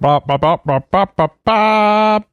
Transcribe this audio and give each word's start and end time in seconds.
Bop, 0.00 0.28
bop, 0.28 0.40
bop, 0.40 0.64
bop, 0.64 0.90
bop, 0.92 1.16
bop, 1.16 1.32
bop. 1.44 2.28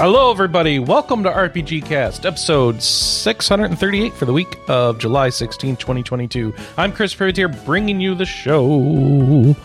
Hello, 0.00 0.30
everybody. 0.30 0.78
Welcome 0.78 1.24
to 1.24 1.28
RPG 1.28 1.84
Cast, 1.84 2.24
episode 2.24 2.80
638 2.80 4.14
for 4.14 4.26
the 4.26 4.32
week 4.32 4.56
of 4.68 5.00
July 5.00 5.28
16, 5.28 5.74
2022. 5.74 6.54
I'm 6.76 6.92
Chris 6.92 7.12
Privateer, 7.12 7.48
bringing 7.48 8.00
you 8.00 8.14
the 8.14 8.24
show. 8.24 9.56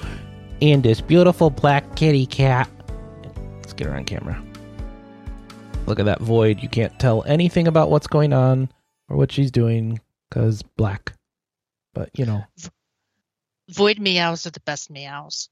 And 0.59 0.81
this 0.81 1.02
beautiful 1.02 1.52
black 1.52 1.95
kitty 1.95 2.25
cat. 2.25 2.67
Let's 3.58 3.73
get 3.73 3.85
her 3.85 3.95
on 3.95 4.05
camera. 4.05 4.44
Look 5.85 5.99
at 5.99 6.05
that 6.05 6.20
void. 6.20 6.63
You 6.63 6.67
can't 6.67 7.00
tell 7.00 7.23
anything 7.25 7.67
about 7.67 7.91
what's 7.91 8.08
going 8.08 8.34
on 8.34 8.72
or 9.09 9.17
what 9.17 9.31
she's 9.31 9.52
doing 9.52 10.02
because 10.30 10.63
black. 10.63 11.13
But, 11.94 12.09
you 12.17 12.25
know. 12.25 12.44
Void 13.70 14.00
meows 14.00 14.47
are 14.47 14.52
the 14.52 14.61
best 14.61 14.89
meows. 14.89 15.50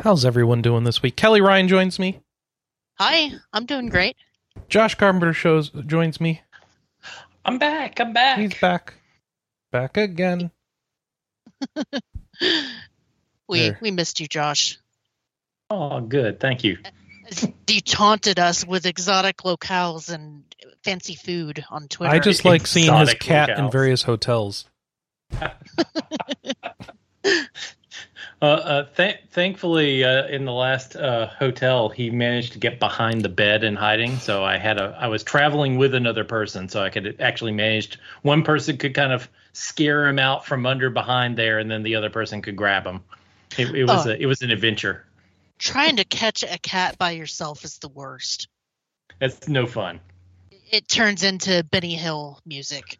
How's 0.00 0.26
everyone 0.26 0.60
doing 0.60 0.84
this 0.84 1.00
week? 1.00 1.16
Kelley 1.16 1.40
Ryan 1.40 1.68
joins 1.68 1.98
me. 1.98 2.20
Hi, 2.98 3.30
I'm 3.52 3.66
doing 3.66 3.88
great. 3.88 4.16
Josh 4.68 4.94
Carpenter 4.94 5.32
shows 5.32 5.70
joins 5.86 6.20
me. 6.20 6.42
I'm 7.44 7.58
back. 7.58 8.00
I'm 8.00 8.12
back. 8.12 8.38
He's 8.38 8.54
back. 8.58 8.94
Back 9.72 9.96
again. 9.96 10.50
we 13.48 13.60
There. 13.68 13.78
we 13.80 13.90
missed 13.90 14.20
you, 14.20 14.28
Josh. 14.28 14.78
Oh, 15.70 16.00
good. 16.00 16.40
Thank 16.40 16.64
you. 16.64 16.78
You 17.66 17.80
taunted 17.80 18.38
us 18.38 18.66
with 18.66 18.84
exotic 18.84 19.38
locales 19.38 20.12
and 20.12 20.44
fancy 20.84 21.14
food 21.14 21.64
on 21.70 21.88
Twitter. 21.88 22.12
I 22.12 22.18
just 22.18 22.44
like 22.44 22.66
seeing 22.66 22.92
his 22.92 23.12
Exotic 23.12 23.20
cat 23.20 23.58
in 23.58 23.70
various 23.70 24.02
hotels. 24.02 24.66
Uh, 28.44 28.46
uh, 28.46 28.86
th- 28.94 29.20
thankfully, 29.30 30.04
uh, 30.04 30.26
in 30.26 30.44
the 30.44 30.52
last 30.52 30.96
uh, 30.96 31.28
hotel, 31.28 31.88
he 31.88 32.10
managed 32.10 32.52
to 32.52 32.58
get 32.58 32.78
behind 32.78 33.22
the 33.22 33.28
bed 33.30 33.64
and 33.64 33.78
hiding. 33.78 34.18
So 34.18 34.44
I 34.44 34.58
had 34.58 34.78
a, 34.78 34.94
I 35.00 35.06
was 35.06 35.22
traveling 35.22 35.78
with 35.78 35.94
another 35.94 36.24
person, 36.24 36.68
so 36.68 36.82
I 36.82 36.90
could 36.90 37.22
actually 37.22 37.52
managed. 37.52 37.96
One 38.20 38.42
person 38.42 38.76
could 38.76 38.92
kind 38.94 39.14
of 39.14 39.30
scare 39.54 40.06
him 40.06 40.18
out 40.18 40.44
from 40.44 40.66
under 40.66 40.90
behind 40.90 41.38
there, 41.38 41.58
and 41.58 41.70
then 41.70 41.84
the 41.84 41.94
other 41.94 42.10
person 42.10 42.42
could 42.42 42.54
grab 42.54 42.84
him. 42.86 43.00
It, 43.56 43.74
it 43.74 43.84
was 43.84 44.06
Oh. 44.06 44.10
a, 44.10 44.14
it 44.14 44.26
was 44.26 44.42
an 44.42 44.50
adventure. 44.50 45.06
trying 45.58 45.96
to 45.96 46.04
catch 46.04 46.42
a 46.42 46.58
cat 46.58 46.98
by 46.98 47.12
yourself 47.12 47.64
is 47.64 47.78
the 47.78 47.88
worst. 47.88 48.48
That's 49.20 49.48
no 49.48 49.66
fun. 49.66 50.00
It 50.70 50.86
turns 50.86 51.22
into 51.22 51.64
Benny 51.70 51.94
Hill 51.94 52.40
music 52.44 52.98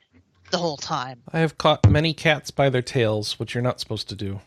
the 0.51 0.57
whole 0.57 0.79
time. 0.79 1.21
I 1.35 1.41
have 1.41 1.59
caught 1.59 1.91
many 1.91 2.15
cats 2.15 2.51
by 2.51 2.71
their 2.71 2.81
tails, 2.81 3.39
which 3.39 3.55
you're 3.55 3.63
not 3.63 3.79
supposed 3.79 4.09
to 4.09 4.15
do. 4.15 4.41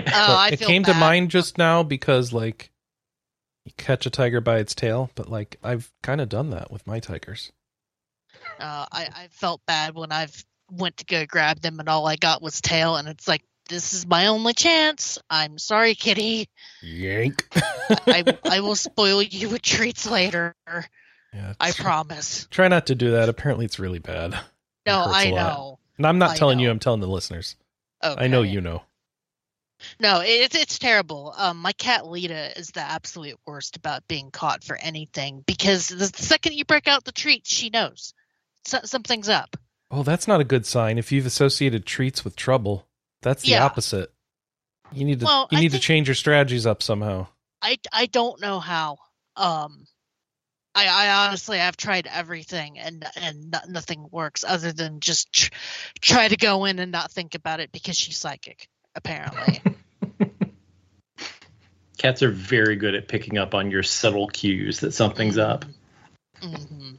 Oh, 0.00 0.04
But 0.04 0.12
I 0.12 0.48
it 0.52 0.58
feel 0.58 0.68
came 0.68 0.84
to 0.84 0.94
mind 0.94 1.30
just 1.30 1.58
now 1.58 1.82
because 1.82 2.32
like 2.32 2.70
you 3.64 3.72
catch 3.76 4.06
a 4.06 4.10
tiger 4.10 4.40
by 4.40 4.58
its 4.58 4.74
tail, 4.74 5.10
but 5.14 5.30
like 5.30 5.56
I've 5.62 5.90
kind 6.02 6.20
of 6.20 6.28
done 6.28 6.50
that 6.50 6.70
with 6.70 6.86
my 6.86 7.00
tigers. 7.00 7.52
Uh, 8.58 8.86
I 8.90 9.08
I 9.14 9.28
felt 9.30 9.60
bad 9.66 9.94
when 9.94 10.12
I've 10.12 10.44
went 10.70 10.96
to 10.98 11.04
go 11.04 11.24
grab 11.26 11.60
them 11.60 11.80
and 11.80 11.88
all 11.88 12.06
I 12.06 12.16
got 12.16 12.42
was 12.42 12.60
tail, 12.60 12.96
and 12.96 13.08
it's 13.08 13.26
like 13.28 13.42
this 13.68 13.94
is 13.94 14.06
my 14.06 14.26
only 14.26 14.52
chance. 14.52 15.18
I'm 15.30 15.58
sorry, 15.58 15.94
kitty. 15.94 16.48
Yank. 16.82 17.46
I 18.06 18.36
I 18.44 18.60
will 18.60 18.74
spoil 18.76 19.22
you 19.22 19.48
with 19.48 19.62
treats 19.62 20.10
later. 20.10 20.54
yeah, 21.32 21.54
I 21.58 21.72
promise. 21.72 22.46
Try 22.50 22.68
not 22.68 22.86
to 22.88 22.94
do 22.94 23.12
that. 23.12 23.28
Apparently, 23.28 23.64
it's 23.64 23.78
really 23.78 23.98
bad. 24.00 24.38
No, 24.86 24.98
I 24.98 25.10
I 25.10 25.24
a 25.24 25.30
lot. 25.34 25.36
know. 25.56 25.78
And 25.96 26.06
I'm 26.06 26.18
not 26.18 26.30
I 26.32 26.36
telling 26.36 26.58
you. 26.58 26.70
I'm 26.70 26.78
telling 26.80 27.00
the 27.00 27.06
listeners. 27.06 27.56
Okay. 28.02 28.24
I 28.24 28.26
know 28.26 28.42
you 28.42 28.60
know. 28.60 28.82
No, 30.00 30.20
it's 30.24 30.54
it's 30.54 30.78
terrible. 30.78 31.34
Um, 31.36 31.58
my 31.58 31.72
cat 31.72 32.06
Lita 32.06 32.58
is 32.58 32.68
the 32.68 32.80
absolute 32.80 33.38
worst 33.46 33.76
about 33.76 34.06
being 34.08 34.30
caught 34.30 34.64
for 34.64 34.76
anything 34.76 35.42
because 35.46 35.88
the 35.88 36.06
second 36.06 36.54
you 36.54 36.64
break 36.64 36.88
out 36.88 37.04
the 37.04 37.12
treats, 37.12 37.50
she 37.52 37.70
knows 37.70 38.14
so, 38.66 38.80
something's 38.84 39.28
up. 39.28 39.56
Oh, 39.90 40.02
that's 40.02 40.26
not 40.26 40.40
a 40.40 40.44
good 40.44 40.66
sign. 40.66 40.98
If 40.98 41.12
you've 41.12 41.26
associated 41.26 41.86
treats 41.86 42.24
with 42.24 42.36
trouble, 42.36 42.86
that's 43.22 43.42
the 43.42 43.50
Yeah. 43.50 43.64
opposite. 43.64 44.12
You 44.92 45.04
need 45.04 45.20
to 45.20 45.26
Well, 45.26 45.48
you 45.50 45.58
need 45.58 45.72
to 45.72 45.78
change 45.78 46.08
your 46.08 46.14
strategies 46.14 46.66
up 46.66 46.82
somehow. 46.82 47.26
I 47.62 47.78
I 47.92 48.06
don't 48.06 48.40
know 48.40 48.60
how. 48.60 48.98
Um, 49.36 49.86
I 50.74 50.86
I 50.86 51.26
honestly 51.26 51.60
I've 51.60 51.76
tried 51.76 52.06
everything 52.06 52.78
and 52.78 53.04
and 53.16 53.50
no, 53.50 53.60
nothing 53.68 54.08
works 54.10 54.44
other 54.46 54.72
than 54.72 55.00
just 55.00 55.32
tr- 55.32 55.50
try 56.00 56.28
to 56.28 56.36
go 56.36 56.64
in 56.64 56.78
and 56.78 56.92
not 56.92 57.10
think 57.10 57.34
about 57.34 57.60
it 57.60 57.72
because 57.72 57.96
she's 57.96 58.18
psychic 58.18 58.68
apparently. 58.94 59.60
Cats 61.98 62.22
are 62.22 62.30
very 62.30 62.76
good 62.76 62.94
at 62.94 63.08
picking 63.08 63.38
up 63.38 63.54
on 63.54 63.70
your 63.70 63.82
subtle 63.82 64.28
cues 64.28 64.80
that 64.80 64.92
something's 64.92 65.38
up. 65.38 65.64
hmm 66.42 66.96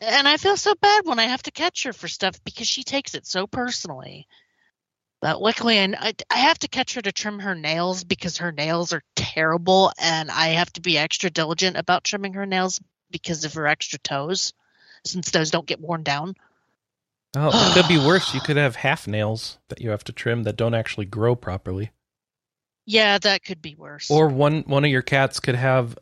And 0.00 0.28
I 0.28 0.36
feel 0.36 0.56
so 0.56 0.74
bad 0.74 1.04
when 1.04 1.18
I 1.18 1.24
have 1.24 1.42
to 1.44 1.50
catch 1.50 1.82
her 1.84 1.92
for 1.92 2.08
stuff 2.08 2.42
because 2.44 2.66
she 2.66 2.82
takes 2.82 3.14
it 3.14 3.26
so 3.26 3.46
personally. 3.46 4.26
But 5.20 5.40
luckily, 5.40 5.80
I, 5.80 5.94
I, 5.98 6.14
I 6.30 6.36
have 6.38 6.58
to 6.60 6.68
catch 6.68 6.94
her 6.94 7.02
to 7.02 7.12
trim 7.12 7.40
her 7.40 7.54
nails 7.54 8.04
because 8.04 8.38
her 8.38 8.52
nails 8.52 8.92
are 8.92 9.02
terrible, 9.14 9.92
and 9.98 10.30
I 10.30 10.48
have 10.48 10.72
to 10.74 10.80
be 10.80 10.98
extra 10.98 11.30
diligent 11.30 11.76
about 11.76 12.04
trimming 12.04 12.34
her 12.34 12.46
nails 12.46 12.80
because 13.10 13.44
of 13.44 13.54
her 13.54 13.66
extra 13.66 13.98
toes, 13.98 14.52
since 15.04 15.30
those 15.30 15.50
don't 15.50 15.66
get 15.66 15.80
worn 15.80 16.02
down. 16.02 16.34
Oh, 17.38 17.48
it 17.48 17.74
could 17.74 17.88
be 17.88 17.98
worse. 17.98 18.32
You 18.32 18.40
could 18.40 18.56
have 18.56 18.76
half 18.76 19.06
nails 19.06 19.58
that 19.68 19.80
you 19.80 19.90
have 19.90 20.02
to 20.04 20.12
trim 20.12 20.44
that 20.44 20.56
don't 20.56 20.74
actually 20.74 21.04
grow 21.06 21.36
properly. 21.36 21.90
Yeah, 22.86 23.18
that 23.18 23.44
could 23.44 23.60
be 23.60 23.74
worse. 23.74 24.10
Or 24.10 24.28
one 24.28 24.62
one 24.62 24.84
of 24.84 24.90
your 24.90 25.02
cats 25.02 25.38
could 25.40 25.54
have 25.56 25.98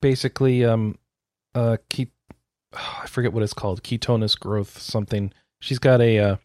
basically 0.00 0.64
um 0.64 0.96
uh 1.54 1.76
keep 1.90 2.12
I 2.72 3.06
forget 3.06 3.32
what 3.32 3.42
it's 3.42 3.52
called, 3.52 3.82
ketonous 3.82 4.38
growth 4.38 4.78
something. 4.78 5.32
She's 5.60 5.78
got 5.78 6.00
a 6.00 6.18
uh 6.18 6.36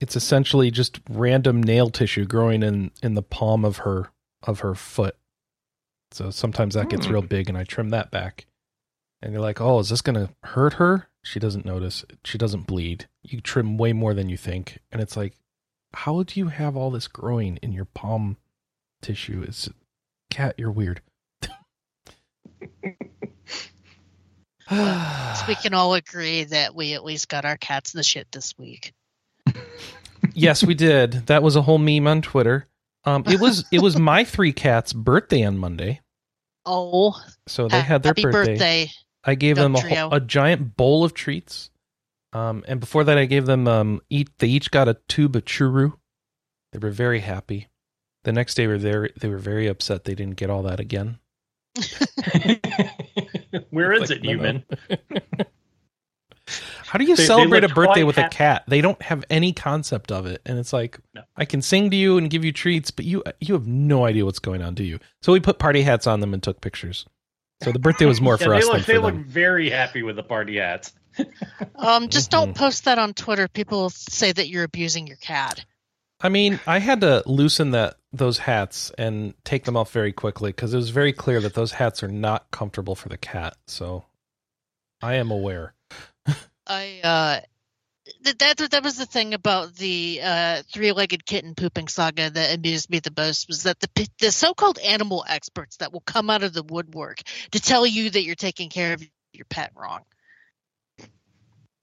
it's 0.00 0.16
essentially 0.16 0.70
just 0.70 1.00
random 1.10 1.62
nail 1.62 1.90
tissue 1.90 2.24
growing 2.24 2.62
in 2.62 2.90
in 3.02 3.14
the 3.14 3.22
palm 3.22 3.64
of 3.64 3.78
her 3.78 4.10
of 4.42 4.60
her 4.60 4.74
foot. 4.74 5.16
So 6.12 6.30
sometimes 6.30 6.74
that 6.74 6.88
gets 6.88 7.06
Hmm. 7.06 7.12
real 7.14 7.22
big 7.22 7.48
and 7.48 7.58
I 7.58 7.64
trim 7.64 7.90
that 7.90 8.10
back. 8.10 8.46
And 9.20 9.32
you're 9.32 9.42
like, 9.42 9.60
"Oh, 9.60 9.78
is 9.80 9.88
this 9.88 10.02
going 10.02 10.14
to 10.14 10.32
hurt 10.44 10.74
her?" 10.74 11.08
She 11.26 11.40
doesn't 11.40 11.64
notice. 11.64 12.04
She 12.24 12.38
doesn't 12.38 12.68
bleed. 12.68 13.08
You 13.24 13.40
trim 13.40 13.76
way 13.78 13.92
more 13.92 14.14
than 14.14 14.28
you 14.28 14.36
think. 14.36 14.78
And 14.92 15.02
it's 15.02 15.16
like, 15.16 15.34
"How 15.92 16.22
do 16.22 16.38
you 16.38 16.48
have 16.48 16.76
all 16.76 16.90
this 16.92 17.08
growing 17.08 17.56
in 17.58 17.72
your 17.72 17.84
palm 17.84 18.36
tissue?" 19.02 19.42
It's 19.46 19.68
cat, 20.30 20.54
you're 20.56 20.70
weird. 20.70 21.00
so 24.68 25.44
we 25.48 25.54
can 25.56 25.74
all 25.74 25.94
agree 25.94 26.44
that 26.44 26.74
we 26.74 26.94
at 26.94 27.04
least 27.04 27.28
got 27.28 27.44
our 27.44 27.56
cats 27.56 27.94
in 27.94 27.98
the 27.98 28.04
shit 28.04 28.30
this 28.32 28.56
week. 28.56 28.92
yes, 30.32 30.62
we 30.64 30.74
did. 30.74 31.26
That 31.26 31.42
was 31.42 31.56
a 31.56 31.62
whole 31.62 31.78
meme 31.78 32.06
on 32.06 32.22
Twitter. 32.22 32.68
Um, 33.04 33.24
it 33.26 33.40
was 33.40 33.64
it 33.72 33.80
was 33.80 33.98
my 33.98 34.24
three 34.24 34.52
cats' 34.52 34.92
birthday 34.92 35.44
on 35.44 35.58
Monday, 35.58 36.00
Oh, 36.64 37.20
so 37.46 37.68
they 37.68 37.80
had 37.80 38.02
their 38.02 38.10
happy 38.10 38.22
birthday. 38.22 38.52
birthday. 38.52 38.90
I 39.26 39.34
gave 39.34 39.56
Dog 39.56 39.64
them 39.64 39.74
a, 39.74 39.80
whole- 39.94 40.14
a 40.14 40.20
giant 40.20 40.76
bowl 40.76 41.04
of 41.04 41.12
treats, 41.12 41.70
um, 42.32 42.64
and 42.68 42.78
before 42.80 43.04
that, 43.04 43.18
I 43.18 43.24
gave 43.26 43.44
them 43.46 43.66
um, 43.68 44.00
eat. 44.08 44.30
They 44.38 44.46
each 44.48 44.70
got 44.70 44.88
a 44.88 44.96
tube 45.08 45.34
of 45.36 45.44
churu. 45.44 45.92
They 46.72 46.78
were 46.78 46.90
very 46.92 47.20
happy. 47.20 47.68
The 48.24 48.32
next 48.32 48.54
day, 48.54 48.66
were 48.66 48.78
there. 48.78 49.10
They 49.18 49.28
were 49.28 49.38
very 49.38 49.66
upset 49.66 50.04
they 50.04 50.14
didn't 50.14 50.36
get 50.36 50.48
all 50.50 50.62
that 50.64 50.80
again. 50.80 51.18
Where 53.70 53.92
is 53.92 54.10
Like, 54.10 54.18
it, 54.18 54.22
no, 54.24 54.32
no. 54.32 54.38
human? 54.38 54.64
How 56.86 56.98
do 56.98 57.04
you 57.04 57.16
They- 57.16 57.22
they 57.22 57.26
celebrate 57.26 57.64
a 57.64 57.68
birthday 57.68 58.02
quite 58.02 58.06
with 58.06 58.18
a 58.18 58.28
cat? 58.28 58.62
They 58.68 58.80
don't 58.80 59.00
have 59.02 59.24
any 59.30 59.52
concept 59.52 60.12
of 60.12 60.26
it, 60.26 60.40
and 60.46 60.58
it's 60.58 60.72
like 60.72 60.98
No. 61.14 61.22
I 61.36 61.44
can 61.44 61.60
sing 61.62 61.90
to 61.90 61.96
you 61.96 62.18
and 62.18 62.30
give 62.30 62.44
you 62.44 62.52
treats, 62.52 62.90
but 62.92 63.04
you 63.04 63.24
you 63.40 63.54
have 63.54 63.66
no 63.66 64.04
idea 64.06 64.24
what's 64.24 64.38
going 64.38 64.62
on, 64.62 64.74
do 64.74 64.84
you? 64.84 64.98
So 65.22 65.32
we 65.32 65.40
put 65.40 65.58
party 65.58 65.82
hats 65.82 66.06
on 66.06 66.20
them 66.20 66.32
and 66.32 66.42
took 66.42 66.60
pictures. 66.60 67.04
So 67.62 67.72
the 67.72 67.78
birthday 67.78 68.04
was 68.04 68.20
more 68.20 68.34
Yeah, 68.34 68.46
for 68.46 68.50
they 68.50 68.56
us 68.58 68.64
look, 68.64 68.72
than 68.72 68.82
they 68.82 68.94
for 68.94 69.00
look 69.00 69.14
very 69.26 69.70
happy 69.70 70.02
with 70.02 70.16
the 70.16 70.22
party 70.22 70.56
hats. 70.58 70.92
Um, 71.78 72.08
just 72.08 72.30
don't 72.30 72.50
Mhm. 72.52 72.56
post 72.56 72.84
that 72.84 72.98
on 72.98 73.12
Twitter. 73.14 73.48
People 73.48 73.90
say 73.90 74.32
that 74.32 74.48
you're 74.48 74.64
abusing 74.64 75.06
your 75.06 75.16
cat. 75.18 75.64
I 76.20 76.28
mean, 76.30 76.58
I 76.66 76.78
had 76.78 77.00
to 77.02 77.22
loosen 77.26 77.70
that 77.72 77.96
those 78.12 78.38
hats 78.38 78.90
and 78.96 79.34
take 79.44 79.64
them 79.64 79.76
off 79.76 79.92
very 79.92 80.12
quickly 80.12 80.50
because 80.50 80.72
it 80.72 80.78
was 80.78 80.88
very 80.90 81.12
clear 81.12 81.40
that 81.40 81.52
those 81.54 81.72
hats 81.72 82.02
are 82.02 82.08
not 82.08 82.50
comfortable 82.50 82.94
for 82.94 83.08
the 83.10 83.18
cat. 83.18 83.56
So 83.66 84.04
I 85.02 85.14
am 85.14 85.30
aware. 85.30 85.74
I 86.66 87.00
uh 87.04 87.40
that 88.22 88.38
that, 88.38 88.70
that 88.70 88.84
was 88.84 88.96
the 88.96 89.06
thing 89.06 89.34
about 89.34 89.74
the 89.74 90.20
uh, 90.22 90.62
three-legged 90.72 91.26
kitten 91.26 91.54
pooping 91.54 91.88
saga 91.88 92.30
that 92.30 92.54
amused 92.54 92.90
me 92.90 93.00
the 93.00 93.12
most 93.16 93.48
was 93.48 93.64
that 93.64 93.80
the 93.80 94.08
the 94.20 94.30
so-called 94.30 94.78
animal 94.78 95.24
experts 95.28 95.78
that 95.78 95.92
will 95.92 96.02
come 96.06 96.30
out 96.30 96.42
of 96.42 96.52
the 96.52 96.62
woodwork 96.62 97.22
to 97.50 97.60
tell 97.60 97.86
you 97.86 98.10
that 98.10 98.22
you're 98.22 98.34
taking 98.34 98.70
care 98.70 98.92
of 98.92 99.02
your 99.32 99.46
pet 99.48 99.72
wrong. 99.74 100.00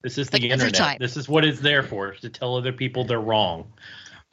This 0.02 0.18
is 0.18 0.30
the 0.30 0.40
Like, 0.40 0.52
internet. 0.52 1.00
This 1.00 1.16
is 1.16 1.30
what 1.30 1.46
it's 1.46 1.62
there 1.62 1.81
for 1.81 2.12
to 2.12 2.30
tell 2.30 2.58
other 2.58 2.74
people 2.74 3.06
they're 3.06 3.19
wrong. 3.19 3.72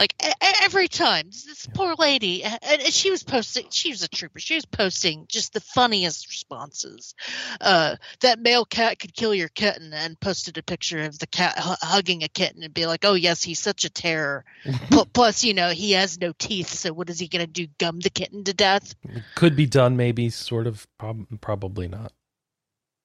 Like 0.00 0.14
every 0.62 0.88
time, 0.88 1.26
this, 1.26 1.68
poor 1.74 1.94
lady, 1.98 2.42
and, 2.42 2.82
she 2.84 3.10
was 3.10 3.22
posting. 3.22 3.66
She 3.68 3.90
was 3.90 4.02
a 4.02 4.08
trooper. 4.08 4.40
She 4.40 4.54
was 4.54 4.64
posting 4.64 5.26
just 5.28 5.52
the 5.52 5.60
funniest 5.60 6.26
responses. 6.28 7.14
Uh, 7.60 7.96
that 8.20 8.40
male 8.40 8.64
cat 8.64 8.98
could 8.98 9.14
kill 9.14 9.34
your 9.34 9.48
kitten, 9.48 9.92
and 9.92 10.18
posted 10.18 10.56
a 10.56 10.62
picture 10.62 11.02
of 11.02 11.18
the 11.18 11.26
cat 11.26 11.58
hu- 11.58 11.74
hugging 11.82 12.22
a 12.22 12.28
kitten, 12.28 12.62
and 12.62 12.72
be 12.72 12.86
like, 12.86 13.04
"Oh 13.04 13.12
yes, 13.12 13.42
he's 13.42 13.60
such 13.60 13.84
a 13.84 13.90
terror." 13.90 14.46
Pl- 14.90 15.04
Plus, 15.12 15.44
you 15.44 15.52
know, 15.52 15.68
he 15.68 15.92
has 15.92 16.18
no 16.18 16.32
teeth, 16.38 16.70
so 16.70 16.94
what 16.94 17.10
is 17.10 17.18
he 17.18 17.28
going 17.28 17.44
to 17.44 17.52
do? 17.52 17.66
Gum 17.78 18.00
the 18.00 18.08
kitten 18.08 18.44
to 18.44 18.54
death? 18.54 18.94
Could 19.34 19.54
be 19.54 19.66
done, 19.66 19.98
maybe, 19.98 20.30
sort 20.30 20.66
of, 20.66 20.86
prob- 20.98 21.26
probably 21.42 21.88
not. 21.88 22.12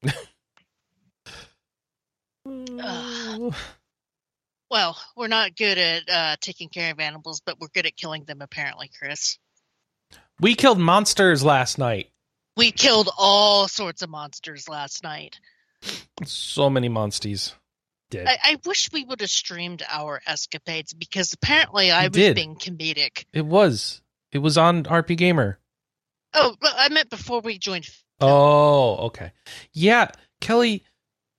Well, 4.75 4.98
we're 5.16 5.30
not 5.30 5.56
good 5.56 5.77
at 5.77 6.10
uh, 6.10 6.36
taking 6.42 6.68
care 6.68 6.92
of 6.92 7.00
animals, 7.00 7.39
but 7.45 7.62
we're 7.62 7.69
good 7.69 7.86
at 7.86 7.95
killing 7.95 8.25
them. 8.25 8.42
Apparently, 8.42 8.89
Chris. 9.00 9.38
we 10.42 10.54
killed 10.54 10.80
monsters 10.80 11.45
last 11.45 11.77
night. 11.77 12.10
We 12.57 12.72
killed 12.72 13.10
all 13.18 13.69
sorts 13.69 14.01
of 14.01 14.10
monsters 14.10 14.68
last 14.68 15.01
night. 15.01 15.39
So 16.25 16.69
many 16.69 16.89
monsties. 16.89 17.54
Dead. 18.10 18.27
I, 18.27 18.38
I 18.44 18.57
wish 18.66 18.92
we 18.92 19.06
would 19.06 19.22
have 19.22 19.30
streamed 19.30 19.81
our 19.89 20.22
escapades 20.27 20.94
because 20.94 21.31
apparently 21.31 21.89
I 21.92 22.04
You 22.04 22.10
was 22.10 22.18
did. 22.18 22.36
being 22.36 22.57
comedic. 22.57 23.24
it 23.31 23.45
was. 23.45 24.01
It 24.33 24.39
was 24.39 24.57
on 24.57 24.83
RPGamer. 24.83 25.56
Oh, 26.33 26.54
but 26.60 26.74
I 26.75 26.89
meant 26.89 27.10
before 27.10 27.39
we 27.39 27.57
joined. 27.60 27.88
Oh, 28.19 29.06
okay. 29.06 29.31
Yeah, 29.71 30.12
Kelley. 30.42 30.83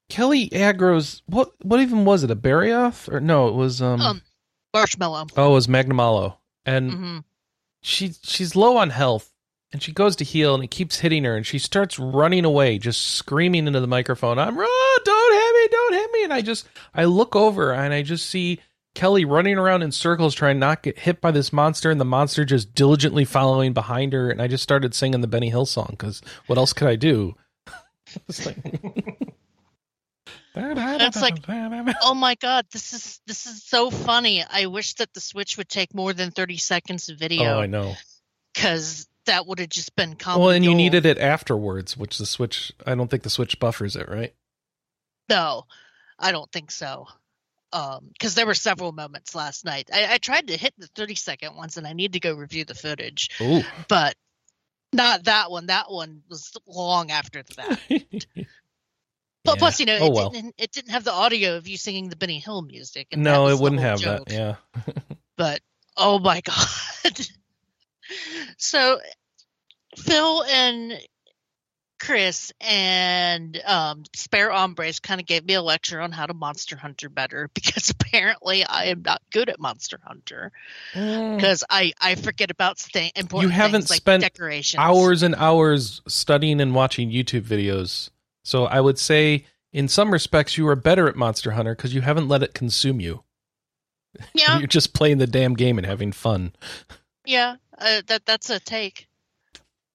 Kelley 0.08 0.48
aggro's 0.50 1.22
what? 1.26 1.52
What 1.62 1.80
even 1.80 2.04
was 2.04 2.22
it? 2.22 2.30
A 2.30 2.36
Barioth 2.36 3.12
or 3.12 3.20
no? 3.20 3.48
It 3.48 3.54
was 3.54 3.82
um. 3.82 4.00
Um, 4.00 4.22
Marshmallow. 4.74 5.26
oh, 5.36 5.50
it 5.50 5.54
was 5.54 5.66
Magnamalo, 5.66 6.36
and 6.64 6.92
hmm 6.92 7.18
she 7.82 8.12
she's 8.22 8.56
low 8.56 8.76
on 8.76 8.90
health, 8.90 9.32
and 9.72 9.82
she 9.82 9.92
goes 9.92 10.16
to 10.16 10.24
heal, 10.24 10.54
and 10.54 10.64
it 10.64 10.70
keeps 10.70 10.98
hitting 10.98 11.24
her, 11.24 11.36
and 11.36 11.46
she 11.46 11.58
starts 11.58 11.98
running 11.98 12.44
away, 12.44 12.78
just 12.78 13.00
screaming 13.14 13.66
into 13.66 13.80
the 13.80 13.86
microphone, 13.86 14.38
"I'm 14.38 14.56
oh, 14.58 15.00
don't 15.04 15.32
hit 15.34 15.54
me, 15.54 15.68
don't 15.70 15.92
hit 15.94 16.12
me!" 16.12 16.24
And 16.24 16.32
I 16.32 16.40
just 16.40 16.66
I 16.94 17.04
look 17.04 17.36
over, 17.36 17.72
and 17.72 17.94
I 17.94 18.02
just 18.02 18.28
see 18.28 18.60
Kelley 18.94 19.24
running 19.24 19.56
around 19.56 19.82
in 19.82 19.92
circles, 19.92 20.34
trying 20.34 20.58
not 20.58 20.82
to 20.82 20.92
get 20.92 20.98
hit 21.00 21.20
by 21.20 21.30
this 21.30 21.52
monster, 21.52 21.90
and 21.90 22.00
the 22.00 22.04
monster 22.04 22.44
just 22.44 22.74
diligently 22.74 23.24
following 23.24 23.72
behind 23.72 24.12
her, 24.12 24.30
and 24.30 24.42
I 24.42 24.48
just 24.48 24.62
started 24.64 24.94
singing 24.94 25.20
the 25.20 25.26
Benny 25.28 25.50
Hill 25.50 25.66
song 25.66 25.88
because 25.90 26.22
what 26.46 26.58
else 26.58 26.72
could 26.72 26.88
I 26.88 26.96
do? 26.96 27.34
It's 30.56 31.20
like- 31.20 31.44
Oh 32.02 32.14
my 32.14 32.34
god, 32.36 32.66
this 32.72 32.92
is 32.92 33.20
this 33.26 33.46
is 33.46 33.62
so 33.64 33.90
funny. 33.90 34.42
I 34.48 34.66
wish 34.66 34.94
that 34.94 35.12
the 35.14 35.20
Switch 35.20 35.56
would 35.58 35.68
take 35.68 35.94
more 35.94 36.12
than 36.12 36.30
thirty 36.30 36.56
seconds 36.56 37.08
of 37.08 37.18
video. 37.18 37.56
oh, 37.56 37.60
I 37.60 37.66
know. 37.66 37.94
because 38.54 39.06
that 39.26 39.46
would 39.46 39.58
have 39.58 39.68
just 39.68 39.94
been 39.96 40.14
comedy 40.14 40.40
Well, 40.40 40.50
and 40.50 40.64
you 40.64 40.74
needed 40.74 41.04
it 41.04 41.18
afterwards, 41.18 41.96
which 41.96 42.18
the 42.18 42.26
Switch. 42.26 42.72
I 42.86 42.94
don't 42.94 43.10
think 43.10 43.22
the 43.22 43.30
Switch 43.30 43.58
buffers 43.58 43.96
it, 43.96 44.08
right? 44.08 44.32
No, 45.28 45.64
I 46.18 46.32
don't 46.32 46.50
think 46.52 46.70
so. 46.70 47.06
Um, 47.72 48.08
because 48.12 48.34
there 48.36 48.46
were 48.46 48.54
several 48.54 48.92
moments 48.92 49.34
last 49.34 49.64
night. 49.64 49.90
I, 49.92 50.14
I 50.14 50.18
tried 50.18 50.46
to 50.48 50.56
hit 50.56 50.72
the 50.78 50.86
thirty 50.86 51.16
second 51.16 51.56
ones, 51.56 51.76
and 51.76 51.86
I 51.86 51.92
need 51.92 52.12
to 52.14 52.20
go 52.20 52.34
review 52.34 52.64
the 52.64 52.74
footage, 52.76 53.30
Ooh. 53.40 53.62
but 53.88 54.14
not 54.92 55.24
that 55.24 55.50
one. 55.50 55.66
That 55.66 55.90
one 55.90 56.22
was 56.30 56.52
long 56.66 57.10
after 57.10 57.42
that. 57.56 57.80
But 59.46 59.54
Yeah. 59.54 59.58
plus, 59.58 59.80
you 59.80 59.86
know, 59.86 59.98
Oh, 60.00 60.06
it, 60.06 60.12
well. 60.12 60.30
didn't, 60.30 60.54
it 60.58 60.72
didn't 60.72 60.90
have 60.90 61.04
the 61.04 61.12
audio 61.12 61.56
of 61.56 61.66
you 61.68 61.76
singing 61.78 62.08
the 62.10 62.16
Benny 62.16 62.38
Hill 62.38 62.62
music. 62.62 63.06
and 63.12 63.22
no, 63.22 63.48
it 63.48 63.58
wouldn't 63.58 63.80
have 63.80 64.00
joke. 64.00 64.28
that. 64.28 64.34
Yeah. 64.34 64.82
But 65.38 65.60
oh 65.96 66.18
my 66.18 66.40
god! 66.44 67.26
so 68.58 68.98
Phil 69.96 70.44
and 70.44 70.98
Chris 71.98 72.52
and 72.60 73.60
um, 73.64 74.04
Spare 74.14 74.50
Hombres 74.50 75.00
kind 75.00 75.20
of 75.20 75.26
gave 75.26 75.44
me 75.46 75.54
a 75.54 75.62
lecture 75.62 76.00
on 76.00 76.12
how 76.12 76.26
to 76.26 76.34
Monster 76.34 76.76
Hunter 76.76 77.08
better 77.08 77.50
because 77.54 77.90
apparently 77.90 78.64
I 78.64 78.84
am 78.86 79.02
not 79.02 79.22
good 79.32 79.48
at 79.48 79.58
Monster 79.58 79.98
Hunter 80.04 80.52
because 80.92 81.64
I 81.68 81.92
I 82.00 82.14
forget 82.14 82.50
about 82.50 82.78
th- 82.78 83.12
important 83.16 83.50
You 83.50 83.54
haven't 83.54 83.82
things 83.82 83.90
like 83.90 83.96
spent 84.00 84.22
decorations. 84.22 84.78
hours 84.80 85.22
and 85.22 85.34
hours 85.34 86.02
studying 86.06 86.60
and 86.60 86.74
watching 86.74 87.10
YouTube 87.10 87.42
videos. 87.42 88.10
So 88.46 88.66
I 88.66 88.80
would 88.80 88.96
say, 88.96 89.44
in 89.72 89.88
some 89.88 90.12
respects, 90.12 90.56
you 90.56 90.68
are 90.68 90.76
better 90.76 91.08
at 91.08 91.16
Monster 91.16 91.50
Hunter 91.50 91.74
because 91.74 91.92
you 91.92 92.00
haven't 92.02 92.28
let 92.28 92.44
it 92.44 92.54
consume 92.54 93.00
you. 93.00 93.24
Yeah, 94.34 94.58
You're 94.58 94.68
just 94.68 94.94
playing 94.94 95.18
the 95.18 95.26
damn 95.26 95.52
game 95.54 95.76
and 95.76 95.86
having 95.86 96.10
fun. 96.12 96.54
yeah, 97.26 97.56
uh, 97.76 98.00
that 98.06 98.24
that's 98.24 98.48
a 98.48 98.58
take. 98.58 99.08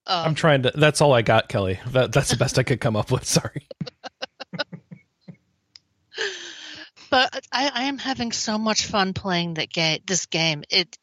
Um, 0.06 0.26
I'm 0.26 0.34
trying 0.36 0.62
to. 0.62 0.72
That's 0.76 1.00
all 1.00 1.12
I 1.12 1.22
got, 1.22 1.48
Kelley. 1.48 1.80
That 1.88 2.12
that's 2.12 2.30
the 2.30 2.36
best 2.36 2.56
I 2.56 2.62
could 2.62 2.80
come 2.80 2.94
up 2.94 3.10
with. 3.10 3.24
Sorry. 3.24 3.66
but 7.12 7.46
I, 7.52 7.70
I 7.74 7.82
am 7.84 7.98
having 7.98 8.32
so 8.32 8.56
much 8.56 8.86
fun 8.86 9.12
playing 9.12 9.54
that 9.54 9.70
game. 9.70 10.00
This 10.06 10.24
game, 10.24 10.64
it 10.70 10.96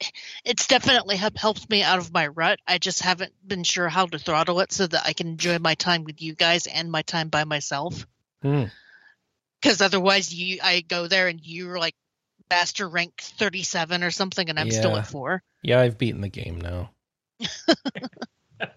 it's 0.44 0.66
definitely 0.66 1.18
have 1.18 1.36
helped 1.36 1.70
me 1.70 1.84
out 1.84 2.00
of 2.00 2.12
my 2.12 2.26
rut. 2.26 2.60
I 2.68 2.80
just 2.80 3.04
haven't 3.04 3.32
been 3.48 3.64
sure 3.64 3.88
how 3.88 4.08
to 4.08 4.18
throttle 4.18 4.60
it 4.62 4.72
so 4.72 4.88
that 4.88 5.04
I 5.06 5.14
can 5.14 5.28
enjoy 5.28 5.60
my 5.60 5.76
time 5.76 6.06
with 6.06 6.20
you 6.20 6.34
guys 6.34 6.66
and 6.66 6.92
my 6.92 7.04
time 7.04 7.30
by 7.30 7.44
myself. 7.44 8.08
Hmm. 8.42 8.64
Because 9.62 9.82
otherwise, 9.82 10.34
you 10.34 10.58
I 10.64 10.82
go 10.82 11.06
there 11.06 11.28
and 11.28 11.40
you're 11.44 11.78
like 11.78 11.94
master 12.50 12.90
rank 12.90 13.22
thirty 13.22 13.62
seven 13.62 14.04
or 14.04 14.10
something, 14.10 14.50
and 14.50 14.60
I'm 14.60 14.72
still 14.72 14.98
at 14.98 15.06
four. 15.06 15.44
Yeah, 15.62 15.80
I've 15.80 16.00
beaten 16.00 16.22
the 16.22 16.30
game 16.30 16.60
now. 16.60 16.90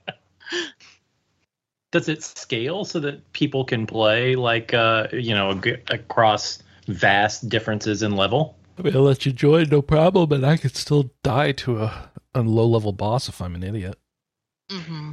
Does 1.93 2.11
it 2.11 2.23
scale 2.23 2.85
so 2.85 3.01
that 3.01 3.33
people 3.33 3.65
can 3.65 3.87
play 3.87 4.37
like 4.37 4.75
uh, 4.75 5.07
you 5.13 5.35
know 5.35 5.59
across 5.89 6.59
vast 6.87 7.49
differences 7.49 8.03
in 8.03 8.17
level? 8.17 8.57
I 8.79 8.83
mean, 8.83 8.97
I'll 8.97 9.03
let 9.03 9.27
you 9.27 9.33
join, 9.33 9.69
no 9.69 9.83
problem, 9.83 10.29
but 10.29 10.45
I 10.45 10.57
could 10.57 10.77
still 10.77 11.11
die 11.23 11.53
to 11.53 11.83
a, 11.83 12.11
a 12.35 12.43
low 12.43 12.67
level 12.67 12.93
boss 12.93 13.29
if 13.29 13.41
I'm 13.41 13.55
an 13.55 13.63
idiot. 13.63 13.99
hmm 14.71 15.11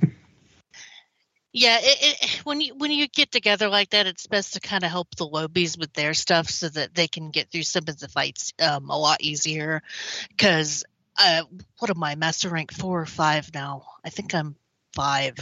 Yeah, 1.51 1.77
it, 1.81 2.17
it, 2.21 2.45
when 2.45 2.61
you 2.61 2.75
when 2.75 2.91
you 2.91 3.07
get 3.07 3.31
together 3.31 3.69
like 3.69 3.89
that, 3.89 4.05
it's 4.07 4.27
best 4.27 4.53
to 4.53 4.59
kind 4.59 4.83
of 4.83 4.91
help 4.91 5.15
the 5.15 5.27
lobies 5.27 5.77
with 5.77 5.91
their 5.93 6.13
stuff 6.13 6.49
so 6.49 6.69
that 6.69 6.93
they 6.93 7.07
can 7.07 7.31
get 7.31 7.51
through 7.51 7.63
some 7.63 7.83
of 7.87 7.99
the 7.99 8.07
fights 8.07 8.53
um, 8.61 8.89
a 8.89 8.97
lot 8.97 9.21
easier. 9.21 9.81
Because 10.29 10.83
uh, 11.17 11.41
what 11.79 11.89
am 11.89 12.03
I, 12.03 12.15
master 12.15 12.49
rank 12.49 12.71
four 12.71 13.01
or 13.01 13.07
five 13.07 13.51
now? 13.53 13.83
I 14.05 14.09
think 14.09 14.33
I'm 14.33 14.55
five. 14.93 15.35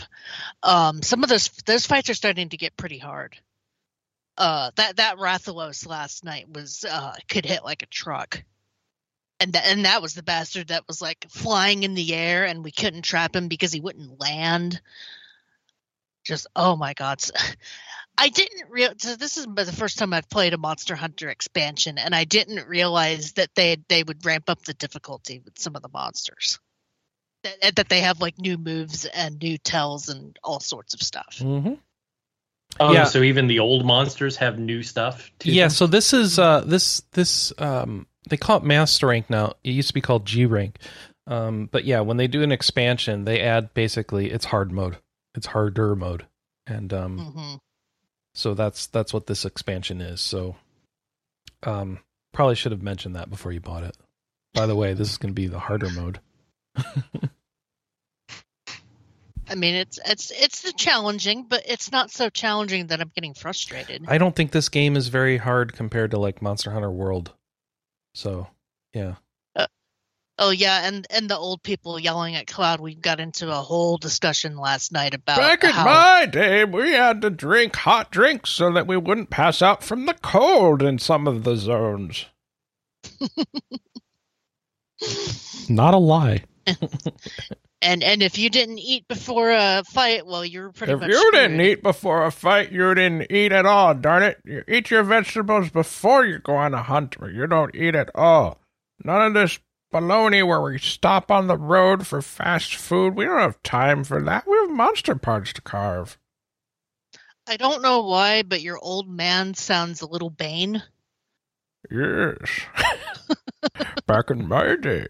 Um, 0.63 1.01
some 1.01 1.23
of 1.23 1.29
those 1.29 1.49
those 1.65 1.85
fights 1.85 2.09
are 2.09 2.15
starting 2.15 2.49
to 2.49 2.57
get 2.57 2.77
pretty 2.77 2.97
hard. 2.97 3.37
Uh, 4.37 4.71
that 4.75 4.97
that 4.97 5.17
Rathalos 5.17 5.87
last 5.87 6.23
night 6.23 6.47
was 6.49 6.85
uh, 6.87 7.15
could 7.27 7.45
hit 7.45 7.63
like 7.63 7.81
a 7.81 7.87
truck. 7.87 8.43
And 9.39 9.53
that, 9.53 9.65
and 9.67 9.85
that 9.85 10.01
was 10.01 10.15
the 10.15 10.23
bastard 10.23 10.69
that 10.69 10.87
was 10.87 11.01
like 11.01 11.27
flying 11.29 11.83
in 11.83 11.93
the 11.93 12.13
air, 12.13 12.45
and 12.45 12.63
we 12.63 12.71
couldn't 12.71 13.03
trap 13.03 13.35
him 13.35 13.47
because 13.47 13.71
he 13.71 13.79
wouldn't 13.79 14.19
land 14.19 14.81
just 16.27 16.45
oh 16.55 16.75
my 16.75 16.93
god 16.93 17.19
i 18.17 18.29
didn't 18.29 18.69
real 18.69 18.91
so 18.97 19.15
this 19.15 19.37
is 19.37 19.47
the 19.47 19.73
first 19.73 19.97
time 19.97 20.13
i've 20.13 20.29
played 20.29 20.53
a 20.53 20.57
monster 20.57 20.95
hunter 20.95 21.29
expansion 21.29 21.97
and 21.97 22.13
i 22.13 22.25
didn't 22.25 22.67
realize 22.67 23.33
that 23.33 23.49
they 23.55 23.77
they 23.87 24.03
would 24.03 24.23
ramp 24.25 24.49
up 24.49 24.61
the 24.63 24.73
difficulty 24.73 25.41
with 25.43 25.57
some 25.57 25.75
of 25.75 25.81
the 25.81 25.89
monsters 25.89 26.59
that, 27.43 27.75
that 27.77 27.89
they 27.89 28.01
have 28.01 28.19
like 28.19 28.37
new 28.39 28.57
moves 28.57 29.05
and 29.05 29.41
new 29.41 29.57
tells 29.57 30.09
and 30.09 30.37
all 30.43 30.59
sorts 30.59 30.93
of 30.93 31.01
stuff 31.01 31.39
Mm-hmm. 31.39 31.75
Oh, 32.79 32.93
Yeah. 32.93 33.05
so 33.05 33.21
even 33.23 33.47
the 33.47 33.59
old 33.59 33.85
monsters 33.85 34.35
have 34.37 34.59
new 34.59 34.83
stuff. 34.83 35.31
To 35.39 35.51
Yeah, 35.51 35.65
them? 35.65 35.69
so 35.71 35.87
this 35.87 36.13
is 36.13 36.37
uh 36.37 36.61
this 36.61 37.01
this 37.13 37.51
um 37.57 38.07
they 38.29 38.37
call 38.37 38.57
it 38.57 38.63
master 38.63 39.07
rank 39.07 39.29
now. 39.29 39.53
It 39.63 39.71
used 39.71 39.87
to 39.87 39.93
be 39.93 40.01
called 40.01 40.25
G 40.25 40.45
rank. 40.45 40.77
Um 41.25 41.67
but 41.71 41.85
yeah, 41.85 42.01
when 42.01 42.17
they 42.17 42.27
do 42.27 42.43
an 42.43 42.51
expansion, 42.51 43.25
they 43.25 43.41
add 43.41 43.73
basically 43.73 44.31
it's 44.31 44.45
hard 44.45 44.71
mode. 44.71 44.97
It's 45.35 45.47
harder 45.47 45.95
mode. 45.95 46.25
And 46.65 46.93
um 46.93 47.17
hmm 47.19 47.55
so 48.35 48.53
that's 48.53 48.85
that's 48.87 49.13
what 49.13 49.25
this 49.27 49.45
expansion 49.45 49.99
is. 50.01 50.21
So 50.21 50.55
um 51.63 51.99
probably 52.33 52.55
should 52.55 52.71
have 52.71 52.83
mentioned 52.83 53.15
that 53.15 53.29
before 53.31 53.51
you 53.51 53.59
bought 53.59 53.83
it. 53.83 53.97
By 54.53 54.67
the 54.67 54.75
way, 54.75 54.93
this 54.93 55.09
is 55.09 55.17
going 55.17 55.31
to 55.33 55.39
be 55.39 55.47
the 55.47 55.59
harder 55.59 55.89
mode. 55.89 56.19
I 59.49 59.55
mean, 59.55 59.75
it's 59.75 59.99
it's 60.05 60.31
it's 60.31 60.73
challenging, 60.73 61.45
but 61.47 61.63
it's 61.65 61.91
not 61.91 62.11
so 62.11 62.29
challenging 62.29 62.87
that 62.87 62.99
I'm 62.99 63.11
getting 63.15 63.33
frustrated. 63.33 64.05
I 64.07 64.17
don't 64.17 64.35
think 64.35 64.51
this 64.51 64.69
game 64.69 64.97
is 64.97 65.07
very 65.07 65.37
hard 65.37 65.73
compared 65.73 66.11
to 66.11 66.19
like 66.19 66.41
Monster 66.41 66.71
Hunter 66.71 66.91
World. 66.91 67.33
So, 68.13 68.47
yeah. 68.93 69.15
Uh, 69.55 69.67
oh 70.37 70.49
yeah, 70.49 70.87
and 70.87 71.07
and 71.09 71.29
the 71.29 71.37
old 71.37 71.63
people 71.63 71.99
yelling 71.99 72.35
at 72.35 72.47
Cloud. 72.47 72.81
We 72.81 72.95
got 72.95 73.19
into 73.19 73.49
a 73.49 73.61
whole 73.61 73.97
discussion 73.97 74.57
last 74.57 74.91
night 74.91 75.13
about 75.13 75.37
Back 75.37 75.63
in 75.63 75.69
how, 75.69 75.85
my 75.85 76.25
day, 76.25 76.65
we 76.65 76.91
had 76.91 77.21
to 77.21 77.29
drink 77.29 77.75
hot 77.75 78.11
drinks 78.11 78.49
so 78.49 78.71
that 78.73 78.87
we 78.87 78.97
wouldn't 78.97 79.29
pass 79.29 79.61
out 79.61 79.83
from 79.83 80.05
the 80.05 80.15
cold 80.15 80.81
in 80.81 80.99
some 80.99 81.27
of 81.27 81.43
the 81.43 81.55
zones. 81.55 82.25
Not 85.69 85.93
a 85.93 85.97
lie. 85.97 86.43
and 87.81 88.03
and 88.03 88.23
if 88.23 88.37
you 88.37 88.49
didn't 88.49 88.79
eat 88.79 89.07
before 89.07 89.51
a 89.51 89.83
fight, 89.85 90.25
well, 90.25 90.43
you're 90.43 90.71
pretty 90.71 90.93
if 90.93 90.99
much 90.99 91.09
If 91.09 91.15
you 91.15 91.31
didn't 91.31 91.61
eat 91.61 91.83
before 91.83 92.25
a 92.25 92.31
fight, 92.31 92.71
you 92.71 92.93
didn't 92.95 93.31
eat 93.31 93.51
at 93.51 93.65
all, 93.65 93.93
darn 93.93 94.23
it. 94.23 94.39
You 94.43 94.63
eat 94.67 94.89
your 94.89 95.03
vegetables 95.03 95.69
before 95.69 96.25
you 96.25 96.39
go 96.39 96.55
on 96.55 96.73
a 96.73 96.83
hunt, 96.83 97.17
or 97.19 97.29
you 97.29 97.45
don't 97.45 97.75
eat 97.75 97.95
at 97.95 98.09
all. 98.15 98.59
None 99.03 99.21
of 99.21 99.33
this 99.33 99.59
baloney 99.93 100.45
where 100.45 100.61
we 100.61 100.79
stop 100.79 101.31
on 101.31 101.47
the 101.47 101.57
road 101.57 102.07
for 102.07 102.21
fast 102.21 102.75
food. 102.75 103.15
We 103.15 103.25
don't 103.25 103.39
have 103.39 103.61
time 103.63 104.03
for 104.03 104.21
that. 104.23 104.47
We 104.47 104.57
have 104.57 104.71
monster 104.71 105.15
parts 105.15 105.53
to 105.53 105.61
carve. 105.61 106.17
I 107.47 107.57
don't 107.57 107.81
know 107.81 108.01
why, 108.01 108.43
but 108.43 108.61
your 108.61 108.77
old 108.77 109.07
man 109.07 109.53
sounds 109.53 110.01
a 110.01 110.07
little 110.07 110.29
Bane. 110.29 110.83
Yes. 111.89 112.37
Back 114.05 114.29
in 114.29 114.47
my 114.47 114.75
day. 114.75 115.07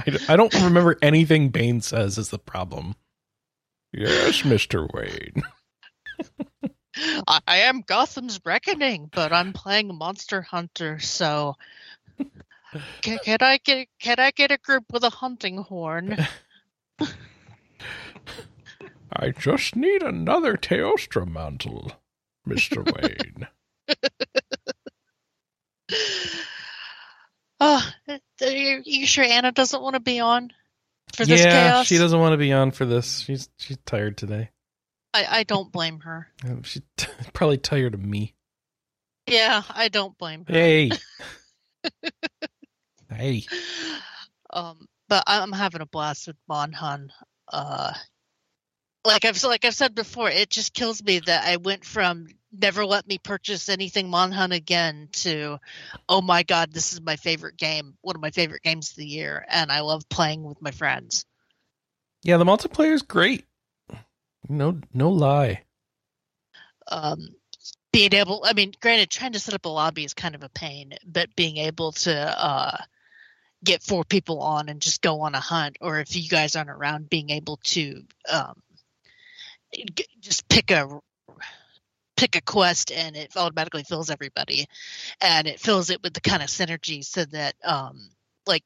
I, 0.28 0.34
I 0.34 0.36
don't 0.36 0.54
remember 0.54 0.96
anything 1.02 1.48
Bane 1.50 1.80
says 1.80 2.18
is 2.18 2.30
the 2.30 2.38
problem. 2.38 2.94
Yes, 3.92 4.42
Mr. 4.42 4.88
Wayne. 4.92 5.42
I, 7.26 7.40
I 7.46 7.56
am 7.58 7.82
Gotham's 7.82 8.40
Reckoning, 8.44 9.10
but 9.12 9.32
I'm 9.32 9.52
playing 9.52 9.94
Monster 9.94 10.42
Hunter, 10.42 10.98
so 10.98 11.56
can, 13.02 13.18
can 13.18 13.38
I 13.40 13.58
get 13.58 13.88
can 14.00 14.18
I 14.18 14.30
get 14.30 14.50
a 14.50 14.58
group 14.58 14.84
with 14.92 15.04
a 15.04 15.10
hunting 15.10 15.58
horn? 15.58 16.16
I 19.12 19.30
just 19.30 19.74
need 19.74 20.02
another 20.02 20.56
Teostra 20.56 21.26
mantle, 21.26 21.92
Mr. 22.46 22.84
Wayne. 22.84 23.48
Oh, 27.60 27.86
are 28.42 28.50
you, 28.50 28.82
you 28.84 29.06
sure 29.06 29.24
Anna 29.24 29.52
doesn't 29.52 29.82
want 29.82 29.94
to 29.94 30.00
be 30.00 30.20
on 30.20 30.52
for 31.14 31.24
this 31.26 31.40
yeah, 31.40 31.50
chaos? 31.50 31.86
she 31.86 31.98
doesn't 31.98 32.18
want 32.18 32.32
to 32.32 32.38
be 32.38 32.52
on 32.52 32.70
for 32.70 32.84
this. 32.84 33.20
She's 33.20 33.48
she's 33.58 33.78
tired 33.84 34.16
today. 34.16 34.50
I, 35.12 35.26
I 35.38 35.42
don't 35.42 35.72
blame 35.72 36.00
her. 36.00 36.28
Um, 36.44 36.62
She's 36.62 36.82
t- 36.96 37.08
probably 37.32 37.58
tired 37.58 37.94
of 37.94 38.04
me. 38.04 38.34
Yeah, 39.26 39.62
I 39.68 39.88
don't 39.88 40.16
blame 40.16 40.44
her. 40.46 40.54
Hey. 40.54 40.90
hey. 43.10 43.44
Um, 44.52 44.86
but 45.08 45.24
I'm 45.26 45.52
having 45.52 45.80
a 45.80 45.86
blast 45.86 46.26
with 46.26 46.36
Monhun. 46.48 47.08
Uh, 47.52 47.92
like 49.04 49.24
I've 49.24 49.42
like 49.44 49.64
I've 49.64 49.74
said 49.74 49.94
before, 49.94 50.30
it 50.30 50.50
just 50.50 50.74
kills 50.74 51.02
me 51.02 51.20
that 51.20 51.44
I 51.44 51.56
went 51.56 51.84
from 51.84 52.28
never 52.52 52.84
let 52.84 53.06
me 53.06 53.18
purchase 53.18 53.68
anything 53.68 54.08
Monhun 54.08 54.54
again 54.54 55.08
to, 55.12 55.58
oh 56.08 56.20
my 56.22 56.42
god, 56.42 56.72
this 56.72 56.92
is 56.92 57.00
my 57.00 57.16
favorite 57.16 57.56
game, 57.56 57.94
one 58.00 58.16
of 58.16 58.22
my 58.22 58.30
favorite 58.30 58.62
games 58.62 58.90
of 58.90 58.96
the 58.96 59.06
year, 59.06 59.44
and 59.48 59.70
I 59.70 59.80
love 59.80 60.08
playing 60.08 60.42
with 60.42 60.60
my 60.62 60.70
friends. 60.70 61.24
Yeah, 62.22 62.36
the 62.36 62.44
multiplayer 62.44 62.92
is 62.92 63.02
great. 63.02 63.46
No 64.48 64.80
no 64.92 65.10
lie. 65.10 65.62
um, 66.90 67.28
being 67.92 68.14
able 68.14 68.42
i 68.44 68.52
mean 68.52 68.72
granted 68.80 69.10
trying 69.10 69.32
to 69.32 69.38
set 69.40 69.54
up 69.54 69.64
a 69.64 69.68
lobby 69.68 70.04
is 70.04 70.14
kind 70.14 70.34
of 70.34 70.42
a 70.42 70.48
pain 70.48 70.92
but 71.06 71.34
being 71.36 71.56
able 71.56 71.92
to 71.92 72.12
uh, 72.12 72.76
get 73.64 73.82
four 73.82 74.04
people 74.04 74.40
on 74.40 74.68
and 74.68 74.80
just 74.80 75.02
go 75.02 75.20
on 75.22 75.34
a 75.34 75.40
hunt 75.40 75.76
or 75.80 75.98
if 76.00 76.14
you 76.16 76.28
guys 76.28 76.56
aren't 76.56 76.70
around 76.70 77.10
being 77.10 77.30
able 77.30 77.58
to 77.62 78.02
um, 78.30 78.62
g- 79.72 80.06
just 80.20 80.48
pick 80.48 80.70
a 80.70 81.00
pick 82.20 82.36
a 82.36 82.42
quest 82.42 82.92
and 82.92 83.16
it 83.16 83.36
automatically 83.36 83.82
fills 83.82 84.10
everybody 84.10 84.66
and 85.22 85.46
it 85.48 85.58
fills 85.58 85.90
it 85.90 86.02
with 86.02 86.12
the 86.12 86.20
kind 86.20 86.42
of 86.42 86.48
synergy 86.48 87.02
so 87.04 87.24
that 87.24 87.54
um 87.64 88.10
like 88.46 88.62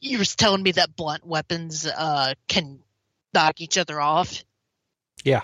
you 0.00 0.18
were 0.18 0.24
telling 0.24 0.62
me 0.62 0.72
that 0.72 0.96
blunt 0.96 1.26
weapons 1.26 1.86
uh 1.86 2.32
can 2.48 2.78
knock 3.34 3.60
each 3.60 3.76
other 3.76 4.00
off 4.00 4.44
Yeah. 5.24 5.42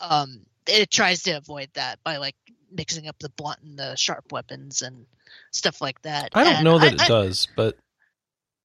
um 0.00 0.44
it 0.66 0.90
tries 0.90 1.22
to 1.24 1.32
avoid 1.32 1.70
that 1.74 2.02
by 2.04 2.18
like 2.18 2.36
mixing 2.70 3.08
up 3.08 3.18
the 3.18 3.30
blunt 3.30 3.60
and 3.62 3.78
the 3.78 3.96
sharp 3.96 4.32
weapons 4.32 4.82
and 4.82 5.06
stuff 5.50 5.80
like 5.80 6.00
that. 6.02 6.30
I 6.34 6.44
don't 6.44 6.54
And 6.56 6.64
know 6.64 6.78
that 6.78 6.92
I, 6.92 6.94
it 6.94 7.00
I, 7.02 7.08
does, 7.08 7.48
but 7.56 7.76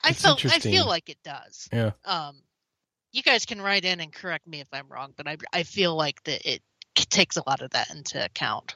I 0.04 0.14
feel 0.14 0.38
I 0.46 0.60
feel 0.60 0.88
like 0.88 1.10
it 1.10 1.18
does. 1.24 1.68
Yeah. 1.72 1.92
Um, 2.06 2.44
you 3.12 3.24
guys 3.24 3.46
can 3.46 3.62
write 3.62 3.86
in 3.86 4.00
and 4.00 4.14
correct 4.14 4.48
me 4.48 4.60
if 4.60 4.68
I'm 4.74 4.88
wrong, 4.90 5.14
but 5.18 5.28
I 5.28 5.38
I 5.54 5.64
feel 5.64 5.96
like 5.96 6.24
that 6.24 6.50
it 6.50 6.62
takes 7.06 7.38
a 7.38 7.44
lot 7.46 7.62
of 7.62 7.72
that 7.72 7.90
into 7.92 8.24
account. 8.24 8.76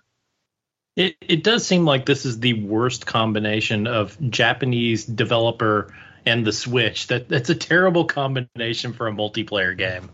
It 0.95 1.15
it 1.21 1.43
does 1.43 1.65
seem 1.65 1.85
like 1.85 2.05
this 2.05 2.25
is 2.25 2.39
the 2.39 2.53
worst 2.53 3.05
combination 3.05 3.87
of 3.87 4.17
Japanese 4.29 5.05
developer 5.05 5.93
and 6.25 6.45
the 6.45 6.51
Switch. 6.51 7.07
That 7.07 7.29
that's 7.29 7.49
a 7.49 7.55
terrible 7.55 8.05
combination 8.05 8.93
for 8.93 9.07
a 9.07 9.11
multiplayer 9.11 9.77
game. 9.77 10.09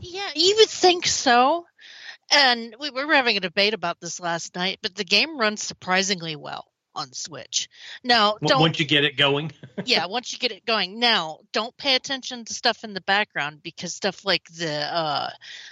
Yeah, 0.00 0.30
you 0.34 0.56
would 0.58 0.68
think 0.68 1.06
so. 1.06 1.66
And 2.30 2.74
we 2.80 2.90
were 2.90 3.14
having 3.14 3.36
a 3.36 3.40
debate 3.40 3.74
about 3.74 4.00
this 4.00 4.18
last 4.18 4.54
night, 4.54 4.78
but 4.82 4.94
the 4.94 5.04
game 5.04 5.38
runs 5.38 5.62
surprisingly 5.62 6.36
well 6.36 6.66
on 6.94 7.12
Switch. 7.12 7.68
Now, 8.02 8.36
don't 8.44 8.60
Once 8.60 8.78
you 8.78 8.86
get 8.86 9.04
it 9.04 9.16
going, 9.16 9.52
yeah, 9.84 10.06
once 10.06 10.32
you 10.32 10.38
get 10.38 10.52
it 10.52 10.64
going. 10.64 10.98
Now, 10.98 11.38
don't 11.52 11.76
pay 11.76 11.94
attention 11.94 12.44
to 12.44 12.54
stuff 12.54 12.84
in 12.84 12.94
the 12.94 13.00
background 13.00 13.62
because 13.62 13.94
stuff 13.94 14.24
like 14.24 14.48
the 14.50 14.72
uh, 14.72 15.30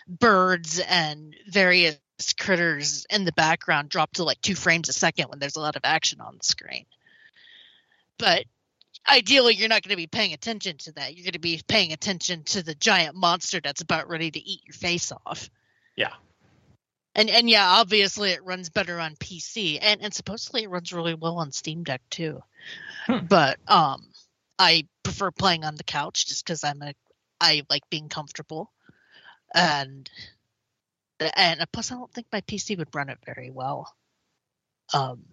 birds 0.09 0.81
and 0.81 1.35
various 1.47 1.99
critters 2.39 3.07
in 3.11 3.25
the 3.25 3.33
background 3.33 3.89
drop 3.89 4.13
to 4.15 4.25
like 4.25 4.41
two 4.41 4.55
frames 4.55 4.89
a 4.89 4.93
second 4.93 5.29
when 5.29 5.39
there's 5.39 5.57
a 5.57 5.61
lot 5.61 5.77
of 5.77 5.83
action 5.85 6.21
on 6.21 6.37
the 6.39 6.45
screen. 6.45 6.87
But 8.19 8.45
ideally, 9.09 9.55
you're 9.55 9.69
not 9.69 9.83
going 9.83 9.91
to 9.91 9.97
be 9.97 10.07
paying 10.07 10.33
attention 10.33 10.77
to 10.79 10.93
that. 10.93 11.17
You're 11.17 11.25
going 11.25 11.33
to 11.33 11.41
be 11.41 11.61
paying 11.67 11.93
attention 11.93 12.45
to 12.45 12.63
the 12.63 12.75
giant 12.75 13.17
monster 13.17 13.61
that's 13.63 13.81
about 13.81 14.09
ready 14.09 14.31
to 14.31 14.41
eat 14.41 14.63
your 14.67 14.75
face 14.75 15.13
off. 15.27 15.51
Yeah. 15.97 16.13
And 17.15 17.29
and 17.29 17.49
yeah, 17.49 17.67
obviously 17.69 18.31
it 18.31 18.45
runs 18.45 18.71
better 18.71 18.99
on 18.99 19.17
PC 19.17 19.79
and 19.81 20.01
and 20.03 20.15
supposedly 20.15 20.63
it 20.63 20.71
runs 20.71 20.93
really 20.93 21.15
well 21.15 21.39
on 21.39 21.53
Steam 21.53 21.85
Deck 21.85 22.01
too. 22.11 22.43
Hmm. 23.07 23.27
But 23.27 23.59
um 23.69 24.09
I 24.59 24.87
prefer 25.03 25.31
playing 25.31 25.65
on 25.65 25.75
the 25.75 25.85
couch 25.85 26.27
just 26.27 26.47
cuz 26.47 26.65
I'm 26.65 26.81
a 26.83 26.95
I 27.41 27.65
like 27.69 27.89
being 27.91 28.09
comfortable. 28.09 28.73
And 29.55 30.09
and 31.37 31.65
plus 31.73 31.93
I 31.93 31.97
don't 31.97 32.13
think 32.13 32.29
my 32.33 32.41
PC 32.41 32.79
would 32.79 32.95
run 32.95 33.11
it 33.11 33.19
very 33.27 33.51
well. 33.51 33.95
Um 34.95 35.25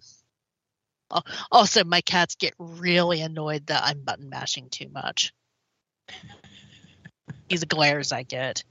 also 1.50 1.82
my 1.84 2.02
cats 2.02 2.34
get 2.34 2.54
really 2.58 3.20
annoyed 3.22 3.66
that 3.66 3.84
I'm 3.84 4.02
button 4.02 4.28
mashing 4.28 4.68
too 4.68 4.88
much. 4.90 5.32
These 7.48 7.64
glares 7.64 8.12
I 8.12 8.22
get. 8.22 8.64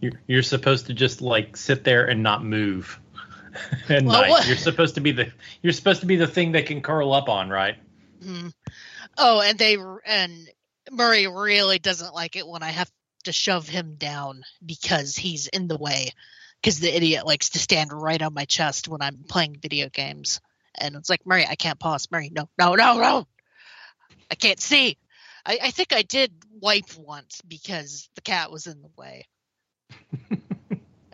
You're 0.00 0.12
you're 0.26 0.42
supposed 0.42 0.86
to 0.86 0.94
just 0.94 1.20
like 1.20 1.56
sit 1.56 1.84
there 1.84 2.06
and 2.06 2.22
not 2.22 2.44
move. 2.44 2.98
and 3.88 4.06
Well, 4.06 4.22
night. 4.22 4.30
what- 4.30 4.46
you're 4.46 4.56
supposed 4.56 4.94
to 4.96 5.00
be 5.00 5.12
the 5.12 5.32
you're 5.62 5.72
supposed 5.72 6.00
to 6.00 6.06
be 6.06 6.16
the 6.16 6.26
thing 6.26 6.52
they 6.52 6.62
can 6.62 6.80
curl 6.80 7.12
up 7.12 7.28
on, 7.28 7.48
right? 7.50 7.76
Mhm. 8.22 8.52
Oh, 9.18 9.40
and 9.40 9.58
they 9.58 9.76
and 10.06 10.48
Murray 10.90 11.26
really 11.26 11.78
doesn't 11.78 12.14
like 12.14 12.36
it 12.36 12.46
when 12.46 12.62
I 12.62 12.70
have 12.70 12.90
to 13.24 13.32
shove 13.32 13.68
him 13.68 13.96
down 13.96 14.44
because 14.64 15.16
he's 15.16 15.46
in 15.46 15.68
the 15.68 15.76
way. 15.76 16.10
Because 16.62 16.78
the 16.80 16.94
idiot 16.94 17.26
likes 17.26 17.50
to 17.50 17.58
stand 17.58 17.90
right 17.90 18.20
on 18.20 18.34
my 18.34 18.44
chest 18.44 18.86
when 18.86 19.00
I'm 19.00 19.24
playing 19.26 19.56
video 19.62 19.88
games, 19.88 20.40
and 20.78 20.94
it's 20.94 21.08
like 21.08 21.24
Murray, 21.24 21.46
I 21.46 21.54
can't 21.54 21.78
pause. 21.78 22.10
Murray, 22.10 22.30
no, 22.30 22.50
no, 22.58 22.74
no, 22.74 22.98
no, 23.00 23.26
I 24.30 24.34
can't 24.34 24.60
see. 24.60 24.98
I, 25.46 25.58
I 25.62 25.70
think 25.70 25.94
I 25.94 26.02
did 26.02 26.32
wipe 26.60 26.94
once 26.98 27.40
because 27.48 28.10
the 28.14 28.20
cat 28.20 28.50
was 28.50 28.66
in 28.66 28.82
the 28.82 28.90
way. 28.98 29.26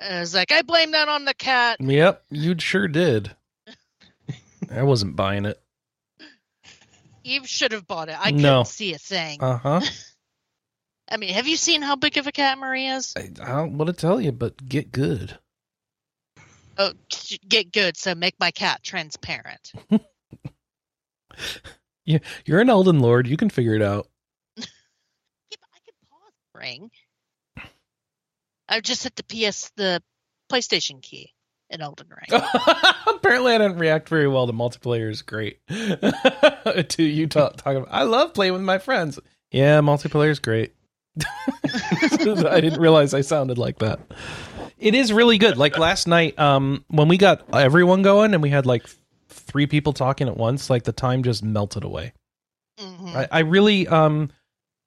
I 0.00 0.21
was 0.21 0.35
like, 0.35 0.52
I 0.52 0.62
blame 0.62 0.92
that 0.92 1.09
on 1.09 1.25
the 1.25 1.35
cat. 1.35 1.80
Yep, 1.80 2.23
you 2.30 2.59
sure 2.59 2.87
did. 2.88 3.35
I 4.71 4.83
wasn't 4.83 5.16
buying 5.16 5.45
it. 5.47 5.61
You 7.25 7.45
should 7.45 7.73
have 7.73 7.87
bought 7.87 8.09
it. 8.09 8.16
I 8.18 8.30
No. 8.30 8.59
couldn't 8.61 8.66
see 8.68 8.95
a 8.95 8.99
thing. 8.99 9.42
Uh 9.42 9.56
huh. 9.59 9.80
I 11.11 11.16
mean, 11.18 11.35
have 11.35 11.47
you 11.47 11.56
seen 11.56 11.83
how 11.83 11.97
big 11.97 12.16
of 12.18 12.26
a 12.26 12.33
cat 12.33 12.59
Murray 12.59 12.87
is? 12.87 13.14
I, 13.16 13.30
I 13.42 13.49
don't 13.56 13.78
want 13.78 13.88
to 13.88 13.92
tell 13.92 14.21
you, 14.21 14.33
but 14.33 14.56
get 14.68 14.90
good. 14.92 15.38
Oh, 16.78 16.92
get 17.49 17.73
good. 17.73 17.97
So 17.97 18.14
make 18.14 18.35
my 18.38 18.50
cat 18.50 18.83
transparent. 18.83 19.73
You're 22.04 22.61
an 22.61 22.71
Elden 22.71 23.00
Lord. 23.00 23.26
You 23.26 23.37
can 23.37 23.50
figure 23.50 23.75
it 23.75 23.83
out. 23.83 24.09
Yeah, 24.59 24.64
I 25.75 25.78
can 25.85 25.95
pause 26.11 26.33
Ring. 26.54 26.90
I 28.68 28.80
just 28.80 29.02
hit 29.04 29.16
the 29.16 29.23
PS 29.25 29.70
the 29.76 30.02
PlayStation 30.50 31.02
key 31.02 31.32
in 31.70 31.80
Elden 31.80 32.08
Ring. 32.08 32.40
Apparently, 33.06 33.54
I 33.54 33.58
didn't 33.58 33.78
react 33.78 34.08
very 34.08 34.28
well 34.28 34.46
to 34.46 34.52
multiplayer 34.52 35.11
is 35.11 35.23
great. 35.23 35.58
to 35.68 37.02
you 37.02 37.26
talk, 37.26 37.56
talking 37.56 37.78
about, 37.78 37.92
I 37.92 38.02
love 38.04 38.35
playing 38.35 38.52
with 38.52 38.62
my 38.62 38.78
friends. 38.78 39.18
Yeah, 39.50 39.80
multiplayer 39.80 40.30
is 40.30 40.38
great. 40.38 40.75
I 41.64 42.61
didn't 42.61 42.80
realize 42.80 43.14
I 43.14 43.23
sounded 43.23 43.58
like 43.58 43.78
that. 43.78 44.00
It 44.78 44.94
is 44.94 45.12
really 45.12 45.38
good. 45.38 45.56
Like 45.56 45.78
last 45.78 46.06
night, 46.06 46.38
um, 46.38 46.85
when 46.88 47.08
we 47.08 47.16
got 47.16 47.54
everyone 47.54 48.02
going 48.02 48.35
and 48.35 48.42
we 48.42 48.50
had 48.50 48.66
like 48.66 48.87
three 49.28 49.66
people 49.66 49.92
talking 49.92 50.28
at 50.28 50.37
once, 50.37 50.68
like 50.68 50.85
the 50.85 50.92
time 50.92 51.23
just 51.23 51.42
melted 51.42 51.85
away. 51.85 52.12
Mhm. 52.78 53.14
I, 53.14 53.28
I 53.30 53.38
really, 53.40 53.88
um, 53.88 54.30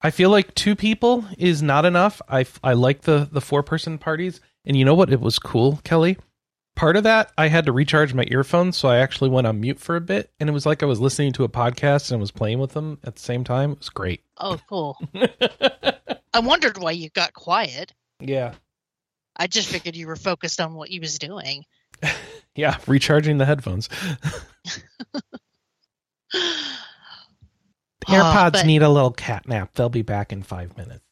I 0.02 0.12
feel 0.12 0.30
like 0.30 0.56
two 0.56 0.76
people 0.76 1.26
is 1.38 1.62
not 1.62 1.86
enough. 1.86 2.22
I, 2.30 2.46
I 2.64 2.74
like 2.74 3.02
the 3.02 3.28
the 3.32 3.42
four 3.42 3.64
person 3.64 3.98
parties, 3.98 4.40
and 4.66 4.78
you 4.78 4.86
know 4.86 4.96
what? 4.96 5.12
It 5.12 5.20
was 5.20 5.40
cool, 5.40 5.80
Kelley. 5.84 6.18
Part 6.76 6.96
of 6.96 7.04
that, 7.04 7.34
I 7.38 7.50
had 7.50 7.66
to 7.66 7.74
recharge 7.74 8.14
my 8.14 8.26
earphones, 8.32 8.78
so 8.78 8.88
I 8.88 9.00
actually 9.00 9.30
went 9.30 9.48
on 9.48 9.60
mute 9.60 9.80
for 9.82 9.98
a 9.98 10.02
bit, 10.02 10.32
and 10.40 10.50
it 10.50 10.54
was 10.54 10.66
like 10.66 10.82
I 10.82 10.86
was 10.86 11.02
listening 11.02 11.34
to 11.34 11.44
a 11.44 11.50
podcast 11.50 12.12
and 12.12 12.22
was 12.22 12.32
playing 12.32 12.60
with 12.60 12.72
them 12.72 13.00
at 13.04 13.16
the 13.16 13.22
same 13.22 13.44
time. 13.44 13.74
It 13.74 13.80
was 13.80 13.90
great. 13.90 14.22
Oh, 14.38 14.58
cool. 14.70 14.98
I 16.34 16.40
wondered 16.40 16.78
why 16.78 16.92
you 16.92 17.10
got 17.10 17.34
quiet. 17.34 17.94
yeah, 18.22 18.54
I 19.36 19.48
just 19.48 19.68
figured 19.68 19.98
you 19.98 20.08
were 20.08 20.16
focused 20.16 20.62
on 20.62 20.74
what 20.74 20.90
you 20.90 21.02
was 21.02 21.20
doing. 21.20 21.66
yeah, 22.56 22.78
recharging 22.88 23.38
the 23.40 23.46
headphones. 23.46 23.90
Uh, 28.08 28.14
AirPods 28.14 28.52
but, 28.54 28.66
need 28.66 28.82
a 28.82 28.90
little 28.90 29.12
cat 29.12 29.48
nap. 29.48 29.72
They'll 29.74 29.90
be 29.90 30.02
back 30.02 30.32
in 30.32 30.42
five 30.44 30.78
minutes. 30.78 31.04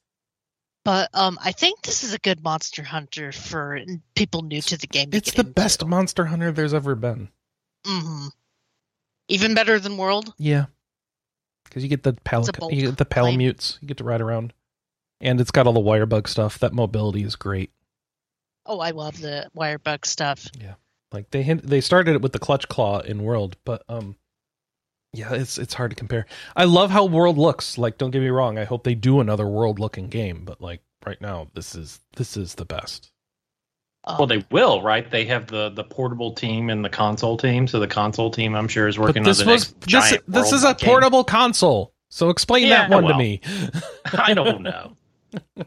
but 0.86 1.10
um, 1.14 1.38
I 1.44 1.52
think 1.52 1.82
this 1.82 2.04
is 2.04 2.14
a 2.14 2.20
good 2.20 2.44
Monster 2.44 2.84
Hunter 2.84 3.32
for 3.32 3.80
people 4.16 4.42
new 4.42 4.62
to 4.62 4.78
the 4.78 4.88
game. 4.88 5.10
It's 5.12 5.34
the 5.34 5.44
best 5.44 5.86
Monster 5.86 6.26
Hunter 6.26 6.52
there's 6.52 6.74
ever 6.74 6.96
been. 6.96 7.30
Mm-hmm. 7.86 8.28
Even 9.28 9.54
better 9.54 9.80
than 9.80 9.98
World. 9.98 10.34
Yeah, 10.38 10.66
because 11.66 11.84
you 11.84 11.90
get 11.90 12.04
the 12.04 12.14
pal- 12.14 12.40
It's 12.40 12.50
a 12.50 12.54
bold 12.54 12.74
you 12.74 12.88
get 12.88 12.98
the 12.98 13.06
claim. 13.06 13.40
palamutes. 13.40 13.78
You 13.82 13.88
get 13.88 13.98
to 13.98 14.06
ride 14.06 14.22
around, 14.22 14.54
and 15.20 15.42
it's 15.42 15.52
got 15.52 15.68
all 15.68 15.74
the 15.74 15.82
wirebug 15.82 16.28
stuff. 16.28 16.60
That 16.60 16.74
mobility 16.74 17.24
is 17.24 17.36
great. 17.36 17.72
Oh, 18.66 18.80
I 18.80 18.92
love 18.92 19.20
the 19.22 19.50
Wirebug 19.56 20.06
stuff. 20.06 20.48
Yeah, 20.60 20.76
like 21.12 21.32
they 21.32 21.42
hint, 21.44 21.64
they 21.68 21.80
started 21.82 22.16
it 22.16 22.22
with 22.22 22.34
the 22.34 22.40
clutch 22.40 22.68
claw 22.68 23.00
in 23.00 23.24
World, 23.24 23.56
but 23.66 23.84
um, 23.88 24.16
yeah, 25.14 25.34
it's 25.34 25.58
it's 25.58 25.74
hard 25.74 25.92
to 25.92 25.96
compare. 25.96 26.26
I 26.56 26.66
love 26.66 26.92
how 26.92 27.06
World 27.06 27.38
looks. 27.38 27.78
Like, 27.78 27.98
don't 27.98 28.12
get 28.12 28.22
me 28.22 28.30
wrong. 28.30 28.58
I 28.58 28.66
hope 28.66 28.84
they 28.84 28.96
do 28.96 29.20
another 29.20 29.48
World 29.48 29.80
looking 29.80 30.08
game, 30.10 30.44
but 30.46 30.62
like 30.62 30.82
right 31.06 31.20
now, 31.22 31.48
this 31.54 31.76
is 31.76 32.00
this 32.16 32.38
is 32.38 32.56
the 32.56 32.66
best. 32.66 33.12
Well, 34.08 34.28
they 34.28 34.46
will, 34.52 34.82
right? 34.82 35.10
They 35.10 35.26
have 35.26 35.48
the 35.48 35.70
the 35.70 35.84
portable 35.84 36.32
team 36.34 36.70
and 36.70 36.84
the 36.84 36.90
console 36.90 37.36
team. 37.38 37.68
So 37.68 37.80
the 37.80 37.88
console 37.88 38.32
team, 38.32 38.56
I'm 38.56 38.68
sure, 38.70 38.88
is 38.88 38.96
But 38.98 39.04
working 39.08 39.24
this 39.24 39.42
on 39.42 39.48
the 39.48 39.52
was 39.52 39.62
next 39.64 39.82
this 39.82 39.88
giant 39.90 40.24
this 40.28 40.52
is 40.54 40.64
a 40.64 40.74
game. 40.76 40.90
portable 40.90 41.24
console. 41.24 41.94
So 42.10 42.30
explain 42.30 42.68
Yeah, 42.68 42.88
that 42.88 43.04
one 43.04 43.12
to 43.12 43.18
me. 43.18 43.42
I 44.14 44.34
don't 44.34 44.62
know. 44.62 44.96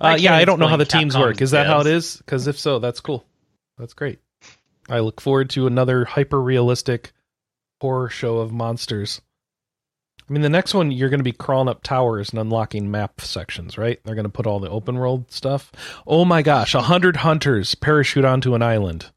Uh, 0.00 0.16
yeah, 0.18 0.34
I 0.36 0.44
don't 0.44 0.58
know 0.58 0.66
how 0.66 0.76
the 0.76 0.84
teams 0.84 1.16
work. 1.16 1.40
Is 1.40 1.52
that 1.52 1.66
how 1.66 1.80
it 1.80 1.86
is? 1.86 2.16
Because 2.18 2.46
if 2.46 2.58
so, 2.58 2.78
that's 2.78 3.00
cool. 3.00 3.24
That's 3.78 3.94
great. 3.94 4.18
I 4.88 4.98
look 4.98 5.20
forward 5.20 5.48
to 5.50 5.66
another 5.66 6.04
hyper 6.04 6.42
realistic 6.42 7.12
horror 7.84 8.08
show 8.08 8.38
of 8.38 8.50
monsters. 8.50 9.20
I 10.26 10.32
mean, 10.32 10.40
the 10.40 10.48
next 10.48 10.72
one 10.72 10.90
you're 10.90 11.10
going 11.10 11.20
to 11.20 11.22
be 11.24 11.32
crawling 11.32 11.68
up 11.68 11.82
towers 11.82 12.30
and 12.30 12.38
unlocking 12.38 12.90
map 12.90 13.20
sections, 13.20 13.76
right? 13.76 14.00
They're 14.02 14.14
going 14.14 14.24
to 14.24 14.30
put 14.30 14.46
all 14.46 14.58
the 14.58 14.70
open 14.70 14.96
world 14.96 15.30
stuff. 15.30 15.70
Oh 16.06 16.24
my 16.24 16.40
gosh, 16.40 16.74
a 16.74 16.80
hundred 16.80 17.16
hunters 17.16 17.74
parachute 17.74 18.24
onto 18.24 18.54
an 18.54 18.62
island. 18.62 19.10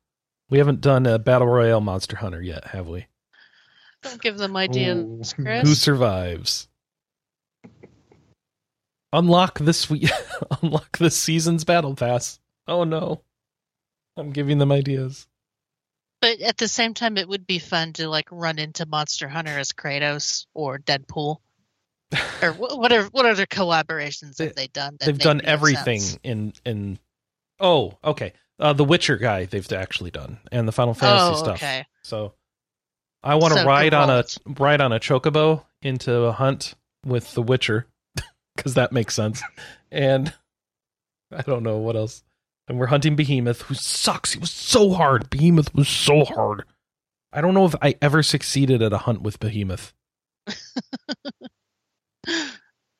We 0.49 0.57
haven't 0.57 0.81
done 0.81 1.05
a 1.05 1.17
battle 1.17 1.47
royale 1.47 1.79
monster 1.79 2.17
hunter 2.17 2.41
yet, 2.41 2.65
have 2.65 2.89
we? 2.89 3.07
don't 4.03 4.21
give 4.21 4.37
them 4.37 4.57
ideas, 4.57 5.31
Chris. 5.31 5.65
Who 5.65 5.75
survives? 5.75 6.67
Unlock 9.13 9.59
this 9.59 9.89
week. 9.89 10.09
unlock 10.61 10.97
this 10.97 11.15
season's 11.17 11.63
battle 11.63 11.95
pass. 11.95 12.41
Oh 12.67 12.83
no, 12.83 13.21
I'm 14.17 14.31
giving 14.31 14.57
them 14.57 14.73
ideas. 14.73 15.25
But 16.21 16.41
at 16.41 16.57
the 16.57 16.67
same 16.67 16.93
time, 16.93 17.17
it 17.17 17.27
would 17.29 17.45
be 17.45 17.59
fun 17.59 17.93
to 17.93 18.07
like 18.09 18.27
run 18.31 18.57
into 18.59 18.85
Monster 18.85 19.27
Hunter 19.27 19.57
as 19.57 19.71
Kratos 19.71 20.47
or 20.53 20.79
Deadpool, 20.79 21.37
or 22.41 22.51
what 22.53 22.91
are 22.91 23.03
what 23.05 23.25
other 23.25 23.45
collaborations 23.45 24.39
have 24.39 24.55
they 24.55 24.67
done? 24.67 24.97
that 24.99 25.05
They've 25.05 25.17
done 25.17 25.41
everything 25.43 25.99
sense? 26.01 26.19
in 26.23 26.53
in. 26.65 26.99
Oh, 27.59 27.97
okay. 28.03 28.33
Uh, 28.59 28.73
the 28.73 28.83
Witcher 28.83 29.17
guy 29.17 29.45
they've 29.45 29.71
actually 29.71 30.09
done, 30.11 30.39
and 30.51 30.67
the 30.67 30.71
Final 30.71 30.95
Fantasy 30.95 31.33
Oh, 31.35 31.43
stuff. 31.43 31.57
okay. 31.57 31.85
So, 32.03 32.33
I 33.23 33.35
want 33.35 33.53
to 33.53 33.59
So 33.59 33.65
ride 33.65 33.93
on 33.93 34.09
a 34.09 34.23
ride 34.59 34.81
on 34.81 34.91
a 34.91 34.99
chocobo 34.99 35.63
into 35.83 36.21
a 36.23 36.31
hunt 36.31 36.73
with 37.05 37.31
the 37.35 37.43
Witcher, 37.43 37.85
because 38.55 38.73
that 38.73 38.91
makes 38.91 39.13
sense. 39.13 39.43
and 39.91 40.33
I 41.31 41.43
don't 41.43 41.61
know 41.61 41.77
what 41.77 41.95
else. 41.95 42.23
And 42.67 42.77
we're 42.77 42.87
hunting 42.87 43.15
Behemoth, 43.15 43.61
who 43.63 43.73
sucks. 43.75 44.33
He 44.33 44.39
was 44.39 44.51
so 44.51 44.91
hard. 44.91 45.29
Behemoth 45.29 45.73
was 45.73 45.87
so 45.87 46.25
hard. 46.25 46.63
I 47.31 47.39
don't 47.41 47.53
know 47.53 47.65
if 47.65 47.75
I 47.81 47.95
ever 48.01 48.21
succeeded 48.23 48.81
at 48.81 48.91
a 48.93 48.97
hunt 48.97 49.21
with 49.21 49.39
Behemoth 49.39 49.93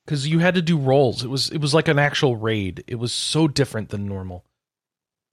because 0.06 0.27
you 0.27 0.39
had 0.39 0.56
to 0.56 0.62
do 0.62 0.77
rolls. 0.77 1.23
It 1.23 1.30
was 1.30 1.49
it 1.49 1.60
was 1.60 1.73
like 1.73 1.88
an 1.88 1.99
actual 1.99 2.36
raid. 2.36 2.84
It 2.88 2.95
was 2.95 3.12
so 3.12 3.47
different 3.47 3.89
than 3.89 4.06
normal. 4.06 4.45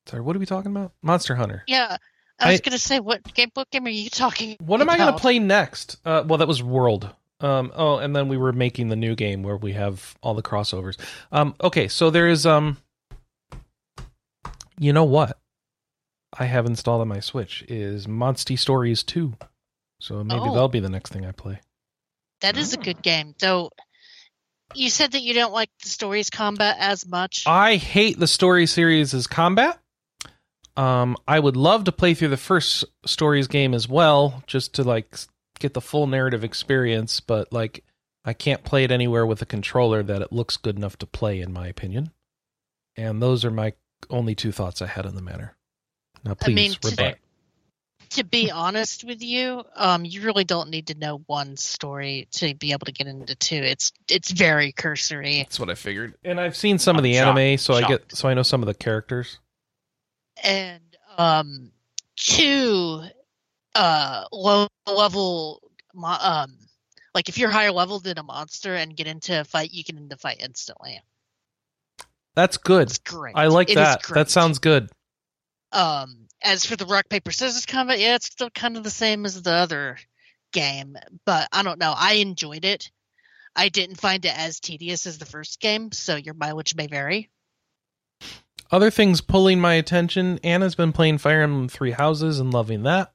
Sorry, 0.06 0.22
what 0.22 0.36
are 0.36 0.38
we 0.38 0.46
talking 0.46 0.70
about? 0.70 0.92
Monster 1.02 1.34
Hunter. 1.34 1.64
Yeah, 1.66 1.96
I 2.38 2.50
was 2.52 2.60
I- 2.60 2.62
gonna 2.62 2.78
say 2.78 3.00
what 3.00 3.22
game 3.34 3.50
what 3.54 3.70
game 3.70 3.86
are 3.86 3.90
you 3.90 4.10
talking? 4.10 4.56
What 4.60 4.80
am 4.80 4.90
I 4.90 4.96
going 4.96 5.12
to 5.12 5.18
play 5.20 5.38
next? 5.38 5.98
Uh, 6.04 6.24
well, 6.26 6.38
that 6.38 6.48
was 6.48 6.62
World. 6.62 7.08
Um, 7.40 7.72
oh, 7.74 7.98
and 7.98 8.14
then 8.14 8.28
we 8.28 8.36
were 8.36 8.52
making 8.52 8.88
the 8.88 8.96
new 8.96 9.14
game 9.14 9.42
where 9.42 9.56
we 9.56 9.72
have 9.72 10.16
all 10.22 10.34
the 10.34 10.42
crossovers. 10.42 10.98
Um, 11.32 11.54
okay, 11.60 11.88
so 11.88 12.08
there 12.10 12.28
is 12.28 12.46
um, 12.46 12.78
you 14.78 14.92
know 14.92 15.04
what? 15.04 15.38
I 16.38 16.46
have 16.46 16.66
installed 16.66 17.00
on 17.00 17.08
my 17.08 17.20
Switch 17.20 17.62
is 17.68 18.06
Monsty 18.06 18.58
Stories 18.58 19.02
two, 19.02 19.34
so 20.00 20.24
maybe 20.24 20.40
Oh. 20.40 20.52
that'll 20.52 20.68
be 20.68 20.80
the 20.80 20.88
next 20.88 21.12
thing 21.12 21.24
I 21.24 21.32
play. 21.32 21.60
That 22.40 22.56
is 22.56 22.74
a 22.74 22.78
good 22.78 23.00
game, 23.02 23.34
though. 23.38 23.70
You 24.74 24.90
said 24.90 25.12
that 25.12 25.22
you 25.22 25.34
don't 25.34 25.52
like 25.52 25.70
the 25.82 25.88
stories 25.88 26.30
combat 26.30 26.76
as 26.80 27.06
much. 27.06 27.44
I 27.46 27.76
hate 27.76 28.18
the 28.18 28.26
story 28.26 28.66
series 28.66 29.14
as 29.14 29.26
combat. 29.26 29.78
Um, 30.76 31.16
I 31.28 31.38
would 31.38 31.56
love 31.56 31.84
to 31.84 31.92
play 31.92 32.14
through 32.14 32.28
the 32.28 32.36
first 32.36 32.84
stories 33.06 33.46
game 33.46 33.72
as 33.74 33.88
well, 33.88 34.42
just 34.48 34.74
to 34.74 34.82
like 34.82 35.16
get 35.60 35.72
the 35.74 35.80
full 35.80 36.08
narrative 36.08 36.42
experience. 36.42 37.20
But 37.20 37.52
like, 37.52 37.84
I 38.24 38.32
can't 38.32 38.64
play 38.64 38.82
it 38.82 38.90
anywhere 38.90 39.24
with 39.24 39.40
a 39.42 39.46
controller 39.46 40.02
that 40.02 40.20
it 40.22 40.32
looks 40.32 40.56
good 40.56 40.76
enough 40.76 40.96
to 40.98 41.06
play, 41.06 41.40
in 41.40 41.52
my 41.52 41.68
opinion. 41.68 42.10
And 42.96 43.22
those 43.22 43.44
are 43.44 43.50
my 43.52 43.74
only 44.10 44.34
two 44.34 44.52
thoughts 44.52 44.82
I 44.82 44.86
had 44.86 45.06
on 45.06 45.14
the 45.14 45.22
matter. 45.22 45.56
Now, 46.24 46.32
I 46.32 46.34
please 46.34 46.54
mean, 46.54 46.72
to- 46.72 46.88
rebut. 46.90 47.18
to 48.10 48.24
be 48.24 48.50
honest 48.50 49.04
with 49.04 49.22
you, 49.22 49.62
um, 49.76 50.04
you 50.04 50.22
really 50.22 50.44
don't 50.44 50.70
need 50.70 50.86
to 50.88 50.94
know 50.94 51.18
one 51.26 51.56
story 51.56 52.28
to 52.32 52.54
be 52.54 52.72
able 52.72 52.86
to 52.86 52.92
get 52.92 53.06
into 53.06 53.34
two. 53.34 53.56
It's 53.56 53.92
it's 54.08 54.30
very 54.30 54.72
cursory. 54.72 55.38
That's 55.38 55.58
what 55.60 55.70
I 55.70 55.74
figured. 55.74 56.14
And 56.24 56.40
I've 56.40 56.56
seen 56.56 56.78
some 56.78 56.96
of 56.96 57.00
I'm 57.04 57.10
the 57.10 57.14
shocked. 57.14 57.38
anime, 57.38 57.58
so 57.58 57.74
I 57.74 57.82
get 57.88 58.14
so 58.14 58.28
I 58.28 58.34
know 58.34 58.42
some 58.42 58.62
of 58.62 58.66
the 58.66 58.74
characters. 58.74 59.38
and 60.42 60.82
um 61.18 61.70
two 62.16 63.02
uh 63.74 64.24
low 64.32 64.66
level 64.86 65.60
um 66.02 66.56
like 67.14 67.28
if 67.28 67.38
you're 67.38 67.50
higher 67.50 67.70
level 67.72 68.00
than 68.00 68.18
a 68.18 68.22
monster 68.22 68.74
and 68.74 68.96
get 68.96 69.06
into 69.06 69.38
a 69.40 69.44
fight 69.44 69.72
you 69.72 69.84
can 69.84 69.96
end 69.96 70.10
the 70.10 70.16
fight 70.16 70.38
instantly 70.40 71.00
That's 72.34 72.56
good. 72.56 72.88
it's 72.88 72.98
great 72.98 73.36
I 73.36 73.46
like 73.46 73.70
It 73.70 73.76
that. 73.76 74.02
That 74.12 74.30
sounds 74.30 74.58
good. 74.58 74.90
um 75.72 76.26
as 76.42 76.64
for 76.66 76.76
the 76.76 76.86
rock 76.86 77.08
paper 77.08 77.30
scissors 77.32 77.64
combat 77.66 77.98
yeah 77.98 78.16
it's 78.16 78.26
still 78.26 78.50
kind 78.50 78.76
of 78.76 78.84
the 78.84 78.90
same 78.90 79.24
as 79.24 79.40
the 79.40 79.50
other 79.52 79.96
game 80.52 80.96
but 81.24 81.48
i 81.52 81.62
don't 81.62 81.78
know 81.80 81.94
i 81.96 82.14
enjoyed 82.14 82.64
it 82.64 82.90
i 83.56 83.68
didn't 83.70 83.96
find 83.96 84.24
it 84.24 84.38
as 84.38 84.60
tedious 84.60 85.06
as 85.06 85.18
the 85.18 85.24
first 85.26 85.58
game 85.60 85.90
so 85.90 86.16
your 86.16 86.34
mileage 86.34 86.74
may 86.76 86.86
vary 86.86 87.30
Other 88.70 88.90
things 88.90 89.20
pulling 89.20 89.60
my 89.60 89.74
attention. 89.74 90.38
Anna's 90.42 90.74
been 90.74 90.92
playing 90.92 91.18
Fire 91.18 91.42
Emblem 91.42 91.68
Three 91.68 91.92
Houses 91.92 92.40
and 92.40 92.52
loving 92.52 92.82
that. 92.84 93.12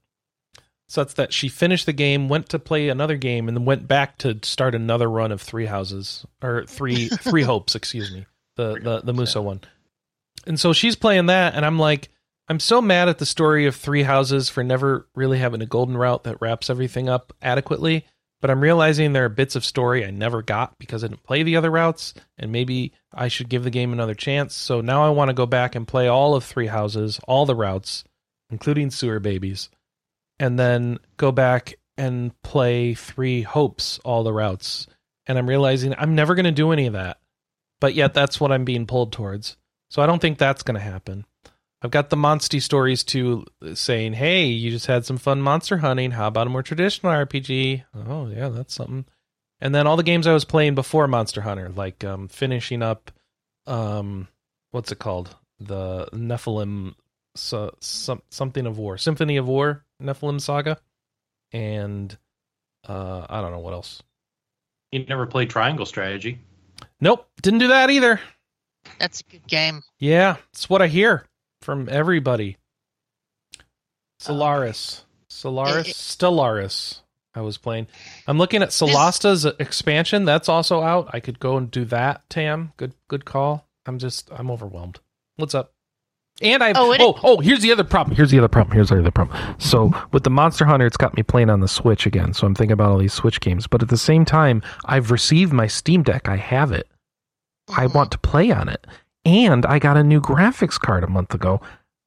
So 0.87 1.01
that's 1.03 1.13
that 1.15 1.33
she 1.33 1.49
finished 1.49 1.85
the 1.85 1.93
game, 1.93 2.29
went 2.29 2.49
to 2.49 2.59
play 2.59 2.87
another 2.89 3.17
game, 3.17 3.47
and 3.47 3.57
then 3.57 3.65
went 3.65 3.87
back 3.87 4.17
to 4.19 4.39
start 4.43 4.73
another 4.75 5.09
run 5.09 5.31
of 5.31 5.41
Three 5.41 5.65
Houses 5.65 6.25
or 6.41 6.65
Three 6.65 7.09
Three 7.09 7.41
Hopes, 7.51 7.75
excuse 7.75 8.11
me, 8.13 8.25
the 8.59 8.79
the 8.81 9.01
the 9.05 9.13
Muso 9.13 9.41
one. 9.41 9.61
And 10.45 10.59
so 10.59 10.73
she's 10.73 10.95
playing 10.95 11.27
that, 11.27 11.55
and 11.55 11.65
I'm 11.65 11.79
like, 11.79 12.09
I'm 12.47 12.59
so 12.59 12.81
mad 12.81 13.09
at 13.09 13.17
the 13.17 13.25
story 13.25 13.65
of 13.67 13.75
Three 13.75 14.03
Houses 14.03 14.49
for 14.49 14.63
never 14.63 15.07
really 15.15 15.37
having 15.37 15.61
a 15.61 15.65
golden 15.65 15.95
route 15.97 16.23
that 16.23 16.41
wraps 16.41 16.69
everything 16.69 17.07
up 17.07 17.33
adequately. 17.41 18.05
but 18.41 18.49
I'm 18.49 18.61
realizing 18.61 19.11
there 19.11 19.25
are 19.25 19.29
bits 19.29 19.55
of 19.55 19.65
story 19.65 20.05
I 20.05 20.11
never 20.11 20.41
got 20.41 20.77
because 20.79 21.03
I 21.03 21.07
didn't 21.07 21.23
play 21.23 21.43
the 21.43 21.57
other 21.57 21.69
routes, 21.69 22.13
and 22.37 22.51
maybe 22.51 22.93
I 23.13 23.27
should 23.27 23.49
give 23.49 23.63
the 23.63 23.69
game 23.69 23.91
another 23.91 24.15
chance. 24.15 24.55
So 24.55 24.81
now 24.81 25.05
I 25.05 25.09
want 25.09 25.29
to 25.29 25.33
go 25.33 25.45
back 25.45 25.75
and 25.75 25.87
play 25.87 26.07
all 26.07 26.35
of 26.35 26.43
Three 26.43 26.67
Houses, 26.67 27.19
all 27.27 27.45
the 27.45 27.55
routes, 27.55 28.03
including 28.49 28.91
Sewer 28.91 29.19
Babies, 29.19 29.69
and 30.39 30.57
then 30.57 30.99
go 31.17 31.31
back 31.31 31.75
and 31.97 32.39
play 32.41 32.93
Three 32.93 33.41
Hopes, 33.41 33.99
all 34.05 34.23
the 34.23 34.33
routes. 34.33 34.87
And 35.27 35.37
I'm 35.37 35.49
realizing 35.49 35.93
I'm 35.97 36.15
never 36.15 36.33
going 36.33 36.45
to 36.45 36.51
do 36.51 36.71
any 36.71 36.87
of 36.87 36.93
that, 36.93 37.18
but 37.79 37.93
yet 37.93 38.13
that's 38.13 38.39
what 38.39 38.51
I'm 38.51 38.65
being 38.65 38.85
pulled 38.85 39.11
towards. 39.11 39.57
So 39.89 40.01
I 40.01 40.05
don't 40.05 40.19
think 40.19 40.37
that's 40.37 40.63
going 40.63 40.75
to 40.75 40.81
happen. 40.81 41.25
I've 41.81 41.91
got 41.91 42.09
the 42.09 42.17
Monsty 42.17 42.61
stories 42.61 43.03
too, 43.03 43.45
saying, 43.73 44.13
"Hey, 44.13 44.47
you 44.47 44.69
just 44.69 44.87
had 44.87 45.05
some 45.05 45.17
fun 45.17 45.41
monster 45.41 45.77
hunting. 45.77 46.11
How 46.11 46.27
about 46.27 46.47
a 46.47 46.49
more 46.49 46.63
traditional 46.63 47.13
RPG?" 47.13 47.83
Oh 47.95 48.27
yeah, 48.27 48.49
that's 48.49 48.73
something. 48.73 49.05
And 49.61 49.73
then 49.73 49.87
all 49.87 49.97
the 49.97 50.03
games 50.03 50.27
I 50.27 50.33
was 50.33 50.45
playing 50.45 50.75
before 50.75 51.07
Monster 51.07 51.41
Hunter, 51.41 51.69
like 51.69 52.03
um, 52.03 52.27
finishing 52.27 52.81
up, 52.81 53.11
um, 53.65 54.27
what's 54.71 54.91
it 54.91 54.99
called? 54.99 55.35
The 55.59 56.07
Nephilim, 56.13 56.95
so, 57.35 57.75
some, 57.81 58.21
something 58.29 58.65
of 58.65 58.77
War, 58.77 58.97
Symphony 58.97 59.37
of 59.37 59.47
War, 59.47 59.83
Nephilim 60.01 60.39
Saga, 60.39 60.77
and 61.51 62.17
uh, 62.87 63.25
I 63.29 63.41
don't 63.41 63.51
know 63.51 63.59
what 63.59 63.73
else. 63.73 64.01
You 64.91 65.05
never 65.05 65.27
played 65.27 65.49
Triangle 65.49 65.85
Strategy. 65.85 66.39
Nope, 67.01 67.27
didn't 67.41 67.59
do 67.59 67.67
that 67.69 67.89
either. 67.89 68.19
That's 68.99 69.21
a 69.21 69.23
good 69.31 69.47
game. 69.47 69.83
Yeah, 69.99 70.37
it's 70.53 70.69
what 70.69 70.81
I 70.81 70.87
hear 70.87 71.25
from 71.61 71.87
everybody. 71.89 72.57
Oh. 73.57 73.63
Solaris. 74.19 75.05
Solaris. 75.29 75.87
it- 75.87 75.95
Stellaris. 75.95 77.01
I 77.35 77.41
was 77.41 77.57
playing. 77.57 77.87
I'm 78.27 78.37
looking 78.39 78.63
at 78.63 78.69
Solasta's 78.69 79.45
expansion. 79.45 80.25
That's 80.25 80.49
also 80.49 80.81
out. 80.81 81.09
I 81.13 81.19
could 81.19 81.39
go 81.39 81.57
and 81.57 81.69
do 81.69 81.85
that, 81.85 82.27
Tam. 82.29 82.73
Good 82.75 82.93
good 83.07 83.23
call. 83.23 83.67
I'm 83.85 83.99
just 83.99 84.29
I'm 84.31 84.49
overwhelmed. 84.49 84.99
What's 85.37 85.53
up? 85.55 85.71
And 86.41 86.63
I 86.63 86.71
Oh, 86.75 86.95
oh, 86.99 87.19
oh 87.23 87.37
here's 87.39 87.59
the 87.61 87.71
other 87.71 87.83
problem. 87.83 88.15
Here's 88.15 88.31
the 88.31 88.37
other 88.39 88.47
problem. 88.47 88.73
Here's 88.73 88.89
the 88.89 88.99
other 88.99 89.11
problem. 89.11 89.37
So 89.59 89.91
with 90.11 90.23
the 90.23 90.29
Monster 90.29 90.65
Hunter, 90.65 90.85
it's 90.85 90.97
got 90.97 91.15
me 91.17 91.23
playing 91.23 91.49
on 91.49 91.59
the 91.59 91.67
Switch 91.67 92.05
again. 92.05 92.33
So 92.33 92.47
I'm 92.47 92.55
thinking 92.55 92.71
about 92.73 92.91
all 92.91 92.97
these 92.97 93.13
Switch 93.13 93.41
games. 93.41 93.67
But 93.67 93.81
at 93.83 93.89
the 93.89 93.97
same 93.97 94.23
time, 94.25 94.61
I've 94.85 95.11
received 95.11 95.51
my 95.51 95.67
Steam 95.67 96.03
Deck. 96.03 96.29
I 96.29 96.37
have 96.37 96.71
it. 96.71 96.87
I 97.75 97.87
Mhm. 97.87 97.93
want 97.95 98.11
to 98.11 98.17
play 98.17 98.51
on 98.51 98.69
it. 98.69 98.87
And 99.25 99.65
I 99.65 99.79
got 99.79 99.97
a 99.97 100.03
new 100.03 100.21
graphics 100.21 100.79
card 100.79 101.03
a 101.03 101.07
month 101.07 101.33
ago. 101.33 101.61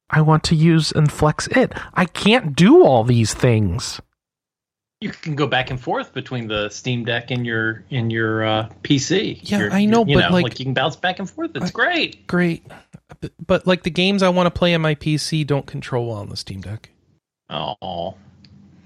I 0.09 0.21
want 0.21 0.43
to 0.45 0.55
use 0.55 0.91
and 0.91 1.11
flex 1.11 1.47
it. 1.47 1.71
I 1.93 2.05
can't 2.05 2.55
do 2.55 2.83
all 2.83 3.03
these 3.03 3.33
things. 3.33 4.01
You 4.99 5.11
can 5.11 5.35
go 5.35 5.47
back 5.47 5.69
and 5.69 5.79
forth 5.79 6.13
between 6.13 6.47
the 6.47 6.69
Steam 6.69 7.03
Deck 7.03 7.29
and 7.29 7.45
your 7.45 7.83
in 7.89 8.09
your 8.09 8.45
uh, 8.45 8.69
PC. 8.83 9.39
Yeah, 9.43 9.59
Your- 9.59 9.71
I 9.73 9.85
know, 9.85 10.05
you 10.05 10.17
but, 10.17 10.31
like- 10.31 10.59
you 10.59 10.65
can 10.65 10.73
bounce 10.73 10.95
back 10.95 11.19
and 11.19 11.29
forth. 11.29 11.51
It's 11.55 11.67
I- 11.67 11.71
great. 11.71 12.25
Great. 12.27 12.63
But, 13.45 13.67
like 13.67 13.83
the 13.83 13.89
games 13.89 14.23
I 14.23 14.29
want 14.29 14.47
to 14.47 14.57
play 14.57 14.73
on 14.75 14.81
my 14.81 14.95
PC 14.95 15.45
don't 15.45 15.65
control 15.65 16.07
well 16.07 16.17
on 16.17 16.29
the 16.29 16.37
Steam 16.37 16.61
Deck. 16.61 16.89
Oh, 17.49 18.15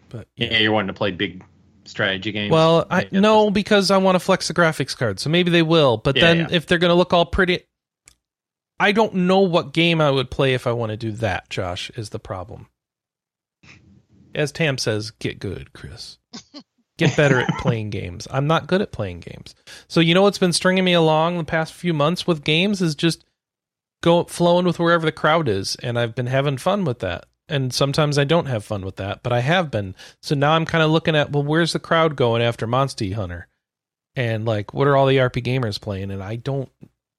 But 0.10 0.28
yeah, 0.36 0.58
you're 0.58 0.72
wanting 0.72 0.88
to 0.88 0.94
play 0.94 1.12
big 1.12 1.44
strategy 1.86 2.32
games. 2.32 2.52
Well, 2.52 2.86
I 2.90 3.08
no 3.12 3.50
because 3.50 3.92
I 3.92 3.98
want 3.98 4.16
to 4.16 4.20
flex 4.20 4.48
the 4.48 4.54
graphics 4.54 4.96
card. 4.96 5.20
So 5.20 5.30
maybe 5.30 5.52
they 5.52 5.62
will. 5.62 5.98
But 5.98 6.16
Yeah, 6.16 6.22
then 6.22 6.38
yeah. 6.38 6.48
if 6.52 6.66
they're 6.66 6.78
going 6.78 6.90
to 6.90 6.96
look 6.96 7.14
all 7.14 7.26
pretty 7.26 7.62
I 8.80 8.92
don't 8.92 9.14
know 9.14 9.40
what 9.40 9.74
game 9.74 10.02
I 10.02 10.12
would 10.12 10.30
play 10.30 10.54
if 10.54 10.68
I 10.68 10.72
want 10.72 10.92
to 10.92 10.98
do 10.98 11.12
that, 11.14 11.50
Josh, 11.50 11.90
is 11.92 12.10
the 12.10 12.20
problem. 12.20 12.68
As 14.36 14.52
Tam 14.52 14.78
says, 14.78 15.12
get 15.12 15.40
good, 15.40 15.74
Chris. 15.74 16.20
Get 16.98 17.18
better 17.18 17.40
at 17.40 17.50
playing 17.60 17.90
games. 17.90 18.28
I'm 18.30 18.46
not 18.46 18.68
good 18.68 18.82
at 18.82 18.92
playing 18.92 19.22
games. 19.22 19.56
So 19.88 20.00
you 20.00 20.14
know 20.14 20.22
what's 20.22 20.38
been 20.38 20.54
stringing 20.54 20.84
me 20.84 20.94
along 20.94 21.38
the 21.38 21.44
past 21.44 21.74
few 21.74 21.94
months 21.94 22.28
with 22.28 22.44
games 22.44 22.82
is 22.82 22.94
just 22.94 23.24
go 24.02 24.24
flowing 24.26 24.66
with 24.66 24.80
wherever 24.80 25.06
the 25.06 25.12
crowd 25.12 25.48
is 25.48 25.76
and 25.78 25.98
I've 25.98 26.16
been 26.16 26.28
having 26.28 26.58
fun 26.58 26.86
with 26.86 27.00
that. 27.00 27.26
And 27.50 27.74
sometimes 27.74 28.18
I 28.18 28.26
don't 28.26 28.48
have 28.48 28.66
fun 28.66 28.84
with 28.84 28.98
that, 28.98 29.24
but 29.24 29.32
I 29.32 29.40
have 29.40 29.72
been. 29.72 29.96
So 30.22 30.36
now 30.36 30.52
I'm 30.52 30.66
kind 30.66 30.84
of 30.84 30.92
looking 30.92 31.16
at, 31.16 31.32
well, 31.32 31.44
where's 31.44 31.72
the 31.74 31.80
crowd 31.80 32.18
going 32.18 32.42
after 32.42 32.68
Monster 32.68 33.14
Hunter? 33.16 33.48
And 34.16 34.46
like 34.46 34.74
what 34.74 34.88
are 34.88 34.98
all 34.98 35.06
the 35.06 35.18
RP 35.18 35.44
gamers 35.44 35.80
playing 35.80 36.12
and 36.12 36.22
I 36.24 36.36
don't 36.38 36.70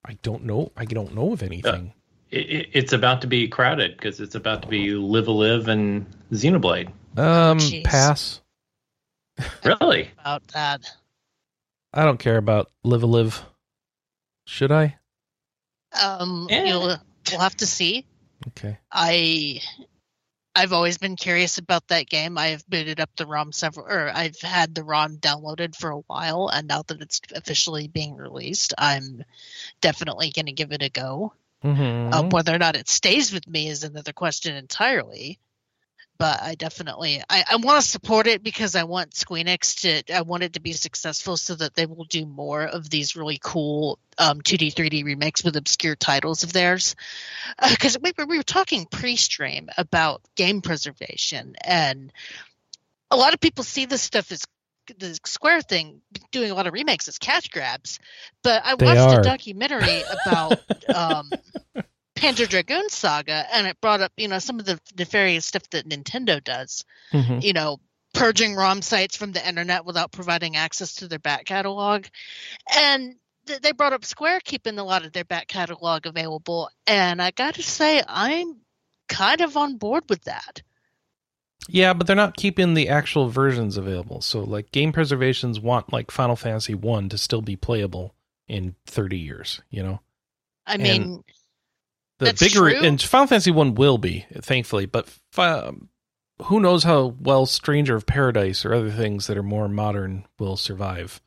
I 0.05 0.19
don't 0.23 0.45
know. 0.45 0.73
I 0.77 0.85
don't 0.85 1.15
know 1.15 1.33
of 1.33 1.43
anything. 1.43 1.93
it, 2.31 2.39
it, 2.51 2.69
it's 2.73 2.93
about 2.93 3.21
to 3.23 3.27
be 3.27 3.49
crowded 3.49 3.97
because 3.97 4.21
it's 4.21 4.35
about 4.35 4.63
to 4.63 4.69
be 4.69 4.91
Live 4.91 5.29
a 5.29 5.33
Live 5.33 5.69
and 5.69 6.07
Xenoblade. 6.33 6.89
Um 7.17 7.59
Jeez. 7.59 7.85
pass. 7.85 8.41
Really? 9.65 10.11
about 10.21 10.47
that. 10.49 10.81
I 11.95 12.05
don't 12.05 12.19
care 12.19 12.37
about 12.37 12.71
live 12.85 13.03
a 13.03 13.07
live. 13.07 13.43
Should 14.47 14.73
I? 14.73 14.97
Um, 16.03 16.47
Eh. 16.51 16.65
you'll 16.69 16.97
we'll 17.31 17.41
have 17.41 17.57
to 17.57 17.67
see. 17.67 18.07
Okay. 18.49 18.79
I 18.91 19.61
I've 20.55 20.73
always 20.73 20.99
been 20.99 21.15
curious 21.15 21.59
about 21.59 21.87
that 21.89 22.09
game. 22.09 22.37
I 22.37 22.49
have 22.49 22.67
booted 22.69 22.99
up 22.99 23.11
the 23.17 23.27
ROM 23.27 23.53
several, 23.53 23.87
or 23.87 24.11
I've 24.13 24.41
had 24.41 24.75
the 24.75 24.83
ROM 24.83 25.19
downloaded 25.19 25.77
for 25.77 25.91
a 25.91 26.01
while, 26.01 26.49
and 26.53 26.67
now 26.67 26.83
that 26.83 27.01
it's 27.01 27.21
officially 27.33 27.87
being 27.87 28.17
released, 28.17 28.75
I'm 28.77 29.23
definitely 29.81 30.33
going 30.33 30.47
to 30.47 30.53
give 30.53 30.73
it 30.73 30.83
a 30.83 30.89
go. 30.89 31.33
Mhm. 31.65 32.13
Um, 32.13 32.29
whether 32.31 32.55
or 32.55 32.59
not 32.59 32.77
it 32.77 32.89
stays 32.89 33.33
with 33.33 33.47
me 33.47 33.69
is 33.69 33.85
another 33.85 34.13
question 34.13 34.57
entirely. 34.57 35.39
But 36.19 36.43
I 36.43 36.57
definitely 36.57 37.23
I, 37.31 37.45
I 37.53 37.57
want 37.57 37.81
to 37.81 37.89
support 37.89 38.27
it 38.27 38.43
because 38.43 38.75
I 38.75 38.83
want 38.83 39.13
Squeenix 39.13 39.83
to 40.07 40.15
I 40.15 40.23
want 40.23 40.43
it 40.43 40.55
to 40.55 40.61
be 40.61 40.73
successful 40.73 41.37
so 41.37 41.55
that 41.55 41.75
they 41.75 41.87
will 41.87 42.05
do 42.05 42.27
more 42.27 42.65
of 42.65 42.91
these 42.91 43.15
really 43.15 43.39
cool 43.41 44.01
um, 44.19 44.41
2D 44.41 44.75
3D 44.75 45.05
remakes 45.05 45.45
with 45.45 45.57
obscure 45.57 45.95
titles 45.95 46.43
of 46.43 46.53
theirs. 46.53 46.97
Because 47.71 47.97
we, 48.03 48.13
were- 48.19 48.27
we 48.27 48.37
were 48.37 48.43
talking 48.43 48.87
pre-stream 48.87 49.69
about 49.79 50.23
game 50.35 50.61
preservation, 50.61 51.55
and 51.65 52.13
a 53.13 53.17
lot 53.17 53.33
of 53.33 53.41
people 53.41 53.63
see 53.63 53.87
this 53.87 54.03
stuff 54.03 54.33
as 54.33 54.45
the 54.99 55.19
Square 55.25 55.63
thing 55.63 56.01
doing 56.33 56.51
a 56.51 56.55
lot 56.55 56.67
of 56.67 56.73
remakes 56.73 57.07
as 57.09 57.19
cash 57.19 57.49
grabs. 57.49 58.01
But 58.43 58.63
I 58.65 58.75
They 58.75 58.87
watched 58.87 58.99
are. 59.15 59.21
a 59.21 59.23
documentary 59.23 60.03
about 60.11 60.59
um, 60.93 61.31
Panzer 62.19 62.49
Dragoon 62.49 62.89
Saga, 62.91 63.47
and 63.53 63.67
it 63.67 63.81
brought 63.81 64.01
up, 64.01 64.13
you 64.17 64.29
know, 64.29 64.39
some 64.39 64.59
of 64.59 64.67
the 64.67 64.81
nefarious 64.99 65.47
stuff 65.47 65.69
that 65.71 65.89
Nintendo 65.89 66.43
does. 66.43 66.85
Mhm. 67.13 67.43
You 67.43 67.53
know, 67.53 67.81
purging 68.15 68.55
ROM 68.55 68.83
sites 68.83 69.17
from 69.17 69.33
the 69.33 69.47
internet 69.47 69.85
without 69.85 70.13
providing 70.13 70.57
access 70.57 70.97
to 70.97 71.09
their 71.09 71.19
back 71.19 71.45
catalog, 71.45 72.07
and 72.75 73.17
th- 73.47 73.61
they 73.61 73.73
brought 73.73 73.93
up 73.93 74.05
Square 74.05 74.41
keeping 74.45 74.79
a 74.79 74.85
lot 74.85 75.05
of 75.05 75.13
their 75.13 75.25
back 75.25 75.47
catalog 75.49 76.07
available. 76.07 76.71
And 76.87 77.21
I 77.23 77.31
got 77.31 77.55
to 77.55 77.63
say, 77.63 78.03
I'm 78.07 78.57
kind 79.09 79.41
of 79.41 79.57
on 79.57 79.77
board 79.77 80.05
with 80.09 80.25
that. 80.25 80.63
Yeah, 81.71 81.93
but 81.93 82.07
they're 82.07 82.17
not 82.17 82.37
keeping 82.37 82.75
the 82.75 82.89
actual 82.89 83.29
versions 83.29 83.77
available. 83.77 84.21
So 84.23 84.41
like 84.41 84.73
game 84.73 84.91
preservations 84.93 85.61
want 85.61 85.93
like 85.93 86.11
Final 86.11 86.37
Fantasy 86.37 86.75
1 86.75 87.11
to 87.11 87.19
still 87.19 87.43
be 87.43 87.57
playable 87.57 88.15
in 88.47 88.75
30 88.87 89.19
years, 89.19 89.61
you 89.71 89.83
know. 89.83 90.01
I 90.67 90.75
And- 90.75 90.83
mean, 90.83 91.25
The 92.19 92.27
That's 92.27 92.41
bigger 92.41 92.71
true. 92.71 92.81
and 92.83 93.01
Final 93.01 93.27
Fantasy 93.29 93.51
1 93.53 93.75
will 93.77 93.97
be, 93.99 94.27
thankfully, 94.41 94.87
but 94.87 95.09
fi- 95.33 95.71
who 96.43 96.61
knows 96.61 96.83
how 96.85 97.15
well 97.21 97.47
Stranger 97.47 97.95
of 97.95 98.07
Paradise 98.07 98.65
or 98.65 98.75
other 98.75 98.91
things 98.91 99.27
that 99.29 99.37
are 99.39 99.43
more 99.43 99.69
modern 99.69 100.27
will 100.39 100.57
survive. 100.57 101.21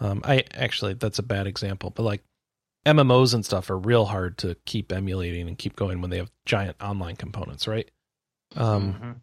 Um 0.00 0.22
I 0.24 0.42
actually 0.52 0.94
that's 0.94 1.18
a 1.20 1.22
bad 1.22 1.46
example, 1.46 1.90
but 1.90 2.02
like 2.02 2.22
MMOs 2.84 3.32
and 3.32 3.44
stuff 3.44 3.70
are 3.70 3.78
real 3.78 4.04
hard 4.06 4.36
to 4.38 4.56
keep 4.66 4.92
emulating 4.92 5.46
and 5.48 5.56
keep 5.56 5.76
going 5.76 6.00
when 6.00 6.10
they 6.10 6.18
have 6.18 6.30
giant 6.44 6.76
online 6.82 7.16
components, 7.16 7.66
right? 7.68 7.88
Um 8.56 8.92
Mhm. 8.94 9.14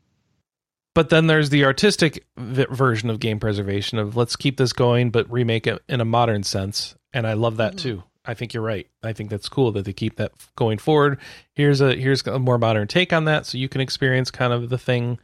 but 0.95 1.10
then 1.10 1.28
there's 1.28 1.50
the 1.50 1.65
artistic 1.65 2.26
v- 2.38 2.65
version 2.71 3.10
of 3.10 3.19
game 3.19 3.39
preservation 3.39 3.97
of 4.00 4.15
let's 4.17 4.36
keep 4.38 4.58
this 4.58 4.74
going 4.74 5.10
but 5.12 5.30
remake 5.32 5.67
it 5.67 5.82
in 5.89 6.02
a 6.02 6.06
modern 6.06 6.43
sense 6.43 6.95
and 7.13 7.26
i 7.28 7.34
love 7.34 7.58
that 7.58 7.74
Mhm. 7.76 7.80
too 7.80 8.04
i 8.26 8.34
think 8.34 8.54
you're 8.54 8.64
right. 8.64 8.88
I 9.04 9.14
think 9.14 9.30
that's 9.30 9.50
cool 9.50 9.72
that 9.74 9.86
they 9.86 9.94
keep 9.94 10.18
that 10.18 10.32
going 10.56 10.78
forward. 10.78 11.20
Here's 11.54 11.82
a 11.82 11.96
here's 11.96 12.26
a 12.28 12.40
more 12.40 12.58
modern 12.58 12.88
take 12.88 13.12
on 13.14 13.26
that 13.26 13.46
so 13.46 13.58
you 13.58 13.68
can 13.70 13.82
experience 13.82 14.30
kind 14.32 14.54
of 14.54 14.70
the 14.70 14.78
thing 14.78 15.20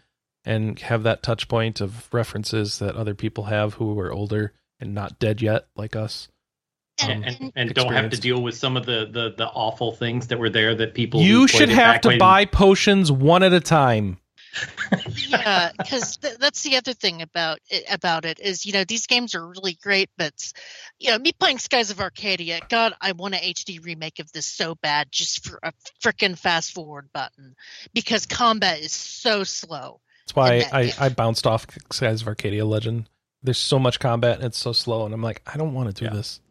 and 0.45 0.79
have 0.79 1.03
that 1.03 1.23
touch 1.23 1.47
point 1.47 1.81
of 1.81 2.07
references 2.13 2.79
that 2.79 2.95
other 2.95 3.13
people 3.13 3.45
have 3.45 3.75
who 3.75 3.99
are 3.99 4.11
older 4.11 4.53
and 4.79 4.93
not 4.93 5.19
dead 5.19 5.41
yet 5.41 5.67
like 5.75 5.95
us. 5.95 6.27
And, 6.99 7.25
um, 7.25 7.35
and- 7.39 7.51
and 7.55 7.73
don't 7.73 7.93
have 7.93 8.09
to 8.11 8.17
deal 8.19 8.41
with 8.41 8.55
some 8.55 8.75
of 8.77 8.85
the, 8.85 9.07
the, 9.11 9.33
the 9.37 9.45
awful 9.47 9.91
things 9.91 10.27
that 10.27 10.39
were 10.39 10.49
there 10.49 10.73
that 10.75 10.93
people 10.95 11.21
you 11.21 11.47
should 11.47 11.69
have 11.69 12.01
to 12.01 12.09
buy 12.17 12.45
potions 12.45 13.11
one 13.11 13.43
at 13.43 13.53
a 13.53 13.59
time 13.59 14.17
yeah, 15.27 15.71
because 15.77 16.17
th- 16.17 16.37
that's 16.37 16.63
the 16.63 16.77
other 16.77 16.93
thing 16.93 17.21
about 17.21 17.59
it, 17.69 17.85
about 17.91 18.25
it 18.25 18.39
is 18.39 18.65
you 18.65 18.73
know 18.73 18.83
these 18.83 19.07
games 19.07 19.35
are 19.35 19.47
really 19.47 19.77
great, 19.81 20.09
but 20.17 20.33
you 20.99 21.11
know 21.11 21.19
me 21.19 21.31
playing 21.31 21.59
Skies 21.59 21.91
of 21.91 21.99
Arcadia, 21.99 22.59
God, 22.69 22.93
I 23.01 23.11
want 23.13 23.35
a 23.35 23.37
HD 23.37 23.83
remake 23.83 24.19
of 24.19 24.31
this 24.31 24.45
so 24.45 24.75
bad 24.75 25.07
just 25.11 25.45
for 25.47 25.59
a 25.63 25.73
freaking 26.03 26.37
fast 26.37 26.73
forward 26.73 27.09
button 27.13 27.55
because 27.93 28.25
combat 28.25 28.79
is 28.79 28.91
so 28.93 29.43
slow. 29.43 30.01
that's 30.25 30.35
why 30.35 30.59
that- 30.59 30.73
I, 30.73 30.93
I 30.99 31.09
bounced 31.09 31.45
off 31.47 31.67
skies 31.91 32.21
of 32.21 32.27
arcadia 32.27 32.65
legend 32.65 33.09
there's 33.43 33.57
so 33.59 33.77
much 33.79 33.99
combat 33.99 34.37
and 34.37 34.45
it's 34.45 34.57
so 34.57 34.73
slow, 34.73 35.05
and 35.05 35.13
I'm 35.13 35.21
like, 35.21 35.41
I 35.45 35.57
don't 35.57 35.73
want 35.73 35.89
to 35.89 35.93
do 35.93 36.05
Yeah. 36.05 36.15
this. 36.17 36.41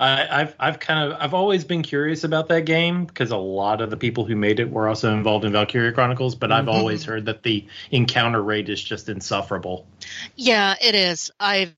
I, 0.00 0.40
I've 0.40 0.56
I've 0.58 0.80
kind 0.80 1.12
of 1.12 1.18
I've 1.20 1.34
always 1.34 1.64
been 1.64 1.82
curious 1.82 2.24
about 2.24 2.48
that 2.48 2.64
game 2.64 3.04
because 3.04 3.30
a 3.30 3.36
lot 3.36 3.80
of 3.80 3.90
the 3.90 3.96
people 3.96 4.24
who 4.24 4.34
made 4.34 4.58
it 4.58 4.70
were 4.70 4.88
also 4.88 5.12
involved 5.12 5.44
in 5.44 5.52
Valkyria 5.52 5.92
Chronicles, 5.92 6.34
but 6.34 6.50
I've 6.50 6.68
always 6.68 7.02
mm-hmm. 7.02 7.12
heard 7.12 7.26
that 7.26 7.44
the 7.44 7.66
encounter 7.92 8.42
rate 8.42 8.68
is 8.68 8.82
just 8.82 9.08
insufferable. 9.08 9.86
Yeah, 10.34 10.74
it 10.82 10.96
is. 10.96 11.30
I've 11.38 11.76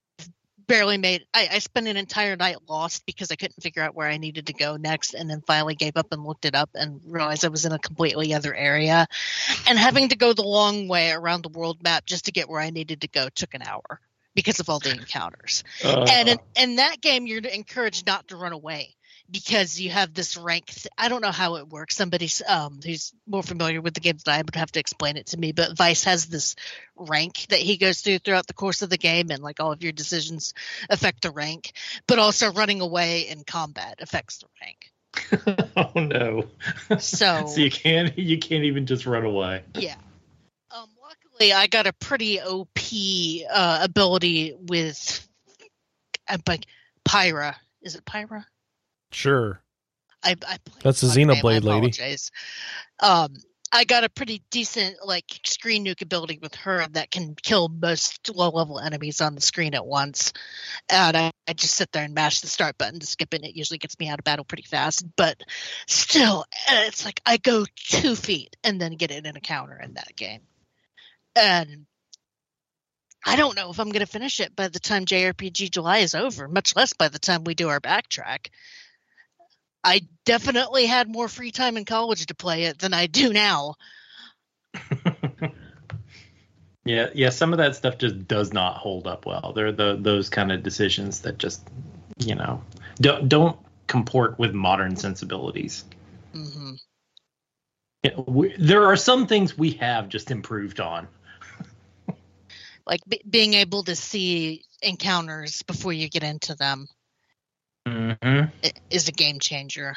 barely 0.65 0.97
made. 0.97 1.25
I, 1.31 1.47
I 1.53 1.59
spent 1.59 1.87
an 1.87 1.95
entire 1.95 2.35
night 2.35 2.57
lost 2.67 3.05
because 3.05 3.31
I 3.31 3.35
couldn't 3.35 3.61
figure 3.61 3.83
out 3.83 3.93
where 3.93 4.07
I 4.07 4.17
needed 4.17 4.47
to 4.47 4.53
go 4.53 4.77
next, 4.77 5.13
and 5.13 5.29
then 5.29 5.41
finally 5.45 5.75
gave 5.75 5.95
up 5.95 6.11
and 6.11 6.25
looked 6.25 6.45
it 6.45 6.55
up 6.55 6.71
and 6.73 6.99
realized 7.05 7.45
I 7.45 7.49
was 7.49 7.65
in 7.65 7.71
a 7.71 7.79
completely 7.79 8.33
other 8.33 8.53
area, 8.53 9.07
and 9.67 9.77
having 9.77 10.09
to 10.09 10.15
go 10.15 10.33
the 10.33 10.41
long 10.41 10.87
way 10.87 11.11
around 11.11 11.43
the 11.43 11.49
world 11.49 11.83
map 11.83 12.07
just 12.07 12.25
to 12.25 12.31
get 12.31 12.49
where 12.49 12.61
I 12.61 12.71
needed 12.71 13.01
to 13.01 13.07
go 13.07 13.29
took 13.29 13.53
an 13.53 13.61
hour 13.61 14.01
because 14.37 14.59
of 14.59 14.69
all 14.69 14.77
the 14.77 14.91
encounters. 14.91 15.63
Uh, 15.83 16.05
and 16.07 16.29
in, 16.29 16.37
in 16.55 16.75
that 16.75 17.01
game 17.01 17.25
you're 17.25 17.41
encouraged 17.41 18.05
not 18.05 18.27
to 18.27 18.37
run 18.37 18.53
away 18.53 18.95
because 19.29 19.81
you 19.81 19.89
have 19.89 20.13
this 20.13 20.37
rank 20.37 20.67
th- 20.67 20.87
i 20.97 21.09
don't 21.09 21.21
know 21.21 21.31
how 21.31 21.55
it 21.55 21.67
works 21.67 21.95
somebody 21.95 22.29
um, 22.47 22.79
who's 22.85 23.13
more 23.25 23.43
familiar 23.43 23.81
with 23.81 23.93
the 23.93 23.99
game 23.99 24.15
than 24.23 24.35
i 24.35 24.37
would 24.37 24.55
have 24.55 24.71
to 24.71 24.79
explain 24.79 25.17
it 25.17 25.25
to 25.25 25.37
me 25.37 25.51
but 25.51 25.75
Vyse 25.75 26.05
has 26.05 26.27
this 26.27 26.55
rank 26.95 27.45
that 27.49 27.59
he 27.59 27.77
goes 27.77 27.99
through 27.99 28.19
throughout 28.19 28.47
the 28.47 28.53
course 28.53 28.83
of 28.83 28.89
the 28.89 28.97
game 28.97 29.31
and 29.31 29.43
like 29.43 29.59
all 29.59 29.71
of 29.71 29.83
your 29.83 29.91
decisions 29.91 30.53
affect 30.89 31.23
the 31.23 31.31
rank 31.31 31.73
but 32.07 32.19
also 32.19 32.53
running 32.53 32.79
away 32.79 33.27
in 33.27 33.43
combat 33.43 33.99
affects 34.01 34.37
the 34.37 34.47
rank 34.61 34.91
oh 35.75 35.99
no! 35.99 36.45
so 36.99 37.47
so 37.47 37.59
you 37.59 37.71
can't 37.71 38.17
you 38.17 38.37
can't 38.37 38.65
even 38.65 38.85
just 38.85 39.05
run 39.05 39.25
away. 39.25 39.63
yeah 39.73 39.95
luckily 41.39 41.53
i 41.53 41.67
got 41.67 41.87
a 41.87 41.93
pretty 41.93 42.41
op 42.41 42.79
uh, 43.53 43.79
ability 43.81 44.55
with 44.59 45.27
like 46.47 46.65
pyra 47.05 47.55
is 47.81 47.95
it 47.95 48.05
pyra 48.05 48.45
Sure. 49.11 49.61
I, 50.23 50.35
I 50.47 50.57
That's 50.81 51.01
the 51.01 51.07
the 51.07 51.09
wrong 51.09 51.27
name, 51.27 51.45
I 51.45 51.59
Xenoblade 51.59 51.63
lady. 51.99 52.17
Um, 52.99 53.33
I 53.71 53.83
got 53.83 54.05
a 54.05 54.09
pretty 54.09 54.41
decent 54.49 54.97
like 55.05 55.25
screen 55.45 55.85
nuke 55.85 56.01
ability 56.01 56.39
with 56.41 56.55
her 56.55 56.87
that 56.91 57.11
can 57.11 57.35
kill 57.35 57.67
most 57.67 58.33
low 58.33 58.49
level 58.49 58.79
enemies 58.79 59.19
on 59.19 59.35
the 59.35 59.41
screen 59.41 59.75
at 59.75 59.85
once. 59.85 60.33
And 60.89 61.17
I, 61.17 61.31
I 61.47 61.53
just 61.53 61.75
sit 61.75 61.91
there 61.91 62.03
and 62.03 62.13
mash 62.13 62.41
the 62.41 62.47
start 62.47 62.77
button 62.77 62.99
to 62.99 63.05
skip 63.05 63.33
it. 63.33 63.41
And 63.41 63.49
it 63.49 63.55
usually 63.55 63.77
gets 63.77 63.99
me 63.99 64.07
out 64.07 64.19
of 64.19 64.25
battle 64.25 64.45
pretty 64.45 64.63
fast. 64.63 65.05
But 65.15 65.41
still, 65.87 66.45
uh, 66.69 66.83
it's 66.87 67.05
like 67.05 67.21
I 67.25 67.37
go 67.37 67.65
two 67.75 68.15
feet 68.15 68.55
and 68.63 68.79
then 68.79 68.93
get 68.93 69.11
it 69.11 69.25
in 69.25 69.35
a 69.35 69.41
counter 69.41 69.79
in 69.79 69.93
that 69.95 70.15
game. 70.15 70.41
And 71.37 71.85
I 73.25 73.35
don't 73.35 73.55
know 73.55 73.69
if 73.69 73.79
I'm 73.79 73.89
going 73.89 74.05
to 74.05 74.11
finish 74.11 74.39
it 74.39 74.55
by 74.55 74.67
the 74.67 74.79
time 74.79 75.05
JRPG 75.05 75.71
July 75.71 75.99
is 75.99 76.15
over, 76.15 76.47
much 76.47 76.75
less 76.75 76.93
by 76.93 77.09
the 77.09 77.19
time 77.19 77.43
we 77.43 77.53
do 77.53 77.69
our 77.69 77.79
backtrack. 77.79 78.47
I 79.83 80.01
definitely 80.25 80.85
had 80.85 81.07
more 81.09 81.27
free 81.27 81.51
time 81.51 81.77
in 81.77 81.85
college 81.85 82.25
to 82.27 82.35
play 82.35 82.63
it 82.63 82.79
than 82.79 82.93
I 82.93 83.07
do 83.07 83.31
now. 83.31 83.75
Yeah, 86.87 87.09
yeah. 87.13 87.29
Some 87.29 87.51
of 87.51 87.57
that 87.57 87.75
stuff 87.75 87.97
just 87.97 88.27
does 88.27 88.53
not 88.53 88.77
hold 88.77 89.07
up 89.07 89.25
well. 89.25 89.51
They're 89.53 89.73
the 89.73 89.97
those 89.99 90.29
kind 90.29 90.51
of 90.51 90.63
decisions 90.63 91.21
that 91.21 91.37
just 91.37 91.67
you 92.17 92.33
know 92.33 92.63
don't 92.95 93.27
don't 93.27 93.59
comport 93.87 94.39
with 94.39 94.53
modern 94.53 94.95
sensibilities. 94.95 95.83
Mm-hmm. 96.33 96.73
Yeah, 98.03 98.19
we, 98.25 98.55
there 98.57 98.85
are 98.85 98.95
some 98.95 99.27
things 99.27 99.57
we 99.57 99.71
have 99.71 100.07
just 100.07 100.31
improved 100.31 100.79
on. 100.79 101.09
Like 102.87 103.01
b- 103.07 103.21
being 103.29 103.53
able 103.53 103.83
to 103.83 103.95
see 103.95 104.63
encounters 104.81 105.61
before 105.63 105.93
you 105.93 106.09
get 106.09 106.23
into 106.23 106.55
them 106.55 106.87
Mm-hmm. 107.87 108.67
is 108.89 109.07
a 109.07 109.11
game 109.13 109.39
changer. 109.39 109.95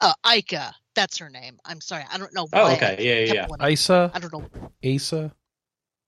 Uh, 0.00 0.14
Aika, 0.24 0.72
that's 0.94 1.18
her 1.18 1.28
name. 1.28 1.58
I'm 1.66 1.80
sorry, 1.82 2.04
I 2.10 2.16
don't 2.18 2.32
know 2.34 2.46
Why 2.48 2.60
Oh, 2.62 2.72
okay. 2.74 2.96
Yeah, 2.98 3.34
yeah, 3.34 3.46
yeah. 3.60 3.68
Isa, 3.68 4.10
I 4.14 4.18
don't 4.18 4.32
know. 4.32 4.70
Asa, 4.94 5.32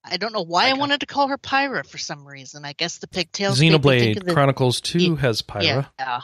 I 0.05 0.17
don't 0.17 0.33
know 0.33 0.45
why 0.45 0.71
I 0.71 0.73
wanted 0.75 1.01
to 1.01 1.07
call 1.07 1.29
her 1.29 1.37
Pyra 1.37 1.85
for 1.87 1.99
some 1.99 2.27
reason. 2.27 2.65
I 2.65 2.73
guess 2.73 2.97
the 2.99 3.09
pigtails. 3.09 3.61
made 3.61 3.73
me 3.73 3.79
Xenoblade 3.79 4.25
the- 4.25 4.33
Chronicles 4.33 4.81
2 4.81 4.99
Yeah. 4.99 5.17
has 5.17 5.43
Pyra. 5.43 5.87
Yeah. 5.99 6.21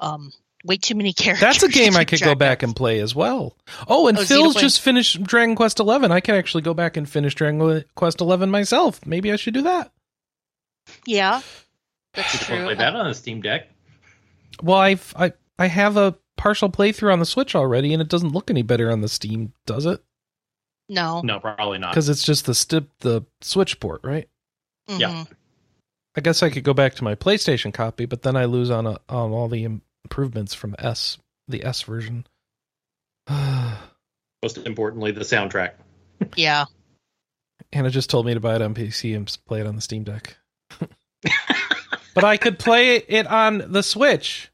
Um, 0.00 0.32
way 0.64 0.76
too 0.76 0.94
many 0.94 1.12
characters. 1.12 1.40
That's 1.40 1.62
a 1.62 1.68
game 1.78 1.96
I 1.96 2.04
could 2.04 2.20
go 2.20 2.34
back 2.34 2.62
and 2.62 2.74
play 2.76 3.00
as 3.00 3.14
well. 3.14 3.56
Oh, 3.88 4.08
and 4.08 4.18
Oh, 4.18 4.24
Phil's 4.24 4.54
just 4.56 4.80
finished 4.80 5.22
Dragon 5.22 5.56
Quest 5.56 5.80
Eleven. 5.80 6.12
I 6.12 6.20
can 6.20 6.34
actually 6.34 6.62
go 6.62 6.74
back 6.74 6.96
and 6.96 7.08
finish 7.08 7.34
Dragon 7.34 7.84
Quest 7.94 8.20
Eleven 8.20 8.50
myself. 8.50 9.04
Maybe 9.06 9.32
I 9.32 9.36
should 9.36 9.54
do 9.54 9.62
that. 9.62 9.90
Yeah, 11.06 11.40
that's 12.14 12.34
You 12.34 12.40
true. 12.40 12.64
play 12.64 12.74
that 12.74 12.96
on 12.96 13.06
a 13.06 13.14
Steam 13.14 13.40
Deck. 13.42 13.68
Well, 14.62 14.78
I've 14.78 15.12
I 15.16 15.32
I 15.58 15.66
have 15.66 15.96
a 15.96 16.16
partial 16.36 16.70
playthrough 16.70 17.12
on 17.12 17.18
the 17.20 17.26
Switch 17.26 17.54
already, 17.54 17.92
and 17.92 18.00
it 18.02 18.08
doesn't 18.08 18.32
look 18.32 18.50
any 18.50 18.62
better 18.62 18.90
on 18.90 19.00
the 19.02 19.08
Steam, 19.08 19.52
does 19.66 19.86
it? 19.86 20.02
No. 20.88 21.20
No, 21.22 21.38
probably 21.38 21.78
not. 21.78 21.92
Because 21.92 22.08
it's 22.08 22.24
just 22.24 22.46
the 22.46 22.54
stip 22.54 22.88
the 23.00 23.22
Switch 23.40 23.78
port, 23.78 24.00
right? 24.02 24.28
Yeah. 24.88 25.10
Mhm. 25.12 25.28
I 26.16 26.20
guess 26.20 26.42
I 26.42 26.50
could 26.50 26.64
go 26.64 26.74
back 26.74 26.94
to 26.96 27.04
my 27.04 27.14
PlayStation 27.14 27.72
copy, 27.72 28.04
but 28.06 28.22
then 28.22 28.34
I 28.34 28.46
lose 28.46 28.70
on 28.70 28.86
a, 28.88 28.98
on 29.08 29.30
all 29.30 29.46
the 29.48 29.68
improvements 30.10 30.54
from 30.54 30.74
S 30.78 31.18
the 31.46 31.64
S 31.64 31.82
version. 31.82 32.26
Most 33.30 34.58
importantly, 34.66 35.12
the 35.12 35.20
soundtrack. 35.20 35.74
Yeah. 36.36 36.64
Anna 37.72 37.90
just 37.90 38.10
told 38.10 38.26
me 38.26 38.34
to 38.34 38.40
buy 38.40 38.56
it 38.56 38.62
on 38.62 38.74
PC 38.74 39.14
and 39.14 39.38
play 39.46 39.60
it 39.60 39.66
on 39.66 39.76
the 39.76 39.82
Steam 39.82 40.02
Deck. 40.02 40.36
but 42.14 42.24
I 42.24 42.36
could 42.36 42.58
play 42.58 42.96
it 42.96 43.26
on 43.26 43.64
the 43.68 43.82
Switch 43.82 44.50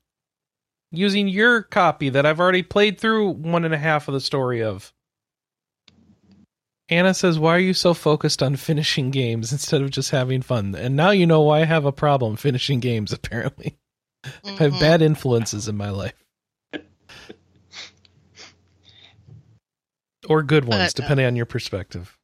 using 0.90 1.28
your 1.28 1.62
copy 1.62 2.10
that 2.10 2.26
I've 2.26 2.40
already 2.40 2.62
played 2.62 3.00
through 3.00 3.30
one 3.30 3.64
and 3.64 3.72
a 3.72 3.78
half 3.78 4.08
of 4.08 4.14
the 4.14 4.20
story 4.20 4.62
of. 4.62 4.92
Anna 6.88 7.14
says, 7.14 7.38
Why 7.38 7.56
are 7.56 7.60
you 7.60 7.74
so 7.74 7.94
focused 7.94 8.42
on 8.42 8.56
finishing 8.56 9.10
games 9.10 9.52
instead 9.52 9.80
of 9.80 9.90
just 9.90 10.10
having 10.10 10.42
fun? 10.42 10.74
And 10.74 10.94
now 10.96 11.10
you 11.10 11.26
know 11.26 11.40
why 11.40 11.62
I 11.62 11.64
have 11.64 11.84
a 11.86 11.92
problem 11.92 12.36
finishing 12.36 12.80
games, 12.80 13.12
apparently. 13.12 13.78
I 14.44 14.50
have 14.52 14.72
bad 14.72 15.02
influences 15.02 15.68
in 15.68 15.76
my 15.76 15.90
life. 15.90 16.14
Or 20.28 20.42
good 20.42 20.64
ones, 20.64 20.92
But, 20.92 21.00
uh, 21.00 21.02
depending 21.02 21.26
on 21.26 21.36
your 21.36 21.46
perspective. 21.46 22.18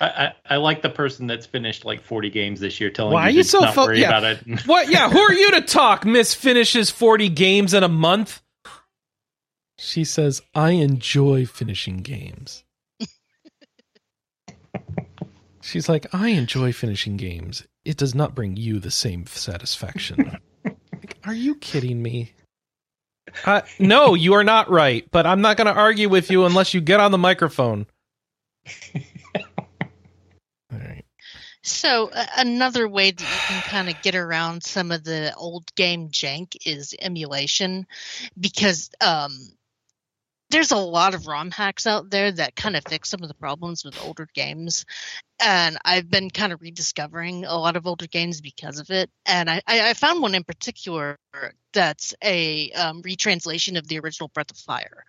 I, 0.00 0.06
I, 0.06 0.32
I 0.54 0.56
like 0.56 0.82
the 0.82 0.90
person 0.90 1.26
that's 1.26 1.46
finished 1.46 1.84
like 1.84 2.02
40 2.02 2.30
games 2.30 2.60
this 2.60 2.80
year 2.80 2.90
telling 2.90 3.12
Why 3.14 3.28
you 3.28 3.36
are 3.36 3.36
you 3.38 3.42
so 3.42 3.60
not 3.60 3.74
fo- 3.74 3.86
worry 3.86 4.00
yeah. 4.00 4.08
about 4.08 4.24
it. 4.24 4.60
What? 4.66 4.90
Yeah, 4.90 5.08
who 5.10 5.18
are 5.18 5.32
you 5.32 5.52
to 5.52 5.60
talk? 5.62 6.04
Miss 6.04 6.34
finishes 6.34 6.90
40 6.90 7.28
games 7.30 7.72
in 7.74 7.82
a 7.82 7.88
month. 7.88 8.42
She 9.78 10.04
says, 10.04 10.42
I 10.54 10.72
enjoy 10.72 11.46
finishing 11.46 11.98
games. 11.98 12.64
She's 15.62 15.88
like, 15.88 16.12
I 16.14 16.28
enjoy 16.30 16.72
finishing 16.72 17.16
games. 17.16 17.66
It 17.84 17.96
does 17.96 18.14
not 18.14 18.34
bring 18.34 18.56
you 18.56 18.80
the 18.80 18.90
same 18.90 19.26
satisfaction. 19.26 20.38
Like, 21.30 21.36
are 21.36 21.40
you 21.40 21.54
kidding 21.54 22.02
me? 22.02 22.32
Uh, 23.46 23.60
no, 23.78 24.14
you 24.14 24.34
are 24.34 24.42
not 24.42 24.68
right, 24.68 25.08
but 25.12 25.26
I'm 25.26 25.40
not 25.40 25.56
going 25.56 25.72
to 25.72 25.80
argue 25.80 26.08
with 26.08 26.28
you 26.28 26.44
unless 26.44 26.74
you 26.74 26.80
get 26.80 26.98
on 26.98 27.12
the 27.12 27.18
microphone. 27.18 27.86
All 28.96 29.70
right. 30.72 31.04
So 31.62 32.10
uh, 32.12 32.26
another 32.36 32.88
way 32.88 33.12
that 33.12 33.20
you 33.20 33.26
can 33.46 33.62
kind 33.62 33.88
of 33.88 34.02
get 34.02 34.16
around 34.16 34.64
some 34.64 34.90
of 34.90 35.04
the 35.04 35.32
old 35.36 35.72
game 35.76 36.08
jank 36.08 36.56
is 36.66 36.96
emulation, 37.00 37.86
because 38.40 38.90
um, 39.00 39.38
there's 40.50 40.72
a 40.72 40.76
lot 40.76 41.14
of 41.14 41.26
ROM 41.26 41.50
hacks 41.50 41.86
out 41.86 42.10
there 42.10 42.30
that 42.32 42.56
kind 42.56 42.76
of 42.76 42.84
fix 42.88 43.08
some 43.08 43.22
of 43.22 43.28
the 43.28 43.34
problems 43.34 43.84
with 43.84 44.02
older 44.04 44.26
games, 44.34 44.84
and 45.40 45.78
I've 45.84 46.10
been 46.10 46.30
kind 46.30 46.52
of 46.52 46.60
rediscovering 46.60 47.44
a 47.44 47.56
lot 47.56 47.76
of 47.76 47.86
older 47.86 48.06
games 48.06 48.40
because 48.40 48.80
of 48.80 48.90
it. 48.90 49.10
And 49.24 49.48
I, 49.48 49.62
I 49.66 49.94
found 49.94 50.22
one 50.22 50.34
in 50.34 50.44
particular 50.44 51.16
that's 51.72 52.14
a 52.22 52.70
um, 52.72 53.02
retranslation 53.02 53.76
of 53.76 53.86
the 53.86 54.00
original 54.00 54.28
Breath 54.28 54.50
of 54.50 54.56
Fire. 54.58 55.04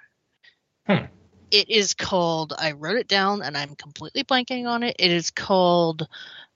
Hmm. 0.88 1.06
It 1.50 1.70
is 1.70 1.96
called. 1.96 2.54
I 2.58 2.72
wrote 2.72 2.98
it 2.98 3.08
down, 3.08 3.42
and 3.42 3.58
I'm 3.58 3.76
completely 3.76 4.24
blanking 4.24 4.68
on 4.68 4.84
it. 4.84 4.96
It 5.00 5.12
is 5.12 5.32
called 5.32 6.08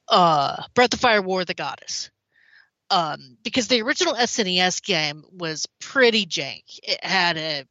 uh 0.07 0.61
Breath 0.75 0.93
of 0.93 0.99
Fire 0.99 1.21
War 1.21 1.41
of 1.41 1.47
the 1.47 1.53
Goddess. 1.53 2.11
Um 2.91 3.37
because 3.43 3.67
the 3.67 3.81
original 3.81 4.13
SNES 4.13 4.83
game 4.83 5.23
was 5.31 5.65
pretty 5.81 6.25
jank. 6.25 6.63
It 6.83 7.03
had 7.03 7.37
a 7.37 7.65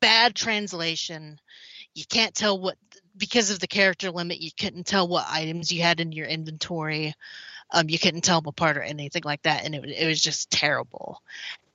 bad 0.00 0.34
translation. 0.34 1.38
You 1.94 2.04
can't 2.08 2.34
tell 2.34 2.58
what 2.58 2.76
because 3.16 3.50
of 3.50 3.58
the 3.60 3.66
character 3.66 4.10
limit, 4.10 4.40
you 4.40 4.50
couldn't 4.58 4.86
tell 4.86 5.08
what 5.08 5.26
items 5.28 5.72
you 5.72 5.82
had 5.82 6.00
in 6.00 6.12
your 6.12 6.26
inventory. 6.26 7.14
Um 7.72 7.88
you 7.88 7.98
couldn't 7.98 8.22
tell 8.22 8.40
them 8.40 8.48
apart 8.48 8.76
or 8.76 8.82
anything 8.82 9.22
like 9.24 9.42
that 9.42 9.64
and 9.64 9.74
it 9.74 9.84
it 9.84 10.06
was 10.06 10.20
just 10.20 10.50
terrible. 10.50 11.22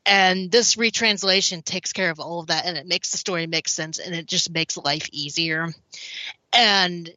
And 0.06 0.52
this 0.52 0.78
retranslation 0.78 1.62
takes 1.62 1.94
care 1.94 2.10
of 2.10 2.20
all 2.20 2.40
of 2.40 2.48
that 2.48 2.66
and 2.66 2.78
it 2.78 2.88
makes 2.88 3.12
the 3.12 3.18
story 3.18 3.46
make 3.46 3.68
sense 3.68 4.00
and 4.00 4.16
it 4.16 4.26
just 4.26 4.52
makes 4.52 4.78
life 4.78 5.08
easier. 5.12 5.70
And 6.54 7.10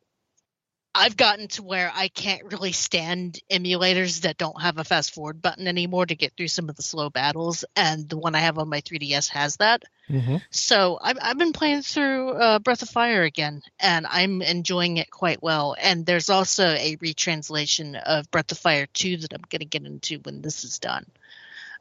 I've 0.95 1.17
gotten 1.17 1.49
to 1.49 1.63
where 1.63 1.91
I 1.95 2.09
can't 2.09 2.53
really 2.53 2.73
stand 2.73 3.41
emulators 3.51 4.21
that 4.21 4.39
don't 4.39 4.61
have 4.63 4.79
a 4.79 4.85
fast 4.85 5.13
forward 5.13 5.43
button 5.43 5.67
anymore 5.67 6.07
to 6.07 6.15
get 6.15 6.35
through 6.37 6.49
some 6.49 6.69
of 6.69 6.77
the 6.77 6.83
slow 6.83 7.11
battles, 7.11 7.65
and 7.75 8.09
the 8.09 8.17
one 8.17 8.35
I 8.35 8.41
have 8.41 8.59
on 8.59 8.69
my 8.69 8.81
3DS 8.81 9.29
has 9.31 9.57
that. 9.57 9.83
hmm 10.07 10.37
So 10.51 10.99
I've, 11.03 11.19
I've 11.21 11.39
been 11.39 11.53
playing 11.53 11.83
through 11.83 12.31
uh, 12.31 12.59
Breath 12.61 12.83
of 12.83 12.91
Fire 12.91 13.23
again, 13.23 13.63
and 13.81 14.07
I'm 14.09 14.41
enjoying 14.43 14.99
it 14.99 15.11
quite 15.11 15.43
well. 15.43 15.75
And 15.81 16.07
there's 16.07 16.31
also 16.31 16.67
a 16.69 16.97
retranslation 17.01 17.97
of 17.97 18.31
Breath 18.31 18.53
of 18.53 18.59
Fire 18.59 18.87
2 18.87 19.17
that 19.19 19.33
I'm 19.35 19.43
going 19.49 19.61
to 19.61 19.67
get 19.67 19.85
into 19.85 20.19
when 20.21 20.43
this 20.43 20.65
is 20.65 20.79
done. 20.79 21.07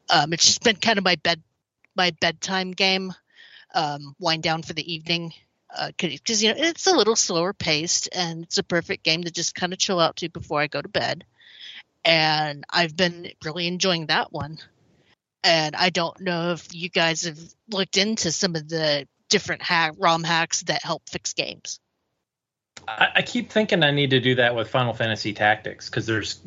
Um, 0.10 0.34
it's 0.34 0.46
just 0.46 0.64
been 0.64 0.76
kind 0.78 0.98
of 0.98 1.04
my 1.04 1.16
bed 1.16 1.42
my 1.96 2.12
bedtime 2.20 2.72
game, 2.72 3.14
um, 3.76 4.16
wind 4.20 4.44
down 4.44 4.64
for 4.64 4.74
the 4.74 4.94
evening, 4.94 5.34
Uh, 5.76 5.92
because 5.98 6.44
you 6.44 6.54
know 6.54 6.60
it's 6.60 6.88
a 6.88 6.96
little 6.96 7.16
slower 7.16 7.54
paced, 7.54 8.10
and 8.12 8.44
it's 8.44 8.58
a 8.58 8.64
perfect 8.64 9.04
game 9.04 9.24
to 9.24 9.32
just 9.32 9.56
kind 9.56 9.74
of 9.74 9.80
chill 9.80 10.00
out 10.00 10.18
to 10.18 10.30
before 10.30 10.60
I 10.60 10.68
go 10.68 10.82
to 10.82 10.90
bed. 10.90 11.26
And 12.06 12.64
I've 12.70 12.96
been 12.96 13.32
really 13.44 13.66
enjoying 13.68 14.08
that 14.08 14.32
one 14.32 14.60
and 15.44 15.76
I 15.76 15.90
don't 15.90 16.20
know 16.22 16.52
if 16.52 16.74
you 16.74 16.90
guys 16.90 17.24
have 17.24 17.40
looked 17.70 17.98
into 17.98 18.32
some 18.32 18.56
of 18.56 18.68
the 18.68 19.08
different 19.30 19.62
hack, 19.62 19.94
ROM 19.98 20.24
hacks 20.24 20.62
that 20.64 20.84
help 20.84 21.04
fix 21.10 21.34
games. 21.34 21.80
I, 22.88 23.10
I 23.16 23.22
keep 23.22 23.52
thinking 23.52 23.84
I 23.84 23.92
need 23.92 24.12
to 24.12 24.20
do 24.20 24.36
that 24.36 24.56
with 24.56 24.70
Final 24.70 24.94
Fantasy 24.94 25.34
Tactics 25.34 25.90
because 25.90 26.06
there's 26.06 26.40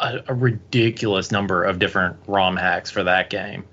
a, 0.00 0.20
a 0.28 0.34
ridiculous 0.34 1.30
number 1.30 1.64
of 1.64 1.78
different 1.78 2.16
ROM 2.26 2.56
hacks 2.56 2.90
for 2.90 3.04
that 3.04 3.30
game. 3.30 3.64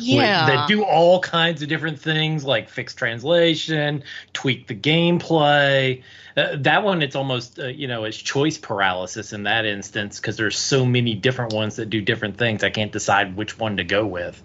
Yeah, 0.00 0.46
That 0.46 0.68
do 0.68 0.84
all 0.84 1.20
kinds 1.20 1.62
of 1.62 1.68
different 1.68 2.00
things 2.00 2.44
like 2.44 2.68
fix 2.68 2.94
translation, 2.94 4.04
tweak 4.32 4.66
the 4.66 4.74
gameplay. 4.74 6.02
Uh, 6.36 6.56
that 6.60 6.82
one, 6.84 7.02
it's 7.02 7.16
almost, 7.16 7.58
uh, 7.58 7.66
you 7.66 7.88
know, 7.88 8.04
it's 8.04 8.16
choice 8.16 8.56
paralysis 8.58 9.32
in 9.32 9.42
that 9.44 9.64
instance 9.64 10.18
because 10.20 10.36
there's 10.36 10.56
so 10.58 10.84
many 10.86 11.14
different 11.14 11.52
ones 11.52 11.76
that 11.76 11.90
do 11.90 12.00
different 12.00 12.36
things. 12.38 12.62
I 12.62 12.70
can't 12.70 12.92
decide 12.92 13.36
which 13.36 13.58
one 13.58 13.76
to 13.78 13.84
go 13.84 14.06
with. 14.06 14.40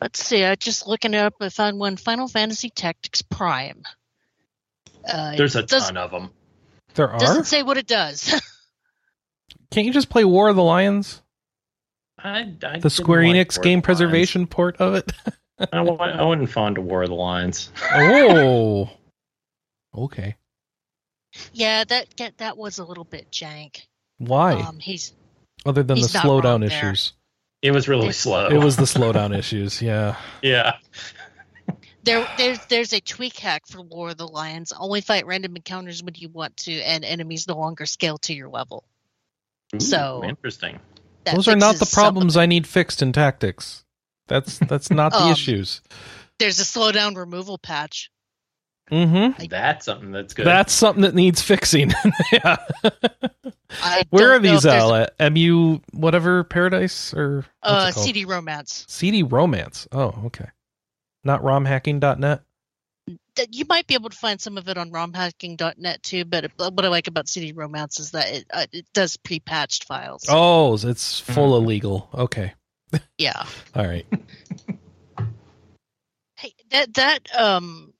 let's 0.00 0.24
see. 0.24 0.44
I 0.44 0.54
just 0.54 0.86
looking 0.86 1.14
it 1.14 1.18
up. 1.18 1.34
I 1.40 1.48
found 1.50 1.78
one 1.78 1.96
Final 1.96 2.28
Fantasy 2.28 2.70
Tactics 2.70 3.22
Prime. 3.22 3.82
Uh, 5.08 5.36
There's 5.36 5.56
a 5.56 5.62
does- 5.62 5.84
ton 5.86 5.96
of 5.96 6.10
them. 6.10 6.30
There 6.94 7.10
are. 7.10 7.18
Doesn't 7.18 7.44
say 7.44 7.62
what 7.62 7.76
it 7.76 7.86
does. 7.86 8.40
Can't 9.70 9.86
you 9.86 9.92
just 9.92 10.08
play 10.08 10.24
War 10.24 10.48
of 10.48 10.56
the 10.56 10.62
Lions? 10.62 11.22
I, 12.22 12.54
I 12.66 12.78
The 12.78 12.90
Square 12.90 13.24
like 13.24 13.34
Enix 13.36 13.56
War 13.58 13.62
game 13.64 13.78
the 13.80 13.84
preservation 13.84 14.46
port 14.46 14.76
of 14.78 14.94
it? 14.94 15.12
I, 15.72 15.80
wa- 15.80 15.96
I 15.96 16.22
wasn't 16.22 16.50
fond 16.50 16.78
of 16.78 16.84
War 16.84 17.02
of 17.02 17.08
the 17.08 17.14
Lions. 17.14 17.70
oh. 17.92 18.90
Okay. 19.96 20.36
yeah, 21.52 21.84
that 21.84 22.06
that 22.18 22.38
that 22.38 22.56
was 22.56 22.78
a 22.78 22.84
little 22.84 23.04
bit 23.04 23.30
jank. 23.32 23.82
Why? 24.18 24.54
Um, 24.54 24.78
he's 24.78 25.12
Other 25.66 25.82
than 25.82 25.96
the 25.96 26.02
he's 26.02 26.14
not 26.14 26.24
wrong 26.24 26.42
slowdown 26.42 26.60
there. 26.68 26.68
issues. 26.90 27.12
It 27.62 27.72
was 27.72 27.88
really 27.88 28.08
It- 28.08 28.12
slow. 28.14 28.46
It 28.48 28.58
was 28.58 28.76
the 28.76 28.84
slowdown 28.84 29.36
issues, 29.38 29.82
yeah. 29.82 30.16
yeah. 30.42 30.76
there. 32.04 32.26
There's 32.36 32.58
there's 32.66 32.92
a 32.92 33.00
tweak 33.00 33.36
hack 33.38 33.62
for 33.66 33.82
War 33.82 34.10
of 34.10 34.16
the 34.16 34.28
Lions. 34.28 34.72
Only 34.78 35.00
fight 35.00 35.26
random 35.26 35.56
encounters 35.56 36.02
when 36.02 36.14
you 36.16 36.28
want 36.28 36.56
to, 36.58 36.72
and 36.80 37.04
enemies 37.04 37.48
no 37.48 37.56
longer 37.56 37.86
scale 37.86 38.18
to 38.18 38.34
your 38.34 38.48
level. 38.48 38.84
So- 39.78 40.22
interesting. 40.24 40.78
That 41.30 41.36
Those 41.36 41.48
are 41.48 41.56
not 41.56 41.74
the 41.74 41.78
fixes 41.80 41.90
some 41.90 42.00
of 42.00 42.04
problems 42.04 42.36
I 42.36 42.46
need 42.46 42.66
fixed 42.66 43.02
in 43.02 43.12
tactics. 43.12 43.84
That's 44.28 44.58
that's 44.58 44.90
not 44.90 45.12
the 45.12 45.18
Um, 45.22 45.32
issues. 45.32 45.82
There's 46.38 46.60
a 46.60 46.64
slowdown 46.64 47.16
removal 47.16 47.58
patch. 47.58 48.10
Mm-hmm. 48.90 49.46
That's 49.48 49.84
something 49.84 50.12
that's 50.12 50.32
good. 50.32 50.46
That's 50.46 50.72
something 50.72 51.02
that 51.02 51.14
needs 51.14 51.42
fixing. 51.42 51.92
yeah. 52.32 52.56
Where 54.08 54.32
are 54.32 54.38
these 54.38 54.64
if 54.64 54.70
there's 54.70 54.82
all 54.82 54.94
at? 54.94 55.14
MU 55.32 55.80
whatever 55.92 56.44
paradise 56.44 57.12
or 57.12 57.44
Uh, 57.62 57.82
what's 57.84 57.90
it 57.90 57.94
called? 57.94 58.06
CD 58.06 58.24
Romance. 58.24 58.86
CD 58.88 59.22
romance. 59.22 59.86
Oh, 59.92 60.14
okay. 60.26 60.48
Not 61.24 61.42
romhacking.net. 61.42 62.42
That- 63.38 63.54
You 63.54 63.64
might 63.68 63.86
be 63.86 63.94
able 63.94 64.10
to 64.10 64.16
find 64.16 64.40
some 64.40 64.58
of 64.58 64.68
it 64.68 64.76
on 64.76 64.90
romhacking.net 64.90 66.02
too, 66.02 66.24
but 66.26 66.44
it- 66.44 66.52
what 66.58 66.84
I 66.84 66.88
like 66.88 67.06
about 67.08 67.28
CD 67.28 67.52
Romance 67.52 67.98
is 67.98 68.10
that 68.10 68.28
it 68.28 68.46
uh, 68.52 68.66
it 68.72 68.86
does 68.92 69.16
pre-patched 69.16 69.84
files. 69.84 70.26
Oh, 70.28 70.74
it's 70.74 71.18
full 71.20 71.56
illegal. 71.56 72.08
Okay. 72.14 72.52
Yeah. 73.18 73.44
All 73.74 73.86
right. 73.86 74.06
Hey, 76.36 76.54
that 76.70 76.94
that 76.94 77.36
um 77.36 77.92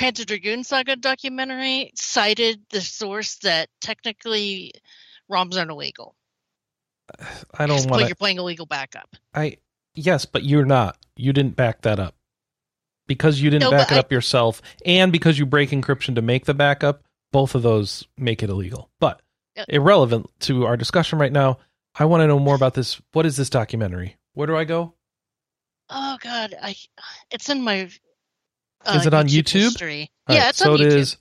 Panzer 0.00 0.24
Dragoon 0.24 0.64
Saga 0.64 0.96
documentary 0.96 1.92
cited 1.94 2.60
the 2.70 2.80
source 2.80 3.36
that 3.42 3.68
technically 3.80 4.72
ROMs 5.30 5.56
aren't 5.58 5.70
illegal. 5.70 6.14
I 7.58 7.66
don't 7.66 7.88
want 7.90 8.06
You're 8.06 8.14
playing 8.14 8.38
illegal 8.38 8.64
backup. 8.66 9.14
I 9.34 9.58
yes, 9.94 10.24
but 10.24 10.44
you're 10.44 10.64
not. 10.64 10.96
You 11.16 11.32
didn't 11.32 11.56
back 11.56 11.82
that 11.82 11.98
up. 12.00 12.14
Because 13.08 13.40
you 13.40 13.50
didn't 13.50 13.62
No, 13.64 13.70
back 13.72 13.90
it 13.90 13.96
I- 13.96 13.98
up 13.98 14.12
yourself 14.12 14.62
and 14.86 15.10
because 15.10 15.36
you 15.38 15.46
break 15.46 15.70
encryption 15.70 16.14
to 16.14 16.22
make 16.22 16.44
the 16.44 16.54
backup, 16.54 17.02
both 17.32 17.56
of 17.56 17.62
those 17.62 18.06
make 18.16 18.42
it 18.44 18.50
illegal. 18.50 18.88
But 19.00 19.20
Yeah. 19.56 19.64
irrelevant 19.68 20.30
to 20.40 20.66
our 20.66 20.76
discussion 20.76 21.18
right 21.18 21.32
now. 21.32 21.58
I 21.98 22.04
want 22.04 22.20
to 22.20 22.28
know 22.28 22.38
more 22.38 22.54
about 22.54 22.74
this. 22.74 23.00
What 23.12 23.26
is 23.26 23.36
this 23.36 23.50
documentary? 23.50 24.16
Where 24.34 24.46
do 24.46 24.56
I 24.56 24.62
go? 24.64 24.94
Oh 25.90 26.16
God, 26.22 26.54
I 26.62 26.76
it's 27.32 27.48
in 27.48 27.62
my. 27.62 27.88
uh, 28.86 28.92
Is 28.94 29.06
it 29.06 29.14
on 29.14 29.26
YouTube? 29.26 29.82
All 29.82 29.88
yeah, 30.34 30.42
right, 30.42 30.48
it's 30.50 30.58
so 30.58 30.74
on 30.74 30.80
it 30.80 30.84
YouTube. 30.84 30.96
is 30.96 31.16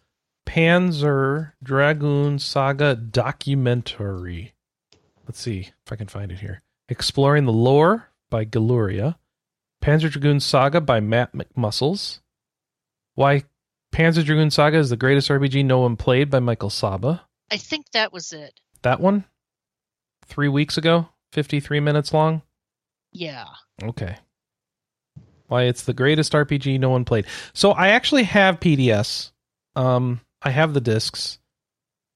Panzer 0.45 1.54
Dragoon 1.63 2.38
Saga 2.38 2.95
documentary. 2.95 4.54
Let's 5.26 5.39
see 5.41 5.69
if 5.86 5.91
I 5.91 5.95
can 5.95 6.08
find 6.08 6.32
it 6.32 6.39
here. 6.39 6.62
Exploring 6.89 7.45
the 7.45 7.54
Lore 7.54 8.10
by 8.30 8.45
Galuria. 8.45 9.15
Panzer 9.88 10.12
Dragoon 10.12 10.41
Saga 10.41 10.82
by 10.82 11.00
Matt 11.00 11.32
McMuscles. 11.32 12.19
Why 13.15 13.43
Panzer 13.93 14.26
Dragoon 14.26 14.52
Saga 14.52 14.78
is 14.78 14.89
the 14.89 14.97
greatest 14.97 15.30
RPG 15.30 15.63
no 15.63 15.80
one 15.80 15.95
played 15.95 16.30
by 16.30 16.41
Michael 16.41 16.69
Saba. 16.69 17.26
I 17.50 17.56
think 17.56 17.89
that 17.91 18.12
was 18.12 18.34
it. 18.34 18.60
That 18.82 19.00
one? 19.00 19.23
Three 20.26 20.50
weeks 20.50 20.78
ago? 20.78 21.08
53 21.32 21.80
minutes 21.80 22.13
long? 22.13 22.41
Yeah. 23.13 23.45
Okay. 23.82 24.17
Why 25.47 25.63
it's 25.63 25.84
the 25.84 25.93
greatest 25.93 26.34
RPG 26.34 26.82
no 26.82 26.89
one 26.89 27.06
played. 27.06 27.26
So 27.54 27.71
I 27.71 27.89
actually 27.89 28.23
have 28.23 28.60
PDS. 28.60 29.32
Um, 29.78 30.19
I 30.41 30.50
have 30.50 30.73
the 30.73 30.82
discs. 30.82 31.39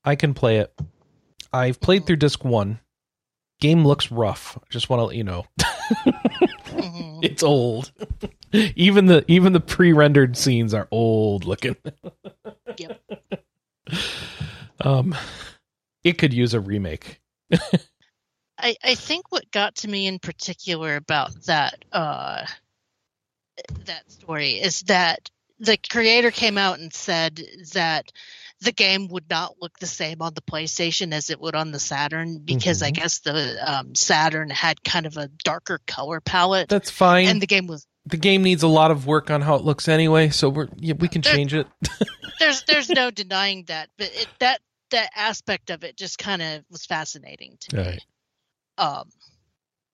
I 0.03 0.17
can 0.17 0.33
play 0.33 0.57
it. 0.57 0.77
I've 1.53 1.79
played 1.79 2.05
through 2.05 2.17
disc 2.17 2.43
one. 2.43 2.81
Game 3.61 3.87
looks 3.87 4.11
rough. 4.11 4.57
I 4.61 4.65
just 4.69 4.89
want 4.89 4.99
to 4.99 5.05
let 5.05 5.15
you 5.15 5.23
know. 5.23 5.45
Mhm. 6.81 7.19
it's 7.23 7.43
old. 7.43 7.91
even 8.53 9.05
the 9.05 9.23
even 9.27 9.53
the 9.53 9.59
pre-rendered 9.59 10.35
scenes 10.37 10.73
are 10.73 10.87
old 10.91 11.45
looking. 11.45 11.75
Yep. 12.77 13.01
Um, 14.79 15.13
it 16.03 16.17
could 16.17 16.33
use 16.33 16.53
a 16.53 16.59
remake. 16.59 17.19
I, 18.57 18.75
I 18.83 18.95
think 18.95 19.31
what 19.31 19.51
got 19.51 19.75
to 19.77 19.87
me 19.89 20.07
in 20.07 20.19
particular 20.19 20.95
about 20.95 21.31
that 21.45 21.83
uh, 21.91 22.45
that 23.85 24.09
story 24.11 24.51
is 24.53 24.81
that 24.83 25.29
the 25.59 25.77
creator 25.91 26.31
came 26.31 26.57
out 26.57 26.79
and 26.79 26.93
said 26.93 27.41
that 27.73 28.11
the 28.61 28.71
game 28.71 29.07
would 29.09 29.29
not 29.29 29.55
look 29.59 29.77
the 29.79 29.87
same 29.87 30.21
on 30.21 30.33
the 30.35 30.41
PlayStation 30.41 31.13
as 31.13 31.29
it 31.29 31.39
would 31.41 31.55
on 31.55 31.71
the 31.71 31.79
Saturn 31.79 32.39
because 32.45 32.81
I 32.83 32.91
Mhm. 32.91 32.95
guess 32.95 33.19
the 33.19 33.57
um, 33.71 33.95
Saturn 33.95 34.49
had 34.49 34.83
kind 34.83 35.05
of 35.05 35.17
a 35.17 35.27
darker 35.43 35.79
color 35.87 36.21
palette, 36.21 36.69
That's 36.69 36.89
fine. 36.91 37.27
and 37.27 37.41
the 37.41 37.47
game 37.47 37.67
was 37.67 37.85
the 38.05 38.17
game 38.17 38.41
needs 38.43 38.63
a 38.63 38.67
lot 38.67 38.89
of 38.91 39.05
work 39.05 39.29
on 39.29 39.41
how 39.41 39.55
it 39.55 39.63
looks 39.63 39.87
anyway, 39.87 40.29
so 40.29 40.49
we're 40.49 40.69
yeah, 40.77 40.93
we 40.97 41.07
can 41.07 41.21
There- 41.21 41.33
change 41.33 41.53
it. 41.53 41.67
there's 42.39 42.63
there's 42.63 42.89
no 42.89 43.11
denying 43.11 43.65
that, 43.65 43.89
but 43.97 44.11
it, 44.13 44.27
that 44.39 44.61
that 44.91 45.09
aspect 45.15 45.69
of 45.69 45.83
it 45.83 45.97
just 45.97 46.17
kind 46.17 46.41
of 46.41 46.63
was 46.69 46.85
fascinating 46.85 47.57
to 47.61 47.75
me. 47.77 47.81
Right. 47.83 48.05
Um, 48.77 49.09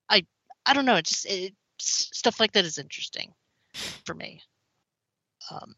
I 0.10 0.26
I 0.66 0.74
don't 0.74 0.86
know, 0.86 0.96
it 0.96 1.06
just 1.06 1.26
it, 1.26 1.54
stuff 1.80 2.40
like 2.40 2.54
that 2.54 2.66
is 2.66 2.78
interesting 2.78 3.34
for 4.06 4.14
me. 4.14 4.42
Um, 5.52 5.76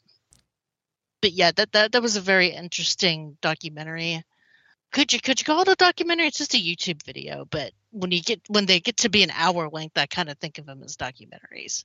but 1.22 1.32
yeah, 1.34 1.52
that 1.52 1.72
that 1.74 1.92
that 1.92 2.02
was 2.02 2.16
a 2.16 2.22
very 2.22 2.48
interesting 2.48 3.38
documentary. 3.42 4.24
Could 4.92 5.14
you 5.14 5.20
could 5.20 5.40
you 5.40 5.46
call 5.46 5.62
it 5.62 5.68
a 5.68 5.76
documentary? 5.76 6.28
It's 6.28 6.38
just 6.38 6.56
a 6.56 6.58
YouTube 6.58 7.04
video, 7.04 7.46
but 7.50 7.72
when 7.92 8.12
you 8.12 8.22
get 8.22 8.42
when 8.48 8.66
they 8.66 8.80
get 8.80 8.98
to 8.98 9.10
be 9.10 9.24
an 9.24 9.32
hour 9.32 9.70
length, 9.70 9.98
I 9.98 10.06
kind 10.06 10.30
of 10.30 10.38
think 10.40 10.58
of 10.58 10.66
them 10.66 10.82
as 10.84 10.98
documentaries. 10.98 11.84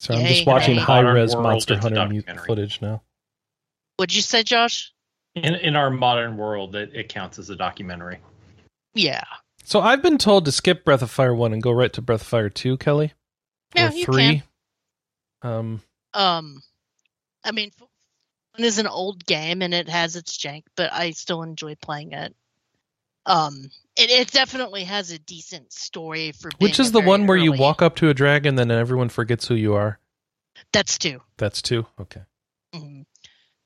So 0.00 0.14
I'm 0.14 0.24
just 0.26 0.46
watching 0.46 0.76
hooray. 0.76 0.84
high 0.84 1.00
res 1.00 1.34
Monster 1.34 1.76
Hunter 1.76 2.22
footage 2.46 2.80
now. 2.80 3.02
What'd 3.96 4.14
you 4.14 4.22
say, 4.22 4.42
Josh? 4.42 4.92
In 5.34 5.54
in 5.56 5.76
our 5.76 5.90
modern 5.90 6.36
world, 6.36 6.76
it, 6.76 6.90
it 6.94 7.08
counts 7.08 7.38
as 7.38 7.50
a 7.50 7.56
documentary. 7.56 8.18
Yeah, 8.94 9.22
So 9.64 9.80
I've 9.80 10.02
been 10.02 10.18
told 10.18 10.44
to 10.46 10.52
skip 10.52 10.84
Breath 10.84 11.02
of 11.02 11.10
Fire 11.10 11.34
one 11.34 11.52
and 11.52 11.62
go 11.62 11.70
right 11.70 11.92
to 11.92 12.02
Breath 12.02 12.22
of 12.22 12.26
Fire 12.26 12.48
two, 12.48 12.76
Kelley. 12.78 13.12
yeah, 13.74 13.90
or 13.90 13.92
you 13.92 14.04
three. 14.04 14.42
can. 15.42 15.50
Um, 15.50 15.82
Um, 16.14 16.62
I 17.44 17.52
mean, 17.52 17.70
f- 17.78 17.80
One 17.80 17.87
is 18.64 18.78
an 18.78 18.86
old 18.86 19.24
game 19.24 19.62
and 19.62 19.72
it 19.74 19.88
has 19.88 20.16
its 20.16 20.36
jank, 20.36 20.64
but 20.76 20.92
I 20.92 21.10
still 21.12 21.42
enjoy 21.42 21.74
playing 21.76 22.12
it. 22.12 22.34
Um, 23.26 23.70
it, 23.96 24.10
it 24.10 24.30
definitely 24.30 24.84
has 24.84 25.10
a 25.10 25.18
decent 25.18 25.72
story 25.72 26.32
for. 26.32 26.50
Which 26.58 26.80
is 26.80 26.92
the 26.92 27.00
one 27.00 27.26
where 27.26 27.36
you 27.36 27.52
walk 27.52 27.82
up 27.82 27.96
to 27.96 28.08
a 28.08 28.14
dragon, 28.14 28.54
then 28.54 28.70
everyone 28.70 29.08
forgets 29.10 29.46
who 29.46 29.54
you 29.54 29.74
are. 29.74 29.98
That's 30.72 30.98
two. 30.98 31.20
That's 31.36 31.60
two. 31.62 31.86
Okay. 32.00 32.22
Mhm. 32.74 33.04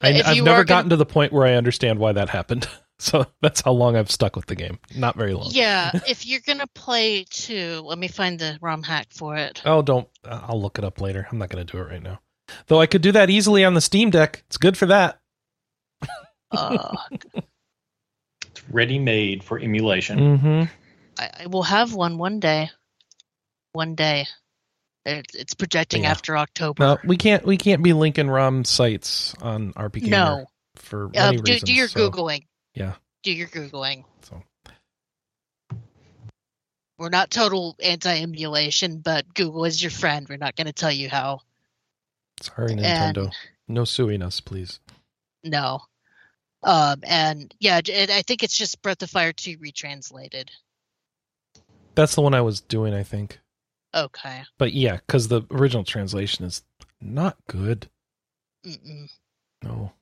I, 0.01 0.21
I've 0.25 0.37
never 0.39 0.51
are 0.51 0.55
gonna- 0.57 0.65
gotten 0.65 0.91
to 0.91 0.97
the 0.97 1.07
point 1.07 1.33
where 1.33 1.47
I 1.47 1.55
understand 1.55 1.99
why 1.99 2.13
that 2.13 2.29
happened. 2.29 2.69
So 2.99 3.27
that's 3.41 3.61
how 3.63 3.73
long 3.73 3.97
I've 3.97 4.13
stuck 4.13 4.37
with 4.37 4.47
the 4.47 4.55
game. 4.55 4.79
Not 4.95 5.17
very 5.17 5.35
long. 5.35 5.49
Yeah, 5.51 5.91
if 6.09 6.25
you're 6.25 6.39
gonna 6.47 6.69
play 6.69 7.25
two, 7.29 7.81
let 7.85 7.99
me 7.99 8.07
find 8.07 8.39
the 8.39 8.57
ROM 8.61 8.85
hack 8.85 9.09
for 9.11 9.35
it. 9.37 9.61
Oh, 9.65 9.83
don't. 9.83 10.09
I'll 10.25 10.63
look 10.63 10.79
it 10.79 10.85
up 10.85 11.01
later. 11.01 11.27
I'm 11.33 11.39
not 11.39 11.49
going 11.49 11.67
to 11.67 11.73
do 11.73 11.79
it 11.83 11.89
right 11.91 12.01
now. 12.03 12.21
Though 12.69 12.81
I 12.81 12.87
could 12.87 13.03
do 13.03 13.13
that 13.13 13.31
easily 13.31 13.65
on 13.65 13.75
the 13.75 13.81
Steam 13.81 14.11
Deck. 14.11 14.43
It's 14.47 14.57
good 14.59 14.77
for 14.77 14.87
that. 14.87 15.19
Uh, 16.51 16.95
It's 18.47 18.63
ready 18.71 18.99
made 18.99 19.43
for 19.43 19.59
emulation. 19.59 20.19
Mm-hmm. 20.19 20.63
I, 21.19 21.31
I 21.45 21.47
will 21.47 21.63
have 21.63 21.95
one 21.95 22.19
one 22.19 22.41
day. 22.41 22.69
One 23.73 23.95
day. 23.95 24.27
It, 25.07 25.27
it's 25.33 25.55
projecting 25.55 26.03
Yeah. 26.03 26.11
after 26.11 26.37
October. 26.37 26.83
No, 26.85 26.99
we 27.05 27.17
can't. 27.17 27.47
We 27.47 27.57
can't 27.57 27.83
be 27.83 27.95
linking 27.95 28.29
ROM 28.29 28.65
sites 28.67 29.35
on 29.41 29.73
RPG 29.73 30.09
No. 30.09 30.45
for 30.77 31.07
Uh, 31.07 31.11
many 31.33 31.37
do, 31.39 31.43
reasons. 31.53 31.63
do 31.63 31.73
your 31.75 31.89
so- 31.89 32.11
googling. 32.11 32.45
Yeah. 32.75 32.93
Do 33.23 33.33
your 33.33 33.49
googling. 33.49 34.05
So 34.23 34.43
We're 36.99 37.09
not 37.09 37.31
total 37.31 37.77
anti-emulation, 37.83 38.99
but 38.99 39.33
Google 39.35 39.65
is 39.65 39.83
your 39.83 39.91
friend. 39.91 40.27
We're 40.29 40.37
not 40.37 40.55
going 40.55 40.67
to 40.67 40.73
tell 40.73 40.93
you 40.93 41.09
how. 41.09 41.41
Sorry, 42.43 42.73
And- 42.73 42.81
Nintendo. 42.81 43.33
No 43.69 43.85
suing 43.85 44.23
us, 44.23 44.41
please. 44.41 44.81
No. 45.45 45.83
Um, 46.63 47.01
and 47.05 47.55
yeah, 47.59 47.81
it, 47.85 48.11
I 48.11 48.23
think 48.23 48.43
it's 48.43 48.57
just 48.57 48.83
Breath 48.83 49.03
of 49.03 49.11
Fire 49.11 49.33
2 49.33 49.59
retranslated. 49.59 50.51
That's 51.95 52.15
the 52.15 52.21
one 52.23 52.35
I 52.35 52.41
was 52.41 52.61
doing, 52.61 52.95
I 52.95 53.03
think. 53.03 53.41
Okay. 53.95 54.43
But 54.59 54.73
yeah, 54.73 54.97
because 54.97 55.29
the 55.29 55.43
original 55.51 55.85
translation 55.85 56.45
is 56.45 56.63
not 57.01 57.37
good. 57.49 57.89
Mm-mm. 58.65 59.11
No. 59.63 59.93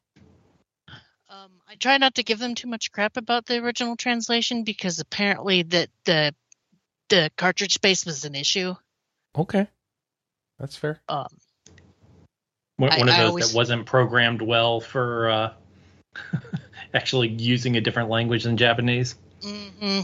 Um, 1.28 1.50
I 1.68 1.76
try 1.76 1.96
not 1.98 2.16
to 2.16 2.22
give 2.22 2.38
them 2.38 2.54
too 2.54 2.68
much 2.68 2.92
crap 2.92 3.16
about 3.16 3.46
the 3.46 3.58
original 3.62 3.96
translation 3.96 4.64
because 4.64 4.98
apparently 5.00 5.62
that 5.62 5.88
the 6.04 6.34
the 7.08 7.30
cartridge 7.36 7.74
space 7.74 8.04
was 8.06 8.24
an 8.24 8.34
issue. 8.34 8.74
Okay. 9.36 9.66
That's 10.58 10.76
fair. 10.76 11.00
Um, 11.08 11.26
One, 12.80 12.90
I- 12.92 12.98
one 12.98 13.08
of 13.10 13.16
those 13.16 13.28
always- 13.28 13.50
that 13.50 13.56
wasn't 13.56 13.84
programmed 13.86 14.40
well 14.40 14.80
for 14.80 15.28
uh, 15.28 15.52
actually 16.94 17.28
using 17.28 17.76
a 17.76 17.80
different 17.82 18.08
language 18.08 18.44
than 18.44 18.56
Japanese. 18.56 19.16
hmm 19.42 20.00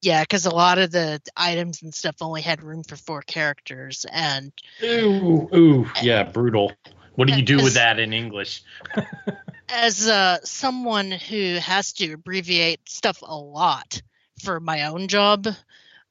Yeah, 0.00 0.22
because 0.22 0.46
a 0.46 0.54
lot 0.54 0.78
of 0.78 0.92
the 0.92 1.20
items 1.36 1.82
and 1.82 1.92
stuff 1.92 2.16
only 2.20 2.42
had 2.42 2.62
room 2.62 2.84
for 2.84 2.94
four 2.94 3.22
characters, 3.22 4.06
and 4.12 4.52
Ooh, 4.84 5.48
ooh, 5.52 5.90
yeah, 6.00 6.22
brutal. 6.22 6.72
What 7.16 7.26
do 7.26 7.34
you 7.34 7.42
do 7.42 7.56
As- 7.58 7.64
with 7.64 7.74
that 7.74 7.98
in 7.98 8.12
English? 8.12 8.62
as 9.68 10.06
uh, 10.06 10.38
someone 10.44 11.10
who 11.10 11.56
has 11.56 11.92
to 11.94 12.12
abbreviate 12.12 12.88
stuff 12.88 13.20
a 13.22 13.36
lot 13.36 14.00
for 14.44 14.60
my 14.60 14.84
own 14.84 15.08
job, 15.08 15.48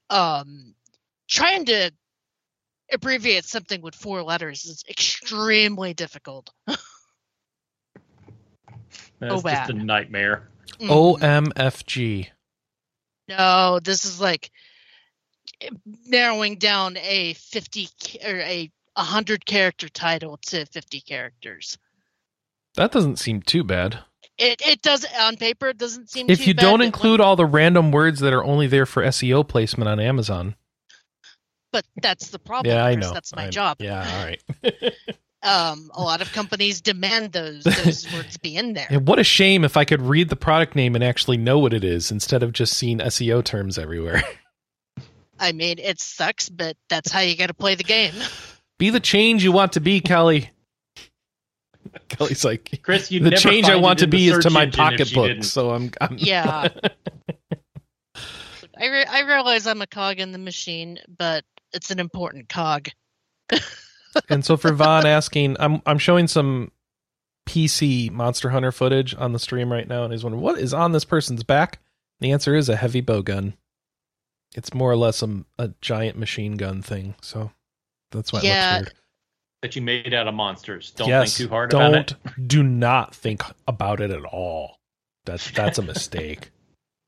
um, 0.09 0.75
trying 1.29 1.63
to 1.65 1.91
abbreviate 2.93 3.45
something 3.45 3.81
with 3.81 3.95
four 3.95 4.23
letters 4.23 4.65
is 4.65 4.83
extremely 4.89 5.93
difficult. 5.93 6.49
That's 9.19 9.33
just 9.35 9.43
bad. 9.43 9.69
a 9.69 9.73
nightmare. 9.73 10.49
Oh. 10.81 11.17
Mhm. 11.19 11.51
OMFG. 11.53 12.27
No, 13.29 13.79
this 13.79 14.05
is 14.05 14.19
like 14.19 14.51
narrowing 16.05 16.57
down 16.57 16.97
a 16.97 17.33
50 17.33 17.87
or 18.25 18.39
a 18.41 18.69
100 18.95 19.45
character 19.45 19.87
title 19.89 20.37
to 20.47 20.65
50 20.65 21.01
characters. 21.01 21.77
That 22.75 22.91
doesn't 22.91 23.19
seem 23.19 23.41
too 23.41 23.63
bad. 23.63 23.99
It 24.37 24.61
it 24.65 24.81
does 24.81 25.05
on 25.19 25.37
paper 25.37 25.69
it 25.69 25.77
doesn't 25.77 26.09
seem 26.09 26.27
too 26.27 26.33
bad. 26.33 26.39
If 26.41 26.47
you 26.47 26.55
bad, 26.55 26.61
don't 26.63 26.79
but 26.79 26.85
include 26.87 27.21
all 27.21 27.35
the 27.35 27.45
random 27.45 27.91
words 27.91 28.19
that 28.21 28.33
are 28.33 28.43
only 28.43 28.67
there 28.67 28.85
for 28.87 29.03
SEO 29.03 29.47
placement 29.47 29.87
on 29.87 29.99
Amazon. 29.99 30.55
But 31.73 31.83
that's 32.01 32.29
the 32.29 32.39
problem. 32.39 32.73
yeah, 32.73 32.85
I 32.85 32.95
know. 32.95 33.11
That's 33.11 33.35
my 33.35 33.47
I- 33.47 33.49
job. 33.49 33.77
Yeah, 33.81 34.07
all 34.17 34.25
right. 34.25 34.41
Um, 35.45 35.91
a 35.93 36.01
lot 36.01 36.21
of 36.21 36.31
companies 36.31 36.79
demand 36.79 37.33
those 37.33 37.65
those 37.65 38.07
words 38.13 38.37
be 38.37 38.55
in 38.55 38.75
there. 38.75 38.87
And 38.89 39.05
what 39.05 39.19
a 39.19 39.25
shame 39.25 39.65
if 39.65 39.75
I 39.75 39.83
could 39.83 40.01
read 40.01 40.29
the 40.29 40.37
product 40.37 40.73
name 40.73 40.95
and 40.95 41.03
actually 41.03 41.35
know 41.35 41.59
what 41.59 41.73
it 41.73 41.83
is 41.83 42.11
instead 42.11 42.43
of 42.43 42.53
just 42.53 42.75
seeing 42.77 42.99
SEO 42.99 43.43
terms 43.43 43.77
everywhere. 43.77 44.23
I 45.37 45.51
mean, 45.51 45.79
it 45.79 45.99
sucks, 45.99 46.47
but 46.47 46.77
that's 46.87 47.11
how 47.11 47.19
you 47.19 47.35
got 47.35 47.47
to 47.47 47.53
play 47.53 47.75
the 47.75 47.83
game. 47.83 48.13
be 48.79 48.89
the 48.89 49.01
change 49.01 49.43
you 49.43 49.51
want 49.51 49.73
to 49.73 49.81
be, 49.81 49.99
Kelley. 49.99 50.49
Kelley's 52.07 52.45
like, 52.45 52.79
Chris, 52.81 53.11
you 53.11 53.19
the 53.19 53.31
never 53.31 53.41
change 53.41 53.67
I 53.67 53.75
want 53.75 53.99
to 53.99 54.07
be 54.07 54.29
is 54.29 54.45
to 54.45 54.49
my 54.49 54.63
engine 54.63 54.77
pocketbook. 54.79 55.43
So 55.43 55.71
I'm, 55.71 55.91
I'm 55.99 56.15
Yeah. 56.19 56.69
I 58.15 58.87
re- 58.87 59.05
I 59.05 59.19
realize 59.21 59.67
I'm 59.67 59.81
a 59.81 59.87
cog 59.87 60.19
in 60.19 60.31
the 60.31 60.37
machine, 60.37 60.99
but 61.17 61.43
it's 61.73 61.91
an 61.91 61.99
important 61.99 62.49
cog. 62.49 62.89
and 64.29 64.43
so 64.45 64.57
for 64.57 64.71
Vaughn 64.73 65.05
asking, 65.05 65.57
I'm 65.59 65.81
I'm 65.85 65.97
showing 65.97 66.27
some 66.27 66.71
PC 67.47 68.09
Monster 68.11 68.49
Hunter 68.49 68.71
footage 68.71 69.15
on 69.15 69.33
the 69.33 69.39
stream 69.39 69.71
right 69.71 69.87
now, 69.87 70.03
and 70.03 70.13
he's 70.13 70.23
wondering 70.23 70.43
what 70.43 70.57
is 70.59 70.73
on 70.73 70.91
this 70.91 71.05
person's 71.05 71.43
back. 71.43 71.79
The 72.19 72.31
answer 72.31 72.55
is 72.55 72.69
a 72.69 72.75
heavy 72.75 73.01
bow 73.01 73.21
gun. 73.21 73.55
It's 74.55 74.73
more 74.73 74.91
or 74.91 74.95
less 74.95 75.21
a, 75.23 75.43
a 75.57 75.71
giant 75.81 76.17
machine 76.17 76.57
gun 76.57 76.81
thing, 76.81 77.15
so 77.21 77.51
that's 78.11 78.31
why 78.31 78.39
it 78.39 78.45
Yeah. 78.45 78.77
looks 78.77 78.89
weird. 78.89 78.97
that 79.63 79.75
you 79.75 79.81
made 79.81 80.13
out 80.13 80.27
of 80.27 80.35
monsters. 80.35 80.91
Don't 80.91 81.09
yes, 81.09 81.35
think 81.37 81.49
too 81.49 81.51
hard 81.53 81.69
don't 81.71 81.81
about 81.95 82.11
it. 82.11 82.47
do 82.47 82.61
not 82.63 83.15
think 83.15 83.41
about 83.67 83.99
it 83.99 84.11
at 84.11 84.23
all. 84.25 84.77
That's 85.25 85.49
that's 85.51 85.79
a 85.79 85.81
mistake. 85.81 86.51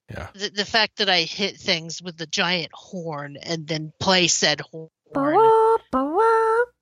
Yeah. 0.09 0.27
The, 0.33 0.49
the 0.49 0.65
fact 0.65 0.97
that 0.97 1.09
I 1.09 1.21
hit 1.21 1.57
things 1.57 2.01
with 2.01 2.17
the 2.17 2.27
giant 2.27 2.71
horn 2.73 3.37
and 3.41 3.67
then 3.67 3.91
play 3.99 4.27
said 4.27 4.61
horn. 4.61 4.89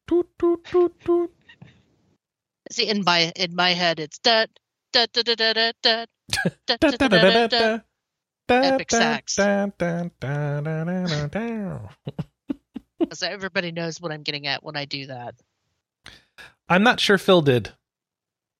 Toot, 0.07 0.27
toot, 0.37 0.63
toot, 0.65 0.99
toot. 0.99 1.31
See, 2.71 2.87
in 2.87 3.03
my 3.03 3.31
in 3.35 3.55
my 3.55 3.69
head, 3.71 3.99
it's 3.99 4.19
da 4.19 4.45
da 4.91 5.05
da 5.13 5.21
da 5.21 5.35
da 5.35 5.53
da 5.53 5.71
da. 5.81 6.05
da, 6.65 6.75
Da, 6.77 6.91
da, 6.91 7.07
da, 7.07 7.47
da, 7.47 7.79
Epic 8.49 8.91
sax. 8.91 9.35
So 13.13 13.27
everybody 13.27 13.71
knows 13.71 14.01
what 14.01 14.11
I'm 14.11 14.23
getting 14.23 14.47
at 14.47 14.63
when 14.63 14.75
I 14.75 14.85
do 14.85 15.07
that. 15.07 15.35
I'm 16.67 16.83
not 16.83 16.99
sure 16.99 17.17
Phil 17.17 17.41
did. 17.41 17.71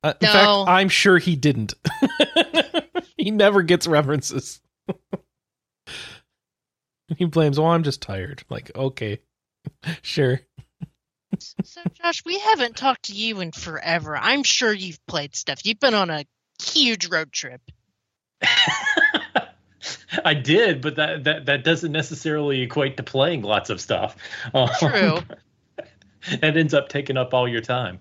Uh, 0.03 0.13
in 0.21 0.25
No. 0.27 0.31
fact, 0.31 0.69
I'm 0.69 0.89
sure 0.89 1.17
he 1.17 1.35
didn't. 1.35 1.73
He 3.23 3.31
never 3.31 3.61
gets 3.61 3.87
references. 3.87 4.59
he 7.17 7.25
blames, 7.25 7.57
"Oh, 7.57 7.67
I'm 7.67 7.83
just 7.83 8.01
tired." 8.01 8.43
Like, 8.49 8.71
okay, 8.75 9.19
sure. 10.01 10.41
So, 11.39 11.81
Josh, 11.93 12.23
we 12.25 12.37
haven't 12.37 12.75
talked 12.75 13.03
to 13.03 13.13
you 13.13 13.39
in 13.39 13.51
forever. 13.51 14.17
I'm 14.17 14.43
sure 14.43 14.73
you've 14.73 15.03
played 15.07 15.35
stuff. 15.35 15.65
You've 15.65 15.79
been 15.79 15.93
on 15.93 16.09
a 16.09 16.25
huge 16.61 17.07
road 17.07 17.31
trip. 17.31 17.61
I 20.25 20.33
did, 20.33 20.81
but 20.81 20.95
that, 20.97 21.23
that 21.23 21.45
that 21.45 21.63
doesn't 21.63 21.91
necessarily 21.91 22.61
equate 22.61 22.97
to 22.97 23.03
playing 23.03 23.41
lots 23.41 23.69
of 23.69 23.79
stuff. 23.81 24.15
Um, 24.53 24.69
True. 24.79 25.19
that 26.39 26.57
ends 26.57 26.73
up 26.73 26.89
taking 26.89 27.17
up 27.17 27.33
all 27.33 27.47
your 27.47 27.61
time. 27.61 27.99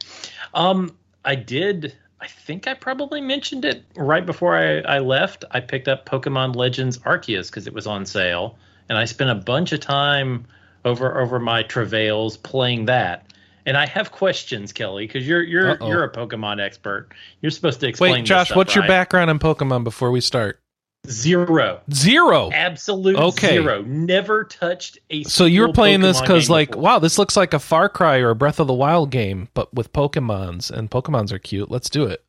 Um, 0.52 0.96
I 1.24 1.36
did. 1.36 1.96
I 2.22 2.28
think 2.28 2.68
I 2.68 2.74
probably 2.74 3.20
mentioned 3.20 3.64
it 3.64 3.84
right 3.96 4.24
before 4.24 4.56
I, 4.56 4.78
I 4.82 5.00
left. 5.00 5.44
I 5.50 5.58
picked 5.58 5.88
up 5.88 6.06
Pokemon 6.06 6.54
Legends 6.54 6.98
Arceus 6.98 7.50
because 7.50 7.66
it 7.66 7.74
was 7.74 7.88
on 7.88 8.06
sale, 8.06 8.56
and 8.88 8.96
I 8.96 9.06
spent 9.06 9.30
a 9.30 9.34
bunch 9.34 9.72
of 9.72 9.80
time 9.80 10.46
over 10.84 11.20
over 11.20 11.40
my 11.40 11.64
travails 11.64 12.36
playing 12.36 12.84
that. 12.84 13.26
And 13.66 13.76
I 13.76 13.86
have 13.86 14.12
questions, 14.12 14.72
Kelley, 14.72 15.08
because 15.08 15.26
you're 15.26 15.42
you're 15.42 15.70
Uh-oh. 15.72 15.88
you're 15.88 16.04
a 16.04 16.12
Pokemon 16.12 16.64
expert. 16.64 17.08
You're 17.40 17.50
supposed 17.50 17.80
to 17.80 17.88
explain. 17.88 18.12
Wait, 18.12 18.20
this 18.20 18.28
Josh, 18.28 18.46
stuff, 18.46 18.56
what's 18.56 18.74
your 18.76 18.86
background 18.86 19.28
in 19.28 19.40
Pokemon 19.40 19.82
before 19.82 20.12
we 20.12 20.20
start? 20.20 20.61
Zero. 21.09 21.80
Zero. 21.92 22.50
Absolute 22.53 23.16
Okay. 23.16 23.48
zero. 23.57 23.82
Never 23.82 24.44
touched 24.44 24.98
a. 25.11 25.24
So 25.24 25.44
you 25.46 25.62
were 25.62 25.66
single 25.66 25.74
playing 25.74 26.00
this 26.00 26.20
because, 26.20 26.48
like, 26.48 26.68
before. 26.70 26.82
wow, 26.82 26.98
this 27.00 27.18
looks 27.18 27.36
like 27.36 27.53
a 27.55 27.59
Far 27.59 27.88
Cry 27.88 28.18
or 28.18 28.30
a 28.30 28.34
Breath 28.36 28.61
of 28.61 28.68
the 28.68 28.72
Wild 28.72 29.11
game, 29.11 29.48
but 29.53 29.72
with 29.74 29.92
Pokemons, 29.92 30.70
and 30.70 30.90
Pokemons 30.90 31.32
are 31.32 31.40
cute. 31.40 31.70
Let's 31.70 31.90
do 31.90 32.05
it. 32.05 32.24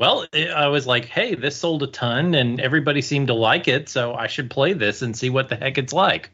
Well, 0.00 0.26
it, 0.32 0.50
I 0.50 0.68
was 0.68 0.86
like, 0.86 1.04
hey, 1.04 1.34
this 1.34 1.56
sold 1.56 1.82
a 1.82 1.86
ton, 1.86 2.34
and 2.34 2.58
everybody 2.58 3.02
seemed 3.02 3.28
to 3.28 3.34
like 3.34 3.68
it, 3.68 3.88
so 3.90 4.14
I 4.14 4.26
should 4.28 4.50
play 4.50 4.72
this 4.72 5.02
and 5.02 5.14
see 5.16 5.28
what 5.30 5.50
the 5.50 5.56
heck 5.56 5.76
it's 5.76 5.92
like. 5.92 6.30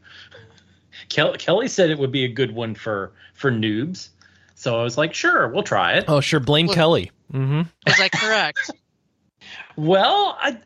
Kel- 1.08 1.34
Kelley 1.36 1.66
said 1.68 1.90
it 1.90 1.98
would 1.98 2.12
be 2.12 2.24
a 2.24 2.28
good 2.28 2.54
one 2.54 2.74
for 2.76 3.12
for 3.34 3.50
noobs, 3.50 4.10
So 4.54 4.78
I 4.78 4.84
was 4.84 4.96
like, 4.96 5.14
sure, 5.14 5.48
we'll 5.48 5.62
try 5.64 5.94
it. 5.94 6.04
Oh, 6.06 6.20
sure. 6.20 6.38
Blame 6.40 6.66
Look- 6.68 6.76
Kelley. 6.76 7.10
hmm 7.32 7.62
Was 7.86 7.98
I 8.00 8.08
correct? 8.08 8.70
Well, 9.76 10.36
I 10.40 10.58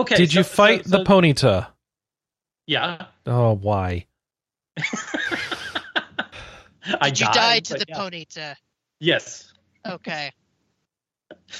okay. 0.00 0.16
Did 0.16 0.34
you 0.34 0.42
fight 0.42 0.84
so- 0.84 0.90
the 0.90 0.98
so- 0.98 1.04
Ponyta? 1.04 1.68
Yeah. 2.66 3.06
Oh, 3.26 3.54
why? 3.54 4.06
I 7.00 7.10
Did 7.10 7.20
you 7.20 7.26
died, 7.26 7.34
die 7.34 7.60
to 7.60 7.74
the 7.74 7.84
yeah. 7.88 7.96
Ponyta? 7.98 8.54
Yes. 9.00 9.52
Okay. 9.86 10.32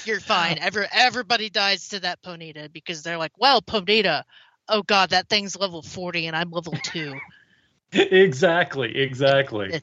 You're 0.05 0.19
fine. 0.19 0.57
Every, 0.61 0.85
everybody 0.91 1.49
dies 1.49 1.89
to 1.89 1.99
that 2.01 2.21
Ponyta 2.21 2.71
because 2.71 3.03
they're 3.03 3.17
like, 3.17 3.31
well, 3.37 3.61
Ponyta, 3.61 4.23
oh 4.67 4.83
god, 4.83 5.11
that 5.11 5.29
thing's 5.29 5.55
level 5.57 5.81
40 5.81 6.27
and 6.27 6.35
I'm 6.35 6.51
level 6.51 6.73
2. 6.83 7.13
exactly. 7.93 8.95
Exactly. 8.97 9.81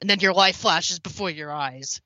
and 0.00 0.10
then 0.10 0.20
your 0.20 0.32
life 0.32 0.56
flashes 0.56 0.98
before 0.98 1.30
your 1.30 1.52
eyes. 1.52 2.00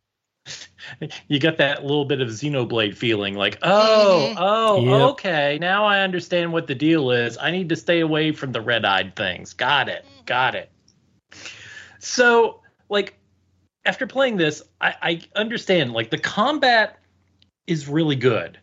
You 1.28 1.38
get 1.38 1.58
that 1.58 1.82
little 1.82 2.04
bit 2.04 2.20
of 2.20 2.28
Xenoblade 2.28 2.96
feeling, 2.96 3.34
like, 3.34 3.58
oh, 3.62 4.28
Mhm. 4.30 4.34
oh, 4.36 4.84
Yep. 4.84 5.10
okay, 5.12 5.58
now 5.60 5.84
I 5.84 6.00
understand 6.00 6.52
what 6.52 6.66
the 6.66 6.74
deal 6.74 7.10
is. 7.10 7.38
I 7.38 7.50
need 7.50 7.70
to 7.70 7.76
stay 7.76 8.00
away 8.00 8.32
from 8.32 8.52
the 8.52 8.60
red-eyed 8.60 9.16
things. 9.16 9.54
Got 9.54 9.88
it, 9.88 10.04
got 10.26 10.54
it. 10.54 10.70
So, 11.98 12.60
like, 12.88 13.14
after 13.86 14.06
playing 14.06 14.36
this, 14.36 14.62
I, 14.80 14.94
I 15.02 15.20
understand. 15.34 15.92
Like, 15.92 16.10
the 16.10 16.18
combat 16.18 16.98
is 17.66 17.88
really 17.88 18.16
good. 18.16 18.58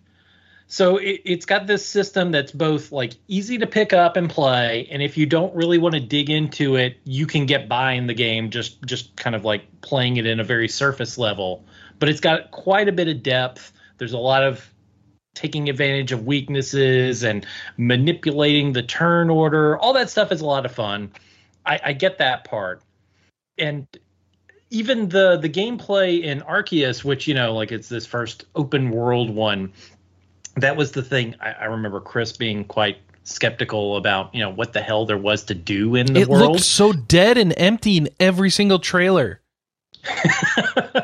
So 0.68 0.98
it, 0.98 1.22
it's 1.26 1.46
got 1.46 1.68
this 1.68 1.86
system 1.86 2.32
that's 2.32 2.54
both 2.54 2.94
like 2.94 3.16
easy 3.28 3.58
to 3.58 3.68
pick 3.68 3.92
up 3.92 4.16
and 4.16 4.30
play, 4.30 4.88
and 4.90 5.02
if 5.02 5.18
you 5.18 5.26
don't 5.26 5.54
really 5.54 5.78
want 5.78 5.96
to 5.96 6.00
dig 6.00 6.30
into 6.30 6.78
it, 6.78 6.96
you 7.04 7.28
can 7.28 7.46
get 7.46 7.68
by 7.68 7.92
in 7.92 8.08
the 8.08 8.14
game 8.14 8.50
just 8.52 8.82
just 8.86 9.14
kind 9.18 9.36
of 9.36 9.44
like 9.44 9.82
playing 9.82 10.16
it 10.16 10.26
in 10.26 10.40
a 10.40 10.46
very 10.46 10.70
surface 10.70 11.18
level. 11.18 11.66
But 12.02 12.10
it's 12.10 12.20
got 12.20 12.50
quite 12.50 12.90
a 12.90 12.92
bit 12.92 13.08
of 13.08 13.22
depth. 13.22 13.72
There's 14.00 14.14
a 14.14 14.18
lot 14.18 14.44
of 14.44 14.68
taking 15.36 15.70
advantage 15.70 16.12
of 16.12 16.26
weaknesses 16.26 17.22
and 17.22 17.46
manipulating 17.78 18.74
the 18.74 18.82
turn 18.82 19.30
order. 19.30 19.78
All 19.78 19.94
that 19.94 20.10
stuff 20.10 20.32
is 20.32 20.42
a 20.42 20.46
lot 20.46 20.66
of 20.66 20.72
fun. 20.74 21.12
I, 21.64 21.80
I 21.86 21.94
get 21.94 22.18
that 22.18 22.44
part, 22.44 22.82
and 23.60 23.86
even 24.72 25.10
the 25.10 25.38
the 25.38 25.48
gameplay 25.48 26.24
in 26.24 26.42
Arceus, 26.42 27.04
which 27.04 27.28
you 27.28 27.36
know, 27.36 27.54
like 27.54 27.72
it's 27.72 27.88
this 27.88 28.08
first 28.08 28.46
open 28.56 28.90
world 28.90 29.30
one, 29.30 29.72
that 30.56 30.76
was 30.76 30.94
the 30.94 31.04
thing. 31.04 31.36
I, 31.40 31.52
I 31.52 31.66
remember 31.66 32.02
Chris 32.02 32.36
being 32.36 32.66
quite 32.66 32.98
skeptical 33.26 33.96
about, 33.98 34.34
you 34.34 34.42
know, 34.42 34.50
what 34.50 34.74
the 34.74 34.82
hell 34.82 35.06
there 35.06 35.20
was 35.20 35.44
to 35.44 35.54
do 35.54 35.94
in 35.96 36.14
the 36.14 36.22
It 36.22 36.28
world. 36.28 36.54
looked 36.54 36.64
so 36.64 36.94
dead 36.94 37.38
and 37.38 37.54
empty 37.58 37.98
in 37.98 38.10
every 38.20 38.50
single 38.50 38.80
trailer. 38.80 39.40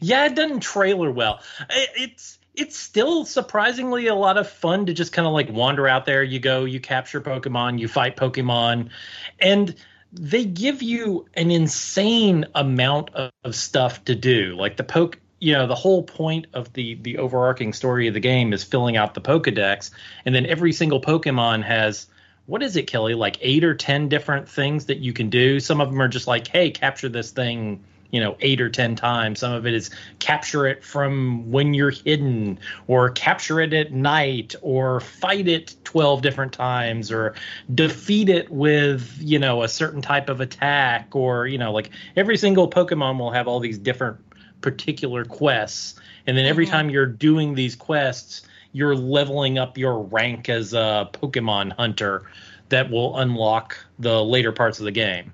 yeah, 0.00 0.26
it 0.26 0.34
doesn't 0.34 0.60
trailer 0.60 1.10
well. 1.10 1.40
It, 1.70 1.90
it's 1.96 2.38
it's 2.58 2.76
still 2.76 3.24
surprisingly 3.24 4.08
a 4.08 4.14
lot 4.14 4.36
of 4.36 4.50
fun 4.50 4.86
to 4.86 4.92
just 4.92 5.12
kind 5.12 5.26
of 5.26 5.32
like 5.32 5.50
wander 5.50 5.86
out 5.86 6.06
there. 6.06 6.22
You 6.22 6.40
go, 6.40 6.64
you 6.64 6.80
capture 6.80 7.20
Pokemon, 7.20 7.78
you 7.78 7.86
fight 7.86 8.16
Pokemon, 8.16 8.90
and 9.38 9.74
they 10.12 10.44
give 10.44 10.82
you 10.82 11.26
an 11.34 11.50
insane 11.50 12.46
amount 12.54 13.14
of, 13.14 13.30
of 13.44 13.54
stuff 13.54 14.04
to 14.06 14.14
do. 14.14 14.56
Like 14.56 14.76
the 14.76 14.84
poke, 14.84 15.20
you 15.38 15.52
know, 15.52 15.66
the 15.66 15.74
whole 15.74 16.02
point 16.02 16.46
of 16.52 16.72
the 16.72 16.94
the 16.94 17.18
overarching 17.18 17.72
story 17.72 18.08
of 18.08 18.14
the 18.14 18.20
game 18.20 18.52
is 18.52 18.64
filling 18.64 18.96
out 18.96 19.14
the 19.14 19.20
Pokedex, 19.20 19.90
and 20.24 20.34
then 20.34 20.46
every 20.46 20.72
single 20.72 21.00
Pokemon 21.00 21.62
has. 21.62 22.06
What 22.46 22.62
is 22.62 22.76
it, 22.76 22.86
Kelley? 22.86 23.12
Like 23.12 23.36
eight 23.42 23.62
or 23.62 23.74
ten 23.74 24.08
different 24.08 24.48
things 24.48 24.86
that 24.86 25.00
you 25.00 25.12
can 25.12 25.28
do. 25.28 25.60
Some 25.60 25.82
of 25.82 25.90
them 25.90 26.00
are 26.00 26.08
just 26.08 26.26
like, 26.26 26.48
"Hey, 26.48 26.70
capture 26.70 27.10
this 27.10 27.30
thing 27.30 27.84
you 28.10 28.20
know 28.20 28.36
eight 28.40 28.60
or 28.60 28.68
ten 28.70 28.94
times. 28.94 29.40
Some 29.40 29.52
of 29.52 29.66
it 29.66 29.74
is 29.74 29.90
capture 30.18 30.66
it 30.66 30.84
from 30.84 31.50
when 31.50 31.74
you're 31.74 31.90
hidden 31.90 32.58
or 32.86 33.10
capture 33.10 33.60
it 33.60 33.72
at 33.72 33.92
night 33.92 34.54
or 34.62 35.00
fight 35.00 35.48
it 35.48 35.74
12 35.84 36.22
different 36.22 36.52
times 36.52 37.10
or 37.10 37.34
defeat 37.74 38.28
it 38.28 38.50
with 38.50 39.16
you 39.20 39.38
know 39.38 39.62
a 39.62 39.68
certain 39.68 40.02
type 40.02 40.28
of 40.28 40.40
attack 40.40 41.14
or 41.14 41.46
you 41.46 41.58
know 41.58 41.72
like 41.72 41.90
every 42.16 42.36
single 42.36 42.68
pokemon 42.68 43.18
will 43.18 43.30
have 43.30 43.46
all 43.48 43.60
these 43.60 43.78
different 43.78 44.16
particular 44.60 45.24
quests. 45.24 45.94
And 46.26 46.36
then 46.36 46.44
every 46.46 46.66
Mhm. 46.66 46.70
time 46.70 46.90
you're 46.90 47.06
doing 47.06 47.54
these 47.54 47.74
quests 47.76 48.42
you're 48.72 48.94
leveling 48.94 49.58
up 49.58 49.78
your 49.78 50.02
rank 50.02 50.48
as 50.48 50.74
a 50.74 51.08
pokemon 51.12 51.72
hunter 51.72 52.24
that 52.68 52.90
will 52.90 53.16
unlock 53.18 53.76
the 53.98 54.22
later 54.22 54.52
parts 54.52 54.78
of 54.78 54.84
the 54.84 54.92
game. 54.92 55.32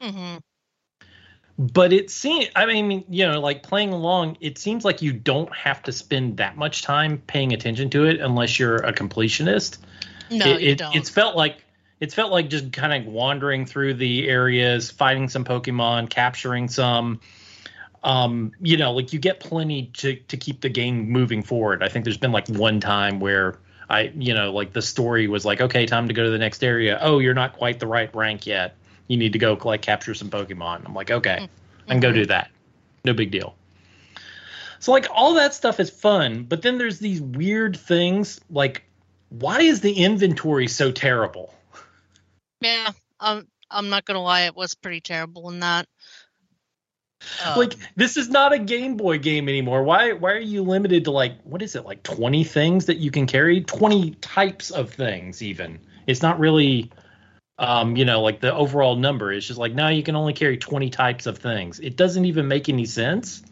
Hmm 0.00 0.38
but 1.58 1.92
it 1.92 2.08
seems 2.08 2.46
i 2.54 2.64
mean 2.64 3.04
you 3.08 3.26
know 3.26 3.40
like 3.40 3.64
playing 3.64 3.92
along 3.92 4.36
it 4.40 4.56
seems 4.56 4.84
like 4.84 5.02
you 5.02 5.12
don't 5.12 5.52
have 5.54 5.82
to 5.82 5.90
spend 5.90 6.36
that 6.36 6.56
much 6.56 6.82
time 6.82 7.18
paying 7.26 7.52
attention 7.52 7.90
to 7.90 8.04
it 8.04 8.20
unless 8.20 8.58
you're 8.58 8.76
a 8.76 8.92
completionist. 8.92 9.78
No, 10.30 10.46
it, 10.46 10.60
you 10.60 10.68
it- 10.72 10.78
don't. 10.78 10.94
it's 10.94 11.10
felt 11.10 11.36
like 11.36 11.64
it's 12.00 12.14
felt 12.14 12.30
like 12.30 12.48
just 12.48 12.72
kind 12.72 12.92
of 12.92 13.12
wandering 13.12 13.66
through 13.66 13.94
the 13.94 14.28
areas 14.28 14.90
fighting 14.92 15.28
some 15.28 15.44
pokemon 15.44 16.08
capturing 16.08 16.68
some. 16.68 17.20
Um 18.04 18.52
you 18.60 18.76
know 18.76 18.92
like 18.92 19.12
you 19.12 19.18
get 19.18 19.40
plenty 19.40 19.86
to 19.94 20.14
to 20.14 20.36
keep 20.36 20.60
the 20.60 20.68
game 20.68 21.10
moving 21.10 21.42
forward. 21.42 21.82
I 21.82 21.88
think 21.88 22.04
there's 22.04 22.18
been 22.18 22.32
like 22.32 22.46
one 22.48 22.78
time 22.78 23.18
where 23.18 23.58
i 23.90 24.12
you 24.16 24.34
know 24.34 24.52
like 24.52 24.72
the 24.72 24.82
story 24.82 25.26
was 25.26 25.44
like 25.44 25.60
okay 25.60 25.86
time 25.86 26.06
to 26.06 26.14
go 26.14 26.22
to 26.22 26.30
the 26.30 26.38
next 26.38 26.62
area. 26.62 26.98
Oh 27.02 27.18
you're 27.18 27.34
not 27.34 27.54
quite 27.54 27.80
the 27.80 27.88
right 27.88 28.14
rank 28.14 28.46
yet 28.46 28.76
you 29.08 29.16
need 29.16 29.32
to 29.32 29.38
go 29.38 29.58
like 29.64 29.82
capture 29.82 30.14
some 30.14 30.30
pokemon 30.30 30.84
i'm 30.86 30.94
like 30.94 31.10
okay 31.10 31.48
and 31.88 32.00
go 32.00 32.10
Mhm. 32.10 32.14
do 32.14 32.26
that 32.26 32.50
no 33.04 33.12
big 33.12 33.30
deal 33.30 33.56
so 34.78 34.92
like 34.92 35.06
all 35.12 35.34
that 35.34 35.54
stuff 35.54 35.80
is 35.80 35.90
fun 35.90 36.44
but 36.44 36.62
then 36.62 36.78
there's 36.78 36.98
these 37.00 37.20
weird 37.20 37.76
things 37.76 38.40
like 38.50 38.84
why 39.30 39.60
is 39.60 39.80
the 39.80 39.92
inventory 39.92 40.68
so 40.68 40.92
terrible 40.92 41.52
Yeah, 42.60 42.92
I'm. 43.20 43.46
I'm 43.70 43.90
not 43.90 44.06
gonna 44.06 44.22
lie. 44.22 44.46
It 44.46 44.56
was 44.56 44.74
pretty 44.74 45.00
terrible 45.02 45.50
in 45.50 45.60
that. 45.60 45.86
Um, 47.44 47.58
like 47.58 47.74
this 47.96 48.16
is 48.16 48.30
not 48.30 48.52
a 48.52 48.58
game 48.58 48.96
boy 48.96 49.18
game 49.18 49.48
anymore 49.48 49.82
why 49.82 50.12
why 50.12 50.32
are 50.32 50.38
you 50.38 50.62
limited 50.62 51.04
to 51.04 51.10
like 51.10 51.40
what 51.42 51.60
is 51.62 51.74
it 51.74 51.84
like 51.84 52.02
20 52.02 52.44
things 52.44 52.86
that 52.86 52.98
you 52.98 53.10
can 53.10 53.26
carry 53.26 53.60
20 53.60 54.12
types 54.12 54.70
of 54.70 54.92
things 54.94 55.42
even 55.42 55.80
it's 56.06 56.22
not 56.22 56.38
really 56.38 56.90
um 57.58 57.96
you 57.96 58.04
know 58.04 58.20
like 58.22 58.40
the 58.40 58.54
overall 58.54 58.94
number 58.96 59.32
it's 59.32 59.46
just 59.46 59.58
like 59.58 59.74
now 59.74 59.88
you 59.88 60.02
can 60.02 60.14
only 60.16 60.32
carry 60.32 60.56
20 60.56 60.90
types 60.90 61.26
of 61.26 61.38
things. 61.38 61.80
It 61.80 61.96
doesn't 61.96 62.24
even 62.24 62.48
make 62.48 62.68
any 62.68 62.84
sense. 62.84 63.42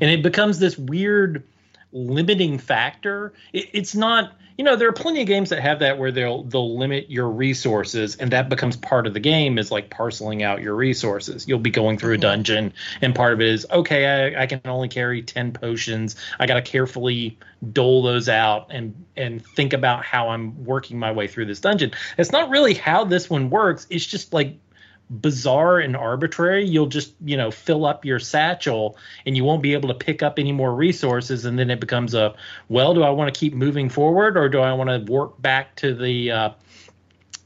And 0.00 0.10
it 0.10 0.22
becomes 0.22 0.58
this 0.58 0.76
weird 0.76 1.44
limiting 1.92 2.58
factor. 2.58 3.32
It, 3.52 3.68
it's 3.72 3.94
not 3.94 4.36
you 4.56 4.64
know 4.64 4.76
there 4.76 4.88
are 4.88 4.92
plenty 4.92 5.20
of 5.20 5.26
games 5.26 5.50
that 5.50 5.60
have 5.60 5.80
that 5.80 5.98
where 5.98 6.12
they'll 6.12 6.44
they'll 6.44 6.78
limit 6.78 7.10
your 7.10 7.28
resources 7.28 8.16
and 8.16 8.30
that 8.30 8.48
becomes 8.48 8.76
part 8.76 9.06
of 9.06 9.14
the 9.14 9.20
game 9.20 9.58
is 9.58 9.70
like 9.70 9.90
parceling 9.90 10.42
out 10.42 10.62
your 10.62 10.74
resources. 10.74 11.48
You'll 11.48 11.58
be 11.58 11.70
going 11.70 11.98
through 11.98 12.14
a 12.14 12.18
Mhm. 12.18 12.20
dungeon 12.22 12.72
and 13.02 13.14
part 13.14 13.32
of 13.32 13.40
it 13.40 13.48
is 13.48 13.66
okay 13.70 14.34
I, 14.36 14.42
I 14.42 14.46
can 14.46 14.60
only 14.64 14.88
carry 14.88 15.22
10 15.22 15.52
potions. 15.52 16.16
I 16.38 16.46
got 16.46 16.54
to 16.54 16.62
carefully 16.62 17.36
dole 17.72 18.02
those 18.02 18.28
out 18.28 18.66
and 18.70 18.94
and 19.16 19.44
think 19.44 19.72
about 19.72 20.04
how 20.04 20.28
i'm 20.28 20.64
working 20.64 20.98
my 20.98 21.10
way 21.10 21.26
through 21.26 21.46
this 21.46 21.60
dungeon. 21.60 21.92
It's 22.18 22.30
not 22.32 22.50
really 22.50 22.74
how 22.74 23.04
this 23.04 23.30
one 23.30 23.50
works. 23.50 23.86
It's 23.90 24.06
just 24.06 24.32
like 24.32 24.56
bizarre 25.10 25.78
and 25.78 25.96
arbitrary 25.96 26.64
you'll 26.66 26.86
just 26.86 27.14
you 27.22 27.36
know 27.36 27.50
fill 27.50 27.84
up 27.84 28.06
your 28.06 28.18
satchel 28.18 28.96
and 29.26 29.36
you 29.36 29.44
won't 29.44 29.62
be 29.62 29.74
able 29.74 29.88
to 29.88 29.94
pick 29.94 30.22
up 30.22 30.38
any 30.38 30.50
more 30.50 30.74
resources 30.74 31.44
and 31.44 31.58
then 31.58 31.70
it 31.70 31.78
becomes 31.78 32.14
a 32.14 32.34
well 32.70 32.94
do 32.94 33.02
i 33.02 33.10
want 33.10 33.32
to 33.32 33.38
keep 33.38 33.52
moving 33.52 33.90
forward 33.90 34.36
or 34.36 34.48
do 34.48 34.60
i 34.60 34.72
want 34.72 34.88
to 34.88 35.12
work 35.12 35.40
back 35.42 35.76
to 35.76 35.94
the 35.94 36.30
uh 36.30 36.50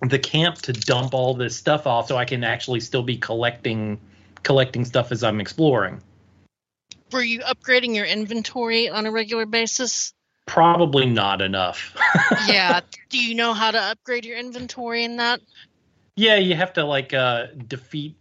the 0.03 0.19
camp 0.21 0.57
to 0.57 0.73
dump 0.73 1.13
all 1.15 1.35
this 1.35 1.57
stuff 1.57 1.85
off 1.87 2.07
so 2.07 2.17
i 2.17 2.25
can 2.25 2.45
actually 2.45 2.79
still 2.79 3.03
be 3.03 3.17
collecting 3.17 3.99
collecting 4.45 4.85
stuff 4.85 5.11
as 5.11 5.25
i'm 5.25 5.41
exploring 5.41 6.01
were 7.11 7.23
you 7.23 7.41
upgrading 7.41 7.95
your 7.95 8.07
inventory 8.07 8.89
on 8.89 9.07
a 9.07 9.11
regular 9.11 9.47
basis? 9.47 10.13
probably 10.47 11.07
not 11.07 11.43
enough 11.43 11.95
yeah. 12.47 12.81
Do 13.09 13.19
you 13.19 13.35
know 13.35 13.55
how 13.55 13.71
to 13.71 13.81
upgrade 13.81 14.25
your 14.25 14.39
inventory 14.39 15.05
in 15.05 15.17
that? 15.17 15.41
Yeah, 16.19 16.35
you 16.35 16.57
have 16.57 16.73
to 16.73 16.85
like 16.85 17.15
uh 17.15 17.47
defeat 17.69 18.17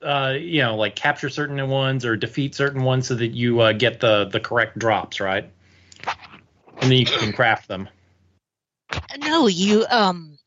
uh 0.00 0.32
you 0.38 0.62
know, 0.62 0.76
like 0.76 0.96
capture 0.96 1.28
certain 1.28 1.68
ones 1.68 2.06
or 2.06 2.16
defeat 2.16 2.54
certain 2.54 2.84
ones 2.84 3.08
so 3.08 3.16
that 3.16 3.32
you 3.32 3.60
uh, 3.60 3.74
get 3.74 4.00
the 4.00 4.24
the 4.24 4.40
correct 4.40 4.78
drops, 4.78 5.20
right? 5.20 5.52
And 6.80 6.90
then 6.90 6.92
you 6.92 7.04
can 7.04 7.34
craft 7.34 7.68
them. 7.68 7.90
No, 9.18 9.46
you 9.46 9.84
um 9.90 10.38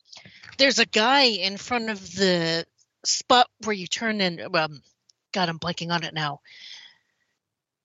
there's 0.58 0.80
a 0.80 0.86
guy 0.86 1.26
in 1.26 1.56
front 1.56 1.88
of 1.88 2.00
the 2.16 2.66
spot 3.04 3.46
where 3.62 3.76
you 3.76 3.86
turn 3.86 4.20
in 4.20 4.40
um 4.52 4.82
God, 5.32 5.48
I'm 5.48 5.60
blanking 5.60 5.92
on 5.92 6.02
it 6.02 6.14
now. 6.14 6.40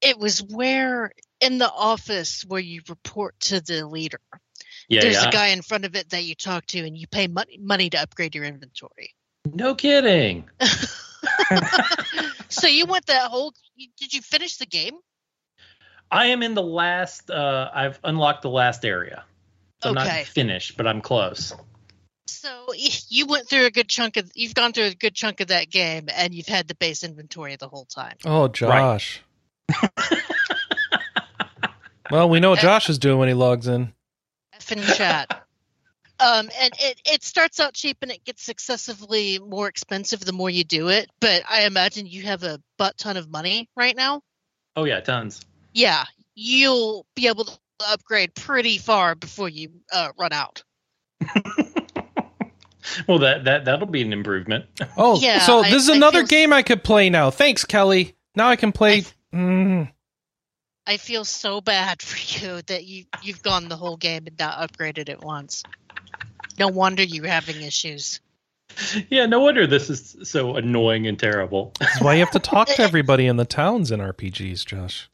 It 0.02 0.18
was 0.18 0.42
where 0.42 1.12
in 1.40 1.60
the 1.60 1.72
office 1.72 2.44
where 2.48 2.60
you 2.60 2.82
report 2.90 3.40
to 3.42 3.62
the 3.62 3.86
leader. 3.86 4.20
Yeah, 4.90 5.02
there's 5.02 5.22
yeah. 5.22 5.30
a 5.30 5.32
guy 5.32 5.48
in 5.48 5.62
front 5.62 5.86
of 5.86 5.96
it 5.96 6.10
that 6.10 6.24
you 6.24 6.36
talk 6.36 6.66
to 6.68 6.80
and 6.80 6.98
you 6.98 7.08
pay 7.08 7.28
money 7.28 7.58
money 7.62 7.90
to 7.90 8.02
upgrade 8.02 8.36
your 8.36 8.46
inventory. 8.46 9.14
No 9.54 9.76
kidding. 9.76 10.50
so 12.50 12.68
you 12.68 12.86
went 12.86 13.06
that 13.08 13.30
whole 13.30 13.54
did 13.98 14.14
you 14.14 14.22
finish 14.22 14.58
the 14.58 14.66
game? 14.66 14.96
I 16.12 16.28
am 16.28 16.44
in 16.44 16.54
the 16.54 16.62
last. 16.62 17.32
Uh, 17.32 17.70
I've 17.74 18.00
unlocked 18.04 18.44
the 18.44 18.50
last 18.50 18.86
area. 18.86 19.24
So 19.82 19.90
I'm 19.90 19.98
Okay. 19.98 20.20
not 20.20 20.28
finished, 20.28 20.78
but 20.78 20.86
I'm 20.88 21.02
close. 21.02 21.54
So 22.28 22.74
you 23.10 23.26
went 23.26 23.50
through 23.50 23.66
a 23.66 23.72
good 23.72 23.90
chunk 23.90 24.18
of 24.18 24.32
you've 24.36 24.54
gone 24.54 24.74
through 24.74 24.86
a 24.86 24.94
good 24.94 25.16
chunk 25.16 25.40
of 25.40 25.48
that 25.48 25.70
game, 25.70 26.08
and 26.14 26.34
you've 26.34 26.48
had 26.48 26.68
the 26.68 26.76
base 26.76 27.04
inventory 27.04 27.56
the 27.56 27.68
whole 27.68 27.86
time. 27.86 28.16
Oh, 28.26 28.48
Josh. 28.48 29.22
well, 32.12 32.30
we 32.30 32.40
know 32.40 32.52
what 32.52 32.60
Josh 32.60 32.90
is 32.90 33.00
doing 33.00 33.18
when 33.18 33.28
he 33.28 33.34
logs 33.34 33.68
in. 33.68 33.94
Effing 34.60 34.96
chat. 34.96 35.46
Um, 36.20 36.48
and 36.62 36.72
it, 36.80 37.02
it 37.06 37.24
starts 37.24 37.60
out 37.60 37.74
cheap 37.74 37.98
and 38.04 38.12
it 38.12 38.24
gets 38.24 38.44
successively 38.44 39.40
more 39.40 39.68
expensive 39.68 40.20
the 40.24 40.32
more 40.32 40.50
you 40.50 40.64
do 40.64 40.88
it. 40.90 41.10
But 41.20 41.42
I 41.50 41.64
imagine 41.66 42.06
you 42.06 42.22
have 42.24 42.44
a 42.44 42.62
butt 42.78 42.98
ton 43.00 43.18
of 43.18 43.30
money 43.30 43.68
right 43.76 43.96
now. 43.96 44.22
Oh 44.76 44.86
yeah, 44.86 45.00
tons. 45.02 45.42
Yeah, 45.74 46.06
you'll 46.36 47.08
be 47.16 47.28
able 47.28 47.46
to 47.46 47.58
upgrade 47.90 48.36
pretty 48.36 48.78
far 48.78 49.16
before 49.16 49.50
you 49.50 49.70
uh, 49.92 50.10
run 50.18 50.32
out. 50.32 50.64
Well, 53.08 53.20
that 53.20 53.46
that 53.46 53.66
that'll 53.66 53.88
be 53.88 54.02
an 54.02 54.12
improvement. 54.14 54.66
Oh, 54.98 55.20
Yeah, 55.20 55.40
so 55.40 55.60
I- 55.60 55.70
this 55.72 55.84
is 55.84 55.90
another 55.90 56.20
feel- 56.20 56.28
game 56.28 56.54
I 56.54 56.62
could 56.64 56.84
play 56.84 57.10
now. 57.10 57.32
Thanks, 57.32 57.64
Kelley. 57.66 58.16
Now 58.36 58.50
I 58.50 58.56
can 58.56 58.72
play. 58.72 59.04
Mm. 59.34 59.92
I 60.86 60.98
feel 60.98 61.26
so 61.26 61.62
bad 61.62 62.02
for 62.04 62.18
you 62.46 62.62
that 62.64 62.86
you 62.86 63.06
you've 63.22 63.44
gone 63.44 63.70
the 63.70 63.76
whole 63.78 63.98
game 63.98 64.24
and 64.28 64.38
not 64.38 64.60
upgraded 64.72 65.10
it 65.10 65.22
once. 65.22 65.64
No 66.60 66.68
wonder 66.68 67.02
you're 67.04 67.28
having 67.28 67.62
issues. 67.62 68.20
Yeah, 69.10 69.28
no 69.28 69.40
wonder 69.42 69.68
this 69.68 69.90
is 69.90 70.16
so 70.24 70.56
annoying 70.56 71.06
and 71.08 71.18
terrible. 71.18 71.74
That's 71.80 72.02
why 72.02 72.14
you 72.16 72.20
have 72.22 72.32
to 72.32 72.40
talk 72.40 72.68
to 72.70 72.82
everybody 72.82 73.28
in 73.28 73.38
the 73.38 73.46
towns 73.46 73.92
in 73.92 74.00
RPGs, 74.00 74.66
Josh. 74.66 75.10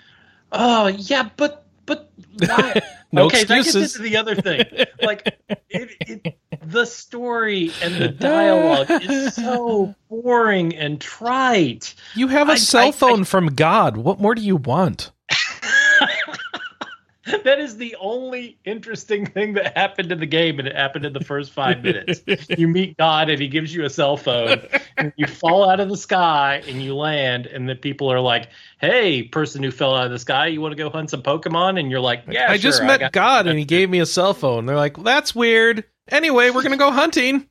Oh 0.52 0.88
yeah, 0.88 1.30
but 1.38 1.66
but 1.86 2.12
why? 2.40 2.82
No 3.12 3.24
okay, 3.26 3.44
that 3.44 3.58
excuses. 3.58 3.82
gets 3.82 3.96
into 3.96 4.08
the 4.08 4.18
other 4.18 4.36
thing. 4.36 4.66
Like 5.02 5.36
it, 5.68 5.90
it, 6.00 6.38
the 6.64 6.86
story 6.86 7.72
and 7.82 7.96
the 7.96 8.10
dialogue 8.10 8.86
is 8.92 9.34
so 9.34 9.96
boring 10.10 10.76
and 10.76 11.02
trite. 11.02 11.96
You 12.14 12.28
have 12.28 12.50
a 12.50 12.52
I- 12.52 12.56
cell 12.58 12.90
I- 12.90 12.92
phone 12.92 13.24
from 13.24 13.48
God. 13.56 13.98
What 13.98 14.20
more 14.20 14.36
do 14.36 14.44
you 14.44 14.58
want? 14.58 15.12
that 17.44 17.60
is 17.60 17.78
the 17.78 17.96
only 18.00 18.58
interesting 18.66 19.26
thing 19.26 19.54
that 19.54 19.78
happened 19.78 20.12
in 20.12 20.20
the 20.20 20.26
game, 20.26 20.60
and 20.60 20.68
it 20.68 20.76
happened 20.76 21.06
in 21.06 21.14
the 21.14 21.24
first 21.24 21.52
five 21.52 21.84
minutes. 21.84 22.22
you 22.58 22.68
meet 22.68 22.98
God, 22.98 23.30
and 23.30 23.42
He 23.42 23.48
gives 23.48 23.74
you 23.74 23.86
a 23.86 23.90
cell 23.90 24.18
phone. 24.18 24.62
and 24.98 25.14
you 25.16 25.28
fall 25.28 25.70
out 25.70 25.80
of 25.80 25.90
the 25.90 25.98
sky, 25.98 26.64
and 26.68 26.82
you 26.82 26.96
land, 26.96 27.46
and 27.46 27.70
the 27.70 27.76
people 27.76 28.12
are 28.12 28.20
like, 28.20 28.50
"Hey, 28.80 29.24
person 29.24 29.62
who 29.62 29.72
fell 29.72 29.96
out 29.96 30.06
of 30.06 30.12
the 30.12 30.20
sky, 30.20 30.48
you 30.48 30.62
want 30.62 30.72
to 30.72 30.78
go 30.78 30.90
hunt 30.90 31.10
some 31.10 31.22
Pokemon?" 31.22 31.80
And 31.80 31.92
you're 31.92 32.00
like, 32.00 32.24
"Yeah, 32.30 32.50
I 32.50 32.58
just 32.58 32.84
met 32.84 33.00
got- 33.00 33.12
God 33.12 33.48
and 33.48 33.60
he 33.60 33.66
gave 33.66 33.90
me 33.90 34.00
a 34.00 34.06
cell 34.06 34.34
phone. 34.34 34.66
They're 34.66 34.76
like, 34.76 35.02
that's 35.04 35.36
weird. 35.36 35.84
Anyway, 36.08 36.50
we're 36.50 36.64
going 36.64 36.72
to 36.72 36.78
go 36.78 36.92
hunting. 36.92 37.48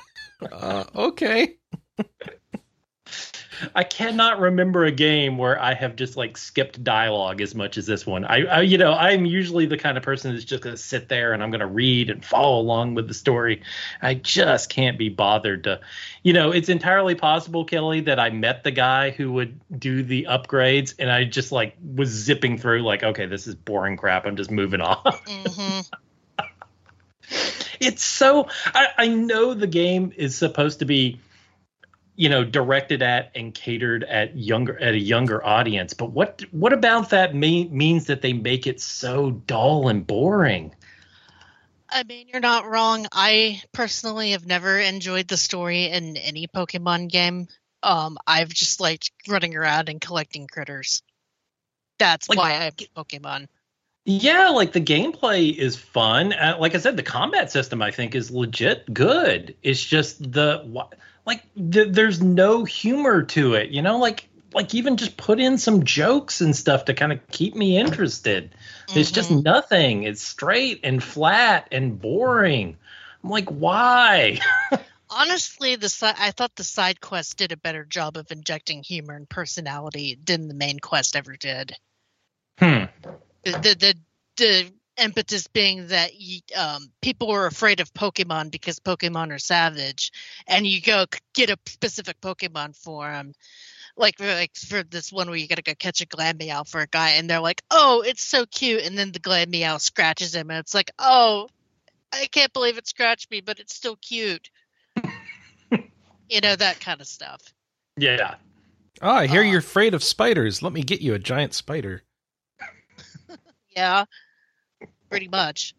uh, 0.52 0.84
okay. 0.94 1.56
I 3.74 3.84
cannot 3.84 4.40
remember 4.40 4.84
a 4.84 4.90
game 4.90 5.38
where 5.38 5.60
I 5.60 5.74
have 5.74 5.96
just 5.96 6.16
like 6.16 6.36
skipped 6.36 6.82
dialogue 6.82 7.40
as 7.40 7.54
much 7.54 7.78
as 7.78 7.86
this 7.86 8.06
one. 8.06 8.24
I, 8.24 8.44
I 8.44 8.60
you 8.62 8.78
know, 8.78 8.92
I'm 8.92 9.26
usually 9.26 9.66
the 9.66 9.76
kind 9.76 9.96
of 9.96 10.04
person 10.04 10.32
that's 10.32 10.44
just 10.44 10.62
going 10.62 10.74
to 10.74 10.82
sit 10.82 11.08
there 11.08 11.32
and 11.32 11.42
I'm 11.42 11.50
going 11.50 11.60
to 11.60 11.66
read 11.66 12.10
and 12.10 12.24
follow 12.24 12.60
along 12.60 12.94
with 12.94 13.08
the 13.08 13.14
story. 13.14 13.62
I 14.00 14.14
just 14.14 14.70
can't 14.70 14.98
be 14.98 15.08
bothered 15.08 15.64
to, 15.64 15.80
you 16.22 16.32
know, 16.32 16.52
it's 16.52 16.68
entirely 16.68 17.14
possible, 17.14 17.64
Kelley, 17.64 18.00
that 18.02 18.18
I 18.18 18.30
met 18.30 18.64
the 18.64 18.70
guy 18.70 19.10
who 19.10 19.32
would 19.32 19.60
do 19.78 20.02
the 20.02 20.26
upgrades 20.30 20.94
and 20.98 21.10
I 21.10 21.24
just 21.24 21.52
like 21.52 21.76
was 21.94 22.08
zipping 22.08 22.58
through, 22.58 22.82
like, 22.82 23.02
okay, 23.02 23.26
this 23.26 23.46
is 23.46 23.54
boring 23.54 23.96
crap. 23.96 24.26
I'm 24.26 24.36
just 24.36 24.50
moving 24.50 24.80
on. 24.80 24.98
hmm 25.26 25.80
it's 27.80 28.04
so 28.04 28.48
I, 28.66 28.88
I 28.98 29.08
know 29.08 29.54
the 29.54 29.66
game 29.66 30.12
is 30.16 30.36
supposed 30.36 30.80
to 30.80 30.84
be 30.84 31.18
you 32.20 32.28
know 32.28 32.44
directed 32.44 33.00
at 33.02 33.30
and 33.34 33.54
catered 33.54 34.04
at 34.04 34.36
younger 34.36 34.78
at 34.78 34.92
a 34.92 34.98
younger 34.98 35.42
audience 35.44 35.94
but 35.94 36.10
what 36.10 36.42
what 36.50 36.72
about 36.74 37.08
that 37.10 37.34
mean, 37.34 37.74
means 37.74 38.04
that 38.06 38.20
they 38.20 38.34
make 38.34 38.66
it 38.66 38.78
so 38.78 39.30
dull 39.30 39.88
and 39.88 40.06
boring 40.06 40.74
I 41.92 42.04
mean, 42.04 42.28
you're 42.28 42.40
not 42.40 42.66
wrong. 42.70 43.08
I 43.10 43.62
personally 43.72 44.30
have 44.30 44.46
never 44.46 44.78
enjoyed 44.78 45.26
the 45.26 45.36
story 45.36 45.86
in 45.86 46.16
any 46.16 46.46
Pokemon 46.46 47.10
game. 47.10 47.48
Um, 47.82 48.16
I've 48.24 48.50
just 48.50 48.80
liked 48.80 49.10
running 49.26 49.56
around 49.56 49.88
and 49.88 50.00
collecting 50.00 50.46
critters. 50.46 51.02
That's 51.98 52.28
Like- 52.28 52.38
why 52.38 52.50
I 52.50 52.64
have 52.66 52.76
Pokemon. 52.76 53.48
yeah 54.04 54.50
like 54.50 54.70
the 54.72 54.80
gameplay 54.80 55.52
is 55.52 55.74
fun 55.76 56.32
uh, 56.32 56.56
like 56.58 56.74
i 56.74 56.78
said 56.78 56.96
the 56.96 57.02
combat 57.02 57.52
system 57.52 57.82
i 57.82 57.90
think 57.90 58.14
is 58.14 58.30
legit 58.30 58.92
good 58.94 59.54
it's 59.62 59.84
just 59.84 60.32
the 60.32 60.62
like 61.30 61.42
th- 61.72 61.92
there's 61.94 62.20
no 62.20 62.64
humor 62.64 63.22
to 63.22 63.54
it 63.54 63.70
you 63.70 63.82
know 63.82 63.98
like 63.98 64.28
like 64.52 64.74
even 64.74 64.96
just 64.96 65.16
put 65.16 65.38
in 65.38 65.58
some 65.58 65.84
jokes 65.84 66.40
and 66.40 66.56
stuff 66.56 66.84
to 66.86 66.94
kind 66.94 67.12
of 67.12 67.18
keep 67.30 67.54
me 67.54 67.78
interested 67.78 68.50
It's 68.96 69.12
just 69.12 69.30
Mhm. 69.30 69.44
nothing. 69.44 70.02
It's 70.02 70.22
straight 70.22 70.80
and 70.82 71.00
flat 71.02 71.68
and 71.70 72.00
boring. 72.00 72.76
I'm 73.22 73.30
like, 73.30 73.48
why? 73.48 74.40
honestly 75.10 75.76
the 75.76 75.88
si- 75.88 76.06
I 76.18 76.32
thought 76.32 76.56
the 76.56 76.64
side 76.64 77.00
quest 77.00 77.36
did 77.36 77.52
a 77.52 77.56
better 77.56 77.84
job 77.84 78.16
of 78.16 78.32
injecting 78.32 78.82
humor 78.82 79.14
and 79.14 79.28
personality 79.28 80.18
than 80.24 80.48
the 80.48 80.54
main 80.54 80.80
quest 80.80 81.14
ever 81.16 81.36
did. 81.36 81.76
Hmm. 82.58 82.86
The 83.44 83.52
the 83.52 83.76
the, 83.78 83.94
the 84.36 84.72
impetus 85.00 85.46
being 85.46 85.86
that 85.88 86.20
you, 86.20 86.40
um, 86.56 86.90
people 87.00 87.28
were 87.28 87.46
afraid 87.46 87.80
of 87.80 87.92
Pokemon 87.94 88.50
because 88.50 88.78
Pokemon 88.78 89.32
are 89.32 89.38
savage, 89.38 90.12
and 90.46 90.66
you 90.66 90.80
go 90.80 91.06
get 91.34 91.50
a 91.50 91.58
specific 91.66 92.20
Pokemon 92.20 92.76
for 92.76 93.10
them. 93.10 93.32
Like 93.96 94.18
for, 94.18 94.26
like 94.26 94.56
for 94.56 94.82
this 94.82 95.12
one 95.12 95.28
where 95.28 95.36
you 95.36 95.48
gotta 95.48 95.62
go 95.62 95.74
catch 95.74 96.00
a 96.00 96.06
Glameow 96.06 96.66
for 96.68 96.80
a 96.80 96.86
guy, 96.86 97.10
and 97.10 97.28
they're 97.28 97.40
like, 97.40 97.62
"Oh, 97.70 98.02
it's 98.02 98.22
so 98.22 98.46
cute," 98.46 98.82
and 98.84 98.96
then 98.96 99.12
the 99.12 99.20
Glameow 99.20 99.80
scratches 99.80 100.34
him, 100.34 100.50
and 100.50 100.58
it's 100.58 100.74
like, 100.74 100.90
"Oh, 100.98 101.48
I 102.12 102.26
can't 102.26 102.52
believe 102.52 102.78
it 102.78 102.86
scratched 102.88 103.30
me, 103.30 103.40
but 103.40 103.58
it's 103.58 103.74
still 103.74 103.96
cute." 103.96 104.50
you 106.28 106.40
know 106.40 106.56
that 106.56 106.80
kind 106.80 107.00
of 107.00 107.06
stuff. 107.06 107.40
Yeah. 107.96 108.36
Oh, 109.02 109.10
I 109.10 109.26
hear 109.26 109.42
Uh, 109.42 109.44
you're 109.46 109.58
afraid 109.58 109.94
of 109.94 110.04
spiders. 110.04 110.62
Let 110.62 110.72
me 110.72 110.82
get 110.82 111.00
you 111.00 111.14
a 111.14 111.18
giant 111.18 111.54
spider. 111.54 112.02
Yeah, 113.76 114.04
pretty 115.10 115.28
much. 115.28 115.74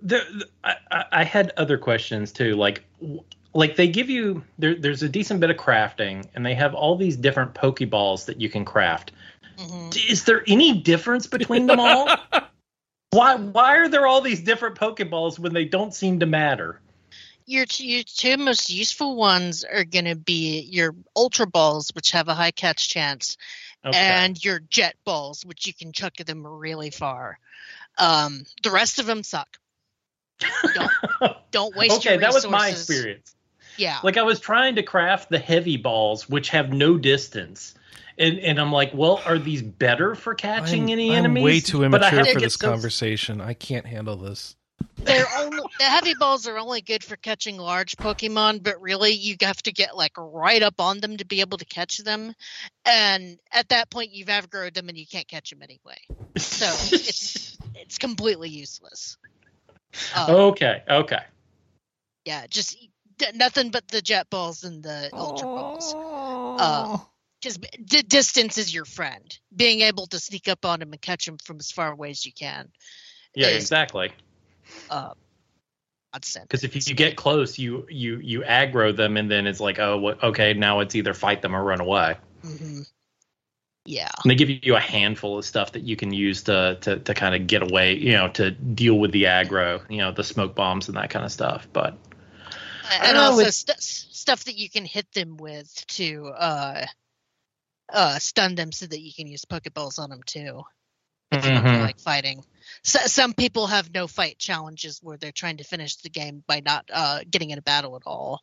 There, 0.00 0.22
I, 0.64 1.04
I- 1.12 1.24
had 1.24 1.52
other 1.56 1.76
questions 1.78 2.32
too. 2.32 2.54
Like, 2.54 2.84
like 3.54 3.76
they 3.76 3.88
give 3.88 4.08
you 4.10 4.42
there. 4.58 4.74
There's 4.74 5.02
a 5.02 5.08
decent 5.08 5.40
bit 5.40 5.50
of 5.50 5.56
crafting, 5.56 6.26
and 6.34 6.44
they 6.44 6.54
have 6.54 6.74
all 6.74 6.96
these 6.96 7.16
different 7.16 7.54
Pokeballs 7.54 8.26
that 8.26 8.40
you 8.40 8.48
can 8.48 8.64
craft. 8.64 9.12
hmm 9.58 9.90
Is 10.08 10.24
there 10.24 10.42
any 10.46 10.80
difference 10.80 11.26
between 11.26 11.66
them 11.66 11.80
all? 11.80 12.08
why? 13.10 13.36
Why 13.36 13.76
are 13.78 13.88
there 13.88 14.06
all 14.06 14.20
these 14.20 14.40
different 14.40 14.76
Pokeballs 14.76 15.38
when 15.38 15.52
they 15.52 15.64
don't 15.64 15.92
seem 15.94 16.20
to 16.20 16.26
matter? 16.26 16.80
Your 17.46 17.64
your 17.78 18.02
two 18.04 18.36
most 18.36 18.70
useful 18.70 19.16
ones 19.16 19.64
are 19.64 19.84
going 19.84 20.04
to 20.04 20.14
be 20.16 20.60
your 20.60 20.94
Ultra 21.16 21.46
Balls, 21.46 21.90
which 21.94 22.10
have 22.12 22.28
a 22.28 22.34
high 22.34 22.50
catch 22.50 22.88
chance, 22.88 23.36
Okay. 23.84 23.96
and 23.96 24.44
your 24.44 24.58
Jet 24.58 24.96
Balls, 25.04 25.44
which 25.44 25.66
you 25.66 25.72
can 25.72 25.92
chuck 25.92 26.16
them 26.16 26.46
really 26.46 26.90
far. 26.90 27.38
Um, 27.96 28.44
the 28.62 28.70
rest 28.70 28.98
of 28.98 29.06
them 29.06 29.22
suck. 29.22 29.48
Don't 30.74 30.90
don't 31.50 31.76
waste 31.76 31.96
okay, 31.98 32.10
your 32.10 32.20
that 32.20 32.26
resources. 32.26 32.44
was 32.44 32.52
my 32.52 32.68
experience. 32.68 33.34
Yeah, 33.76 33.98
like 34.02 34.16
I 34.16 34.22
was 34.22 34.40
trying 34.40 34.76
to 34.76 34.82
craft 34.82 35.30
the 35.30 35.38
heavy 35.38 35.76
balls, 35.76 36.28
which 36.28 36.50
have 36.50 36.72
no 36.72 36.96
distance, 36.98 37.74
and 38.18 38.38
and 38.40 38.58
I'm 38.60 38.72
like, 38.72 38.92
well, 38.94 39.20
are 39.24 39.38
these 39.38 39.62
better 39.62 40.14
for 40.14 40.34
catching 40.34 40.84
I'm, 40.84 40.88
any 40.90 41.10
I'm 41.10 41.18
enemies? 41.18 41.44
way 41.44 41.60
too 41.60 41.84
immature 41.84 42.24
for 42.24 42.40
this 42.40 42.56
those- 42.56 42.70
conversation. 42.70 43.40
I 43.40 43.54
can't 43.54 43.86
handle 43.86 44.16
this. 44.16 44.56
They're 44.98 45.26
only 45.38 45.62
the 45.78 45.84
heavy 45.84 46.14
balls 46.14 46.46
are 46.46 46.58
only 46.58 46.80
good 46.82 47.04
for 47.04 47.16
catching 47.16 47.56
large 47.56 47.96
Pokemon, 47.96 48.62
but 48.62 48.80
really 48.80 49.12
you 49.12 49.36
have 49.42 49.62
to 49.62 49.72
get 49.72 49.96
like 49.96 50.12
right 50.18 50.62
up 50.62 50.80
on 50.80 51.00
them 51.00 51.16
to 51.16 51.24
be 51.24 51.40
able 51.40 51.58
to 51.58 51.64
catch 51.64 51.98
them, 51.98 52.34
and 52.84 53.38
at 53.52 53.68
that 53.68 53.90
point 53.90 54.12
you've 54.12 54.28
outgrown 54.30 54.70
them 54.74 54.88
and 54.88 54.98
you 54.98 55.06
can't 55.06 55.28
catch 55.28 55.50
them 55.50 55.62
anyway. 55.62 55.98
So 56.36 56.66
it's 56.66 57.58
it's 57.74 57.98
completely 57.98 58.48
useless. 58.50 59.16
Um, 60.16 60.30
okay, 60.30 60.82
okay. 60.88 61.22
Yeah, 62.24 62.46
just 62.48 62.76
d- 63.16 63.26
nothing 63.34 63.70
but 63.70 63.88
the 63.88 64.02
jet 64.02 64.28
balls 64.30 64.64
and 64.64 64.82
the 64.82 65.10
ultra 65.16 65.48
balls. 65.48 65.94
Uh, 66.58 66.98
Because 67.40 67.58
d- 67.58 68.02
distance 68.02 68.58
is 68.58 68.74
your 68.74 68.84
friend. 68.84 69.38
Being 69.54 69.82
able 69.82 70.06
to 70.08 70.18
sneak 70.18 70.48
up 70.48 70.64
on 70.64 70.80
them 70.80 70.92
and 70.92 71.00
catch 71.00 71.24
them 71.24 71.38
from 71.38 71.56
as 71.58 71.70
far 71.70 71.92
away 71.92 72.10
as 72.10 72.26
you 72.26 72.32
can. 72.32 72.68
Yeah, 73.34 73.48
is- 73.48 73.62
exactly. 73.64 74.12
Uh, 74.90 75.12
godsend. 76.12 76.48
Because 76.48 76.64
if 76.64 76.74
you, 76.74 76.82
you 76.86 76.94
get 76.94 77.16
close, 77.16 77.58
you 77.58 77.86
you 77.90 78.18
you 78.18 78.40
aggro 78.40 78.94
them, 78.96 79.16
and 79.16 79.30
then 79.30 79.46
it's 79.46 79.60
like, 79.60 79.78
oh, 79.78 79.98
what, 79.98 80.22
okay, 80.22 80.54
now 80.54 80.80
it's 80.80 80.94
either 80.94 81.14
fight 81.14 81.42
them 81.42 81.54
or 81.54 81.62
run 81.62 81.80
away. 81.80 82.16
hmm 82.42 82.82
Yeah. 83.84 84.10
And 84.22 84.30
they 84.30 84.34
give 84.34 84.50
you 84.50 84.76
a 84.76 84.80
handful 84.80 85.38
of 85.38 85.44
stuff 85.44 85.72
that 85.72 85.82
you 85.82 85.96
can 85.96 86.12
use 86.12 86.44
to 86.44 86.78
to, 86.82 86.98
to 86.98 87.14
kind 87.14 87.34
of 87.34 87.46
get 87.46 87.62
away, 87.62 87.94
you 87.94 88.12
know, 88.12 88.28
to 88.30 88.50
deal 88.50 88.98
with 88.98 89.12
the 89.12 89.24
aggro, 89.24 89.82
you 89.90 89.98
know, 89.98 90.12
the 90.12 90.24
smoke 90.24 90.54
bombs 90.54 90.88
and 90.88 90.96
that 90.96 91.10
kind 91.10 91.24
of 91.24 91.32
stuff. 91.32 91.68
But 91.72 91.98
and 93.02 93.14
know, 93.14 93.22
also 93.22 93.40
it's- 93.40 93.56
st- 93.66 93.82
stuff 93.82 94.44
that 94.44 94.56
you 94.56 94.68
can 94.70 94.84
hit 94.84 95.10
them 95.12 95.36
with 95.36 95.72
to 95.88 96.26
uh 96.36 96.86
uh 97.92 98.18
stun 98.18 98.54
them 98.54 98.72
so 98.72 98.86
that 98.86 99.00
you 99.00 99.12
can 99.14 99.26
use 99.26 99.44
pokeballs 99.44 99.98
on 99.98 100.10
them 100.10 100.22
too 100.24 100.62
if 101.32 101.44
you 101.44 101.50
don't 101.50 101.62
feel 101.62 101.80
like 101.80 101.98
fighting 102.00 102.44
so, 102.82 102.98
some 103.00 103.32
people 103.34 103.66
have 103.66 103.92
no 103.92 104.06
fight 104.06 104.38
challenges 104.38 105.00
where 105.02 105.16
they're 105.16 105.32
trying 105.32 105.56
to 105.58 105.64
finish 105.64 105.96
the 105.96 106.08
game 106.10 106.42
by 106.46 106.60
not 106.64 106.84
uh 106.92 107.20
getting 107.30 107.50
in 107.50 107.58
a 107.58 107.62
battle 107.62 107.96
at 107.96 108.02
all 108.06 108.42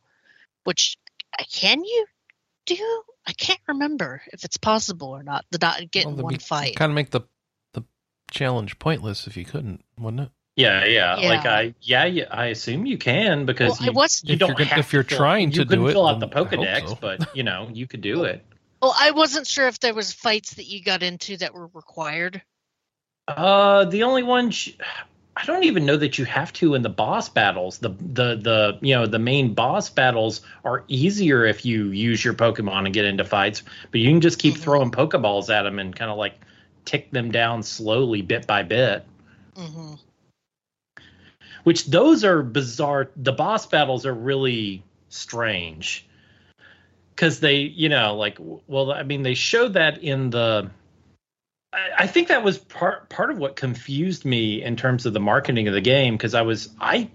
which 0.64 0.96
uh, 1.38 1.42
can 1.52 1.82
you 1.84 2.06
do 2.66 3.02
i 3.26 3.32
can't 3.32 3.60
remember 3.68 4.22
if 4.32 4.44
it's 4.44 4.56
possible 4.56 5.08
or 5.08 5.22
not 5.22 5.44
to 5.52 5.58
not 5.60 5.90
get 5.90 6.06
in 6.06 6.16
one 6.16 6.38
fight 6.38 6.76
Kind 6.76 6.90
of 6.90 6.94
make 6.96 7.10
the 7.10 7.20
the 7.74 7.84
challenge 8.30 8.78
pointless 8.78 9.26
if 9.26 9.36
you 9.36 9.44
couldn't, 9.44 9.84
wouldn't 9.98 10.22
it? 10.22 10.30
yeah, 10.56 10.84
yeah, 10.84 11.18
Yeah. 11.18 11.28
like 11.28 11.46
I 11.46 11.74
yeah, 11.82 12.04
yeah, 12.06 12.24
I 12.30 12.46
assume 12.46 12.86
you 12.86 12.98
can 12.98 13.44
because 13.46 13.72
Well, 13.72 13.78
I 13.82 13.84
you, 13.86 13.92
was- 13.92 14.22
you 14.24 14.32
If 14.34 14.38
don't 14.40 14.48
you're 14.48 14.56
gonna- 14.56 14.70
have 14.70 14.78
if 14.80 14.92
you're 14.92 15.02
to 15.02 15.08
fill- 15.10 15.18
trying 15.18 15.48
you 15.52 15.58
to 15.58 15.64
do 15.64 15.68
couldn't 15.68 15.86
it, 15.88 15.92
fill 15.92 16.08
out 16.08 16.20
the 16.20 16.26
then 16.28 16.38
I 16.38 16.44
Pokedex, 16.44 16.88
so. 16.88 16.98
but 17.00 17.36
you 17.36 17.42
know 17.42 17.68
you 17.72 17.86
could 17.86 18.00
do 18.00 18.24
it. 18.24 18.44
well 18.82 18.94
i 18.98 19.10
wasn't 19.12 19.46
sure 19.46 19.68
if 19.68 19.78
there 19.80 19.94
was 19.94 20.12
fights 20.12 20.54
that 20.54 20.66
you 20.66 20.82
got 20.82 21.02
into 21.02 21.36
that 21.36 21.54
were 21.54 21.68
required 21.68 22.42
Uh, 23.28 23.84
the 23.84 24.02
only 24.04 24.22
one 24.22 24.50
sh- 24.50 24.72
I 25.36 25.44
don't 25.44 25.64
even 25.64 25.84
know 25.84 25.96
that 25.96 26.18
you 26.18 26.24
have 26.24 26.52
to 26.54 26.74
in 26.74 26.82
the 26.82 26.88
boss 26.88 27.28
battles. 27.28 27.78
The 27.78 27.90
the 27.90 28.36
the 28.36 28.78
you 28.80 28.94
know 28.94 29.06
the 29.06 29.18
main 29.18 29.54
boss 29.54 29.90
battles 29.90 30.40
are 30.64 30.84
easier 30.88 31.44
if 31.44 31.64
you 31.64 31.86
use 31.88 32.24
your 32.24 32.34
Pokemon 32.34 32.84
and 32.86 32.94
get 32.94 33.04
into 33.04 33.24
fights, 33.24 33.62
but 33.90 34.00
you 34.00 34.08
can 34.10 34.20
just 34.20 34.38
keep 34.38 34.56
Mhm. 34.56 34.60
throwing 34.60 34.90
Pokeballs 34.90 35.50
at 35.54 35.62
them 35.62 35.78
and 35.78 35.94
kind 35.94 36.10
of 36.10 36.16
like 36.18 36.40
tick 36.84 37.10
them 37.10 37.30
down 37.32 37.62
slowly, 37.62 38.22
bit 38.22 38.46
by 38.46 38.62
bit. 38.62 39.04
hmm 39.56 39.94
Which 41.64 41.86
those 41.86 42.24
are 42.24 42.42
bizarre. 42.42 43.10
The 43.16 43.32
boss 43.32 43.66
battles 43.66 44.06
are 44.06 44.14
really 44.14 44.82
strange 45.08 46.06
because 47.14 47.40
they 47.40 47.56
you 47.56 47.88
know 47.88 48.16
like 48.16 48.38
well 48.66 48.92
I 48.92 49.02
mean 49.02 49.22
they 49.22 49.34
showed 49.34 49.74
that 49.74 50.02
in 50.02 50.30
the 50.30 50.70
I, 51.72 52.06
think 52.06 52.28
that 52.28 52.42
was 52.42 52.58
part 52.58 53.08
part 53.08 53.30
of 53.30 53.38
what 53.38 53.56
confused 53.56 54.24
me 54.24 54.62
in 54.62 54.76
terms 54.76 55.06
of 55.06 55.12
the 55.12 55.20
marketing 55.20 55.68
of 55.68 55.74
the 55.74 55.80
game 55.80 56.14
because 56.14 56.34
I 56.34 56.42
was 56.42 56.70
I 56.80 57.10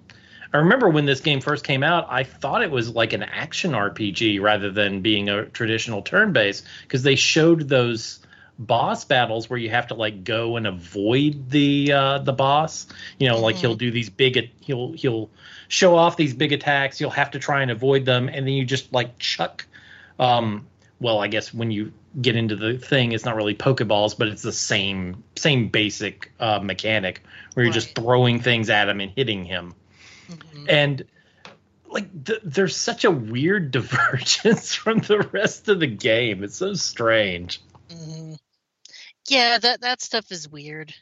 I 0.54 0.58
remember 0.58 0.90
when 0.90 1.06
this 1.06 1.22
game 1.22 1.42
first 1.42 1.64
came 1.64 1.84
out 1.84 2.08
I 2.10 2.24
thought 2.24 2.62
it 2.62 2.72
was 2.72 2.90
like 2.90 3.14
an 3.14 3.24
action 3.24 3.72
RPG 3.72 4.42
rather 4.42 4.72
than 4.72 5.02
being 5.02 5.30
a 5.30 5.46
traditional 5.46 6.02
turn 6.02 6.34
based 6.34 6.66
because 6.84 7.04
they 7.04 7.16
showed 7.16 7.70
those 7.70 8.20
boss 8.60 9.06
battles 9.06 9.50
where 9.50 9.58
you 9.58 9.70
have 9.72 9.88
to 9.88 9.96
like 9.96 10.24
go 10.24 10.58
and 10.58 10.68
avoid 10.68 11.50
the 11.50 11.92
uh 11.92 12.18
the 12.20 12.34
boss 12.34 12.86
you 13.18 13.28
know 13.28 13.40
like 13.40 13.56
Mhm. 13.56 13.60
he'll 13.60 13.76
do 13.76 13.90
these 13.90 14.10
big 14.10 14.52
he'll 14.60 14.92
he'll 14.92 15.32
show 15.68 15.96
off 15.96 16.18
these 16.18 16.34
big 16.34 16.52
attacks 16.52 17.02
you'll 17.02 17.10
have 17.10 17.32
to 17.32 17.40
try 17.40 17.64
and 17.64 17.72
avoid 17.72 18.06
them 18.06 18.28
and 18.28 18.46
then 18.46 18.54
you 18.54 18.66
just 18.66 18.94
like 18.94 19.18
chuck 19.18 19.66
um 20.20 20.68
well 21.00 21.20
i 21.20 21.28
guess 21.28 21.52
when 21.52 21.72
you 21.72 21.92
get 22.20 22.36
into 22.36 22.56
the 22.56 22.78
thing 22.78 23.12
it's 23.12 23.24
not 23.26 23.36
really 23.36 23.56
pokeballs 23.56 24.18
but 24.18 24.28
it's 24.28 24.42
the 24.42 24.52
same 24.52 25.24
same 25.38 25.70
basic 25.70 26.32
uh 26.40 26.60
mechanic 26.60 27.24
where 27.54 27.66
you're 27.66 27.74
just 27.74 27.96
throwing 27.96 28.40
things 28.42 28.70
at 28.70 28.90
him 28.90 29.00
and 29.00 29.12
hitting 29.16 29.46
him 29.46 29.74
hmm 30.28 30.66
and 30.68 31.06
like 31.90 32.26
th- 32.26 32.42
there's 32.44 32.76
such 32.76 33.06
a 33.06 33.12
weird 33.12 33.72
divergence 33.78 34.74
from 34.76 35.00
the 35.00 35.20
rest 35.32 35.70
of 35.70 35.80
the 35.80 35.88
game 35.88 36.44
it's 36.44 36.58
so 36.58 36.74
strange 36.74 37.62
hmm 37.90 38.34
Yeah, 39.30 39.60
that 39.60 39.82
that 39.82 40.02
stuff 40.02 40.32
is 40.32 40.50
weird. 40.50 40.94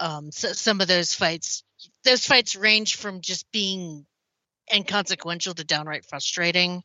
Um, 0.00 0.30
so 0.32 0.52
some 0.52 0.80
of 0.80 0.88
those 0.88 1.14
fights, 1.14 1.64
those 2.04 2.26
fights 2.26 2.56
range 2.56 2.96
from 2.96 3.20
just 3.20 3.50
being 3.52 4.06
inconsequential 4.72 5.54
to 5.54 5.64
downright 5.64 6.04
frustrating, 6.06 6.82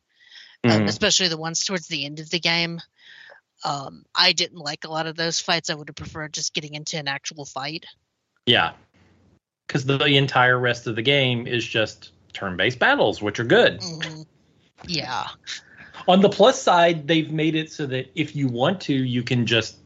um, 0.64 0.70
Mhm. 0.70 0.88
especially 0.88 1.28
the 1.28 1.36
ones 1.36 1.64
towards 1.64 1.86
the 1.88 2.04
end 2.04 2.20
of 2.20 2.28
the 2.30 2.40
game. 2.40 2.80
Um, 3.64 4.04
I 4.14 4.32
didn't 4.32 4.58
like 4.58 4.84
a 4.84 4.90
lot 4.90 5.06
of 5.06 5.16
those 5.16 5.40
fights. 5.40 5.70
I 5.70 5.74
would 5.74 5.88
have 5.88 5.96
preferred 5.96 6.32
just 6.32 6.54
getting 6.54 6.74
into 6.74 6.98
an 6.98 7.08
actual 7.08 7.44
fight. 7.44 7.84
Yeah. 8.46 8.72
Because 9.66 9.84
the 9.84 10.16
entire 10.16 10.58
rest 10.58 10.86
of 10.86 10.96
the 10.96 11.02
game 11.02 11.46
is 11.46 11.66
just 11.66 12.12
turn 12.32 12.56
based 12.56 12.78
battles, 12.78 13.20
which 13.20 13.40
are 13.40 13.44
good. 13.44 13.80
Mhm. 13.80 14.26
Yeah, 14.86 15.26
On 16.06 16.20
the 16.22 16.28
plus 16.28 16.62
side, 16.62 17.06
they've 17.08 17.30
made 17.30 17.54
it 17.54 17.70
so 17.70 17.84
that 17.86 18.10
if 18.14 18.36
you 18.36 18.48
want 18.48 18.80
to, 18.82 18.94
you 18.94 19.22
can 19.22 19.44
just 19.44 19.76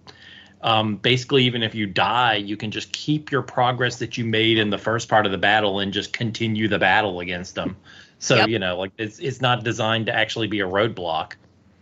um, 0.62 0.96
basically, 0.96 1.44
even 1.44 1.62
if 1.62 1.74
you 1.74 1.86
die, 1.86 2.36
you 2.36 2.56
can 2.56 2.70
just 2.70 2.92
keep 2.92 3.32
your 3.32 3.42
progress 3.42 3.98
that 3.98 4.16
you 4.16 4.24
made 4.24 4.58
in 4.58 4.70
the 4.70 4.78
first 4.78 5.08
part 5.08 5.26
of 5.26 5.32
the 5.32 5.38
battle 5.38 5.80
and 5.80 5.92
just 5.92 6.12
continue 6.12 6.68
the 6.68 6.78
battle 6.78 7.18
against 7.20 7.56
them. 7.56 7.76
So, 8.20 8.36
Yep. 8.36 8.48
you 8.48 8.58
know, 8.60 8.78
like 8.78 8.92
it's, 8.96 9.18
it's 9.18 9.40
not 9.40 9.64
designed 9.64 10.06
to 10.06 10.14
actually 10.14 10.46
be 10.46 10.60
a 10.60 10.68
roadblock. 10.68 11.32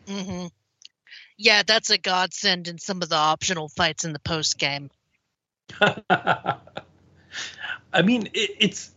hmm 0.08 0.46
yeah, 1.40 1.62
that's 1.66 1.88
a 1.88 1.96
godsend 1.96 2.68
in 2.68 2.78
some 2.78 3.00
of 3.00 3.08
the 3.08 3.16
optional 3.16 3.70
fights 3.70 4.04
in 4.04 4.12
the 4.12 4.18
post 4.18 4.58
game. 4.58 4.90
I 5.80 6.58
mean, 8.04 8.26
it, 8.34 8.50
it's 8.58 8.90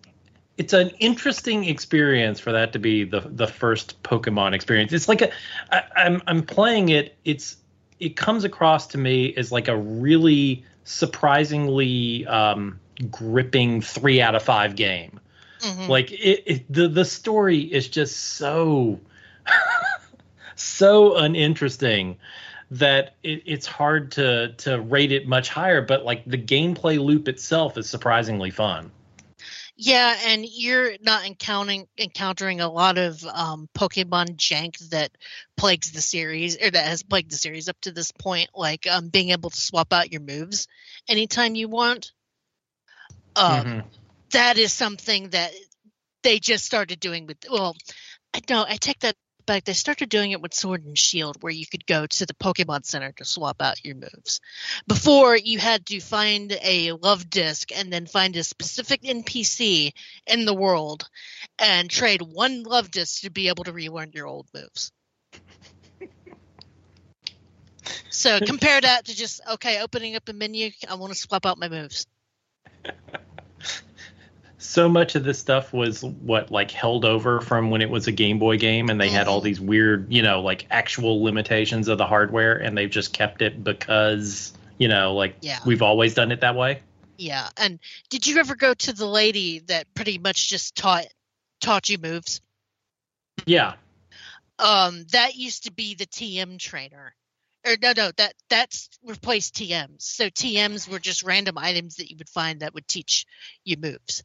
it's 0.58 0.74
an 0.74 0.90
interesting 1.00 1.64
experience 1.64 2.42
for 2.42 2.52
that 2.52 2.74
to 2.74 2.80
be 2.80 3.06
the 3.06 3.22
the 3.22 3.48
first 3.48 4.04
Pokemon 4.04 4.54
experience. 4.54 4.92
It's 4.92 5.08
like 5.08 5.22
a 5.22 5.32
I, 5.72 5.84
I'm 5.96 6.22
I'm 6.28 6.44
playing 6.44 6.90
it. 6.90 7.16
It's 7.24 7.56
it 8.02 8.18
comes 8.18 8.44
across 8.44 8.88
to 8.88 8.98
me 8.98 9.34
as 9.38 9.54
like 9.54 9.70
a 9.70 9.78
really 9.78 10.66
surprisingly 10.84 12.28
um, 12.28 12.78
gripping 13.10 13.80
three 13.80 14.20
out 14.22 14.36
of 14.36 14.44
five 14.44 14.76
game. 14.76 15.18
Mhm. 15.62 15.88
Like 15.88 16.12
it, 16.12 16.44
it 16.46 16.74
the 16.74 16.90
the 16.90 17.06
story 17.06 17.62
is 17.62 17.88
just 17.88 18.18
so 18.18 19.00
so 20.56 21.16
uninteresting 21.18 22.18
that 22.72 23.16
it, 23.24 23.44
it's 23.46 23.68
hard 23.68 24.12
to 24.14 24.54
to 24.54 24.80
rate 24.80 25.12
it 25.12 25.28
much 25.28 25.50
higher. 25.50 25.82
But 25.82 26.06
like 26.06 26.26
the 26.26 26.38
gameplay 26.38 27.00
loop 27.00 27.28
itself 27.28 27.78
is 27.78 27.90
surprisingly 27.90 28.52
fun. 28.52 28.92
Yeah, 29.76 30.16
and 30.28 30.46
you're 30.46 30.94
not 31.02 31.26
encountering 31.26 31.88
encountering 31.98 32.62
a 32.62 32.70
lot 32.70 32.98
of 32.98 33.26
um, 33.26 33.68
Pokemon 33.76 34.36
jank 34.36 34.78
that 34.90 35.12
plagues 35.58 35.92
the 35.92 36.02
series, 36.02 36.58
or 36.62 36.70
that 36.70 36.88
has 36.88 37.04
plagued 37.04 37.32
the 37.32 37.38
series 37.38 37.70
up 37.70 37.80
to 37.82 37.92
this 37.92 38.12
point, 38.12 38.50
like 38.54 38.86
um, 38.88 39.10
being 39.10 39.30
able 39.32 39.50
to 39.50 39.60
swap 39.60 39.92
out 39.92 40.12
your 40.12 40.22
moves 40.22 40.68
anytime 41.08 41.56
you 41.56 41.68
want. 41.68 42.12
Um, 43.36 43.66
Mhm. 43.66 43.84
That 44.32 44.58
is 44.58 44.74
something 44.74 45.30
that 45.30 45.54
they 46.24 46.40
just 46.40 46.66
started 46.66 47.00
doing 47.00 47.28
with. 47.28 47.38
Well, 47.50 47.76
I 48.34 48.42
no, 48.50 48.66
I 48.68 48.78
take 48.78 49.00
that 49.00 49.16
back. 49.46 49.64
They 49.64 49.74
started 49.74 50.10
doing 50.10 50.32
it 50.32 50.42
with 50.42 50.54
Sword 50.54 50.86
and 50.86 50.98
Shield, 50.98 51.38
where 51.42 51.52
you 51.52 51.66
could 51.66 51.86
go 51.86 52.06
to 52.06 52.26
the 52.26 52.34
Pokemon 52.34 52.86
Center 52.86 53.12
to 53.14 53.26
swap 53.26 53.62
out 53.62 53.84
your 53.84 53.96
moves. 53.96 54.42
Before, 54.88 55.36
you 55.36 55.60
had 55.60 55.86
to 55.88 56.00
find 56.00 56.58
a 56.62 56.94
love 56.94 57.30
disc 57.30 57.72
and 57.76 57.92
then 57.92 58.06
find 58.06 58.36
a 58.36 58.44
specific 58.44 59.02
NPC 59.04 59.94
in 60.28 60.46
the 60.46 60.54
world 60.54 61.10
and 61.60 61.90
trade 61.90 62.22
one 62.22 62.64
love 62.64 62.92
disc 62.92 63.22
to 63.22 63.30
be 63.30 63.48
able 63.48 63.64
to 63.66 63.74
relearn 63.74 64.12
your 64.14 64.28
old 64.28 64.48
moves. 64.54 64.92
So 68.10 68.40
compare 68.40 68.80
that 68.80 69.06
to 69.06 69.16
just 69.16 69.42
okay, 69.54 69.82
opening 69.82 70.16
up 70.16 70.30
a 70.30 70.34
menu. 70.34 70.72
I 70.90 70.96
want 70.96 71.12
to 71.12 71.20
swap 71.20 71.46
out 71.46 71.58
my 71.58 71.68
moves. 71.68 72.08
so 74.64 74.88
much 74.88 75.16
of 75.16 75.24
this 75.24 75.40
stuff 75.40 75.74
was 75.74 76.04
what 76.04 76.52
like 76.52 76.72
held 76.72 77.06
over 77.06 77.42
from 77.42 77.70
when 77.70 77.82
it 77.82 77.90
was 77.90 78.08
a 78.08 78.12
Game 78.12 78.40
Boy 78.40 78.58
game, 78.58 78.90
and 78.90 79.00
they 79.00 79.10
had 79.10 79.28
all 79.28 79.42
Mhm. 79.42 79.46
these 79.46 79.60
weird, 79.60 80.12
you 80.12 80.22
know, 80.22 80.42
like 80.42 80.66
actual 80.72 81.22
limitations 81.24 81.88
of 81.88 81.98
the 81.98 82.06
hardware, 82.06 82.56
and 82.56 82.78
they've 82.78 82.90
just 82.90 83.14
kept 83.14 83.42
it 83.42 83.64
because 83.64 84.54
you 84.80 84.88
know, 84.88 85.14
like 85.14 85.38
Yeah. 85.42 85.60
we've 85.66 85.82
always 85.84 86.16
done 86.16 86.32
it 86.32 86.42
that 86.42 86.56
way. 86.56 86.82
Yeah, 87.18 87.50
and 87.58 87.80
did 88.10 88.26
you 88.26 88.40
ever 88.40 88.56
go 88.56 88.74
to 88.74 88.94
the 88.94 89.06
lady 89.06 89.60
that 89.60 89.94
pretty 89.94 90.18
much 90.18 90.50
just 90.50 90.76
taught 90.76 91.06
taught 91.62 91.90
you 91.90 91.98
moves? 91.98 92.42
Yeah. 93.46 93.76
Um, 94.60 95.04
that 95.12 95.36
used 95.36 95.66
to 95.66 95.72
be 95.72 95.96
the 95.96 96.06
TM 96.06 96.58
trainer. 96.58 97.16
Or 97.66 97.78
no, 97.82 97.94
no, 97.96 98.12
that 98.18 98.34
that's 98.50 98.90
replaced 99.04 99.56
TMs. 99.56 100.02
So 100.02 100.30
TMs 100.30 100.88
were 100.88 101.00
just 101.00 101.24
random 101.24 101.58
items 101.58 101.96
that 101.96 102.10
you 102.10 102.18
would 102.18 102.30
find 102.30 102.60
that 102.60 102.74
would 102.74 102.88
teach 102.88 103.26
you 103.64 103.78
moves. 103.78 104.24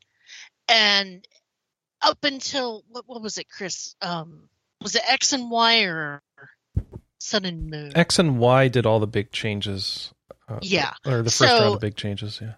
And 0.69 1.27
up 2.03 2.23
until 2.25 2.85
what 2.89 3.05
what 3.07 3.23
was 3.23 3.39
it, 3.39 3.49
Chris? 3.49 3.95
Um, 4.03 4.49
was 4.83 4.95
it 4.95 5.03
X 5.09 5.33
and 5.33 5.51
Y 5.51 5.81
or 5.85 6.23
Sun 7.19 7.45
and 7.45 7.71
Moon? 7.71 7.93
X 7.97 8.19
and 8.19 8.39
Y 8.39 8.69
did 8.69 8.87
all 8.87 9.01
the 9.01 9.07
big 9.07 9.33
changes. 9.33 10.13
Uh, 10.49 10.59
Yeah. 10.63 10.93
Or 11.07 11.19
the 11.19 11.25
first 11.25 11.39
So- 11.39 11.47
round 11.61 11.75
of 11.75 11.81
big 11.81 11.97
changes, 11.97 12.39
yeah. 12.41 12.55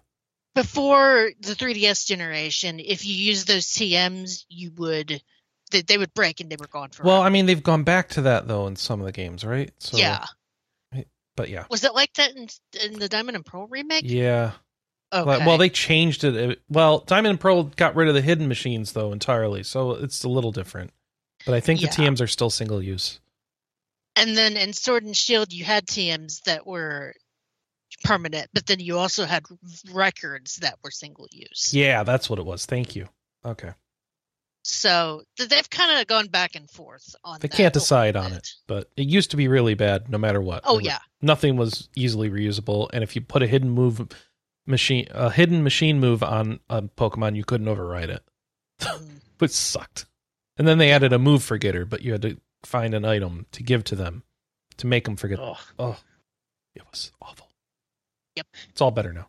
before 0.55 1.31
the 1.39 1.55
3ds 1.55 2.05
generation 2.05 2.79
if 2.81 3.05
you 3.05 3.15
use 3.15 3.45
those 3.45 3.67
tms 3.67 4.43
you 4.49 4.69
would 4.75 5.21
they, 5.71 5.81
they 5.81 5.97
would 5.97 6.13
break 6.13 6.41
and 6.41 6.49
they 6.49 6.57
were 6.57 6.67
gone 6.67 6.89
forever 6.89 7.07
Well, 7.07 7.21
I 7.21 7.29
mean, 7.29 7.45
they've 7.45 7.63
gone 7.63 7.83
back 7.83 8.09
to 8.09 8.23
that 8.23 8.47
though 8.49 8.67
in 8.67 8.75
some 8.75 8.99
of 8.99 9.05
the 9.05 9.13
games, 9.13 9.45
right? 9.45 9.71
So, 9.79 9.97
yeah 9.97 10.25
But 11.37 11.47
yeah, 11.49 11.65
Was 11.69 11.85
it 11.85 11.93
like 11.95 12.13
that 12.15 12.35
in, 12.35 12.49
in 12.83 12.99
the 12.99 13.07
Diamond 13.07 13.37
and 13.37 13.45
Pearl 13.45 13.67
remake? 13.67 14.03
yeah. 14.05 14.51
Okay. 15.13 15.45
Well, 15.45 15.57
they 15.57 15.69
changed 15.69 16.23
it. 16.23 16.61
Well, 16.69 16.99
Diamond 16.99 17.31
and 17.31 17.39
Pearl 17.39 17.63
got 17.63 17.95
rid 17.95 18.07
of 18.07 18.13
the 18.13 18.21
hidden 18.21 18.47
machines 18.47 18.93
though 18.93 19.11
entirely, 19.11 19.63
so 19.63 19.91
it's 19.91 20.23
a 20.23 20.29
little 20.29 20.51
different. 20.51 20.91
But 21.45 21.55
I 21.55 21.59
think 21.59 21.81
Yeah. 21.81 21.89
the 21.89 22.03
TMs 22.03 22.21
are 22.21 22.27
still 22.27 22.49
single 22.49 22.81
use. 22.81 23.19
and 24.15 24.37
then 24.37 24.57
in 24.57 24.73
Sword 24.73 25.03
and 25.03 25.15
Shield, 25.15 25.51
you 25.53 25.63
had 25.63 25.87
TMs 25.87 26.41
that 26.43 26.67
were 26.67 27.13
permanent, 28.03 28.49
but 28.53 28.65
then 28.65 28.79
you 28.79 28.97
also 28.97 29.25
had 29.25 29.43
records 29.91 30.57
that 30.57 30.77
were 30.83 30.91
single 30.91 31.27
use. 31.31 31.73
Yeah, 31.73 32.03
that's 32.03 32.29
what 32.29 32.37
it 32.39 32.45
was. 32.45 32.65
Thank 32.65 32.95
you. 32.95 33.07
Okay, 33.45 33.71
So 34.63 35.23
they've 35.37 35.69
kind 35.69 35.99
of 35.99 36.05
gone 36.07 36.27
back 36.27 36.55
and 36.55 36.69
forth 36.69 37.15
on. 37.23 37.39
That. 37.39 37.49
They 37.49 37.57
can't 37.57 37.73
decide 37.73 38.15
on 38.15 38.33
it, 38.33 38.49
but 38.67 38.89
it 38.95 39.07
used 39.07 39.31
to 39.31 39.37
be 39.37 39.47
really 39.47 39.73
bad, 39.73 40.09
no 40.09 40.17
matter 40.19 40.41
what. 40.41 40.61
Oh 40.65 40.77
yeah, 40.79 40.99
nothing 41.21 41.55
was 41.57 41.89
easily 41.95 42.29
reusable, 42.29 42.89
and 42.93 43.03
if 43.03 43.15
you 43.15 43.21
put 43.21 43.41
a 43.41 43.47
hidden 43.47 43.69
move 43.71 44.07
machine, 44.65 45.07
a 45.11 45.29
hidden 45.31 45.63
machine 45.63 45.99
move 45.99 46.23
on 46.23 46.59
a 46.69 46.81
Pokemon, 46.83 47.35
you 47.35 47.43
couldn't 47.43 47.67
override 47.67 48.09
it, 48.09 48.23
Mm. 48.79 49.19
which 49.39 49.51
sucked. 49.51 50.05
And 50.57 50.67
then 50.67 50.77
they 50.77 50.91
added 50.91 51.13
a 51.13 51.19
move 51.19 51.43
forgetter, 51.43 51.85
but 51.85 52.01
you 52.01 52.11
had 52.11 52.21
to 52.23 52.37
find 52.63 52.93
an 52.93 53.05
item 53.05 53.45
to 53.53 53.63
give 53.63 53.83
to 53.85 53.95
them 53.95 54.23
to 54.77 54.87
make 54.87 55.05
them 55.05 55.15
forget. 55.15 55.39
Ugh. 55.39 55.57
Oh, 55.79 55.97
it 56.75 56.83
was 56.91 57.11
awful. 57.21 57.49
Yep. 58.35 58.47
It's 58.69 58.81
all 58.81 58.91
better 58.91 59.13
now. 59.13 59.27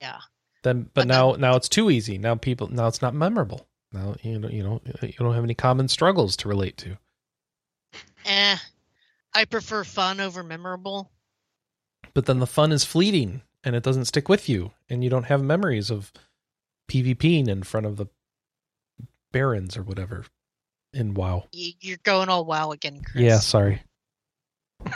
Yeah. 0.00 0.18
Then, 0.62 0.82
but, 0.82 0.94
But 0.94 1.06
now, 1.08 1.32
now 1.32 1.56
it's 1.56 1.68
too 1.68 1.90
easy. 1.90 2.18
Now 2.18 2.34
people, 2.34 2.68
now 2.68 2.86
it's 2.88 3.02
not 3.02 3.14
memorable. 3.14 3.66
Now 3.92 4.16
you 4.22 4.38
know, 4.38 4.48
you 4.48 4.62
know, 4.62 4.80
you 5.02 5.12
don't 5.18 5.34
have 5.34 5.44
any 5.44 5.54
common 5.54 5.86
struggles 5.88 6.36
to 6.38 6.48
relate 6.48 6.76
to. 6.78 6.96
eh. 8.24 8.56
I 9.34 9.44
prefer 9.46 9.84
fun 9.84 10.20
over 10.20 10.42
memorable. 10.42 11.10
But 12.14 12.26
then 12.26 12.38
the 12.38 12.46
fun 12.46 12.72
is 12.72 12.84
fleeting, 12.84 13.42
and 13.64 13.76
it 13.76 13.82
doesn't 13.82 14.06
stick 14.06 14.28
with 14.28 14.48
you, 14.48 14.72
and 14.88 15.02
you 15.04 15.10
don't 15.10 15.24
have 15.24 15.42
memories 15.42 15.90
of 15.90 16.12
PvPing 16.90 17.48
in 17.48 17.62
front 17.62 17.86
of 17.86 17.96
the 17.96 18.06
barons 19.32 19.76
or 19.76 19.82
whatever 19.82 20.24
in 20.92 21.14
WoW. 21.14 21.44
You, 21.52 21.72
you're 21.80 21.98
going 22.02 22.28
all 22.28 22.44
wow 22.44 22.70
again, 22.72 23.00
Chris. 23.04 23.22
Yeah, 23.24 23.38
sorry. 23.38 23.82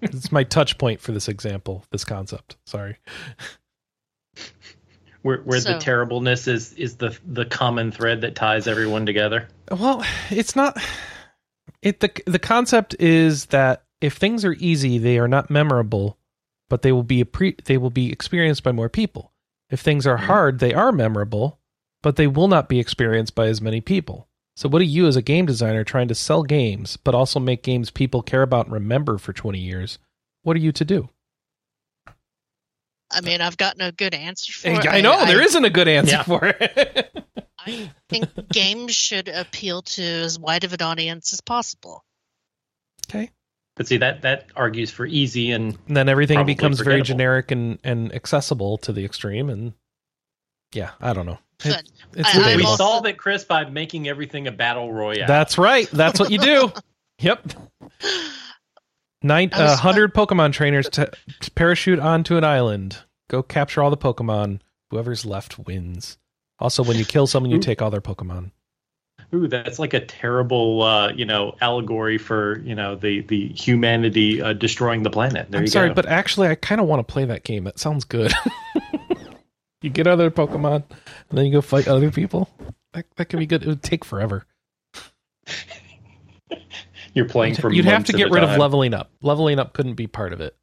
it's 0.00 0.32
my 0.32 0.42
touch 0.44 0.78
point 0.78 1.00
for 1.00 1.12
this 1.12 1.28
example, 1.28 1.84
this 1.90 2.04
concept. 2.04 2.56
Sorry. 2.66 2.96
Where 5.22 5.38
where 5.42 5.60
So- 5.60 5.74
the 5.74 5.78
terribleness 5.78 6.48
is 6.48 6.72
is 6.72 6.96
the 6.96 7.16
the 7.24 7.44
common 7.44 7.92
thread 7.92 8.22
that 8.22 8.34
ties 8.34 8.66
everyone 8.66 9.06
together. 9.06 9.46
Well, 9.70 10.04
it's 10.30 10.56
not. 10.56 10.76
It 11.80 12.00
the 12.00 12.10
the 12.26 12.40
concept 12.40 12.96
is 12.98 13.46
that 13.46 13.84
if 14.00 14.14
things 14.16 14.44
are 14.44 14.54
easy, 14.54 14.98
they 14.98 15.18
are 15.18 15.28
not 15.28 15.48
memorable, 15.48 16.18
but 16.72 16.80
they 16.80 16.90
will 16.90 17.02
be 17.02 17.22
appre- 17.22 17.62
they 17.66 17.76
will 17.76 17.90
be 17.90 18.10
experienced 18.10 18.62
by 18.62 18.72
more 18.72 18.88
people. 18.88 19.30
If 19.68 19.80
things 19.80 20.06
are 20.06 20.16
Mhm. 20.16 20.24
hard, 20.24 20.58
they 20.58 20.72
are 20.72 20.90
memorable, 20.90 21.58
but 22.00 22.16
they 22.16 22.26
will 22.26 22.48
not 22.48 22.66
be 22.66 22.78
experienced 22.80 23.34
by 23.34 23.48
as 23.48 23.60
many 23.60 23.82
people. 23.82 24.26
So, 24.56 24.70
what 24.70 24.80
are 24.80 24.86
you 24.86 25.06
as 25.06 25.14
a 25.14 25.20
game 25.20 25.44
designer 25.44 25.84
trying 25.84 26.08
to 26.08 26.14
sell 26.14 26.42
games, 26.44 26.96
but 26.96 27.14
also 27.14 27.38
make 27.38 27.62
games 27.62 27.90
people 27.90 28.22
care 28.22 28.40
about 28.40 28.64
and 28.68 28.72
remember 28.72 29.18
for 29.18 29.34
twenty 29.34 29.58
years? 29.58 29.98
What 30.44 30.56
are 30.56 30.60
you 30.60 30.72
to 30.72 30.82
do? 30.86 31.10
I 33.10 33.20
mean, 33.20 33.42
I've 33.42 33.58
got 33.58 33.76
no 33.76 33.90
good 33.90 34.14
answer 34.14 34.50
for 34.54 34.68
it. 34.68 34.86
I 34.88 35.02
know 35.02 35.26
there 35.26 35.42
isn't 35.42 35.64
a 35.66 35.68
good 35.68 35.88
answer 35.88 36.12
Yeah. 36.16 36.22
for 36.22 36.46
it. 36.58 37.26
I 37.58 37.92
think 38.08 38.48
games 38.48 38.96
should 38.96 39.28
appeal 39.28 39.82
to 39.82 40.02
as 40.02 40.38
wide 40.38 40.64
of 40.64 40.72
an 40.72 40.80
audience 40.80 41.34
as 41.34 41.42
possible. 41.42 42.02
okay. 43.10 43.30
But 43.76 43.86
see 43.86 43.96
that 43.98 44.22
that 44.22 44.46
argues 44.54 44.90
for 44.90 45.06
easy 45.06 45.50
and 45.52 45.78
And 45.88 45.96
then 45.96 46.08
everything 46.08 46.44
becomes 46.44 46.80
very 46.80 47.02
generic 47.02 47.50
and, 47.50 47.78
and 47.82 48.14
accessible 48.14 48.76
to 48.78 48.92
the 48.92 49.04
extreme 49.04 49.48
and 49.48 49.72
yeah 50.74 50.90
i 51.00 51.12
don't 51.12 51.26
know. 51.26 51.38
It- 51.64 51.82
it's 52.14 52.36
I- 52.36 52.56
we 52.56 52.64
also- 52.64 52.76
solve 52.76 53.06
it, 53.06 53.16
Chris, 53.18 53.44
by 53.44 53.64
making 53.64 54.08
everything 54.08 54.46
a 54.48 54.52
battle 54.52 54.92
royale. 54.92 55.26
that's 55.26 55.56
right. 55.58 55.88
That's 55.90 56.18
what 56.20 56.30
you 56.30 56.38
do. 56.38 56.72
Yep. 57.20 57.52
Nine, 59.22 59.50
I 59.52 59.62
was- 59.62 59.70
uh, 59.72 59.82
100 59.82 60.12
pokemon 60.14 60.52
trainers 60.52 60.88
to, 60.90 61.10
to 61.40 61.50
parachute 61.52 62.00
onto 62.00 62.36
an 62.36 62.42
island. 62.44 62.98
Go 63.30 63.42
capture 63.42 63.80
all 63.82 63.90
the 63.90 63.96
pokemon. 63.96 64.60
Whoever's 64.90 65.24
left 65.24 65.58
wins. 65.58 66.18
Also 66.58 66.82
when 66.82 66.96
you 66.98 67.04
kill 67.04 67.26
someone 67.28 67.50
you 67.52 67.58
take 67.60 67.80
all 67.80 67.90
their 67.90 68.00
pokemon 68.00 68.50
Ooh, 69.34 69.48
that's 69.48 69.78
like 69.78 69.94
a 69.94 70.00
terrible, 70.00 70.82
uh, 70.82 71.10
you 71.12 71.24
know, 71.24 71.56
allegory 71.60 72.18
for 72.18 72.58
you 72.60 72.74
know 72.74 72.96
the 72.96 73.22
the 73.22 73.48
humanity 73.48 74.42
uh, 74.42 74.52
destroying 74.52 75.02
the 75.02 75.10
planet. 75.10 75.50
There 75.50 75.60
i'm 75.60 75.66
sorry 75.66 75.88
go. 75.88 75.94
but 75.94 76.06
actually 76.06 76.48
i 76.48 76.54
kind 76.54 76.80
of 76.80 76.86
want 76.86 77.06
to 77.06 77.12
play 77.12 77.24
that 77.24 77.44
game 77.44 77.64
that 77.64 77.78
sounds 77.78 78.04
good 78.04 78.32
you 79.82 79.90
get 79.90 80.06
other 80.06 80.30
pokemon 80.30 80.84
and 81.30 81.38
then 81.38 81.46
you 81.46 81.52
go 81.52 81.60
fight 81.60 81.88
other 81.88 82.10
people 82.10 82.48
that, 82.92 83.06
that 83.16 83.26
could 83.26 83.38
be 83.38 83.46
good 83.46 83.62
it 83.62 83.68
would 83.68 83.82
take 83.82 84.04
forever 84.04 84.46
you're 87.14 87.28
playing 87.28 87.54
for 87.54 87.72
You'd 87.72 87.84
have 87.84 88.04
to 88.04 88.12
get 88.12 88.30
rid 88.30 88.42
of 88.42 88.58
leveling 88.58 88.94
up. 88.94 89.10
Leveling 89.22 89.58
up 89.58 89.72
couldn't 89.72 89.94
be 89.94 90.06
part 90.06 90.32
of 90.32 90.40
it. 90.40 90.56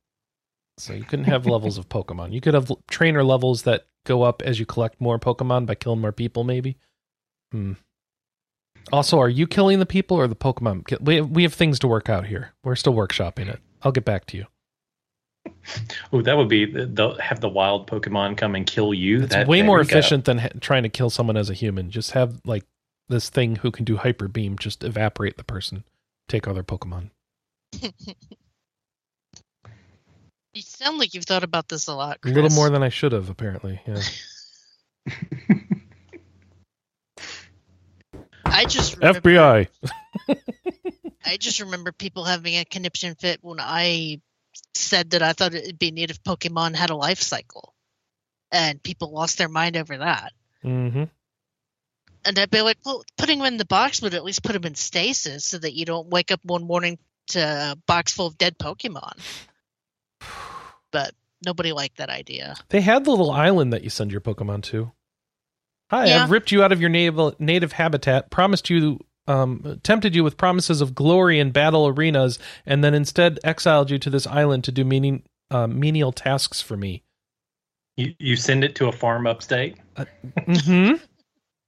So 0.77 0.93
you 0.93 1.03
couldn't 1.03 1.25
have 1.25 1.45
levels 1.45 1.77
of 1.77 1.89
Pokemon. 1.89 2.31
You 2.31 2.39
could 2.41 2.53
have 2.53 2.71
trainer 2.89 3.23
levels 3.23 3.63
that 3.63 3.87
go 4.05 4.23
up 4.23 4.41
as 4.41 4.59
you 4.59 4.65
collect 4.65 5.01
more 5.01 5.19
Pokemon 5.19 5.65
by 5.65 5.75
killing 5.75 5.99
more 5.99 6.13
people, 6.13 6.43
maybe. 6.43 6.77
Hmm. 7.51 7.73
Also, 8.91 9.19
are 9.19 9.29
you 9.29 9.45
killing 9.47 9.79
the 9.79 9.85
people 9.85 10.17
or 10.17 10.27
the 10.27 10.35
Pokemon? 10.35 10.99
We 11.01 11.15
have, 11.17 11.29
we 11.29 11.43
have 11.43 11.53
things 11.53 11.77
to 11.79 11.87
work 11.87 12.09
out 12.09 12.25
here. 12.25 12.53
We're 12.63 12.75
still 12.75 12.93
workshopping 12.93 13.47
it. 13.47 13.59
I'll 13.83 13.91
get 13.91 14.05
back 14.05 14.25
to 14.27 14.37
you. 14.37 14.45
Oh, 16.11 16.21
that 16.21 16.35
would 16.37 16.49
be 16.49 16.65
the, 16.65 16.85
the 16.87 17.09
have 17.21 17.39
the 17.39 17.49
wild 17.49 17.87
Pokemon 17.87 18.37
come 18.37 18.55
and 18.55 18.65
kill 18.67 18.93
you. 18.93 19.23
It's 19.23 19.33
That- 19.33 19.47
way 19.47 19.61
more 19.61 19.79
you 19.79 19.85
go. 19.85 19.97
efficient 19.97 20.25
than 20.25 20.39
ha- 20.39 20.49
trying 20.59 20.83
to 20.83 20.89
kill 20.89 21.09
someone 21.09 21.37
as 21.37 21.49
a 21.49 21.53
human. 21.53 21.91
Just 21.91 22.11
have 22.11 22.41
like 22.45 22.65
this 23.07 23.29
thing 23.29 23.57
who 23.57 23.71
can 23.71 23.85
do 23.85 23.97
hyper 23.97 24.27
beam, 24.27 24.57
just 24.57 24.83
evaporate 24.83 25.37
the 25.37 25.43
person, 25.43 25.83
take 26.27 26.47
all 26.47 26.53
their 26.53 26.63
Pokemon. 26.63 27.11
You 30.53 30.63
sound 30.63 30.97
like 30.97 31.13
you've 31.13 31.25
thought 31.25 31.43
about 31.43 31.69
this 31.69 31.87
a 31.87 31.93
lot. 31.93 32.17
A 32.25 32.29
little 32.29 32.49
more 32.49 32.71
than 32.71 32.81
I 32.81 32.89
should 32.89 33.11
have, 33.11 33.29
apparently. 33.29 33.79
Yeah. 33.87 34.01
I 38.59 38.65
just 38.65 38.97
remember, 38.97 39.21
FBI. 39.21 39.67
I 41.25 41.37
just 41.37 41.61
remember 41.61 41.93
people 41.93 42.25
having 42.25 42.57
a 42.57 42.65
conniption 42.65 43.15
fit 43.15 43.39
when 43.41 43.59
I 43.61 44.19
said 44.73 45.11
that 45.11 45.23
I 45.23 45.31
thought 45.31 45.53
it'd 45.53 45.79
be 45.79 45.91
neat 45.91 46.09
if 46.09 46.21
Pokemon 46.23 46.75
had 46.75 46.89
a 46.89 46.95
life 46.95 47.21
cycle, 47.21 47.73
and 48.51 48.83
people 48.83 49.13
lost 49.13 49.37
their 49.37 49.47
mind 49.47 49.77
over 49.77 49.99
that. 49.99 50.33
Mm-hmm. 50.65 51.05
And 52.25 52.39
I'd 52.39 52.51
be 52.51 52.61
like, 52.61 52.77
well, 52.85 53.05
putting 53.17 53.37
them 53.37 53.47
in 53.47 53.55
the 53.55 53.65
box 53.65 54.01
would 54.01 54.13
at 54.13 54.25
least 54.25 54.43
put 54.43 54.51
them 54.51 54.65
in 54.65 54.75
stasis 54.75 55.45
so 55.45 55.57
that 55.57 55.73
you 55.73 55.85
don't 55.85 56.09
wake 56.09 56.29
up 56.29 56.41
one 56.43 56.67
morning 56.67 56.99
to 57.27 57.39
a 57.39 57.75
box 57.87 58.11
full 58.11 58.27
of 58.27 58.37
dead 58.37 58.57
Pokemon. 58.57 59.13
But 60.91 61.13
nobody 61.45 61.71
liked 61.71 61.99
that 61.99 62.09
idea. 62.09 62.55
They 62.69 62.81
had 62.81 63.05
the 63.05 63.11
little 63.11 63.29
island 63.29 63.71
that 63.73 63.83
you 63.83 63.91
send 63.91 64.11
your 64.11 64.21
Pokemon 64.21 64.63
to. 64.63 64.91
Hi, 65.91 66.05
Yeah. 66.07 66.23
I've 66.23 66.31
ripped 66.31 66.51
you 66.51 66.63
out 66.63 66.71
of 66.71 66.79
your 66.81 66.89
native 66.89 67.39
native 67.39 67.71
habitat, 67.73 68.29
promised 68.29 68.69
you, 68.69 68.99
um, 69.27 69.79
tempted 69.83 70.15
you 70.15 70.23
with 70.23 70.37
promises 70.37 70.81
of 70.81 70.93
glory 70.95 71.39
in 71.39 71.51
battle 71.51 71.87
arenas, 71.87 72.37
and 72.65 72.83
then 72.83 72.93
instead 72.93 73.39
exiled 73.43 73.89
you 73.89 73.97
to 73.99 74.09
this 74.09 74.27
island 74.27 74.63
to 74.65 74.71
do 74.71 74.83
meaning, 74.85 75.23
uh, 75.51 75.67
menial 75.67 76.11
tasks 76.11 76.61
for 76.61 76.77
me. 76.77 77.03
You 77.97 78.13
you 78.19 78.35
send 78.35 78.63
it 78.63 78.75
to 78.75 78.87
a 78.87 78.91
farm 78.91 79.25
upstate. 79.27 79.77
hmm 80.47 80.93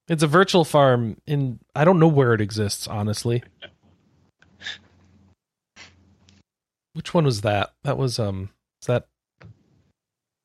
It's 0.07 0.23
a 0.23 0.27
virtual 0.27 0.65
farm 0.65 1.17
in. 1.25 1.59
I 1.75 1.83
don't 1.83 1.99
know 1.99 2.07
where 2.07 2.33
it 2.33 2.41
exists, 2.41 2.87
honestly. 2.87 3.43
Which 6.93 7.13
one 7.13 7.25
was 7.25 7.41
that? 7.41 7.73
That 7.83 7.97
was 7.97 8.19
um. 8.19 8.49
Is 8.81 8.87
that 8.87 9.07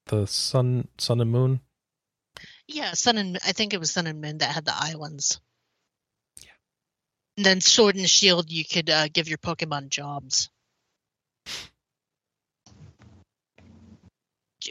the 0.06 0.26
sun, 0.26 0.88
sun 0.98 1.20
and 1.20 1.30
moon? 1.30 1.60
Yeah, 2.68 2.92
Sun 2.92 3.18
and 3.18 3.38
I 3.46 3.52
think 3.52 3.74
it 3.74 3.80
was 3.80 3.90
Sun 3.90 4.06
and 4.06 4.20
Moon 4.20 4.38
that 4.38 4.50
had 4.50 4.64
the 4.64 4.74
islands. 4.74 5.40
Yeah. 6.42 6.50
And 7.36 7.46
then 7.46 7.60
Sword 7.60 7.96
and 7.96 8.08
Shield, 8.08 8.50
you 8.50 8.64
could 8.64 8.90
uh, 8.90 9.08
give 9.08 9.28
your 9.28 9.38
Pokemon 9.38 9.88
jobs. 9.88 10.50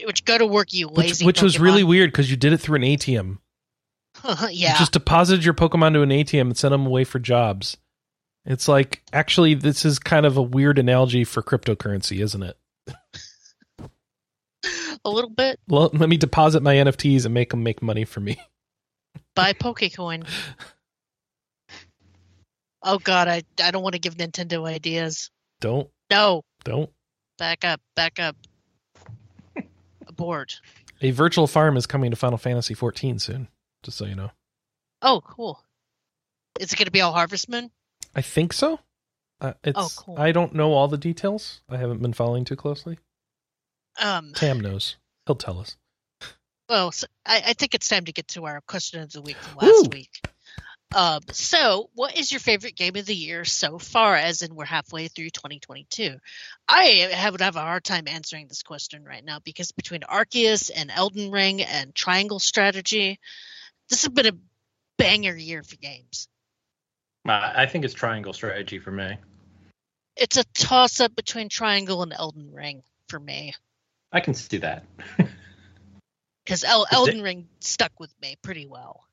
Which 0.04 0.26
go 0.26 0.36
to 0.36 0.46
work, 0.46 0.74
you 0.74 0.88
lazy. 0.88 1.24
which 1.24 1.40
was 1.40 1.58
really 1.58 1.82
weird 1.82 2.12
because 2.12 2.30
you 2.30 2.36
did 2.36 2.52
it 2.52 2.58
through 2.58 2.76
an 2.76 2.82
ATM. 2.82 3.38
yeah. 4.50 4.72
You 4.72 4.78
just 4.78 4.92
deposited 4.92 5.42
your 5.42 5.54
Pokemon 5.54 5.94
to 5.94 6.02
an 6.02 6.10
ATM 6.10 6.42
and 6.42 6.56
sent 6.56 6.72
them 6.72 6.86
away 6.86 7.04
for 7.04 7.18
jobs. 7.18 7.78
It's 8.44 8.68
like 8.68 9.02
actually, 9.12 9.54
this 9.54 9.86
is 9.86 9.98
kind 9.98 10.26
of 10.26 10.36
a 10.36 10.42
weird 10.42 10.78
analogy 10.78 11.24
for 11.24 11.42
cryptocurrency, 11.42 12.22
isn't 12.22 12.42
it? 12.42 12.58
A 15.06 15.10
little 15.10 15.30
bit. 15.30 15.58
Well, 15.68 15.90
let 15.92 16.08
me 16.08 16.16
deposit 16.16 16.62
my 16.62 16.74
NFTs 16.74 17.24
and 17.24 17.32
make 17.34 17.50
them 17.50 17.62
make 17.62 17.80
money 17.82 18.04
for 18.04 18.20
me. 18.20 18.36
Buy 19.34 19.52
Pokecoin. 19.54 20.26
Oh 22.82 22.98
God, 22.98 23.28
I 23.28 23.42
I 23.62 23.70
don't 23.70 23.82
want 23.82 23.94
to 23.94 23.98
give 24.00 24.16
Nintendo 24.16 24.66
ideas. 24.68 25.30
Don't, 25.60 25.88
No, 26.10 26.42
don't. 26.64 26.90
back 27.38 27.64
up, 27.64 27.80
back 27.94 28.18
up. 28.20 28.36
Aboard. 30.06 30.52
A 31.02 31.10
virtual 31.10 31.46
farm 31.46 31.76
is 31.76 31.86
coming 31.86 32.10
to 32.10 32.16
Final 32.16 32.38
Fantasy 32.38 32.74
14 32.74 33.18
soon, 33.18 33.48
just 33.82 33.96
so 33.98 34.04
you 34.06 34.14
know. 34.14 34.30
Oh, 35.02 35.20
cool. 35.26 35.62
Is 36.60 36.72
it 36.72 36.76
going 36.76 36.86
to 36.86 36.90
be 36.92 37.00
all 37.02 37.12
Harvest 37.12 37.48
Moon? 37.50 37.70
I 38.14 38.22
think 38.22 38.52
so. 38.52 38.80
Uh, 39.40 39.52
it's, 39.62 39.78
Oh, 39.78 39.88
cool. 39.96 40.18
I 40.18 40.32
don't 40.32 40.54
know 40.54 40.72
all 40.72 40.88
the 40.88 40.96
details. 40.96 41.60
I 41.68 41.76
haven't 41.76 42.00
been 42.00 42.14
following 42.14 42.44
too 42.46 42.56
closely. 42.56 42.98
Um, 44.00 44.32
Tam 44.34 44.60
knows. 44.60 44.96
He'll 45.26 45.36
tell 45.36 45.58
us. 45.58 45.76
well, 46.68 46.92
so 46.92 47.06
I, 47.24 47.42
I 47.46 47.52
think 47.54 47.74
it's 47.74 47.88
time 47.88 48.04
to 48.04 48.12
get 48.12 48.28
to 48.28 48.46
our 48.46 48.60
question 48.62 49.02
of 49.02 49.12
the 49.12 49.22
week 49.22 49.36
from 49.36 49.56
last 49.56 49.84
Woo! 49.84 49.90
week. 49.92 50.20
Um, 50.94 51.20
so, 51.32 51.90
what 51.94 52.16
is 52.16 52.30
your 52.30 52.38
favorite 52.38 52.76
game 52.76 52.94
of 52.96 53.06
the 53.06 53.14
year 53.14 53.44
so 53.44 53.78
far? 53.78 54.14
As 54.14 54.42
in, 54.42 54.54
we're 54.54 54.64
halfway 54.64 55.08
through 55.08 55.30
2022. 55.30 56.16
I 56.68 56.84
have, 57.12 57.32
would 57.32 57.40
have 57.40 57.56
a 57.56 57.60
hard 57.60 57.84
time 57.84 58.06
answering 58.06 58.46
this 58.46 58.62
question 58.62 59.04
right 59.04 59.24
now 59.24 59.40
because 59.40 59.72
between 59.72 60.02
Arceus 60.02 60.70
and 60.74 60.90
Elden 60.90 61.32
Ring 61.32 61.62
and 61.62 61.94
Triangle 61.94 62.38
Strategy, 62.38 63.18
this 63.88 64.02
has 64.02 64.12
been 64.12 64.26
a 64.26 64.38
banger 64.96 65.34
year 65.34 65.62
for 65.62 65.76
games. 65.76 66.28
I 67.26 67.64
I 67.64 67.66
think 67.66 67.84
it's 67.84 67.94
triangle 67.94 68.32
strategy 68.32 68.78
for 68.78 68.92
me. 68.92 69.18
It's 70.16 70.36
a 70.36 70.44
toss 70.54 71.00
up 71.00 71.14
between 71.16 71.48
Triangle 71.48 72.02
and 72.02 72.12
Elden 72.12 72.52
Ring 72.52 72.82
for 73.08 73.20
me 73.20 73.54
I 74.12 74.20
can 74.20 74.34
see 74.34 74.58
that. 74.58 74.84
because 76.44 76.64
El- 76.64 76.84
it- 76.84 76.92
Elden 76.92 77.22
Ring 77.22 77.48
stuck 77.60 77.98
with 77.98 78.12
me 78.20 78.36
pretty 78.42 78.66
well. 78.66 79.04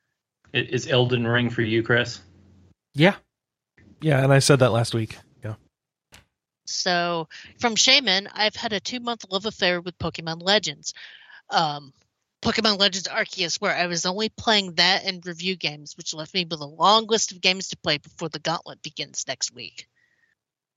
Is 0.53 0.87
Elden 0.87 1.25
Ring 1.27 1.49
for 1.49 1.63
you, 1.63 1.81
Chris? 1.81 2.21
Yeah. 2.93 3.15
Yeah, 4.01 4.23
and 4.23 4.31
I 4.31 4.39
said 4.39 4.59
that 4.59 4.71
last 4.71 4.93
week. 4.93 5.17
Yeah. 5.43 5.55
So 6.67 7.27
from 7.59 7.75
Shaman, 7.75 8.29
I've 8.31 8.55
had 8.55 8.73
a 8.73 8.79
two 8.79 8.99
month 8.99 9.25
love 9.31 9.45
affair 9.45 9.81
with 9.81 9.97
Pokemon 9.97 10.43
Legends. 10.43 10.93
Um, 11.49 11.91
Pokemon 12.43 12.77
Legends 12.77 13.07
Arceus, 13.07 13.59
where 13.61 13.75
I 13.75 13.87
was 13.87 14.05
only 14.05 14.29
playing 14.29 14.73
that 14.73 15.05
and 15.05 15.25
review 15.25 15.55
games, 15.55 15.95
which 15.97 16.13
left 16.13 16.33
me 16.33 16.45
with 16.45 16.59
a 16.59 16.65
long 16.65 17.07
list 17.07 17.31
of 17.31 17.41
games 17.41 17.69
to 17.69 17.77
play 17.77 17.97
before 17.97 18.29
the 18.29 18.39
Gauntlet 18.39 18.81
begins 18.83 19.25
next 19.27 19.55
week. 19.55 19.87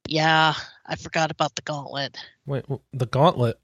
Yeah, 0.09 0.55
I 0.87 0.97
forgot 0.97 1.33
about 1.33 1.57
the 1.57 1.63
Gauntlet. 1.63 2.17
Wait, 2.47 2.63
w- 2.63 2.81
the 2.93 3.07
Gauntlet. 3.07 3.59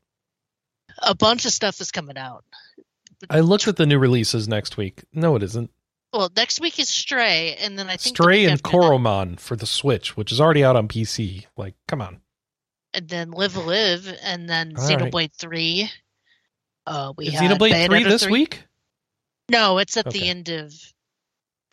A 0.98 1.14
bunch 1.14 1.44
of 1.46 1.52
stuff 1.52 1.80
is 1.80 1.90
coming 1.90 2.16
out. 2.18 2.44
I 3.30 3.40
looked 3.40 3.68
at 3.68 3.76
the 3.76 3.86
new 3.86 3.98
releases 3.98 4.48
next 4.48 4.76
week. 4.76 5.02
No, 5.12 5.36
it 5.36 5.42
isn't. 5.42 5.70
Well, 6.12 6.30
next 6.36 6.60
week 6.60 6.78
is 6.78 6.88
Stray, 6.88 7.56
and 7.60 7.78
then 7.78 7.86
I 7.88 7.96
think 7.96 8.16
Stray 8.16 8.44
and 8.44 8.52
after 8.54 8.62
that- 8.70 9.40
for 9.40 9.56
the 9.56 9.66
Switch, 9.66 10.16
which 10.16 10.30
is 10.32 10.40
already 10.40 10.62
out 10.64 10.76
on 10.76 10.88
PC. 10.88 11.46
Like, 11.56 11.74
come 11.88 12.02
on. 12.02 12.20
and 12.94 13.08
then 13.08 13.30
Live 13.30 13.56
Live, 13.56 14.06
and 14.22 14.46
then 14.50 14.74
All 14.76 14.86
right. 14.86 14.98
Xenoblade 14.98 15.32
Three. 15.34 15.90
Uh, 16.86 17.12
we 17.16 17.28
Is 17.28 17.34
had 17.34 17.50
Xenoblade 17.58 17.86
3 17.86 18.02
this 18.02 18.24
3. 18.24 18.32
week? 18.32 18.64
No, 19.48 19.78
it's 19.78 19.96
at 19.96 20.10
the 20.10 20.28
end 20.28 20.48
of. 20.50 20.74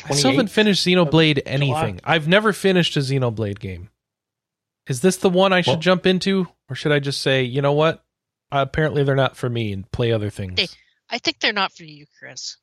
I 0.05 0.13
still 0.13 0.31
haven't 0.31 0.47
finished 0.47 0.85
Xenoblade 0.87 1.43
July. 1.43 1.51
anything. 1.51 1.99
I've 2.05 2.27
never 2.29 2.53
finished 2.53 2.95
a 2.95 2.99
Xenoblade 3.01 3.59
game. 3.59 3.89
Is 4.87 5.01
this 5.01 5.17
the 5.17 5.29
one 5.29 5.51
I 5.51 5.59
should 5.61 5.71
Well- 5.71 5.79
jump 5.79 6.05
into? 6.05 6.47
Or 6.69 6.75
should 6.75 6.91
I 6.93 6.99
just 6.99 7.21
say, 7.21 7.43
you 7.43 7.61
know 7.61 7.73
what? 7.73 8.05
Uh, 8.51 8.65
apparently 8.67 9.03
they're 9.03 9.15
not 9.15 9.37
for 9.37 9.49
me 9.49 9.71
and 9.73 9.89
play 9.91 10.11
other 10.11 10.29
things. 10.29 10.59
Hey. 10.59 10.67
I 11.09 11.17
think 11.17 11.39
they're 11.39 11.53
not 11.53 11.73
for 11.73 11.83
you, 11.83 12.05
Chris. 12.19 12.57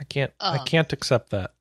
I 0.00 0.04
can't 0.08 0.32
I 0.40 0.58
Um, 0.58 0.64
can't 0.66 0.92
accept 0.92 1.30
that. 1.30 1.52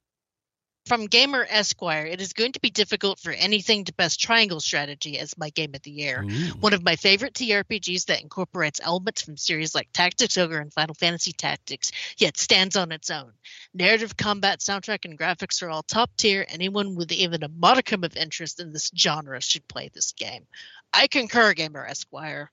From 0.86 1.06
Gamer 1.06 1.46
Esquire, 1.48 2.06
it 2.08 2.20
is 2.20 2.34
going 2.34 2.54
to 2.54 2.60
be 2.62 2.72
difficult 2.72 3.20
for 3.20 3.32
anything 3.32 3.84
to 3.86 3.94
best 3.94 4.20
Triangle 4.20 4.60
Strategy 4.60 5.20
as 5.20 5.38
my 5.38 5.50
game 5.52 5.76
of 5.76 5.84
the 5.84 5.92
year. 5.92 6.24
Ooh. 6.24 6.48
One 6.62 6.74
of 6.74 6.82
my 6.84 6.96
favorite 6.96 7.34
TRPGs 7.34 8.06
that 8.06 8.22
incorporates 8.24 8.80
elements 8.82 9.22
from 9.22 9.38
series 9.38 9.76
like 9.76 9.90
Tactics 9.94 10.38
Ogre 10.38 10.60
and 10.60 10.74
Final 10.74 10.96
Fantasy 10.96 11.32
Tactics, 11.34 11.92
yet 12.18 12.38
stands 12.38 12.76
on 12.76 12.92
its 12.92 13.12
own. 13.12 13.34
Narrative, 13.74 14.18
combat, 14.18 14.62
soundtrack, 14.62 15.06
and 15.06 15.20
graphics 15.20 15.62
are 15.62 15.70
all 15.70 15.84
top 15.84 16.10
tier. 16.18 16.46
Anyone 16.50 16.96
with 16.96 17.12
even 17.12 17.44
a 17.44 17.50
modicum 17.50 18.04
of 18.04 18.16
interest 18.16 18.60
in 18.60 18.72
this 18.72 18.90
genre 18.98 19.42
should 19.42 19.68
play 19.68 19.92
this 19.94 20.14
game. 20.14 20.48
I 20.94 21.08
concur, 21.08 21.54
Gamer 21.54 21.86
Esquire. 21.86 22.52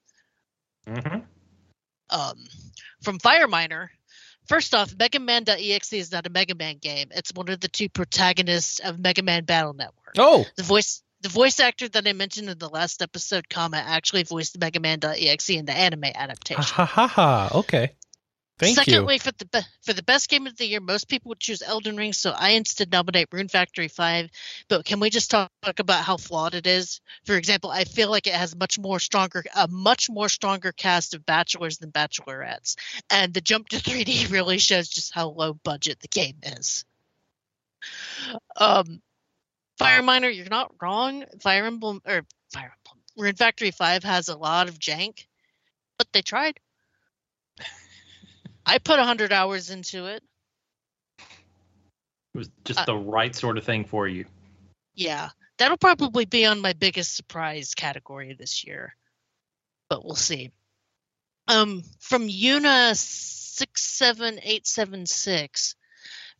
hmm 0.86 1.18
Um, 2.10 2.44
from 3.02 3.18
Fireminer, 3.18 3.88
first 4.48 4.74
off, 4.74 4.94
Mega 4.98 5.18
Man.exe 5.18 5.92
is 5.92 6.12
not 6.12 6.26
a 6.26 6.30
Mega 6.30 6.54
Man 6.54 6.78
game. 6.78 7.08
It's 7.10 7.32
one 7.34 7.48
of 7.48 7.60
the 7.60 7.68
two 7.68 7.88
protagonists 7.88 8.78
of 8.80 8.98
Mega 8.98 9.22
Man 9.22 9.44
Battle 9.44 9.72
Network. 9.74 10.14
Oh, 10.18 10.44
The 10.56 10.62
voice 10.62 11.02
the 11.22 11.28
voice 11.30 11.58
actor 11.60 11.88
that 11.88 12.06
I 12.06 12.12
mentioned 12.12 12.50
in 12.50 12.58
the 12.58 12.68
last 12.68 13.00
episode, 13.02 13.48
comma, 13.48 13.78
actually 13.78 14.22
voiced 14.22 14.58
Mega 14.60 14.78
Man.exe 14.80 15.48
in 15.50 15.64
the 15.64 15.72
anime 15.72 16.04
adaptation. 16.14 16.62
ha 16.62 16.84
ha 16.84 17.06
ha. 17.08 17.48
Okay. 17.54 17.92
Thank 18.58 18.76
Secondly, 18.76 19.18
for 19.18 19.32
the 19.32 19.66
for 19.82 19.92
the 19.92 20.02
best 20.02 20.30
game 20.30 20.46
of 20.46 20.56
the 20.56 20.66
year, 20.66 20.80
most 20.80 21.08
people 21.08 21.28
would 21.28 21.40
choose 21.40 21.60
Elden 21.60 21.94
Ring, 21.94 22.14
so 22.14 22.30
I 22.30 22.50
instead 22.50 22.90
nominate 22.90 23.28
Rune 23.30 23.48
Factory 23.48 23.88
Five. 23.88 24.30
But 24.68 24.86
can 24.86 24.98
we 24.98 25.10
just 25.10 25.30
talk 25.30 25.50
about 25.62 26.04
how 26.04 26.16
flawed 26.16 26.54
it 26.54 26.66
is? 26.66 27.02
For 27.26 27.36
example, 27.36 27.70
I 27.70 27.84
feel 27.84 28.10
like 28.10 28.26
it 28.26 28.32
has 28.32 28.56
much 28.56 28.78
more 28.78 28.98
stronger 28.98 29.44
a 29.54 29.68
much 29.68 30.08
more 30.08 30.30
stronger 30.30 30.72
cast 30.72 31.12
of 31.12 31.26
bachelors 31.26 31.76
than 31.76 31.92
bachelorettes, 31.92 32.76
and 33.10 33.34
the 33.34 33.42
jump 33.42 33.68
to 33.68 33.76
3D 33.82 34.32
really 34.32 34.56
shows 34.56 34.88
just 34.88 35.12
how 35.12 35.28
low 35.28 35.52
budget 35.52 36.00
the 36.00 36.08
game 36.08 36.38
is. 36.42 36.86
Um, 38.56 39.02
Fire 39.76 40.02
Miner, 40.02 40.30
you're 40.30 40.48
not 40.48 40.72
wrong. 40.80 41.24
Fire 41.42 41.66
Emblem 41.66 42.00
or 42.06 42.24
Fire 42.54 42.72
Emblem 42.86 43.02
Rune 43.18 43.36
Factory 43.36 43.70
Five 43.70 44.02
has 44.04 44.28
a 44.30 44.36
lot 44.36 44.70
of 44.70 44.78
jank, 44.78 45.26
but 45.98 46.10
they 46.14 46.22
tried. 46.22 46.58
I 48.66 48.78
put 48.78 48.98
hundred 48.98 49.32
hours 49.32 49.70
into 49.70 50.06
it. 50.06 50.22
It 51.18 52.38
was 52.38 52.50
just 52.64 52.80
Uh, 52.80 52.84
the 52.84 52.96
right 52.96 53.34
sort 53.34 53.56
of 53.56 53.64
thing 53.64 53.84
for 53.84 54.06
you. 54.08 54.26
Yeah, 54.94 55.30
that'll 55.56 55.76
probably 55.78 56.24
be 56.24 56.44
on 56.44 56.60
my 56.60 56.72
biggest 56.72 57.14
surprise 57.14 57.74
category 57.74 58.34
this 58.34 58.64
year, 58.64 58.96
but 59.88 60.04
we'll 60.04 60.16
see. 60.16 60.50
Um, 61.48 61.82
from 62.00 62.28
Una 62.28 62.94
six 62.94 63.84
seven 63.84 64.40
eight 64.42 64.66
seven 64.66 65.06
six. 65.06 65.76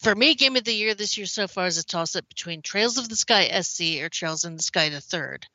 For 0.00 0.14
me, 0.14 0.34
game 0.34 0.56
of 0.56 0.64
the 0.64 0.74
year 0.74 0.94
this 0.94 1.16
year 1.16 1.26
so 1.26 1.46
far 1.48 1.66
is 1.66 1.78
a 1.78 1.84
toss 1.84 2.16
up 2.16 2.28
between 2.28 2.60
Trails 2.60 2.98
of 2.98 3.08
the 3.08 3.16
Sky 3.16 3.48
SC 3.62 4.02
or 4.02 4.10
Trails 4.10 4.44
in 4.44 4.56
the 4.56 4.62
Sky 4.62 4.90
the 4.90 5.00
Third. 5.00 5.46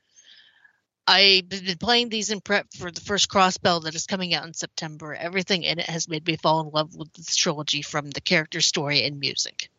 I've 1.12 1.50
been 1.50 1.78
playing 1.78 2.10
these 2.10 2.30
in 2.32 2.40
prep 2.42 2.68
for 2.78 2.90
the 2.92 3.02
first 3.02 3.30
crossbell 3.30 3.84
that 3.84 3.96
is 3.96 4.06
coming 4.06 4.34
out 4.34 4.46
in 4.46 4.54
September. 4.54 5.14
Everything 5.14 5.64
in 5.64 5.80
it 5.80 5.90
has 5.90 6.08
made 6.08 6.26
me 6.26 6.38
fall 6.38 6.62
in 6.62 6.70
love 6.70 6.96
with 6.96 7.12
this 7.14 7.36
trilogy 7.36 7.82
from 7.82 8.10
the 8.10 8.22
character 8.22 8.62
story 8.62 9.04
and 9.06 9.20
music. 9.20 9.70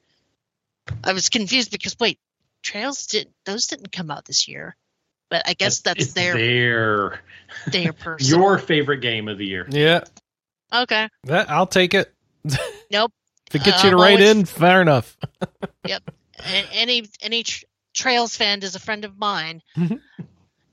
I 1.02 1.12
was 1.12 1.28
confused 1.28 1.70
because 1.70 1.96
wait, 1.98 2.18
Trails 2.62 3.06
did 3.06 3.28
those 3.46 3.66
didn't 3.66 3.92
come 3.92 4.10
out 4.10 4.24
this 4.24 4.46
year, 4.48 4.76
but 5.30 5.42
I 5.48 5.54
guess 5.54 5.80
that's 5.80 6.02
It's 6.04 6.12
their 6.12 6.34
their 6.34 7.20
their 7.68 7.92
person. 8.04 8.28
your 8.38 8.58
favorite 8.58 8.98
game 9.00 9.28
of 9.28 9.38
the 9.38 9.46
year. 9.46 9.66
Yeah, 9.70 10.04
okay. 10.72 11.08
that 11.24 11.50
I'll 11.50 11.66
take 11.66 11.94
it. 11.94 12.12
Nope. 12.90 13.12
If 13.48 13.54
it 13.54 13.64
gets 13.64 13.82
Uh, 13.82 13.86
you 13.86 13.90
to 13.92 13.96
I'm 13.96 14.02
write 14.02 14.20
always- 14.20 14.30
in, 14.36 14.44
fair 14.44 14.82
enough. 14.82 15.16
A- 15.88 16.00
any 16.72 17.04
any 17.22 17.42
tr- 17.42 17.64
Trails 17.94 18.36
fan 18.36 18.62
is 18.62 18.74
a 18.74 18.78
friend 18.80 19.04
of 19.06 19.16
mine. 19.18 19.62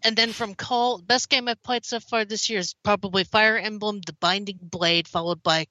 And 0.03 0.15
then 0.15 0.31
from 0.31 0.55
Cole, 0.55 0.99
best 0.99 1.29
game 1.29 1.47
I've 1.47 1.61
played 1.61 1.85
so 1.85 1.99
far 1.99 2.23
this 2.23 2.49
year 2.49 2.59
is 2.59 2.73
probably 2.83 3.23
Fire 3.23 3.57
Emblem: 3.57 3.99
The 4.05 4.13
Binding 4.13 4.59
Blade, 4.61 5.07
followed 5.07 5.43
by 5.43 5.67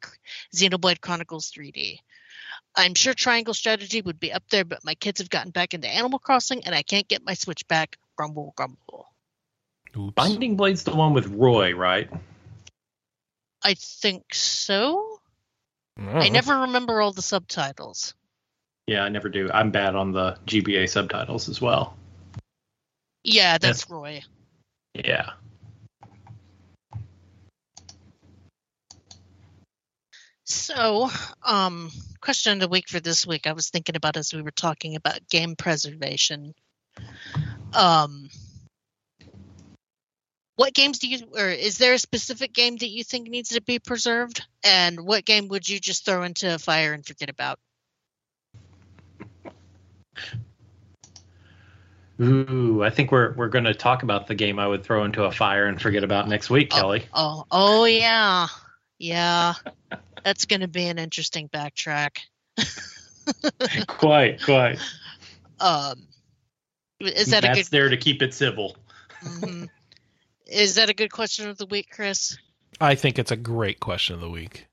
Xenoblade 0.55 1.01
Chronicles 1.01 1.51
3D. 1.51 2.01
I'm 2.77 2.95
sure 2.95 3.15
Triangle 3.15 3.55
Strategy 3.55 4.03
would 4.03 4.21
be 4.21 4.33
up 4.33 4.45
there, 4.51 4.65
but 4.65 4.85
my 4.85 4.95
kids 4.95 5.21
have 5.21 5.31
gotten 5.31 5.51
back 5.51 5.75
into 5.75 5.89
Animal 5.89 6.19
Crossing, 6.19 6.65
and 6.65 6.75
I 6.75 6.83
can't 6.83 7.09
get 7.09 7.25
my 7.25 7.35
Switch 7.35 7.67
back. 7.69 7.97
Grumble, 8.17 8.53
grumble. 8.57 9.07
Oops. 9.97 10.15
Binding 10.15 10.57
Blade's 10.57 10.85
the 10.85 10.95
one 10.95 11.15
with 11.15 11.27
Roy, 11.29 11.75
right? 11.75 12.11
I 13.63 13.75
think 13.75 14.35
so. 14.35 15.19
Oh. 15.99 16.05
I 16.05 16.29
Oh. 16.29 16.31
never 16.33 16.59
remember 16.61 17.01
all 17.01 17.13
the 17.13 17.23
subtitles. 17.23 18.15
Yeah, 18.87 19.03
I 19.03 19.09
never 19.09 19.29
do. 19.29 19.51
I'm 19.53 19.71
bad 19.71 19.97
on 19.97 20.13
the 20.13 20.39
GBA 20.47 20.89
subtitles 20.89 21.49
as 21.49 21.61
well. 21.61 21.97
Yeah, 23.29 23.59
that's 23.59 23.91
Roy. 23.91 24.23
Yeah. 24.95 25.33
So, 30.45 31.11
um, 31.45 31.91
question 32.23 32.55
of 32.55 32.61
the 32.61 32.69
week 32.69 32.89
for 32.89 33.01
this 33.01 33.27
week, 33.27 33.47
I 33.47 33.53
was 33.53 33.69
thinking 33.69 33.97
about 33.97 34.17
as 34.17 34.33
we 34.33 34.41
were 34.41 34.51
talking 34.51 34.97
about 34.97 35.29
game 35.29 35.57
preservation. 35.57 36.55
Um, 37.75 38.31
what 40.57 40.73
games 40.73 40.99
do 40.99 41.09
you, 41.09 41.19
or 41.37 41.51
is 41.51 41.77
there 41.77 41.93
a 41.93 41.99
specific 41.99 42.55
game 42.55 42.77
that 42.77 42.89
you 42.89 43.05
think 43.05 43.29
needs 43.29 43.51
to 43.51 43.61
be 43.61 43.79
preserved? 43.79 44.43
And 44.65 45.01
what 45.01 45.27
game 45.27 45.49
would 45.49 45.69
you 45.69 45.79
just 45.79 46.07
throw 46.07 46.23
into 46.23 46.55
a 46.55 46.59
fire 46.59 46.95
and 46.95 47.05
forget 47.05 47.29
about? 47.29 47.59
Ooh, 52.21 52.83
I 52.83 52.91
think 52.91 53.13
we're 53.13 53.33
we're 53.35 53.49
going 53.49 53.65
to 53.65 53.75
talk 53.75 54.03
about 54.03 54.27
the 54.27 54.35
game 54.35 54.59
I 54.59 54.67
would 54.67 54.83
throw 54.83 55.05
into 55.05 55.23
a 55.25 55.31
fire 55.31 55.67
and 55.67 55.81
forget 55.81 56.03
about 56.03 56.29
next 56.29 56.51
week, 56.51 56.71
Kelly. 56.71 57.07
Oh, 57.15 57.45
oh 57.51 57.85
yeah, 57.85 58.49
yeah. 58.99 59.55
That's 60.25 60.45
going 60.47 60.61
to 60.61 60.69
be 60.69 60.87
an 60.87 60.99
interesting 60.99 61.49
backtrack. 61.49 62.19
quite, 63.87 64.43
quite. 64.43 64.79
Um, 65.61 66.09
is 67.01 67.29
that 67.29 67.43
That's 67.43 67.59
a 67.59 67.63
good? 67.63 67.71
there 67.71 67.89
to 67.91 67.97
keep 67.97 68.21
it 68.23 68.35
civil. 68.35 68.77
mhm. 69.23 69.69
Is 70.47 70.75
that 70.77 70.89
a 70.89 70.95
good 70.95 71.13
question 71.13 71.49
of 71.49 71.59
the 71.59 71.67
week, 71.67 71.89
Chris? 71.93 72.37
I 72.81 72.95
think 72.95 73.19
it's 73.19 73.31
a 73.31 73.37
great 73.37 73.81
question 73.81 74.15
of 74.15 74.21
the 74.21 74.31
week. 74.31 74.67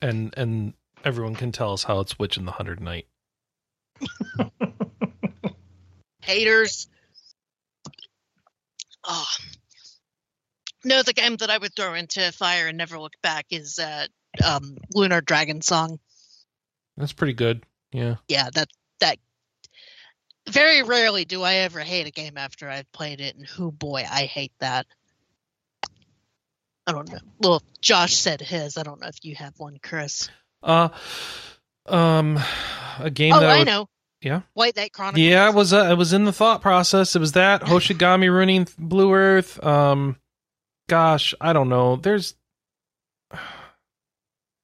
And 0.00 0.34
and 0.36 0.74
everyone 1.04 1.36
can 1.36 1.52
tell 1.52 1.72
us 1.72 1.84
how 1.84 2.00
it's 2.00 2.18
Witch 2.18 2.36
in 2.36 2.44
the 2.44 2.52
Hundred 2.52 2.80
Knight. 2.80 3.06
Haters. 6.22 6.88
Oh. 9.04 9.26
No, 10.84 11.02
the 11.02 11.12
game 11.12 11.36
that 11.36 11.50
I 11.50 11.58
would 11.58 11.74
throw 11.74 11.94
into 11.94 12.32
fire 12.32 12.68
and 12.68 12.78
never 12.78 12.98
look 12.98 13.14
back 13.22 13.46
is 13.50 13.78
uh, 13.78 14.06
um, 14.44 14.76
Lunar 14.94 15.20
Dragon 15.20 15.60
Song. 15.60 15.98
That's 16.96 17.12
pretty 17.12 17.34
good. 17.34 17.64
Yeah. 17.92 18.16
yeah, 18.26 18.48
that 18.54 18.68
that 19.00 19.18
very 20.48 20.82
rarely 20.82 21.24
do 21.24 21.42
I 21.42 21.56
ever 21.56 21.80
hate 21.80 22.06
a 22.06 22.10
game 22.10 22.38
after 22.38 22.68
I've 22.68 22.90
played 22.92 23.20
it, 23.20 23.36
and 23.36 23.46
who 23.46 23.70
boy, 23.70 24.04
I 24.10 24.24
hate 24.24 24.52
that. 24.60 24.86
I 26.86 26.92
don't 26.92 27.08
know. 27.10 27.18
Well, 27.38 27.62
Josh 27.80 28.14
said 28.14 28.40
his. 28.40 28.76
I 28.76 28.82
don't 28.82 29.00
know 29.00 29.08
if 29.08 29.18
you 29.22 29.34
have 29.36 29.54
one, 29.58 29.78
Chris. 29.82 30.30
Uh 30.62 30.88
um 31.86 32.38
a 32.98 33.10
game 33.10 33.34
oh, 33.34 33.40
that 33.40 33.50
I, 33.50 33.58
would- 33.58 33.66
know. 33.66 33.88
Yeah? 34.22 34.42
White 34.54 34.76
Knight 34.76 34.92
Chronicles. 34.92 35.20
Yeah, 35.20 35.48
it 35.48 35.54
was 35.54 35.72
uh, 35.72 35.88
it 35.90 35.96
was 35.98 36.12
in 36.12 36.24
the 36.24 36.32
thought 36.32 36.62
process. 36.62 37.14
It 37.16 37.18
was 37.18 37.32
that 37.32 37.62
Hoshigami 37.62 38.30
ruining 38.30 38.66
Blue 38.78 39.12
Earth. 39.12 39.62
Um 39.64 40.16
gosh, 40.88 41.34
I 41.40 41.52
don't 41.52 41.68
know. 41.68 41.96
There's 41.96 42.34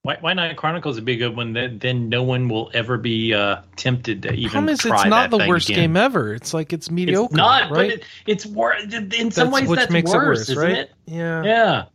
Why, 0.03 0.17
why 0.21 0.33
not 0.33 0.55
Chronicles 0.55 0.95
would 0.95 1.03
be 1.05 1.13
a 1.13 1.17
good 1.17 1.35
one? 1.35 1.51
Then, 1.53 1.77
then 1.79 2.07
no 2.07 2.23
one 2.23 2.47
will 2.47 2.71
ever 2.73 2.97
be 2.97 3.33
uh, 3.33 3.57
tempted 3.75 4.21
to 4.23 4.33
even 4.33 4.49
problem 4.49 4.69
is 4.69 4.79
try 4.79 4.95
it's 4.95 5.09
not 5.09 5.29
the 5.29 5.39
worst 5.39 5.69
again. 5.69 5.81
game 5.81 5.97
ever. 5.97 6.33
It's 6.33 6.53
like 6.53 6.71
it's 6.71 6.89
mediocre, 6.89 7.25
It's 7.25 7.33
not, 7.35 7.63
right? 7.63 7.69
but 7.71 7.85
it, 7.89 8.03
it's 8.25 8.45
worse. 8.45 8.83
In 8.93 9.09
some 9.31 9.49
That's 9.49 9.49
ways, 9.51 9.67
which 9.67 9.79
that's 9.79 9.91
makes 9.91 10.09
worse, 10.11 10.23
it 10.23 10.27
worse, 10.27 10.49
isn't 10.49 10.57
right? 10.63 10.77
it? 10.77 10.91
Yeah. 11.05 11.43
Yeah. 11.43 11.85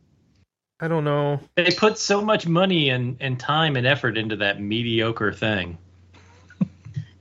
I 0.80 0.88
don't 0.88 1.04
know. 1.04 1.40
They 1.56 1.70
put 1.70 1.96
so 1.96 2.20
much 2.20 2.46
money 2.46 2.90
and, 2.90 3.16
and 3.20 3.40
time 3.40 3.74
and 3.76 3.86
effort 3.86 4.18
into 4.18 4.36
that 4.36 4.60
mediocre 4.60 5.32
thing. 5.32 5.78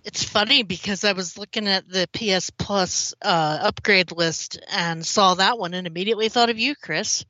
It's 0.04 0.24
funny 0.24 0.64
because 0.64 1.04
I 1.06 1.14
was 1.14 1.38
looking 1.38 1.68
at 1.68 1.88
the 1.88 2.08
PS 2.14 2.49
Plus 2.49 3.14
uh, 3.22 3.60
upgrade 3.62 4.12
list 4.12 4.60
and 4.70 5.06
saw 5.06 5.36
that 5.36 5.58
one, 5.58 5.74
and 5.74 5.88
immediately 5.88 6.28
thought 6.30 6.49
of 6.49 6.60
you, 6.60 6.76
Chris. 6.76 7.24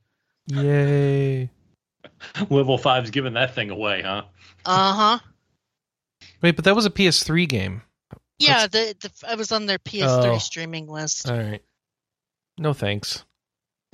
Yay. 0.48 1.50
Level 2.50 2.78
five's 2.78 3.12
giving 3.12 3.34
that 3.34 3.54
thing 3.54 3.70
away, 3.70 4.02
huh? 4.02 4.24
Uh 4.66 4.94
huh. 4.94 5.20
Wait, 6.42 6.56
but 6.56 6.66
that 6.66 6.76
was 6.76 6.86
a 6.86 6.90
PS3 6.90 7.48
game. 7.48 7.82
Yeah, 8.40 8.66
the, 8.68 8.96
the 9.00 9.12
I 9.30 9.36
was 9.36 9.52
on 9.52 9.68
their 9.68 9.78
PS3 9.78 10.36
Oh. 10.36 10.38
streaming 10.40 10.88
list. 10.88 11.30
All 11.30 11.38
right. 11.38 11.62
No 12.58 12.74
thanks. 12.74 13.24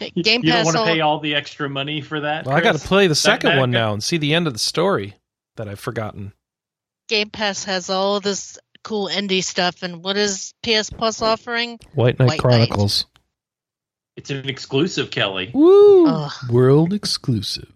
Game 0.00 0.42
you 0.44 0.50
Pass. 0.50 0.64
don't 0.64 0.64
want 0.64 0.74
to 0.76 0.80
all- 0.80 0.86
pay 0.86 1.00
all 1.00 1.20
the 1.20 1.34
extra 1.34 1.68
money 1.68 2.00
for 2.00 2.20
that. 2.20 2.46
Well, 2.46 2.56
I 2.56 2.60
got 2.60 2.72
to 2.74 2.78
play 2.86 3.06
the 3.06 3.14
second 3.14 3.50
that 3.50 3.58
one 3.58 3.70
good? 3.70 3.78
now 3.78 3.92
and 3.92 4.02
see 4.02 4.16
the 4.16 4.34
end 4.34 4.46
of 4.46 4.52
the 4.52 4.58
story 4.58 5.14
that 5.60 5.68
I've 5.68 5.78
forgotten. 5.78 6.32
Game 7.08 7.28
Pass 7.28 7.64
has 7.64 7.90
all 7.90 8.18
this 8.18 8.58
cool 8.82 9.08
indie 9.08 9.44
stuff, 9.44 9.82
and 9.82 10.02
what 10.02 10.16
is 10.16 10.54
PS 10.62 10.88
Plus 10.88 11.20
offering? 11.20 11.78
White 11.94 12.18
Knight 12.18 12.28
White 12.28 12.28
Knight. 12.28 12.40
Chronicles. 12.40 13.04
It's 14.16 14.30
an 14.30 14.48
exclusive, 14.48 15.10
Kelly. 15.10 15.50
Woo! 15.52 16.06
Ugh. 16.06 16.32
World 16.50 16.94
exclusive. 16.94 17.70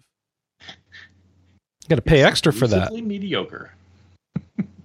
Got 1.87 1.97
to 1.97 2.01
pay 2.01 2.23
extra 2.23 2.51
for 2.51 2.65
that. 2.67 2.91
Mediocre. 2.91 3.71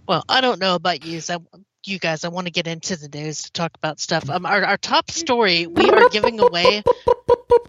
Well, 0.06 0.22
I 0.28 0.42
don't 0.42 0.60
know 0.60 0.74
about 0.74 1.02
you, 1.06 1.20
I, 1.30 1.38
you 1.86 1.98
guys. 1.98 2.24
I 2.24 2.28
want 2.28 2.48
to 2.48 2.52
get 2.52 2.66
into 2.66 2.96
the 2.96 3.08
news 3.08 3.44
to 3.44 3.52
talk 3.52 3.72
about 3.76 3.98
stuff. 3.98 4.28
Um, 4.28 4.44
our, 4.44 4.62
our 4.62 4.76
top 4.76 5.10
story: 5.10 5.66
we 5.66 5.88
are 5.88 6.10
giving 6.10 6.38
away 6.38 6.82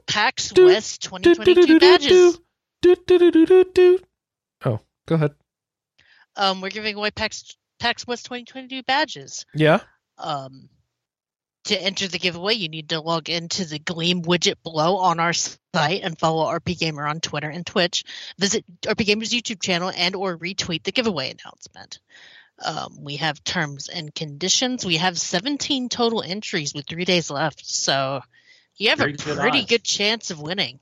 PAX 0.07 0.49
Do, 0.49 0.65
West 0.65 1.03
2022 1.03 1.79
badges. 1.79 2.39
Oh, 4.65 4.79
go 5.11 5.15
ahead. 5.15 5.31
Um, 6.37 6.61
we're 6.61 6.69
giving 6.69 6.95
away 6.95 7.11
PAX 7.11 7.57
PAX 7.79 8.07
West 8.07 8.25
2022 8.25 8.83
badges. 8.83 9.45
Yeah. 9.53 9.81
Um, 10.17 10.69
to 11.65 11.79
enter 11.79 12.07
the 12.07 12.17
giveaway, 12.17 12.53
you 12.53 12.69
need 12.69 12.89
to 12.89 13.01
log 13.01 13.29
into 13.29 13.65
the 13.65 13.77
Gleam 13.77 14.23
widget 14.23 14.55
below 14.63 14.97
on 14.97 15.19
our 15.19 15.33
site 15.33 16.01
and 16.01 16.17
follow 16.17 16.45
RPGamer 16.45 17.07
on 17.07 17.19
Twitter 17.19 17.49
and 17.49 17.65
Twitch. 17.65 18.03
Visit 18.39 18.63
RPGamer's 18.83 19.31
YouTube 19.31 19.61
channel 19.61 19.91
and 19.95 20.15
or 20.15 20.37
retweet 20.37 20.83
the 20.83 20.91
giveaway 20.91 21.31
announcement. 21.31 21.99
Um, 22.63 22.97
we 23.01 23.17
have 23.17 23.43
terms 23.43 23.89
and 23.89 24.13
conditions. 24.15 24.85
We 24.85 24.97
have 24.97 25.19
17 25.19 25.89
total 25.89 26.23
entries 26.23 26.73
with 26.73 26.87
three 26.87 27.05
days 27.05 27.29
left, 27.29 27.65
so 27.65 28.21
you 28.77 28.89
have 28.89 28.99
Pretty 28.99 29.31
a 29.31 29.35
pretty 29.35 29.59
odds. 29.59 29.69
good 29.69 29.83
chance 29.83 30.31
of 30.31 30.39
winning. 30.41 30.79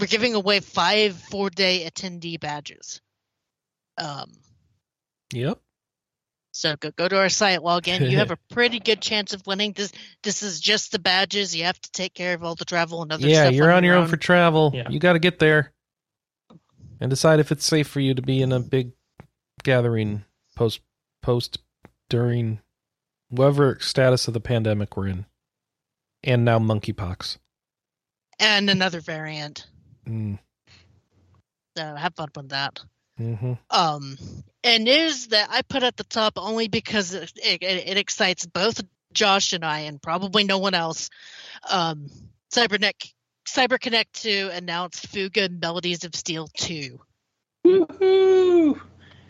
We're 0.00 0.06
giving 0.06 0.34
away 0.34 0.60
five 0.60 1.16
four-day 1.30 1.88
attendee 1.90 2.38
badges. 2.40 3.00
Um, 3.98 4.32
Yep. 5.32 5.58
so 6.52 6.76
go 6.76 6.90
go 6.92 7.08
to 7.08 7.18
our 7.18 7.28
site, 7.28 7.62
log 7.62 7.88
in. 7.88 8.02
You 8.10 8.18
have 8.18 8.30
a 8.32 8.38
pretty 8.50 8.78
good 8.78 9.00
chance 9.00 9.32
of 9.32 9.46
winning. 9.46 9.72
This 9.72 9.92
this 10.22 10.42
is 10.42 10.60
just 10.60 10.92
the 10.92 10.98
badges. 10.98 11.54
You 11.56 11.64
have 11.64 11.80
to 11.80 11.90
take 11.92 12.14
care 12.14 12.34
of 12.34 12.44
all 12.44 12.54
the 12.54 12.64
travel 12.64 13.02
and 13.02 13.10
other 13.12 13.22
stuff. 13.22 13.30
Yeah, 13.30 13.42
stuff. 13.44 13.54
you're 13.54 13.72
on 13.72 13.84
your 13.84 13.96
own 13.96 14.06
for 14.08 14.16
travel. 14.16 14.70
Yeah. 14.74 14.88
You 14.88 14.98
got 15.00 15.14
to 15.14 15.18
get 15.18 15.38
there 15.38 15.72
and 17.00 17.10
decide 17.10 17.40
if 17.40 17.50
it's 17.52 17.64
safe 17.64 17.88
for 17.88 18.00
you 18.00 18.14
to 18.14 18.22
be 18.22 18.40
in 18.42 18.52
a 18.52 18.60
big 18.60 18.92
gathering 19.64 20.24
post 20.54 20.80
post 21.22 21.58
during 22.08 22.60
whatever 23.28 23.78
status 23.80 24.28
of 24.28 24.34
the 24.34 24.40
pandemic 24.40 24.96
we're 24.96 25.08
in, 25.08 25.26
and 26.22 26.44
now 26.44 26.58
monkeypox. 26.60 27.38
and 28.38 28.70
another 28.70 29.00
variant. 29.00 29.66
Mm, 30.08 30.38
So 31.76 31.94
have 31.94 32.14
fun 32.14 32.28
with 32.36 32.48
that. 32.50 32.80
hmm 33.18 33.54
Um, 33.70 34.16
and 34.62 34.84
news 34.84 35.28
that 35.28 35.48
I 35.50 35.62
put 35.62 35.82
at 35.82 35.96
the 35.96 36.04
top 36.04 36.34
only 36.36 36.68
because 36.68 37.14
it, 37.14 37.32
it, 37.36 37.62
it 37.62 37.96
excites 37.96 38.46
both 38.46 38.80
Josh 39.12 39.52
and 39.52 39.64
I, 39.64 39.80
and 39.80 40.00
probably 40.00 40.44
no 40.44 40.58
one 40.58 40.74
else. 40.74 41.10
Um, 41.68 42.10
Cyberneck 42.52 43.12
CyberConnect 43.48 44.12
2 44.12 44.50
announced 44.52 45.06
Fuga 45.08 45.48
Melodies 45.48 46.04
of 46.04 46.14
Steel 46.14 46.48
2. 46.56 47.00
Woohoo! 47.66 48.80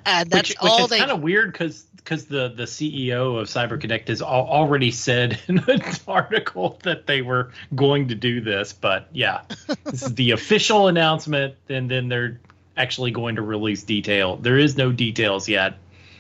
And 0.07 0.31
that's 0.31 0.51
which, 0.51 0.59
which 0.63 0.73
all 0.73 0.85
is 0.85 0.91
they 0.91 0.99
kind 0.99 1.11
of 1.11 1.21
weird 1.21 1.53
because 1.53 1.85
the 2.07 2.49
the 2.49 2.63
CEO 2.63 3.41
of 3.41 3.49
CyberConnect 3.49 4.07
has 4.07 4.23
al- 4.23 4.29
already 4.29 4.93
said 4.93 5.39
in 5.49 5.59
an 5.69 5.83
article 6.07 6.79
that 6.85 7.07
they 7.07 7.23
were 7.23 7.51
going 7.75 8.09
to 8.09 8.15
do 8.15 8.41
this, 8.41 8.73
but 8.73 9.09
yeah, 9.13 9.43
this 9.85 10.05
is 10.05 10.15
the 10.15 10.31
official 10.31 10.87
announcement, 10.87 11.57
and 11.69 11.91
then 11.91 12.09
they're 12.09 12.41
actually 12.77 13.11
going 13.11 13.37
to 13.37 13.43
release 13.43 13.83
detail. 13.83 14.37
There 14.37 14.59
is 14.59 14.77
no 14.77 14.93
details 14.93 15.49
yet, 15.49 15.79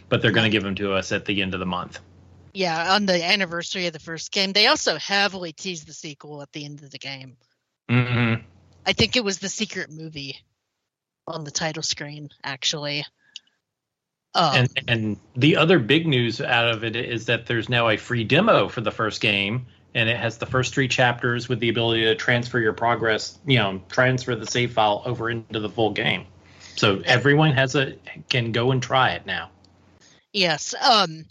but 0.08 0.20
they're 0.20 0.32
going 0.32 0.50
to 0.50 0.50
give 0.50 0.64
them 0.64 0.74
to 0.76 0.92
us 0.92 1.12
at 1.12 1.24
the 1.24 1.40
end 1.40 1.54
of 1.54 1.60
the 1.60 1.66
month. 1.66 2.00
Yeah, 2.54 2.94
on 2.94 3.06
the 3.06 3.22
anniversary 3.22 3.86
of 3.86 3.92
the 3.92 4.00
first 4.00 4.32
game. 4.32 4.52
They 4.52 4.66
also 4.66 4.96
heavily 4.96 5.52
teased 5.52 5.86
the 5.86 5.92
sequel 5.92 6.42
at 6.42 6.50
the 6.52 6.64
end 6.64 6.82
of 6.82 6.90
the 6.90 6.98
game. 6.98 7.36
Mm-hmm. 7.88 8.42
I 8.84 8.92
think 8.94 9.14
it 9.14 9.24
was 9.24 9.38
the 9.38 9.48
secret 9.48 9.90
movie 9.90 10.38
on 11.26 11.44
the 11.44 11.50
title 11.50 11.82
screen, 11.82 12.30
actually. 12.42 13.04
Um, 14.36 14.54
And 14.54 14.68
and 14.86 15.16
the 15.34 15.56
other 15.56 15.78
big 15.78 16.06
news 16.06 16.40
out 16.40 16.68
of 16.68 16.84
it 16.84 16.94
is 16.94 17.26
that 17.26 17.46
there's 17.46 17.68
now 17.68 17.88
a 17.88 17.96
free 17.96 18.24
demo 18.24 18.68
for 18.68 18.82
the 18.82 18.90
first 18.90 19.20
game, 19.22 19.66
and 19.94 20.08
it 20.08 20.16
has 20.18 20.38
the 20.38 20.46
first 20.46 20.74
three 20.74 20.88
chapters 20.88 21.48
with 21.48 21.58
the 21.60 21.70
ability 21.70 22.02
to 22.04 22.14
transfer 22.14 22.58
your 22.58 22.74
progress, 22.74 23.38
you 23.46 23.58
know, 23.58 23.80
transfer 23.88 24.36
the 24.36 24.46
save 24.46 24.72
file 24.72 25.02
over 25.06 25.30
into 25.30 25.60
the 25.60 25.70
full 25.70 25.92
game. 25.92 26.26
So 26.76 27.00
everyone 27.04 27.52
has 27.52 27.74
a 27.74 27.94
can 28.28 28.52
go 28.52 28.72
and 28.72 28.82
try 28.82 29.12
it 29.12 29.24
now. 29.26 29.50
yes. 30.32 30.74
Um, 30.80 31.24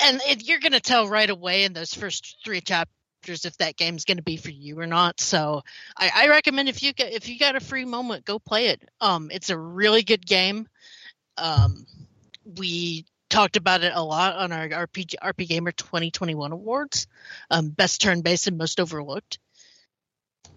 and 0.00 0.20
it, 0.26 0.46
you're 0.46 0.60
going 0.60 0.72
to 0.72 0.80
tell 0.80 1.08
right 1.08 1.28
away 1.28 1.64
in 1.64 1.72
those 1.72 1.94
first 1.94 2.38
three 2.44 2.60
chapters 2.60 3.44
if 3.44 3.56
that 3.58 3.76
game's 3.76 4.04
going 4.04 4.16
to 4.18 4.22
be 4.22 4.36
for 4.36 4.50
you 4.50 4.78
or 4.78 4.86
not. 4.86 5.20
So 5.20 5.62
I, 5.96 6.10
I 6.14 6.28
recommend 6.28 6.68
if 6.68 6.82
you 6.82 6.92
get, 6.92 7.12
if 7.12 7.28
you 7.28 7.38
got 7.38 7.56
a 7.56 7.60
free 7.60 7.84
moment, 7.84 8.24
go 8.24 8.38
play 8.38 8.68
it. 8.68 8.88
Um, 9.00 9.30
it's 9.32 9.50
a 9.50 9.58
really 9.58 10.02
good 10.02 10.26
game. 10.26 10.68
Um, 11.36 11.86
we 12.44 13.06
talked 13.30 13.56
about 13.56 13.82
it 13.82 13.92
a 13.94 14.02
lot 14.02 14.36
on 14.36 14.52
our 14.52 14.68
RPG 14.68 15.14
RPGamer 15.22 15.74
2021 15.74 16.52
awards. 16.52 17.06
Um, 17.50 17.70
best 17.70 18.00
turn 18.00 18.20
based 18.20 18.46
and 18.46 18.58
most 18.58 18.78
overlooked. 18.78 19.38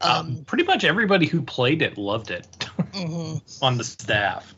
Um, 0.01 0.43
pretty 0.45 0.65
much 0.65 0.83
everybody 0.83 1.25
who 1.25 1.41
played 1.41 1.81
it 1.81 1.97
loved 1.97 2.29
it 2.29 2.45
mhm. 2.91 3.41
on 3.61 3.77
the 3.77 3.83
staff. 3.83 4.53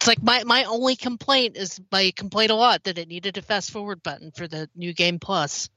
It's 0.00 0.08
like 0.08 0.22
my 0.22 0.42
my 0.44 0.64
only 0.64 0.96
complaint 0.96 1.56
is 1.56 1.80
my 1.90 2.12
complaint 2.14 2.50
a 2.50 2.56
lot 2.56 2.84
that 2.84 2.98
it 2.98 3.08
needed 3.08 3.38
a 3.38 3.42
fast 3.42 3.70
forward 3.70 4.02
button 4.02 4.32
for 4.32 4.48
the 4.48 4.68
new 4.74 4.92
game 4.92 5.18
plus. 5.18 5.70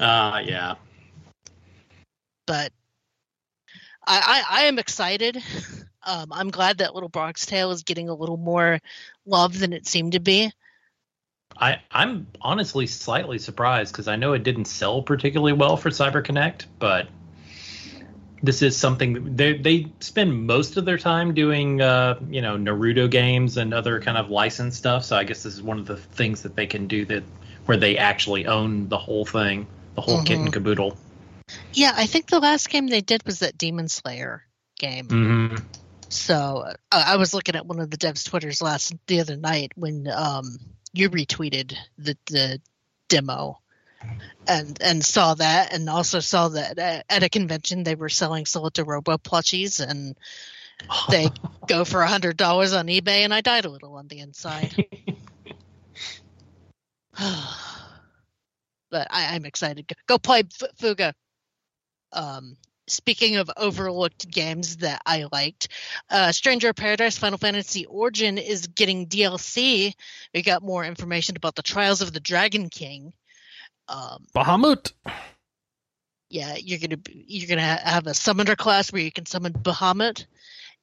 Uh 0.00 0.42
yeah. 0.44 0.74
But 2.46 2.72
I 4.06 4.44
I, 4.50 4.62
I 4.62 4.64
am 4.64 4.78
excited. 4.78 5.42
Um, 6.08 6.32
I'm 6.32 6.48
glad 6.48 6.78
that 6.78 6.94
Little 6.94 7.10
Bronx 7.10 7.44
Tale 7.44 7.70
is 7.70 7.82
getting 7.82 8.08
a 8.08 8.14
little 8.14 8.38
more 8.38 8.80
love 9.26 9.58
than 9.58 9.74
it 9.74 9.86
seemed 9.86 10.12
to 10.12 10.20
be. 10.20 10.50
I, 11.54 11.82
I'm 11.90 12.26
honestly 12.40 12.86
slightly 12.86 13.38
surprised 13.38 13.92
because 13.92 14.08
I 14.08 14.16
know 14.16 14.32
it 14.32 14.42
didn't 14.42 14.64
sell 14.64 15.02
particularly 15.02 15.52
well 15.52 15.76
for 15.76 15.90
CyberConnect, 15.90 16.64
but 16.78 17.08
this 18.42 18.62
is 18.62 18.74
something 18.74 19.36
they 19.36 19.58
they 19.58 19.92
spend 20.00 20.46
most 20.46 20.78
of 20.78 20.86
their 20.86 20.96
time 20.96 21.34
doing, 21.34 21.82
uh, 21.82 22.18
you 22.30 22.40
know, 22.40 22.56
Naruto 22.56 23.10
games 23.10 23.58
and 23.58 23.74
other 23.74 24.00
kind 24.00 24.16
of 24.16 24.30
licensed 24.30 24.78
stuff. 24.78 25.04
So 25.04 25.14
I 25.14 25.24
guess 25.24 25.42
this 25.42 25.52
is 25.54 25.62
one 25.62 25.78
of 25.78 25.84
the 25.84 25.98
things 25.98 26.42
that 26.42 26.56
they 26.56 26.66
can 26.66 26.86
do 26.86 27.04
that 27.06 27.22
where 27.66 27.76
they 27.76 27.98
actually 27.98 28.46
own 28.46 28.88
the 28.88 28.98
whole 28.98 29.26
thing, 29.26 29.66
the 29.94 30.00
whole 30.00 30.22
kit 30.22 30.38
and 30.38 30.50
caboodle. 30.50 30.96
Yeah, 31.74 31.92
I 31.94 32.06
think 32.06 32.28
the 32.28 32.40
last 32.40 32.70
game 32.70 32.86
they 32.86 33.02
did 33.02 33.24
was 33.26 33.40
that 33.40 33.58
Demon 33.58 33.88
Slayer 33.88 34.44
game. 34.78 35.06
Mm-hmm. 35.08 35.56
So 36.08 36.64
uh, 36.66 36.74
I 36.90 37.16
was 37.16 37.34
looking 37.34 37.54
at 37.56 37.66
one 37.66 37.80
of 37.80 37.90
the 37.90 37.96
devs' 37.96 38.28
twitters 38.28 38.62
last 38.62 38.94
the 39.06 39.20
other 39.20 39.36
night 39.36 39.72
when 39.76 40.08
um, 40.08 40.58
you 40.92 41.10
retweeted 41.10 41.74
the 41.98 42.16
the 42.26 42.60
demo, 43.08 43.58
and 44.46 44.80
and 44.80 45.04
saw 45.04 45.34
that, 45.34 45.72
and 45.72 45.88
also 45.88 46.20
saw 46.20 46.48
that 46.48 46.78
at, 46.78 47.22
a 47.22 47.28
convention 47.28 47.84
they 47.84 47.94
were 47.94 48.08
selling 48.08 48.44
Solatorobo 48.44 49.18
plushies, 49.18 49.86
and 49.86 50.16
they 51.10 51.28
go 51.66 51.84
for 51.84 52.02
a 52.02 52.08
hundred 52.08 52.36
dollars 52.36 52.72
on 52.72 52.86
eBay, 52.86 53.24
and 53.24 53.34
I 53.34 53.40
died 53.40 53.66
a 53.66 53.70
little 53.70 53.94
on 53.94 54.08
the 54.08 54.20
inside. 54.20 54.86
but 58.90 59.08
I, 59.10 59.34
I'm 59.34 59.44
excited. 59.44 59.86
Go, 59.88 59.94
go 60.06 60.18
play 60.18 60.40
F- 60.40 60.70
Fuga. 60.78 61.14
Um, 62.12 62.56
speaking 62.90 63.36
of 63.36 63.50
overlooked 63.56 64.30
games 64.30 64.78
that 64.78 65.02
I 65.06 65.26
liked, 65.30 65.68
uh, 66.10 66.32
Stranger 66.32 66.70
of 66.70 66.76
Paradise 66.76 67.18
Final 67.18 67.38
Fantasy 67.38 67.86
Origin 67.86 68.38
is 68.38 68.66
getting 68.66 69.06
DLC. 69.06 69.94
We 70.34 70.42
got 70.42 70.62
more 70.62 70.84
information 70.84 71.36
about 71.36 71.54
the 71.54 71.62
Trials 71.62 72.02
of 72.02 72.12
the 72.12 72.20
Dragon 72.20 72.68
King. 72.68 73.12
Um, 73.88 74.26
Bahamut. 74.34 74.92
yeah, 76.28 76.56
you're 76.56 76.78
gonna 76.78 76.96
be, 76.96 77.24
you're 77.26 77.48
gonna 77.48 77.62
have 77.62 78.06
a 78.06 78.14
summoner 78.14 78.56
class 78.56 78.92
where 78.92 79.02
you 79.02 79.12
can 79.12 79.26
summon 79.26 79.52
Bahamut, 79.52 80.26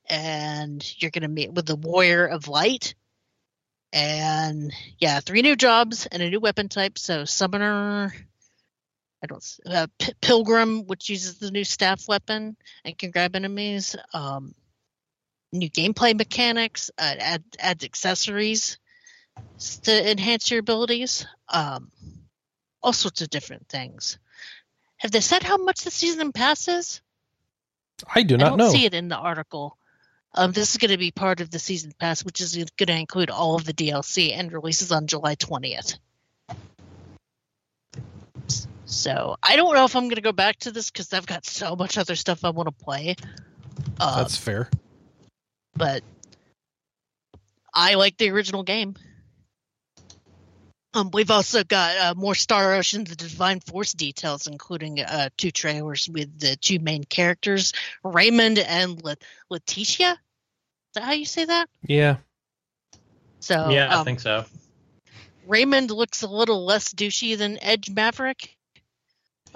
and 0.09 0.83
you're 1.01 1.11
gonna 1.11 1.27
meet 1.27 1.53
with 1.53 1.65
the 1.65 1.75
Warrior 1.75 2.25
of 2.25 2.47
Light. 2.47 2.95
And 3.93 4.73
yeah, 4.99 5.19
three 5.21 5.41
new 5.41 5.55
jobs 5.55 6.05
and 6.05 6.21
a 6.21 6.29
new 6.29 6.39
weapon 6.39 6.67
type. 6.67 6.97
So 6.97 7.23
summoner, 7.23 8.13
I 9.25 9.27
don't 9.27 9.59
uh, 9.65 9.87
P- 9.97 10.13
Pilgrim, 10.21 10.85
which 10.85 11.09
uses 11.09 11.39
the 11.39 11.49
new 11.49 11.63
staff 11.63 12.07
weapon 12.07 12.55
and 12.83 12.97
can 12.97 13.09
grab 13.09 13.35
enemies. 13.35 13.95
Um, 14.13 14.53
new 15.51 15.69
gameplay 15.69 16.15
mechanics, 16.15 16.91
uh, 16.97 17.15
add 17.17 17.43
adds 17.59 17.83
accessories 17.83 18.77
to 19.83 20.11
enhance 20.11 20.51
your 20.51 20.59
abilities. 20.59 21.25
Um, 21.49 21.91
all 22.83 22.93
sorts 22.93 23.21
of 23.21 23.31
different 23.31 23.67
things. 23.67 24.19
Have 24.97 25.11
they 25.11 25.21
said 25.21 25.41
how 25.41 25.57
much 25.57 25.81
the 25.81 25.91
season 25.91 26.31
passes? 26.31 27.01
I 28.13 28.21
do 28.21 28.35
I 28.35 28.37
not 28.37 28.49
don't 28.49 28.57
know. 28.59 28.69
see 28.69 28.85
it 28.85 28.93
in 28.93 29.07
the 29.07 29.17
article. 29.17 29.75
Um, 30.35 30.51
this 30.51 30.71
is 30.71 30.77
going 30.77 30.91
to 30.91 30.97
be 30.97 31.11
part 31.11 31.41
of 31.41 31.49
the 31.49 31.57
season 31.57 31.93
pass, 31.97 32.23
which 32.23 32.41
is 32.41 32.55
going 32.55 32.87
to 32.87 32.99
include 32.99 33.31
all 33.31 33.55
of 33.55 33.65
the 33.65 33.73
DLC 33.73 34.33
and 34.33 34.53
releases 34.53 34.91
on 34.91 35.07
July 35.07 35.35
20th. 35.35 35.97
So 38.95 39.35
I 39.43 39.57
don't 39.57 39.75
know 39.75 39.83
if 39.83 39.95
I'm 39.95 40.03
going 40.03 40.15
to 40.15 40.21
go 40.21 40.31
back 40.31 40.57
to 40.59 40.71
this 40.71 40.89
because 40.89 41.11
I've 41.11 41.25
got 41.25 41.45
so 41.45 41.75
much 41.75 41.97
other 41.97 42.15
stuff 42.15 42.45
I 42.45 42.49
want 42.51 42.67
to 42.67 42.83
play. 42.83 43.15
Um, 43.99 44.17
That's 44.17 44.37
fair. 44.37 44.69
but 45.75 46.01
I 47.73 47.95
like 47.95 48.17
the 48.17 48.29
original 48.29 48.63
game. 48.63 48.95
Um, 50.93 51.09
we've 51.11 51.29
also 51.29 51.65
got 51.65 51.97
uh, 51.97 52.13
more 52.15 52.35
Star 52.35 52.73
Ocean: 52.73 53.03
The 53.03 53.17
Divine 53.17 53.59
Force 53.59 53.91
details, 53.91 54.47
including 54.47 55.01
uh, 55.01 55.27
two 55.35 55.51
trailers 55.51 56.07
with 56.07 56.39
the 56.39 56.55
two 56.55 56.79
main 56.79 57.03
characters, 57.03 57.73
Raymond 58.01 58.59
and 58.59 59.03
La- 59.03 59.15
Laeticia. 59.51 60.13
Is 60.13 60.17
that 60.93 61.03
how 61.03 61.11
you 61.11 61.25
say 61.25 61.43
that? 61.43 61.67
Yeah. 61.85 62.15
So 63.41 63.69
yeah, 63.71 63.93
I 63.93 63.95
um, 63.95 64.05
think 64.05 64.21
so. 64.21 64.45
Raymond 65.45 65.91
looks 65.91 66.21
a 66.21 66.27
little 66.27 66.63
less 66.63 66.93
douchey 66.93 67.37
than 67.37 67.61
Edge 67.61 67.89
Maverick, 67.89 68.54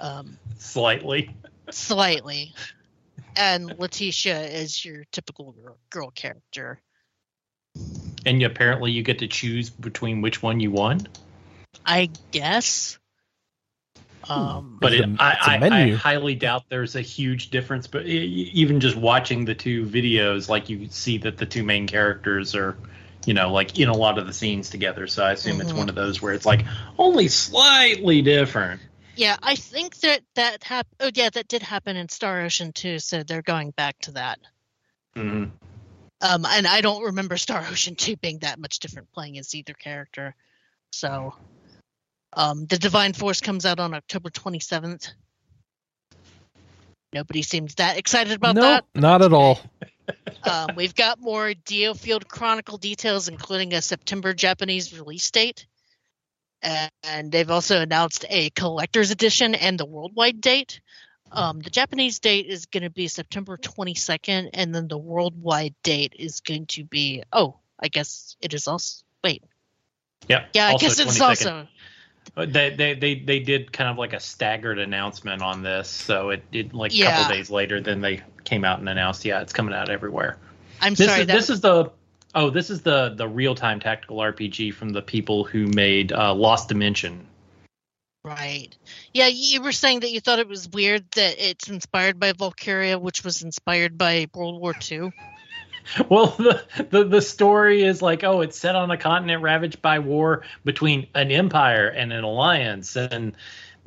um, 0.00 0.38
Slightly. 0.58 1.30
slightly, 1.70 2.52
and 3.36 3.70
Laeticia 3.70 4.52
is 4.52 4.84
your 4.84 5.04
typical 5.12 5.52
girl, 5.52 5.78
girl 5.90 6.10
character. 6.10 6.80
And 8.26 8.40
you, 8.40 8.46
apparently 8.46 8.90
you 8.92 9.02
get 9.02 9.20
to 9.20 9.28
choose 9.28 9.70
between 9.70 10.20
which 10.20 10.42
one 10.42 10.60
you 10.60 10.70
want. 10.70 11.08
I 11.86 12.10
guess. 12.32 12.98
Um, 14.28 14.76
But 14.80 14.92
It's 14.92 15.02
it, 15.02 15.18
a- 15.18 15.22
I, 15.22 15.32
it's 15.32 15.46
a 15.46 15.74
I, 15.74 15.86
I 15.86 15.90
highly 15.92 16.34
doubt 16.34 16.64
there's 16.68 16.94
a 16.96 17.00
huge 17.00 17.50
difference. 17.50 17.86
But 17.86 18.06
e- 18.06 18.50
even 18.52 18.80
just 18.80 18.96
watching 18.96 19.44
the 19.46 19.54
two 19.54 19.86
videos, 19.86 20.48
like 20.48 20.68
you 20.68 20.88
see 20.90 21.18
that 21.18 21.38
the 21.38 21.46
two 21.46 21.62
main 21.62 21.86
characters 21.86 22.54
are, 22.54 22.76
you 23.24 23.32
know, 23.34 23.50
like 23.52 23.78
in 23.78 23.88
a 23.88 23.96
lot 23.96 24.18
of 24.18 24.26
the 24.26 24.32
scenes 24.32 24.68
together. 24.70 25.06
So 25.06 25.24
I 25.24 25.32
assume 25.32 25.60
it's 25.60 25.72
Mhm. 25.72 25.78
one 25.78 25.88
of 25.88 25.94
those 25.94 26.20
where 26.20 26.34
it's 26.34 26.46
like 26.46 26.66
only 26.98 27.28
slightly 27.28 28.20
different. 28.22 28.82
Yeah, 29.20 29.36
I 29.42 29.54
think 29.54 29.96
that 29.96 30.22
that 30.34 30.64
hap- 30.64 30.86
Oh, 30.98 31.10
yeah, 31.14 31.28
that 31.28 31.46
did 31.46 31.62
happen 31.62 31.94
in 31.94 32.08
Star 32.08 32.40
Ocean 32.40 32.72
too. 32.72 32.98
So 32.98 33.22
they're 33.22 33.42
going 33.42 33.70
back 33.72 33.98
to 34.00 34.12
that. 34.12 34.38
Mhm. 35.14 35.50
Um, 36.22 36.46
and 36.46 36.66
I 36.66 36.80
don't 36.80 37.02
remember 37.02 37.36
Star 37.36 37.62
Ocean 37.70 37.96
two 37.96 38.16
being 38.16 38.38
that 38.38 38.58
much 38.58 38.78
different 38.78 39.12
playing 39.12 39.36
as 39.36 39.54
either 39.54 39.74
character. 39.74 40.34
So, 40.92 41.36
um, 42.32 42.64
the 42.64 42.78
Divine 42.78 43.12
Force 43.12 43.42
comes 43.42 43.66
out 43.66 43.78
on 43.78 43.92
October 43.92 44.30
twenty 44.30 44.58
seventh. 44.58 45.08
Nobody 47.12 47.42
seems 47.42 47.74
that 47.74 47.98
excited 47.98 48.32
about 48.32 48.54
no, 48.54 48.62
that. 48.62 48.86
not 48.94 49.20
at 49.20 49.34
all. 49.34 49.60
um, 50.44 50.68
we've 50.76 50.94
got 50.94 51.20
more 51.20 51.50
DioField 51.50 52.26
Chronicle 52.26 52.78
details, 52.78 53.28
including 53.28 53.74
a 53.74 53.82
September 53.82 54.32
Japanese 54.32 54.98
release 54.98 55.30
date. 55.30 55.66
And, 56.62 57.32
they've 57.32 57.50
also 57.50 57.80
announced 57.80 58.24
a 58.28 58.50
collector's 58.50 59.10
edition 59.10 59.54
and 59.54 59.78
the 59.78 59.86
worldwide 59.86 60.40
date. 60.40 60.80
Um, 61.32 61.60
the 61.60 61.70
Japanese 61.70 62.18
date 62.18 62.46
is 62.46 62.66
going 62.66 62.82
to 62.82 62.90
be 62.90 63.06
September 63.08 63.56
22nd, 63.56 64.50
and 64.52 64.74
then 64.74 64.88
the 64.88 64.98
worldwide 64.98 65.74
date 65.82 66.14
is 66.18 66.40
going 66.40 66.66
to 66.66 66.84
be, 66.84 67.22
oh, 67.32 67.56
I 67.78 67.88
guess 67.88 68.36
it 68.40 68.52
is 68.52 68.66
also, 68.66 69.04
wait. 69.22 69.44
Yeah. 70.28 70.46
Yeah, 70.54 70.66
I 70.68 70.76
guess 70.76 70.98
it's 70.98 71.18
22nd. 71.18 71.28
also, 71.28 71.68
Uh, 72.36 72.46
They, 72.46 72.70
they 72.70 72.94
they 72.94 73.14
they 73.14 73.40
did 73.40 73.72
kind 73.72 73.88
of 73.90 73.96
like 73.96 74.12
a 74.12 74.20
staggered 74.20 74.78
announcement 74.78 75.40
on 75.42 75.62
this, 75.62 75.88
so 75.88 76.30
it 76.30 76.48
did 76.50 76.74
like 76.74 76.92
a 76.92 76.96
Yeah. 76.96 77.16
couple 77.16 77.34
days 77.36 77.50
later. 77.50 77.80
Then 77.80 78.00
they 78.02 78.22
came 78.44 78.64
out 78.64 78.78
and 78.78 78.88
announced, 78.88 79.24
yeah, 79.24 79.40
it's 79.40 79.52
coming 79.52 79.74
out 79.74 79.88
everywhere. 79.88 80.36
I'm 80.80 80.94
This 80.94 81.06
sorry, 81.08 81.22
is 81.22 81.26
that, 81.28 81.32
this 81.32 81.50
is 81.50 81.60
the 81.60 81.90
oh 82.34 82.50
this 82.50 82.70
is 82.70 82.82
the 82.82 83.10
the 83.10 83.28
real 83.28 83.54
time 83.54 83.80
tactical 83.80 84.18
RPG 84.18 84.74
from 84.74 84.90
the 84.90 85.02
people 85.02 85.44
who 85.44 85.66
made 85.66 86.12
uh, 86.12 86.34
Lost 86.34 86.68
Dimension. 86.68 87.26
right. 88.24 88.68
Yeah, 89.12 89.28
you 89.28 89.62
were 89.62 89.72
saying 89.72 90.00
that 90.00 90.10
you 90.10 90.20
thought 90.20 90.38
it 90.38 90.48
was 90.48 90.68
weird 90.68 91.04
that 91.12 91.36
it's 91.38 91.68
inspired 91.68 92.18
by 92.18 92.32
Valkyria, 92.32 92.98
which 92.98 93.24
was 93.24 93.42
inspired 93.42 93.96
by 93.96 94.26
World 94.34 94.60
War 94.60 94.74
II. 94.90 95.12
Well, 96.08 96.26
the, 96.26 96.62
the 96.90 97.04
the 97.04 97.22
story 97.22 97.82
is 97.82 98.02
like, 98.02 98.22
oh, 98.22 98.42
it's 98.42 98.58
set 98.58 98.76
on 98.76 98.90
a 98.90 98.98
continent 98.98 99.42
ravaged 99.42 99.82
by 99.82 99.98
war 99.98 100.42
between 100.62 101.08
an 101.14 101.30
empire 101.30 101.88
and 101.88 102.12
an 102.12 102.22
alliance, 102.22 102.96
and 102.96 103.34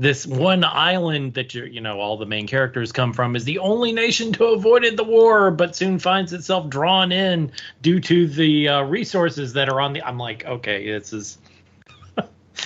this 0.03 0.27
one 0.27 0.63
island 0.65 1.33
that 1.33 1.53
you 1.53 1.63
you 1.63 1.81
know 1.81 1.99
all 1.99 2.17
the 2.17 2.25
main 2.25 2.45
characters 2.45 2.91
come 2.91 3.13
from 3.13 3.35
is 3.35 3.45
the 3.45 3.57
only 3.59 3.93
nation 3.93 4.33
to 4.33 4.45
avoided 4.47 4.97
the 4.97 5.03
war, 5.03 5.49
but 5.49 5.75
soon 5.75 5.97
finds 5.97 6.33
itself 6.33 6.69
drawn 6.69 7.11
in 7.11 7.51
due 7.81 7.99
to 8.01 8.27
the 8.27 8.67
uh, 8.67 8.81
resources 8.83 9.53
that 9.53 9.69
are 9.69 9.79
on 9.79 9.93
the. 9.93 10.05
I'm 10.05 10.17
like, 10.17 10.45
okay, 10.45 10.91
this 10.91 11.13
is. 11.13 11.37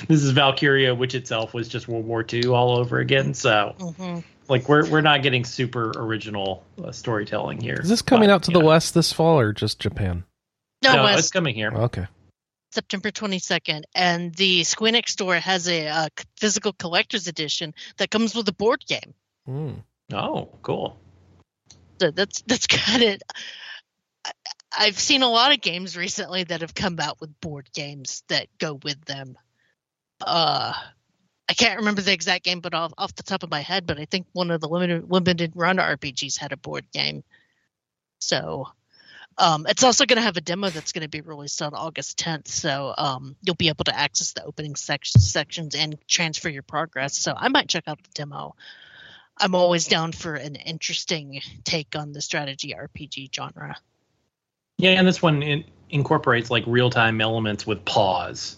this 0.07 0.23
is 0.23 0.31
Valkyria, 0.31 0.93
which 0.95 1.15
itself 1.15 1.53
was 1.53 1.69
just 1.69 1.87
World 1.87 2.05
War 2.05 2.25
II 2.27 2.47
all 2.47 2.77
over 2.77 2.99
again. 2.99 3.33
So, 3.33 3.75
hmm 3.97 4.19
like, 4.49 4.67
we're 4.67 4.89
we're 4.89 5.01
not 5.01 5.21
getting 5.23 5.43
super 5.43 5.91
original 5.95 6.63
uh, 6.83 6.91
storytelling 6.91 7.61
here. 7.61 7.79
Is 7.81 7.89
this 7.89 8.01
coming 8.01 8.29
But, 8.29 8.35
out 8.35 8.43
to 8.43 8.51
the 8.51 8.59
know. 8.59 8.67
West 8.67 8.93
this 8.93 9.13
fall 9.13 9.39
or 9.39 9.53
just 9.53 9.79
Japan? 9.79 10.23
No, 10.83 10.95
No, 10.95 11.03
Wes, 11.03 11.19
it's 11.19 11.31
coming 11.31 11.53
here. 11.53 11.71
Okay. 11.71 12.07
September 12.71 13.11
22nd, 13.11 13.83
and 13.95 14.33
the 14.35 14.61
Squeenix 14.61 15.09
store 15.09 15.35
has 15.35 15.67
a, 15.67 15.87
uh 15.87 16.09
physical 16.37 16.73
collector's 16.73 17.27
edition 17.27 17.73
that 17.97 18.11
comes 18.11 18.35
with 18.35 18.47
a 18.49 18.53
board 18.53 18.85
game. 18.87 19.13
Hmm. 19.45 19.73
Oh, 20.13 20.49
cool. 20.61 20.99
So 21.99 22.11
that's 22.11 22.41
that's 22.41 22.67
kind 22.87 23.03
of. 23.03 23.21
I've 24.77 24.99
seen 24.99 25.23
a 25.23 25.29
lot 25.29 25.53
of 25.53 25.61
games 25.61 25.97
recently 25.97 26.43
that 26.43 26.61
have 26.61 26.75
come 26.75 26.99
out 26.99 27.19
with 27.19 27.39
board 27.41 27.69
games 27.73 28.23
that 28.27 28.47
go 28.59 28.79
with 28.83 29.03
them. 29.05 29.37
Uh, 30.21 30.73
I 31.49 31.53
can't 31.53 31.79
remember 31.79 32.01
the 32.01 32.11
exact 32.11 32.43
game, 32.43 32.59
but 32.59 32.73
off, 32.73 32.93
off 32.97 33.15
the 33.15 33.23
top 33.23 33.43
of 33.43 33.49
my 33.49 33.61
head, 33.61 33.87
but 33.87 33.99
I 33.99 34.05
think 34.05 34.27
one 34.33 34.51
of 34.51 34.59
the 34.59 34.67
limited 34.67 35.09
limited 35.09 35.53
run 35.55 35.77
RPGs 35.77 36.37
had 36.37 36.51
a 36.51 36.57
board 36.57 36.85
game. 36.91 37.23
So, 38.19 38.67
um, 39.37 39.65
it's 39.67 39.83
also 39.83 40.05
going 40.05 40.17
to 40.17 40.23
have 40.23 40.37
a 40.37 40.41
demo 40.41 40.69
that's 40.69 40.91
going 40.91 41.03
to 41.03 41.09
be 41.09 41.21
released 41.21 41.61
on 41.61 41.73
August 41.73 42.17
10th. 42.19 42.47
So, 42.47 42.93
um, 42.97 43.35
you'll 43.41 43.55
be 43.55 43.69
able 43.69 43.85
to 43.85 43.97
access 43.97 44.33
the 44.33 44.43
opening 44.43 44.75
sec- 44.75 45.05
sections 45.05 45.75
and 45.75 45.97
transfer 46.07 46.49
your 46.49 46.63
progress. 46.63 47.17
So, 47.17 47.33
I 47.35 47.49
might 47.49 47.69
check 47.69 47.83
out 47.87 48.01
the 48.01 48.09
demo. 48.13 48.55
I'm 49.39 49.55
always 49.55 49.87
down 49.87 50.11
for 50.11 50.33
an 50.33 50.55
interesting 50.55 51.41
take 51.63 51.95
on 51.95 52.11
the 52.11 52.21
strategy 52.21 52.73
RPG 52.77 53.33
genre. 53.33 53.77
Yeah, 54.77 54.91
and 54.91 55.07
this 55.07 55.21
one 55.21 55.43
in, 55.43 55.63
incorporates 55.89 56.49
like 56.49 56.63
real 56.67 56.89
time 56.89 57.21
elements 57.21 57.65
with 57.65 57.83
pause. 57.85 58.57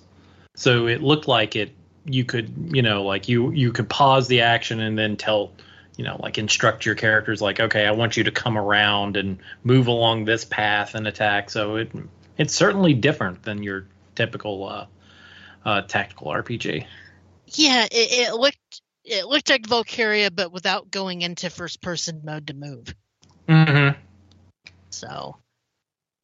So 0.55 0.87
it 0.87 1.01
looked 1.01 1.27
like 1.27 1.55
it 1.55 1.71
you 2.05 2.25
could 2.25 2.71
you 2.73 2.81
know 2.81 3.03
like 3.03 3.29
you 3.29 3.51
you 3.51 3.71
could 3.71 3.89
pause 3.89 4.27
the 4.27 4.41
action 4.41 4.79
and 4.79 4.97
then 4.97 5.17
tell 5.17 5.51
you 5.99 6.05
know 6.05 6.15
like 6.17 6.37
instruct 6.37 6.85
your 6.85 6.95
characters 6.95 7.41
like 7.41 7.59
okay 7.59 7.85
I 7.85 7.91
want 7.91 8.15
you 8.15 8.23
to 8.23 8.31
come 8.31 8.57
around 8.57 9.17
and 9.17 9.37
move 9.65 9.87
along 9.87 10.23
this 10.23 10.45
path 10.45 10.95
and 10.95 11.05
attack. 11.05 11.49
So 11.49 11.75
it 11.75 11.91
it's 12.37 12.55
certainly 12.55 12.93
different 12.93 13.43
than 13.43 13.63
your 13.63 13.85
typical 14.15 14.65
uh, 14.65 14.85
uh, 15.65 15.81
tactical 15.81 16.27
RPG. 16.27 16.85
Yeah, 17.47 17.83
it, 17.83 17.91
it 17.91 18.33
looked 18.33 18.81
it 19.03 19.27
looked 19.27 19.49
like 19.49 19.67
Valkyria, 19.67 20.31
but 20.31 20.53
without 20.53 20.89
going 20.89 21.21
into 21.21 21.49
first 21.49 21.81
person 21.81 22.21
mode 22.23 22.47
to 22.47 22.53
move. 22.53 22.95
Mm-hmm. 23.49 23.99
So 24.91 25.35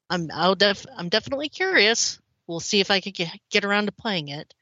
I'm 0.10 0.30
I'll 0.34 0.56
def 0.56 0.86
I'm 0.96 1.10
definitely 1.10 1.50
curious. 1.50 2.18
We'll 2.48 2.62
see 2.62 2.80
if 2.80 2.92
I 2.92 3.02
can 3.02 3.12
get, 3.12 3.38
get 3.52 3.66
around 3.66 3.88
to 3.88 3.92
playing 3.92 4.30
it. 4.30 4.54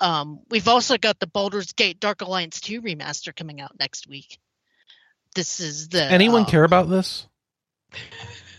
Um, 0.00 0.40
we've 0.50 0.68
also 0.68 0.96
got 0.98 1.18
the 1.18 1.26
Baldur's 1.26 1.72
Gate 1.72 2.00
Dark 2.00 2.20
Alliance 2.22 2.60
2 2.60 2.82
remaster 2.82 3.34
coming 3.34 3.60
out 3.60 3.72
next 3.78 4.08
week. 4.08 4.38
This 5.34 5.60
is 5.60 5.88
the 5.88 6.02
Anyone 6.02 6.42
um, 6.42 6.46
care 6.46 6.64
about 6.64 6.88
this? 6.88 7.26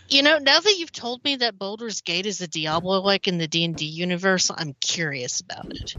You 0.08 0.22
know, 0.22 0.38
now 0.38 0.60
that 0.60 0.76
you've 0.76 0.92
told 0.92 1.24
me 1.24 1.36
that 1.36 1.58
Baldur's 1.58 2.00
Gate 2.00 2.26
is 2.26 2.40
a 2.40 2.48
Diablo 2.48 3.00
like 3.00 3.28
in 3.28 3.38
the 3.38 3.46
D 3.46 3.64
and 3.64 3.76
D 3.76 3.86
universe, 3.86 4.50
I'm 4.54 4.74
curious 4.80 5.40
about 5.40 5.70
it. 5.70 5.94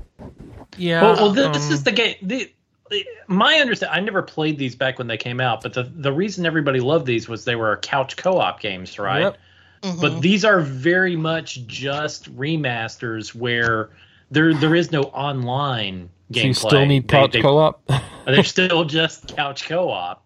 Yeah. 0.77 1.01
Well, 1.01 1.15
well 1.15 1.31
this 1.31 1.67
um, 1.67 1.73
is 1.73 1.83
the 1.83 1.91
game. 1.91 2.15
The, 2.21 2.51
the- 2.89 3.05
my 3.27 3.55
understanding. 3.55 3.97
I 3.97 4.01
never 4.01 4.21
played 4.21 4.57
these 4.57 4.75
back 4.75 4.97
when 4.97 5.07
they 5.07 5.17
came 5.17 5.39
out, 5.39 5.61
but 5.61 5.73
the 5.73 5.83
the 5.83 6.11
reason 6.11 6.45
everybody 6.45 6.81
loved 6.81 7.05
these 7.05 7.29
was 7.29 7.45
they 7.45 7.55
were 7.55 7.77
couch 7.77 8.17
co-op 8.17 8.59
games, 8.59 8.99
right? 8.99 9.21
Yep. 9.21 9.37
Mhm. 9.83 10.01
But 10.01 10.21
these 10.21 10.43
are 10.43 10.59
very 10.59 11.15
much 11.15 11.65
just 11.67 12.35
remasters 12.35 13.33
where 13.33 13.91
there 14.31 14.53
there 14.53 14.73
is 14.75 14.91
no 14.91 15.03
online 15.03 16.09
So 16.33 16.39
gameplay. 16.39 16.45
you 16.47 16.53
still 16.53 16.85
need 16.85 17.07
couch 17.07 17.35
co-op. 17.41 17.83
They're 18.25 18.43
still 18.43 18.85
just 18.85 19.35
couch 19.35 19.65
co-op. 19.67 20.25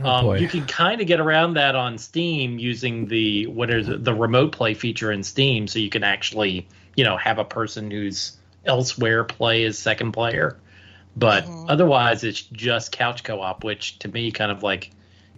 Oh, 0.00 0.08
um, 0.08 0.24
boy. 0.26 0.38
you 0.38 0.48
can 0.48 0.64
kind 0.66 1.00
of 1.00 1.06
get 1.06 1.18
around 1.20 1.54
that 1.54 1.74
on 1.74 1.98
Steam 1.98 2.58
using 2.58 3.06
the 3.06 3.46
what 3.46 3.70
is 3.70 3.88
it, 3.88 4.04
the 4.04 4.14
remote 4.14 4.52
play 4.52 4.74
feature 4.74 5.10
in 5.10 5.22
Steam, 5.22 5.66
so 5.66 5.78
you 5.78 5.90
can 5.90 6.04
actually 6.04 6.68
you 6.96 7.04
know 7.04 7.16
have 7.16 7.38
a 7.38 7.44
person 7.44 7.90
who's 7.90 8.32
elsewhere 8.64 9.24
play 9.24 9.64
as 9.64 9.78
second 9.78 10.12
player. 10.12 10.58
But 11.16 11.44
Mhm. 11.46 11.66
otherwise, 11.68 12.22
it's 12.22 12.42
just 12.42 12.92
couch 12.92 13.24
co-op, 13.24 13.64
which 13.64 13.98
to 14.00 14.08
me 14.08 14.30
kind 14.30 14.52
of 14.52 14.62
like 14.62 14.90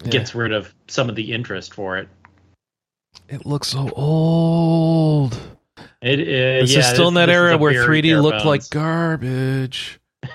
Yeah. 0.04 0.10
gets 0.10 0.34
rid 0.34 0.52
of 0.52 0.74
some 0.88 1.08
of 1.08 1.14
the 1.16 1.32
interest 1.32 1.72
for 1.74 1.96
it. 1.98 2.08
It 3.28 3.46
looks 3.46 3.68
so 3.68 3.88
old. 3.96 5.38
It 6.02 6.20
uh, 6.20 6.62
This 6.62 6.72
yeah, 6.72 6.78
is 6.80 6.86
still 6.86 7.08
in 7.08 7.14
that 7.14 7.26
this 7.26 7.34
era 7.34 7.58
where 7.58 7.72
3D 7.86 8.02
bare 8.04 8.22
looked 8.22 8.44
like 8.44 8.68
garbage. 8.70 10.00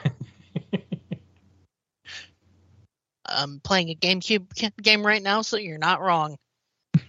I'm 3.28 3.60
playing 3.62 3.90
a 3.90 3.96
GameCube 3.96 4.72
game 4.82 5.06
right 5.06 5.22
now, 5.22 5.42
so 5.42 5.58
you're 5.58 5.80
not 5.80 6.02
wrong. 6.02 6.38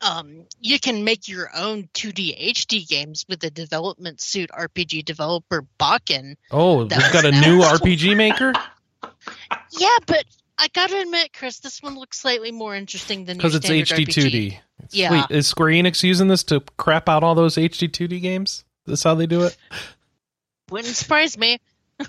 um, 0.00 0.46
you 0.60 0.80
can 0.80 1.04
make 1.04 1.28
your 1.28 1.50
own 1.54 1.90
2D 1.92 2.52
HD 2.54 2.88
games 2.88 3.26
with 3.28 3.40
the 3.40 3.50
development 3.50 4.22
suit 4.22 4.50
RPG 4.50 5.04
developer 5.04 5.66
Bakin. 5.78 6.36
Oh, 6.50 6.84
That 6.84 7.02
we've 7.02 7.12
got 7.12 7.26
a 7.26 7.30
was 7.30 7.40
new. 7.40 7.60
RPG 7.90 8.16
maker 8.16 8.54
Yeah, 9.78 9.96
but 10.06 10.24
I 10.58 10.68
gotta 10.68 11.00
admit, 11.00 11.32
Chris, 11.32 11.60
this 11.60 11.82
one 11.82 11.96
looks 11.96 12.18
slightly 12.18 12.50
more 12.50 12.74
interesting 12.74 13.24
than 13.24 13.36
your 13.36 13.42
because 13.50 13.54
it's 13.54 13.68
HD 13.68 14.06
two 14.10 14.28
D. 14.30 14.58
Yeah. 14.90 15.10
Wait, 15.12 15.24
is 15.30 15.46
Square 15.46 15.68
Enix 15.68 16.02
using 16.02 16.28
this 16.28 16.42
to 16.44 16.60
crap 16.76 17.08
out 17.08 17.22
all 17.24 17.34
those 17.34 17.56
HD 17.56 17.88
2D 17.88 18.20
games? 18.20 18.64
Is 18.86 18.92
this 18.92 19.02
how 19.02 19.14
they 19.14 19.26
do 19.26 19.42
it? 19.44 19.56
Wouldn't 20.70 20.94
surprise 20.94 21.36
me. 21.38 21.58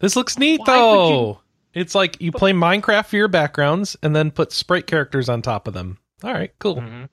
This 0.00 0.16
looks 0.16 0.38
neat 0.38 0.60
Why 0.64 0.76
would 0.78 0.82
though. 0.96 1.40
It's 1.74 1.94
like 1.94 2.22
you 2.22 2.32
play 2.32 2.52
Minecraft 2.52 3.04
for 3.04 3.16
your 3.16 3.28
backgrounds 3.28 3.98
and 4.02 4.16
then 4.16 4.30
put 4.30 4.50
sprite 4.50 4.86
characters 4.86 5.28
on 5.28 5.42
top 5.42 5.68
of 5.68 5.74
them. 5.74 5.98
All 6.24 6.32
right, 6.32 6.52
cool. 6.58 6.76
Mhm. 6.76 7.10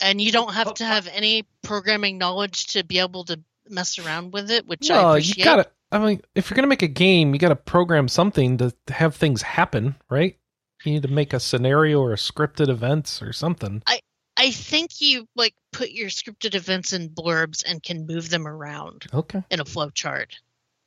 And 0.00 0.20
you 0.20 0.32
don't 0.32 0.52
have 0.52 0.66
Oh, 0.66 0.72
to 0.72 0.84
have 0.84 1.06
any 1.06 1.44
programming 1.62 2.18
knowledge 2.18 2.66
to 2.72 2.82
be 2.82 2.98
able 2.98 3.24
to 3.26 3.38
mess 3.68 4.00
around 4.00 4.32
with 4.32 4.50
it, 4.50 4.66
which 4.66 4.90
I 4.90 4.94
No, 4.94 5.00
you 5.02 5.06
appreciate. 5.30 5.44
gotta. 5.44 5.70
I 5.96 6.06
mean, 6.06 6.20
if 6.34 6.50
you're 6.50 6.56
gonna 6.56 6.66
make 6.68 6.82
a 6.82 6.88
game, 6.88 7.32
you 7.32 7.38
gotta 7.40 7.56
program 7.56 8.08
something 8.08 8.58
to 8.58 8.72
have 8.88 9.14
things 9.16 9.42
happen, 9.42 9.96
right? 10.10 10.36
You 10.84 10.92
need 10.92 11.02
to 11.02 11.08
make 11.08 11.32
a 11.32 11.40
scenario 11.40 12.00
or 12.00 12.12
a 12.12 12.16
scripted 12.16 12.68
events 12.68 13.22
or 13.22 13.32
something. 13.32 13.82
I 13.86 14.00
I 14.36 14.50
think 14.50 15.00
you 15.00 15.26
like 15.34 15.54
put 15.72 15.90
your 15.90 16.10
scripted 16.10 16.54
events 16.54 16.92
in 16.92 17.08
blurbs 17.08 17.64
and 17.66 17.82
can 17.82 18.06
move 18.06 18.28
them 18.28 18.46
around 18.46 19.06
Okay. 19.14 19.42
in 19.50 19.60
a 19.60 19.64
flow 19.64 19.88
chart. 19.90 20.36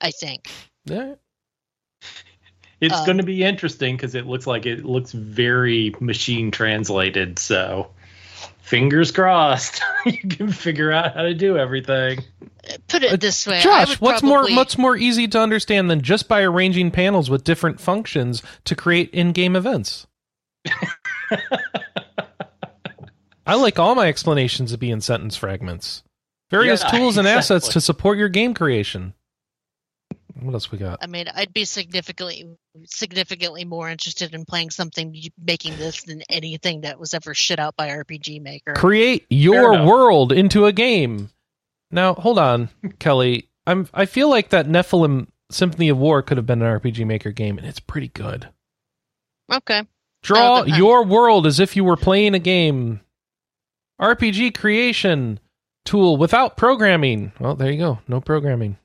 I 0.02 0.12
think. 0.12 0.50
Yeah. 0.86 1.16
It's 2.80 2.96
Um, 2.96 3.06
going 3.06 3.18
to 3.18 3.24
be 3.24 3.44
interesting 3.44 3.98
because 3.98 4.16
it 4.16 4.26
looks 4.26 4.48
like 4.48 4.66
it 4.66 4.86
looks 4.86 5.12
very 5.12 5.94
machine 6.00 6.52
translated. 6.52 7.38
So, 7.40 7.92
fingers 8.62 9.12
crossed, 9.12 9.82
you 10.06 10.18
can 10.30 10.52
figure 10.52 10.92
out 10.92 11.14
how 11.16 11.24
to 11.24 11.34
do 11.34 11.58
everything. 11.58 12.20
Put 12.88 13.04
it 13.04 13.20
this 13.20 13.48
way, 13.48 13.58
I 13.58 13.62
Josh, 13.62 14.00
what's 14.00 14.22
probably- 14.22 14.54
more 14.54 14.58
what's 14.62 14.78
more 14.78 14.96
easy 14.96 15.28
to 15.30 15.40
understand 15.40 15.90
than 15.90 16.02
just 16.02 16.28
by 16.28 16.42
arranging 16.44 16.92
panels 16.92 17.30
with 17.30 17.44
different 17.44 17.80
functions 17.80 18.44
to 18.66 18.76
create 18.76 19.10
in-game 19.12 19.56
events? 19.56 20.06
I 23.46 23.56
like 23.56 23.80
all 23.80 23.96
my 23.96 24.08
explanations 24.08 24.72
to 24.72 24.78
be 24.78 24.92
in 24.92 25.02
sentence 25.02 25.36
fragments. 25.36 26.04
Various 26.52 26.84
Yeah, 26.84 26.92
tools 26.92 27.18
and 27.18 27.28
assets 27.28 27.70
to 27.70 27.82
support 27.82 28.18
your 28.18 28.30
game 28.30 28.54
creation. 28.54 29.14
What 30.42 30.54
else 30.54 30.72
we 30.72 30.78
got? 30.78 31.00
I 31.02 31.08
mean, 31.08 31.28
I'd 31.34 31.54
be 31.54 31.66
significantly 31.66 32.46
significantly 32.86 33.66
more 33.66 33.90
interested 33.90 34.34
in 34.34 34.46
playing 34.46 34.70
something 34.70 35.16
making 35.42 35.78
this 35.78 36.04
than 36.04 36.22
anything 36.30 36.82
that 36.82 37.00
was 37.00 37.14
ever 37.14 37.34
shit 37.34 37.60
out 37.60 37.76
by 37.76 37.90
RPG 37.90 38.42
Maker. 38.42 38.74
Create 38.74 39.26
your 39.30 39.86
world 39.86 40.32
into 40.32 40.66
a 40.66 40.72
game. 40.72 41.30
Now, 41.92 42.14
hold 42.14 42.40
on, 42.40 42.70
Kelly. 43.00 43.50
I'm 43.68 43.88
I 43.94 44.06
feel 44.06 44.30
like 44.30 44.50
that 44.50 44.68
Nephilim 44.68 45.28
Symphony 45.52 45.90
of 45.90 45.98
War 45.98 46.22
could 46.22 46.38
have 46.38 46.46
been 46.46 46.62
an 46.62 46.80
RPG 46.80 47.06
Maker 47.06 47.32
game, 47.32 47.58
and 47.58 47.68
it's 47.68 47.80
pretty 47.80 48.08
good. 48.10 48.50
Okay. 49.52 49.84
Draw 50.22 50.60
Oh, 50.62 50.66
your 50.66 51.04
world 51.06 51.48
as 51.48 51.60
if 51.60 51.76
you 51.76 51.84
were 51.84 51.96
playing 51.98 52.34
a 52.36 52.40
game. 52.40 53.02
RPG 54.02 54.54
creation 54.56 55.40
tool 55.86 56.18
without 56.18 56.56
programming. 56.58 57.32
Well, 57.40 57.56
there 57.56 57.72
you 57.72 57.78
go. 57.78 58.00
No 58.08 58.22
programming. 58.22 58.78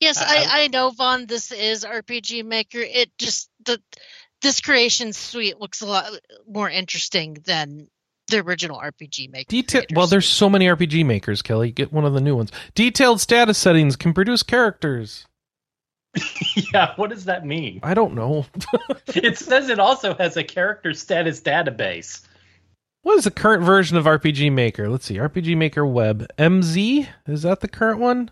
Yes, 0.00 0.18
I- 0.18 0.24
I, 0.44 0.62
I 0.62 0.68
know, 0.68 0.90
Vaughn. 0.90 1.26
This 1.26 1.52
is 1.52 1.84
RPG 1.84 2.44
Maker. 2.44 2.78
It 2.80 3.10
just 3.18 3.48
the 3.64 3.80
this 4.42 4.60
creation 4.60 5.12
suite 5.12 5.58
looks 5.60 5.80
a 5.80 5.86
lot 5.86 6.10
more 6.46 6.68
interesting 6.68 7.38
than 7.46 7.88
the 8.28 8.38
original 8.40 8.78
RPG 8.78 9.30
Maker. 9.30 9.46
Detail. 9.48 9.80
creator 9.82 9.94
Well, 9.96 10.06
there's 10.08 10.28
so 10.28 10.50
many 10.50 10.66
RPG 10.66 11.06
makers, 11.06 11.42
Kelly. 11.42 11.70
Get 11.70 11.92
one 11.92 12.04
of 12.04 12.12
the 12.12 12.20
new 12.20 12.36
ones. 12.36 12.50
Detailed 12.74 13.20
status 13.20 13.56
settings 13.56 13.96
can 13.96 14.12
produce 14.12 14.42
characters. 14.42 15.26
yeah, 16.72 16.92
what 16.96 17.10
does 17.10 17.24
that 17.26 17.46
mean? 17.46 17.80
I 17.82 17.94
don't 17.94 18.14
know. 18.14 18.46
It 19.14 19.38
says 19.38 19.70
it 19.70 19.78
also 19.78 20.14
has 20.16 20.36
a 20.36 20.44
character 20.44 20.92
status 20.92 21.40
database. 21.40 22.20
What 23.02 23.16
is 23.16 23.24
the 23.24 23.30
current 23.30 23.62
version 23.62 23.96
of 23.96 24.04
RPG 24.04 24.52
Maker? 24.52 24.90
Let's 24.90 25.06
see. 25.06 25.16
RPG 25.16 25.56
Maker 25.56 25.86
Web 25.86 26.26
MZ 26.38 27.08
is 27.26 27.42
that 27.42 27.60
the 27.60 27.68
current 27.68 27.98
one? 28.00 28.30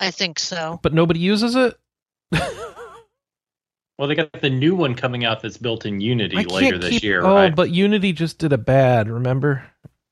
I 0.00 0.10
think 0.10 0.38
so. 0.38 0.78
But 0.82 0.92
nobody 0.94 1.20
uses 1.20 1.56
it. 1.56 1.74
Well, 3.98 4.08
they 4.08 4.14
got 4.14 4.30
the 4.42 4.50
new 4.50 4.74
one 4.74 4.94
coming 4.94 5.24
out 5.24 5.40
that's 5.40 5.56
built 5.56 5.86
in 5.86 6.02
Unity 6.02 6.36
I 6.36 6.42
later 6.42 6.72
can't 6.72 6.82
this 6.82 6.90
keep. 6.90 7.02
year, 7.02 7.24
oh, 7.24 7.34
right? 7.34 7.54
but 7.56 7.70
Unity 7.70 8.12
just 8.12 8.38
did 8.38 8.52
a 8.52 8.58
bad. 8.58 9.08
Remember? 9.08 9.64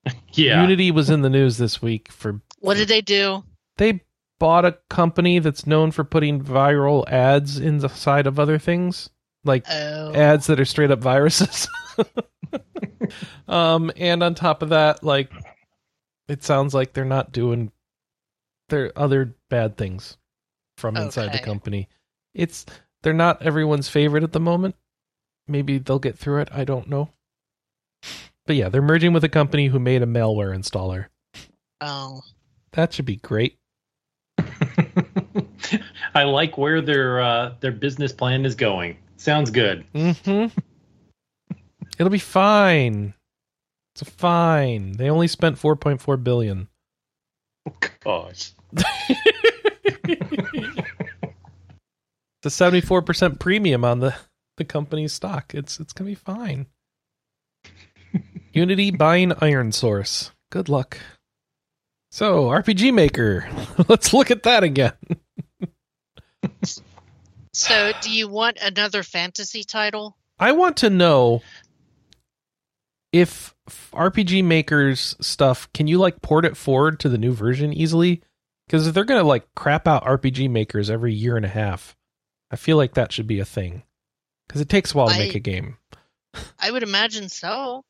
yeah. 0.33 0.63
Unity 0.63 0.91
was 0.91 1.11
in 1.11 1.21
the 1.21 1.29
news 1.29 1.59
this 1.59 1.83
week 1.83 2.11
for 2.11 2.41
What 2.61 2.79
did 2.79 2.89
they 2.89 3.03
do? 3.03 3.45
they 3.77 4.01
bought 4.39 4.65
a 4.65 4.79
company 4.89 5.39
that's 5.39 5.67
known 5.67 5.91
for 5.91 6.03
putting 6.03 6.43
viral 6.43 7.07
ads 7.11 7.59
inside 7.59 8.27
of 8.27 8.39
other 8.41 8.59
things, 8.59 9.11
like 9.45 9.65
Oh, 9.71 10.15
ads 10.15 10.47
that 10.47 10.61
are 10.61 10.65
straight 10.65 10.91
up 10.91 11.01
viruses. 11.01 11.69
um, 13.49 13.93
and 13.97 14.23
on 14.23 14.35
top 14.35 14.63
of 14.63 14.71
that, 14.71 15.05
like, 15.05 15.31
it 16.29 16.43
sounds 16.43 16.73
like 16.73 16.95
they're 16.95 17.05
not 17.05 17.33
doing 17.33 17.71
their 18.75 18.93
other 18.99 19.35
bad 19.51 19.77
things 19.77 20.17
from 20.77 20.97
inside 20.97 21.33
the 21.33 21.39
company. 21.39 21.89
It's 22.35 22.67
they're 23.03 23.13
not 23.13 23.41
everyone's 23.43 23.89
favorite 23.89 24.25
at 24.25 24.33
the 24.33 24.41
moment. 24.41 24.75
Maybe 25.47 25.79
they'll 25.79 26.01
get 26.01 26.19
through 26.19 26.41
it. 26.41 26.49
I 26.53 26.65
don't 26.65 26.89
know. 26.89 27.11
But 28.47 28.57
yeah, 28.57 28.69
they're 28.69 28.83
merging 28.83 29.13
with 29.13 29.23
a 29.25 29.29
company 29.29 29.69
who 29.69 29.79
made 29.79 30.03
a 30.03 30.07
malware 30.07 30.53
installer. 30.57 31.07
Oh, 31.81 32.23
That 32.73 32.93
should 32.93 33.05
be 33.07 33.17
great. 33.17 33.59
I 36.15 36.25
like 36.25 36.59
where 36.59 36.81
their 36.81 37.21
uh, 37.21 37.55
their 37.61 37.73
business 37.73 38.13
plan 38.13 38.45
is 38.45 38.55
going. 38.57 38.97
Sounds 39.17 39.51
good. 39.51 39.85
hmm 39.95 40.47
It'll 41.99 42.11
be 42.11 42.19
fine. 42.19 43.15
It's 43.95 44.11
fine. 44.11 44.93
They 44.93 45.09
only 45.09 45.29
spent 45.29 45.57
4.4 45.57 46.25
billion. 46.25 46.67
Oh, 47.69 47.73
Gosh. 48.01 48.51
It's 52.45 52.61
a 52.61 52.65
74% 52.65 53.41
premium 53.41 53.85
on 53.87 54.01
the 54.01 54.15
the 54.57 54.65
company's 54.65 55.15
stock. 55.15 55.55
It's 55.55 55.81
it's 55.81 55.93
going 55.95 56.07
to 56.07 56.11
be 56.11 56.15
fine. 56.15 56.67
Unity 58.53 58.91
buying 58.91 59.31
ironSource. 59.31 60.31
Good 60.51 60.69
luck. 60.69 60.99
So, 62.11 62.45
RPG 62.45 62.95
Maker. 62.95 63.49
Let's 63.89 64.13
look 64.13 64.31
at 64.31 64.45
that 64.45 64.63
again. 64.63 64.93
so 67.53 67.93
do 68.03 68.11
you 68.11 68.29
want 68.29 68.59
another 68.63 69.03
fantasy 69.03 69.65
title? 69.65 70.17
I 70.39 70.53
want 70.53 70.77
to 70.79 70.91
know 70.91 71.43
if 73.11 73.55
RPG 73.93 74.45
Maker's 74.45 75.17
stuff, 75.21 75.73
can 75.73 75.87
you 75.89 75.99
like 75.99 76.21
port 76.23 76.45
it 76.45 76.57
forward 76.57 77.01
to 77.01 77.09
the 77.09 77.19
new 77.19 77.33
version 77.33 77.73
easily? 77.73 78.23
Because 78.67 78.87
if 78.87 78.95
they're 78.95 79.05
going 79.05 79.21
to 79.21 79.27
like 79.27 79.55
crap 79.55 79.87
out 79.87 80.05
RPG 80.05 80.51
Makers 80.51 80.89
every 80.91 81.13
year 81.13 81.37
and 81.37 81.45
a 81.45 81.49
half, 81.51 81.97
I 82.51 82.57
feel 82.57 82.77
like 82.77 82.95
that 82.95 83.13
should 83.13 83.27
be 83.27 83.41
a 83.41 83.45
thing. 83.45 83.83
Because 84.49 84.61
it 84.61 84.69
takes 84.69 84.93
a 84.95 84.97
while 84.99 85.09
to 85.09 85.15
I- 85.15 85.19
make 85.19 85.35
a 85.35 85.41
game. 85.41 85.79
I 86.59 86.71
would 86.71 86.83
imagine 86.83 87.29
so. 87.29 87.51
All 87.53 87.85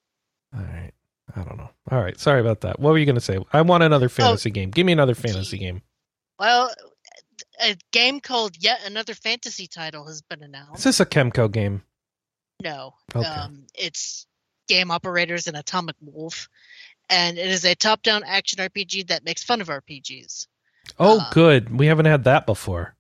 right. 0.52 0.92
I 1.34 1.42
don't 1.42 1.56
know. 1.56 1.70
All 1.90 2.02
right. 2.02 2.18
Sorry 2.20 2.40
about 2.40 2.60
that. 2.60 2.78
What 2.78 2.90
were 2.92 2.98
you 2.98 3.06
going 3.06 3.14
to 3.14 3.20
say? 3.20 3.38
I 3.52 3.62
want 3.62 3.82
another 3.82 4.09
fantasy 4.10 4.51
game. 4.51 4.70
Give 4.70 4.84
me 4.84 4.92
another 4.92 5.14
fantasy 5.14 5.56
game. 5.59 5.80
Well, 6.38 6.70
a 7.62 7.76
game 7.92 8.20
called 8.20 8.56
Yet 8.62 8.80
Another 8.84 9.14
Fantasy 9.14 9.66
Title 9.66 10.06
has 10.06 10.20
been 10.22 10.42
announced. 10.42 10.78
Is 10.80 10.84
this 10.84 11.01
a 11.01 11.06
Kemco 11.06 11.51
game? 11.51 11.82
No, 12.62 12.94
Okay. 13.14 13.26
um, 13.26 13.66
it's 13.74 14.26
Game 14.68 14.90
Operators 14.90 15.46
and 15.46 15.56
Atomic 15.56 15.96
Wolf, 16.01 16.48
and 17.09 17.36
it 17.38 17.48
is 17.48 17.64
a 17.64 17.74
top-down 17.74 18.22
action 18.24 18.59
RPG 18.60 19.09
that 19.09 19.24
makes 19.24 19.42
fun 19.42 19.60
of 19.60 19.68
RPGs. 19.68 20.46
Oh, 20.98 21.20
Uh, 21.20 21.31
good. 21.31 21.77
We 21.77 21.86
haven't 21.86 22.06
had 22.06 22.24
that 22.24 22.47
before. 22.47 22.94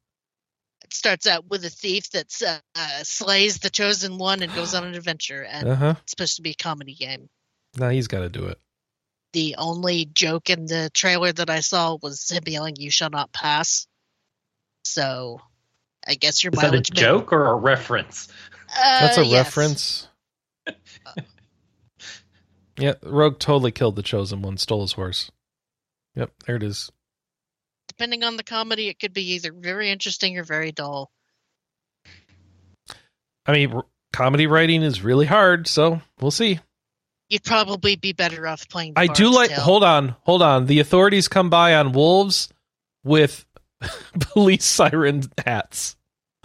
It 0.84 0.92
starts 0.92 1.26
out 1.26 1.48
with 1.48 1.64
a 1.64 1.70
thief 1.70 2.10
that 2.10 2.60
uh, 2.76 3.02
slays 3.04 3.58
the 3.58 3.70
chosen 3.70 4.18
one 4.18 4.42
and 4.42 4.52
goes 4.54 4.74
on 4.74 4.84
an 4.84 4.94
adventure, 4.94 5.42
and 5.42 5.68
Uh 5.68 5.74
huh. 5.74 5.94
it's 6.02 6.10
supposed 6.12 6.36
to 6.36 6.42
be 6.42 6.50
a 6.50 6.54
comedy 6.54 6.94
game. 6.94 7.28
Now 7.76 7.88
he's 7.90 8.08
got 8.08 8.20
to 8.20 8.28
do 8.28 8.44
it. 8.46 8.58
The 9.32 9.56
only 9.58 10.04
joke 10.04 10.50
in 10.50 10.66
the 10.66 10.90
trailer 10.94 11.32
that 11.32 11.50
I 11.50 11.60
saw 11.60 11.96
was 12.00 12.30
him 12.30 12.44
yelling, 12.46 12.76
"You 12.76 12.90
shall 12.90 13.10
not 13.10 13.32
pass." 13.32 13.86
So, 14.84 15.40
I 16.06 16.14
guess 16.14 16.44
your 16.44 16.52
Is 16.52 16.60
that 16.60 16.68
a 16.74 16.76
may- 16.76 16.82
joke 16.82 17.32
or 17.32 17.46
a 17.46 17.54
reference? 17.54 18.28
Uh, 18.76 19.00
That's 19.00 19.18
a 19.18 19.24
yes. 19.24 19.46
reference. 19.46 20.08
yeah, 22.78 22.94
Rogue 23.02 23.38
totally 23.38 23.72
killed 23.72 23.96
the 23.96 24.02
chosen 24.02 24.42
one, 24.42 24.56
stole 24.56 24.82
his 24.82 24.92
horse. 24.92 25.30
Yep, 26.14 26.30
there 26.46 26.56
it 26.56 26.62
is. 26.62 26.90
Depending 27.96 28.24
on 28.24 28.36
the 28.36 28.42
comedy, 28.42 28.88
it 28.88 28.98
could 28.98 29.12
be 29.12 29.34
either 29.34 29.52
very 29.52 29.90
interesting 29.90 30.36
or 30.38 30.42
very 30.44 30.72
dull. 30.72 31.10
I 33.46 33.52
mean, 33.52 33.72
r- 33.72 33.84
comedy 34.12 34.46
writing 34.46 34.82
is 34.82 35.02
really 35.02 35.26
hard, 35.26 35.68
so 35.68 36.00
we'll 36.20 36.30
see. 36.32 36.58
You'd 37.28 37.44
probably 37.44 37.94
be 37.96 38.12
better 38.12 38.46
off 38.48 38.68
playing. 38.68 38.94
The 38.94 39.00
I 39.00 39.06
do 39.06 39.30
like. 39.32 39.50
Tale. 39.50 39.60
Hold 39.60 39.84
on, 39.84 40.16
hold 40.22 40.42
on. 40.42 40.66
The 40.66 40.80
authorities 40.80 41.28
come 41.28 41.50
by 41.50 41.74
on 41.76 41.92
wolves 41.92 42.48
with 43.04 43.44
police 44.20 44.64
siren 44.64 45.22
hats, 45.44 45.96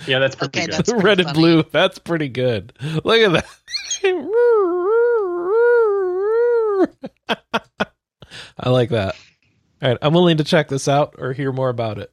Yeah, 0.05 0.19
that's 0.19 0.35
pretty 0.35 0.59
Okay, 0.59 0.65
good. 0.67 0.73
that's- 0.73 0.89
pretty 0.91 1.03
red 1.05 1.19
and 1.19 1.33
blue. 1.33 1.63
That's 1.71 1.97
pretty 1.99 2.29
good. 2.29 2.73
Look 3.03 3.17
at 3.21 3.31
that. 3.33 3.45
I 8.59 8.69
like 8.69 8.89
that. 8.89 9.15
All 9.81 9.89
right, 9.89 9.97
I'm 10.01 10.13
willing 10.13 10.37
to 10.37 10.43
check 10.43 10.67
this 10.67 10.87
out 10.87 11.15
or 11.17 11.33
hear 11.33 11.51
more 11.51 11.69
about 11.69 11.99
it. 11.99 12.11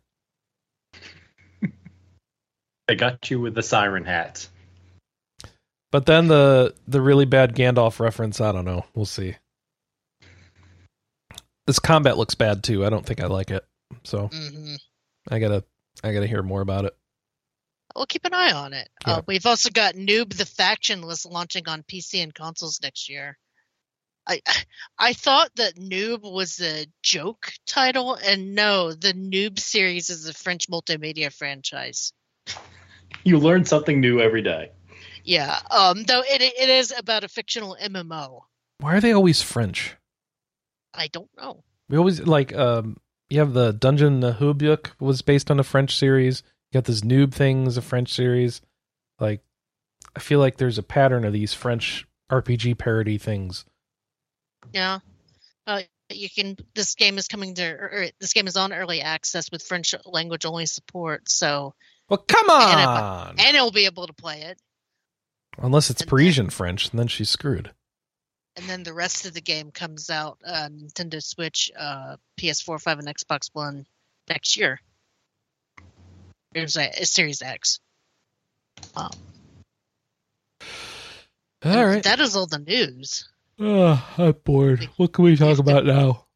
They 2.88 2.94
got 2.94 3.30
you 3.30 3.40
with 3.40 3.54
the 3.54 3.62
siren 3.62 4.04
hats. 4.04 4.48
But 5.90 6.06
then 6.06 6.28
the 6.28 6.74
the 6.86 7.00
really 7.00 7.24
bad 7.24 7.54
Gandalf 7.54 7.98
reference, 7.98 8.40
I 8.40 8.52
don't 8.52 8.64
know. 8.64 8.84
We'll 8.94 9.06
see. 9.06 9.36
This 11.66 11.80
combat 11.80 12.16
looks 12.16 12.36
bad 12.36 12.62
too. 12.62 12.86
I 12.86 12.90
don't 12.90 13.04
think 13.04 13.20
I 13.20 13.26
like 13.26 13.50
it. 13.50 13.64
So 14.04 14.28
hmm 14.32 14.76
I 15.28 15.40
gotta 15.40 15.64
I 16.04 16.12
gotta 16.12 16.28
hear 16.28 16.42
more 16.42 16.60
about 16.60 16.84
it. 16.84 16.96
We'll 17.96 18.06
keep 18.06 18.24
an 18.24 18.34
eye 18.34 18.52
on 18.52 18.72
it. 18.74 18.88
Yeah. 19.06 19.14
Uh, 19.14 19.22
we've 19.26 19.46
also 19.46 19.70
got 19.70 19.94
Noob 19.94 20.36
the 20.36 20.44
Factionless 20.44 21.28
launching 21.28 21.66
on 21.68 21.82
PC 21.82 22.22
and 22.22 22.34
consoles 22.34 22.80
next 22.82 23.08
year. 23.08 23.38
I 24.26 24.40
I 24.98 25.12
thought 25.12 25.50
that 25.56 25.76
Noob 25.76 26.22
was 26.22 26.60
a 26.60 26.86
joke 27.02 27.52
title, 27.66 28.14
and 28.14 28.54
no, 28.54 28.92
the 28.92 29.12
Noob 29.12 29.58
series 29.58 30.10
is 30.10 30.28
a 30.28 30.34
French 30.34 30.68
multimedia 30.68 31.32
franchise. 31.32 32.12
You 33.24 33.38
learn 33.38 33.64
something 33.64 34.00
new 34.00 34.20
every 34.20 34.42
day. 34.42 34.70
Yeah, 35.24 35.58
um, 35.70 36.04
though 36.04 36.22
it 36.24 36.42
it 36.42 36.68
is 36.68 36.92
about 36.96 37.24
a 37.24 37.28
fictional 37.28 37.76
MMO. 37.80 38.42
Why 38.78 38.96
are 38.96 39.00
they 39.00 39.12
always 39.12 39.42
French? 39.42 39.96
I 40.94 41.08
don't 41.08 41.30
know. 41.36 41.64
We 41.88 41.98
always 41.98 42.20
like 42.20 42.54
um 42.54 42.96
you 43.28 43.40
have 43.40 43.52
the 43.52 43.72
Dungeon 43.72 44.20
Naheulbeuk 44.20 44.92
was 45.00 45.22
based 45.22 45.50
on 45.50 45.60
a 45.60 45.64
French 45.64 45.96
series. 45.96 46.42
You 46.70 46.78
got 46.78 46.84
this 46.84 47.00
noob 47.02 47.32
thing 47.32 47.66
is 47.66 47.76
a 47.76 47.82
French 47.82 48.12
series. 48.12 48.60
Like 49.20 49.42
I 50.14 50.20
feel 50.20 50.38
like 50.38 50.56
there's 50.56 50.78
a 50.78 50.82
pattern 50.82 51.24
of 51.24 51.32
these 51.32 51.54
French 51.54 52.06
RPG 52.30 52.78
parody 52.78 53.18
things. 53.18 53.64
Yeah. 54.72 54.98
Uh, 55.66 55.82
you 56.10 56.28
can. 56.30 56.56
This 56.74 56.94
game 56.94 57.18
is 57.18 57.26
coming 57.28 57.54
to. 57.56 57.64
Or, 57.64 58.06
this 58.20 58.32
game 58.32 58.46
is 58.46 58.56
on 58.56 58.72
early 58.72 59.00
access 59.00 59.50
with 59.50 59.62
French 59.62 59.94
language 60.04 60.44
only 60.44 60.66
support. 60.66 61.28
So, 61.28 61.74
Well, 62.08 62.18
come 62.18 62.48
And 62.50 62.80
if- 62.80 62.86
on. 62.86 63.34
and 63.40 63.56
it'll 63.56 63.72
be 63.72 63.86
able 63.86 64.06
to 64.06 64.12
play 64.12 64.42
it. 64.42 64.58
Unless 65.58 65.90
it's 65.90 66.00
and 66.02 66.06
then- 66.06 66.10
Parisian 66.10 66.50
French, 66.50 66.90
and 66.90 66.98
then 66.98 67.08
she's 67.08 67.30
screwed. 67.30 67.72
And 68.54 68.66
then 68.68 68.84
the 68.84 68.94
rest 68.94 69.26
of 69.26 69.34
the 69.34 69.40
game 69.42 69.70
comes 69.70 70.08
out 70.08 70.38
uh, 70.44 70.68
Nintendo 70.70 71.22
Switch, 71.22 71.70
uh, 71.78 72.16
PS4, 72.38 72.80
5, 72.80 72.98
and 73.00 73.08
Xbox 73.08 73.50
One 73.52 73.86
next 74.28 74.56
year. 74.56 74.80
There's 76.52 76.76
a, 76.78 76.88
a 76.88 77.04
Series 77.04 77.42
X. 77.42 77.80
Um, 78.94 79.10
all 81.64 81.84
right. 81.86 82.02
That 82.02 82.20
is 82.20 82.36
all 82.36 82.46
the 82.46 82.58
news. 82.58 83.28
Oh, 83.58 84.14
I'm 84.18 84.32
bored. 84.44 84.88
What 84.96 85.12
can 85.12 85.24
we 85.24 85.36
talk 85.36 85.58
about 85.58 85.84
now? 85.84 86.26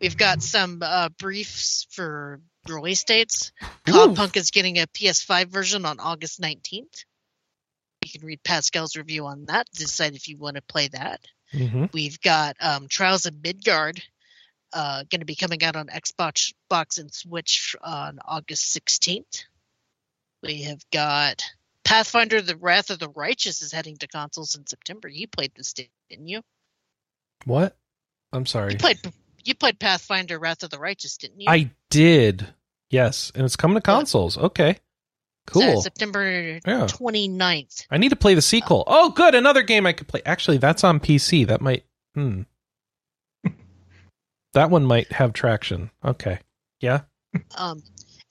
We've 0.00 0.16
got 0.16 0.42
some 0.42 0.80
uh, 0.82 1.08
briefs 1.18 1.86
for 1.90 2.40
release 2.68 3.04
dates. 3.04 3.52
Ooh. 3.62 3.92
Cloudpunk 3.92 4.36
is 4.36 4.50
getting 4.50 4.78
a 4.78 4.86
PS5 4.86 5.46
version 5.48 5.84
on 5.84 6.00
August 6.00 6.40
19th. 6.40 7.04
You 8.04 8.10
can 8.10 8.26
read 8.26 8.42
Pascal's 8.42 8.96
review 8.96 9.26
on 9.26 9.46
that 9.46 9.66
to 9.72 9.78
decide 9.80 10.14
if 10.14 10.28
you 10.28 10.36
want 10.36 10.56
to 10.56 10.62
play 10.62 10.88
that. 10.88 11.20
hmm 11.52 11.86
We've 11.92 12.20
got 12.20 12.56
um, 12.60 12.88
Trials 12.88 13.26
of 13.26 13.34
Midgard 13.42 14.02
uh, 14.72 15.04
going 15.10 15.20
to 15.20 15.26
be 15.26 15.34
coming 15.34 15.62
out 15.62 15.76
on 15.76 15.86
Xbox 15.86 16.52
box 16.68 16.98
and 16.98 17.12
Switch 17.12 17.74
on 17.80 18.18
August 18.24 18.76
16th. 18.76 19.44
We 20.42 20.62
have 20.62 20.80
got 20.92 21.42
Pathfinder: 21.88 22.42
The 22.42 22.56
Wrath 22.56 22.90
of 22.90 22.98
the 22.98 23.08
Righteous 23.08 23.62
is 23.62 23.72
heading 23.72 23.96
to 23.96 24.06
consoles 24.06 24.54
in 24.54 24.66
September. 24.66 25.08
You 25.08 25.26
played 25.26 25.52
this, 25.56 25.72
didn't 25.72 26.28
you? 26.28 26.42
What? 27.46 27.78
I'm 28.30 28.44
sorry. 28.44 28.72
You 28.72 28.78
played 28.78 28.98
you 29.44 29.54
played 29.54 29.80
Pathfinder: 29.80 30.38
Wrath 30.38 30.62
of 30.62 30.68
the 30.68 30.78
Righteous, 30.78 31.16
didn't 31.16 31.40
you? 31.40 31.46
I 31.48 31.70
did. 31.88 32.46
Yes, 32.90 33.32
and 33.34 33.44
it's 33.44 33.56
coming 33.56 33.76
to 33.76 33.80
consoles. 33.80 34.36
Okay. 34.36 34.74
So, 35.50 35.60
Cool. 35.60 35.80
September 35.80 36.60
Yeah. 36.66 36.86
29th. 36.88 37.86
I 37.90 37.96
need 37.96 38.10
to 38.10 38.16
play 38.16 38.34
the 38.34 38.42
sequel. 38.42 38.84
Oh, 38.86 39.08
good, 39.08 39.34
another 39.34 39.62
game 39.62 39.86
I 39.86 39.94
could 39.94 40.06
play. 40.06 40.20
Actually, 40.26 40.58
that's 40.58 40.84
on 40.84 41.00
PC. 41.00 41.46
That 41.46 41.62
might 41.62 41.84
hmm. 42.14 42.42
that 44.52 44.68
one 44.68 44.84
might 44.84 45.10
have 45.12 45.32
traction. 45.32 45.90
Okay. 46.04 46.38
Yeah. 46.80 47.00
Um, 47.56 47.82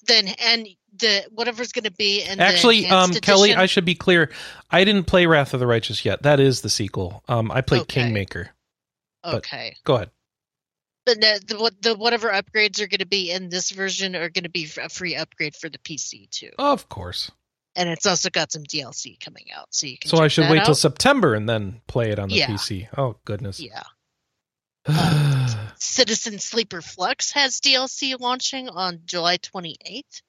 then 0.08 0.28
and 0.28 0.68
the 0.98 1.26
whatever's 1.32 1.72
going 1.72 1.84
to 1.84 1.92
be 1.92 2.24
in 2.24 2.40
Actually, 2.40 2.88
um, 2.88 3.12
Kelly, 3.12 3.54
I 3.54 3.66
should 3.68 3.86
be 3.86 3.94
clear. 3.96 4.32
I 4.72 4.84
didn't 4.84 5.04
play 5.06 5.26
Wrath 5.28 5.54
of 5.54 5.60
the 5.60 5.68
Righteous 5.68 6.04
yet. 6.04 6.24
That 6.24 6.40
is 6.40 6.62
the 6.62 6.70
sequel. 6.70 7.24
Um, 7.28 7.52
I 7.52 7.62
played 7.62 7.82
Okay. 7.82 8.02
Kingmaker. 8.04 8.50
okay. 9.24 9.76
Go 9.84 9.96
ahead. 9.96 10.12
But 11.06 11.22
the, 11.22 11.42
the 11.48 11.72
the 11.92 11.96
whatever 11.96 12.30
upgrades 12.30 12.82
are 12.82 12.88
going 12.88 13.00
to 13.00 13.06
be 13.08 13.32
in 13.32 13.48
this 13.50 13.70
version 13.72 14.16
are 14.16 14.30
going 14.30 14.44
to 14.44 14.50
be 14.50 14.68
a 14.82 14.90
free 14.90 15.16
upgrade 15.16 15.56
for 15.56 15.70
the 15.70 15.78
PC 15.78 16.30
too, 16.32 16.50
Of 16.60 16.90
course. 16.90 17.32
and 17.78 17.88
it's 17.88 18.06
also 18.06 18.30
got 18.30 18.52
some 18.52 18.64
DLC 18.64 19.18
coming 19.24 19.46
out, 19.56 19.68
so 19.70 19.88
you 19.88 19.98
can. 19.98 20.10
So 20.10 20.18
I 20.18 20.28
should 20.28 20.50
wait 20.50 20.66
till. 20.66 20.76
September 20.76 21.34
and 21.34 21.48
then 21.48 21.80
play 21.88 22.12
it 22.12 22.20
on 22.20 22.28
the 22.28 22.36
Yeah. 22.36 22.48
PC. 22.48 22.90
Oh 22.98 23.16
goodness. 23.24 23.62
Yeah. 23.62 23.84
Citizen 25.80 26.40
Sleeper 26.40 26.82
Flux 26.82 27.32
has 27.34 27.60
DLC 27.60 28.20
launching 28.20 28.70
on 28.70 29.02
July 29.06 29.38
28th. 29.38 30.22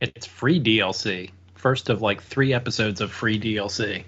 It's 0.00 0.26
free 0.26 0.60
DLC. 0.60 1.30
First 1.54 1.88
of 1.88 2.02
like 2.02 2.22
three 2.22 2.52
episodes 2.52 3.00
of 3.00 3.10
free 3.10 3.40
DLC. 3.40 4.04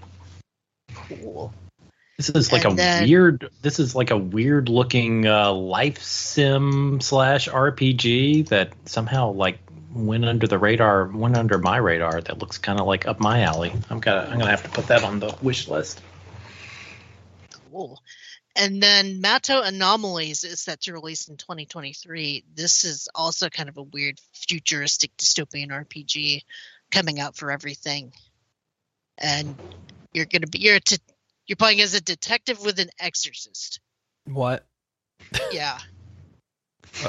Cool. 0.94 1.52
This 2.18 2.30
is 2.30 2.52
like 2.52 2.64
And 2.64 2.74
a 2.74 2.76
then- 2.76 3.04
weird. 3.04 3.48
This 3.62 3.78
is 3.78 3.94
like 3.94 4.10
a 4.10 4.16
weird 4.18 4.68
looking 4.68 5.26
uh, 5.26 5.52
life 5.52 6.02
sim 6.02 7.00
slash 7.00 7.48
RPG 7.48 8.48
that 8.48 8.72
somehow 8.86 9.30
like 9.32 9.58
went 9.94 10.24
under 10.24 10.46
the 10.46 10.58
radar, 10.58 11.06
went 11.06 11.36
under 11.36 11.58
my 11.58 11.76
radar. 11.76 12.20
That 12.20 12.38
looks 12.38 12.58
kind 12.58 12.80
of 12.80 12.86
like 12.86 13.06
up 13.06 13.20
my 13.20 13.42
alley. 13.42 13.72
I'm 13.88 14.00
gonna 14.00 14.28
I'm 14.30 14.38
gonna 14.38 14.50
have 14.50 14.64
to 14.64 14.68
put 14.70 14.88
that 14.88 15.04
on 15.04 15.20
the 15.20 15.34
wish 15.42 15.68
list. 15.68 16.02
Cool. 17.70 18.02
And 18.58 18.82
then 18.82 19.20
Mato 19.20 19.62
Anomalies 19.62 20.42
is 20.44 20.60
set 20.60 20.80
to 20.82 20.92
release 20.92 21.28
in 21.28 21.36
2023. 21.36 22.44
This 22.54 22.84
is 22.84 23.08
also 23.14 23.48
kind 23.48 23.68
of 23.68 23.76
a 23.78 23.82
weird 23.82 24.20
futuristic 24.34 25.16
dystopian 25.16 25.68
RPG 25.68 26.42
coming 26.90 27.20
out 27.20 27.36
for 27.36 27.52
everything. 27.52 28.12
And 29.16 29.56
you're 30.12 30.26
going 30.26 30.42
to 30.42 30.48
be 30.48 30.58
you're 30.58 30.80
to, 30.80 30.98
you're 31.46 31.56
playing 31.56 31.80
as 31.80 31.94
a 31.94 32.00
detective 32.00 32.60
with 32.64 32.80
an 32.80 32.90
exorcist. 32.98 33.80
what? 34.24 34.66
Yeah. 35.52 35.78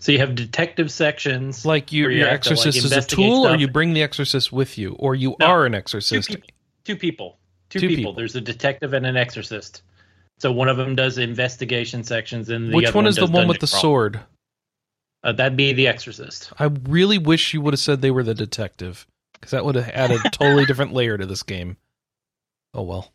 So 0.00 0.12
you 0.12 0.18
have 0.20 0.36
detective 0.36 0.92
sections. 0.92 1.66
Like 1.66 1.90
you, 1.90 2.04
Where 2.04 2.12
you 2.12 2.18
your 2.18 2.28
have 2.28 2.40
to, 2.42 2.50
like, 2.50 2.58
exorcist 2.58 2.78
is 2.78 2.84
a 2.84 2.86
investigate 2.94 3.26
tool, 3.26 3.46
or 3.48 3.56
you 3.56 3.66
bring 3.66 3.92
the 3.92 4.02
exorcist 4.04 4.52
with 4.52 4.78
you, 4.78 4.92
or 5.00 5.16
you 5.16 5.34
No, 5.40 5.46
are 5.46 5.66
an 5.66 5.72
two, 5.72 5.78
exorcist. 5.78 6.28
two 6.84 6.96
people. 6.96 7.38
Two, 7.70 7.80
Two 7.80 7.88
people. 7.88 7.96
people. 7.96 8.12
There's 8.14 8.36
a 8.36 8.40
detective 8.40 8.92
and 8.92 9.04
an 9.04 9.16
exorcist. 9.16 9.82
So 10.38 10.52
one 10.52 10.68
of 10.68 10.76
them 10.76 10.94
does 10.94 11.18
investigation 11.18 12.04
sections, 12.04 12.50
and 12.50 12.68
the 12.70 12.76
Which 12.76 12.86
other 12.86 12.96
one 12.96 13.06
is 13.06 13.16
the 13.16 13.26
one 13.26 13.48
with 13.48 13.60
the 13.60 13.66
crawl. 13.66 13.80
sword? 13.80 14.20
Uh, 15.24 15.32
that'd 15.32 15.56
be 15.56 15.72
the 15.72 15.88
exorcist. 15.88 16.52
I 16.58 16.64
really 16.64 17.18
wish 17.18 17.54
you 17.54 17.60
would 17.62 17.72
have 17.72 17.80
said 17.80 18.00
they 18.02 18.10
were 18.10 18.22
the 18.22 18.34
detective, 18.34 19.06
because 19.32 19.50
that 19.52 19.64
would 19.64 19.74
have 19.76 19.88
added 19.88 20.20
a 20.24 20.30
totally 20.30 20.66
different 20.66 20.92
layer 20.92 21.16
to 21.16 21.26
this 21.26 21.42
game. 21.42 21.78
Oh 22.74 22.82
well. 22.82 23.12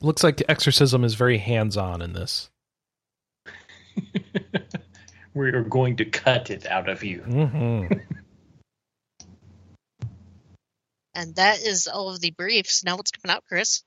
Looks 0.00 0.22
like 0.24 0.36
the 0.38 0.50
exorcism 0.50 1.04
is 1.04 1.14
very 1.14 1.36
hands-on 1.38 2.00
in 2.00 2.12
this. 2.14 2.48
We're 5.34 5.62
going 5.62 5.96
to 5.96 6.04
cut 6.06 6.50
it 6.50 6.66
out 6.66 6.88
of 6.88 7.02
you. 7.04 7.18
hmm 7.20 7.86
And 11.12 11.34
that 11.34 11.60
is 11.60 11.88
all 11.88 12.08
of 12.08 12.20
the 12.20 12.30
briefs. 12.30 12.84
Now 12.84 12.96
what's 12.96 13.10
coming 13.10 13.34
out, 13.36 13.44
Chris? 13.48 13.82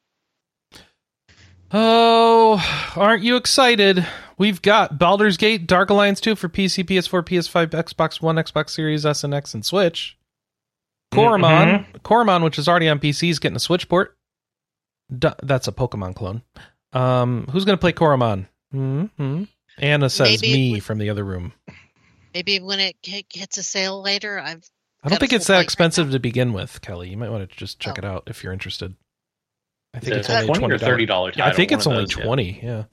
Oh, 1.74 2.64
aren't 2.96 3.24
you 3.24 3.36
excited? 3.36 4.06
We've 4.38 4.62
got 4.62 5.00
Baldur's 5.00 5.38
Gate, 5.38 5.66
Dark 5.68 5.90
Alliance 5.90 6.22
2 6.22 6.36
for 6.36 6.48
PC, 6.50 6.84
PS4, 6.86 7.24
PS5, 7.24 7.68
Xbox 7.70 8.22
One, 8.22 8.36
Xbox 8.36 8.70
Series 8.72 9.06
S 9.06 9.24
and 9.24 9.34
X, 9.34 9.54
and 9.54 9.66
Switch. 9.66 10.18
Coromon, 11.12 11.86
Coromon, 12.04 12.44
which 12.44 12.58
is 12.58 12.68
already 12.68 12.90
on 12.90 13.00
PC, 13.00 13.30
is 13.30 13.40
getting 13.40 13.56
a 13.56 13.60
Switch 13.60 13.88
port. 13.90 14.16
D- 15.16 15.30
that's 15.44 15.68
a 15.68 15.72
Pokemon 15.72 16.16
clone. 16.16 16.42
Um, 16.94 17.48
who's 17.52 17.66
going 17.66 17.78
to 17.78 17.82
play 17.82 17.94
Coromon? 17.94 18.48
hmm 18.72 19.44
Anna 19.80 20.10
says 20.10 20.42
Maybe 20.42 20.54
me 20.54 20.72
we- 20.74 20.80
from 20.80 20.98
the 21.00 21.10
other 21.10 21.24
room. 21.24 21.54
Maybe 22.34 22.60
when 22.60 22.80
it 22.80 22.96
hit- 23.04 23.28
hits 23.32 23.58
a 23.60 23.64
sale 23.64 24.02
later, 24.02 24.40
I've 24.40 24.64
I 25.04 25.10
don't 25.10 25.20
think 25.20 25.34
it's 25.34 25.46
that 25.48 25.54
plate 25.54 25.58
right 25.58 25.64
expensive 25.64 26.12
to 26.12 26.20
begin 26.20 26.54
with, 26.54 26.82
Kelly. 26.82 27.10
You 27.10 27.18
might 27.18 27.30
want 27.30 27.48
to 27.50 27.56
just 27.58 27.80
check 27.80 27.96
Oh. 27.98 28.00
it 28.00 28.06
out 28.06 28.24
if 28.28 28.44
you're 28.44 28.54
interested. 28.54 28.96
I 29.94 30.00
think 30.00 30.16
it 30.16 30.20
it's 30.20 30.30
only 30.30 30.48
twenty 30.48 30.74
or 30.76 30.78
thirty 30.78 31.06
dollars. 31.06 31.36
Yeah, 31.38 31.48
I 31.48 31.54
think 31.54 31.72
it's 31.72 31.86
only 31.88 32.06
twenty. 32.08 32.60
Yeah. 32.64 32.84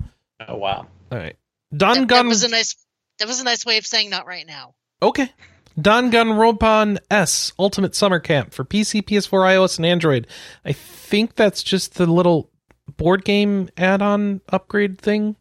Oh 0.48 0.56
wow. 0.56 0.86
All 1.12 1.18
right. 1.18 1.36
that, 1.72 1.78
Don 1.78 1.94
that 2.00 2.08
Gun. 2.08 2.28
was 2.28 2.44
a 2.44 2.48
nice 2.48 2.76
that 3.18 3.28
was 3.28 3.40
a 3.40 3.44
nice 3.44 3.64
way 3.66 3.78
of 3.78 3.86
saying 3.86 4.10
not 4.10 4.26
right 4.26 4.46
now. 4.46 4.74
Okay. 5.02 5.30
Danganronpa 5.78 6.98
S 7.10 7.52
Ultimate 7.58 7.94
Summer 7.94 8.18
Camp 8.20 8.52
for 8.52 8.64
PC, 8.64 9.02
PS4, 9.02 9.30
iOS, 9.54 9.78
and 9.78 9.86
Android. 9.86 10.26
I 10.64 10.72
think 10.72 11.34
that's 11.36 11.62
just 11.62 11.94
the 11.94 12.06
little 12.06 12.50
board 12.96 13.24
game 13.24 13.68
add-on 13.76 14.40
upgrade 14.48 15.00
thing. 15.00 15.36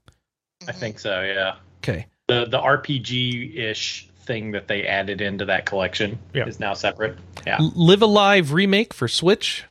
I 0.67 0.71
think 0.71 0.99
so. 0.99 1.21
Yeah. 1.21 1.55
Okay. 1.79 2.05
The 2.27 2.45
the 2.45 2.59
RPG 2.59 3.57
ish 3.57 4.07
thing 4.23 4.51
that 4.51 4.67
they 4.67 4.85
added 4.85 5.21
into 5.21 5.45
that 5.45 5.65
collection 5.65 6.19
Yeah. 6.33 6.45
is 6.45 6.59
now 6.59 6.73
separate. 6.73 7.17
Yeah. 7.47 7.57
L- 7.59 7.73
Live 7.75 8.01
Alive 8.03 8.53
remake 8.53 8.93
for 8.93 9.07
Switch. 9.07 9.63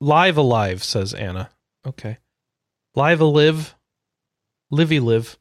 Don't 0.00 0.08
Live 0.08 0.36
Alive 0.36 0.82
says 0.84 1.14
Anna. 1.14 1.50
Okay. 1.86 2.18
Live 2.94 3.20
Alive. 3.20 3.74
Livy 4.70 5.00
Live. 5.00 5.38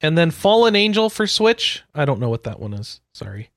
And 0.00 0.16
then 0.16 0.30
Fallen 0.30 0.76
Angel 0.76 1.08
for 1.08 1.26
Switch. 1.26 1.82
I 1.94 2.04
don't 2.04 2.20
know 2.20 2.28
what 2.28 2.44
that 2.44 2.60
one 2.60 2.74
is. 2.74 3.00
Sorry. 3.14 3.50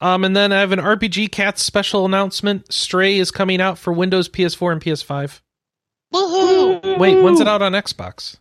Um, 0.00 0.24
and 0.24 0.34
then 0.34 0.52
I 0.52 0.60
have 0.60 0.72
an 0.72 0.80
RPG 0.80 1.30
Cats 1.30 1.62
special 1.62 2.04
announcement. 2.06 2.72
Stray 2.72 3.18
is 3.18 3.30
coming 3.30 3.60
out 3.60 3.78
for 3.78 3.92
Windows, 3.92 4.28
PS4, 4.28 4.72
and 4.72 4.80
PS5. 4.80 5.40
Woohoo! 6.12 6.98
Wait, 6.98 7.22
when's 7.22 7.40
it 7.40 7.46
out 7.48 7.62
on 7.62 7.72
Xbox? 7.72 8.36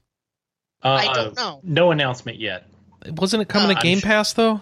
I 0.81 1.07
Uh, 1.07 1.13
don't 1.13 1.35
know. 1.35 1.59
No 1.63 1.91
announcement 1.91 2.39
yet. 2.39 2.67
Wasn't 3.07 3.41
it 3.41 3.47
coming 3.49 3.69
Uh, 3.75 3.79
to 3.79 3.85
Game 3.85 3.99
sure- 3.99 4.07
Pass 4.09 4.33
though? 4.33 4.61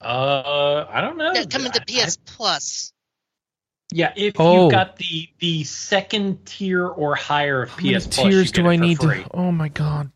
Uh, 0.00 0.86
I 0.88 1.00
don't 1.02 1.18
know. 1.18 1.34
They're 1.34 1.44
coming 1.44 1.72
to 1.72 1.80
I- 1.82 1.84
PS 1.84 2.16
Plus. 2.24 2.92
Yeah, 3.92 4.12
if 4.16 4.34
Oh. 4.38 4.62
you've 4.64 4.70
got 4.72 4.96
the 4.96 5.28
the 5.40 5.64
second 5.64 6.44
tier 6.46 6.86
or 6.86 7.14
higher 7.14 7.62
of 7.62 7.70
How 7.70 7.76
PS 7.78 8.06
Plus, 8.06 8.16
tiers 8.16 8.52
do 8.52 8.66
I 8.68 8.76
need 8.76 8.98
free. 9.00 9.24
to? 9.24 9.30
Oh 9.34 9.50
my 9.50 9.68
god! 9.68 10.10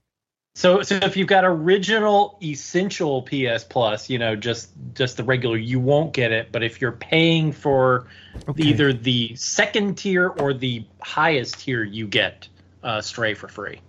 So 0.55 0.83
so 0.83 0.95
if 0.97 1.17
you've 1.17 1.27
got 1.27 1.45
original 1.45 2.39
essential 2.43 3.23
PS 3.23 3.65
Plus, 3.65 4.09
you 4.09 4.19
know, 4.19 4.37
just 4.37 4.71
just 4.95 5.17
the 5.17 5.25
regular, 5.25 5.57
you 5.57 5.81
won't 5.81 6.13
get 6.13 6.31
it. 6.31 6.53
But 6.53 6.63
if 6.63 6.81
you're 6.81 6.93
paying 6.93 7.51
for 7.53 8.07
Okay. 8.49 8.63
either 8.63 8.93
the 8.93 9.35
second 9.35 9.97
tier 9.99 10.29
or 10.29 10.55
the 10.55 10.85
highest 11.01 11.61
tier, 11.61 11.83
you 11.83 12.07
get 12.07 12.49
uh, 12.85 13.01
Stray 13.01 13.35
for 13.35 13.49
free. 13.49 13.81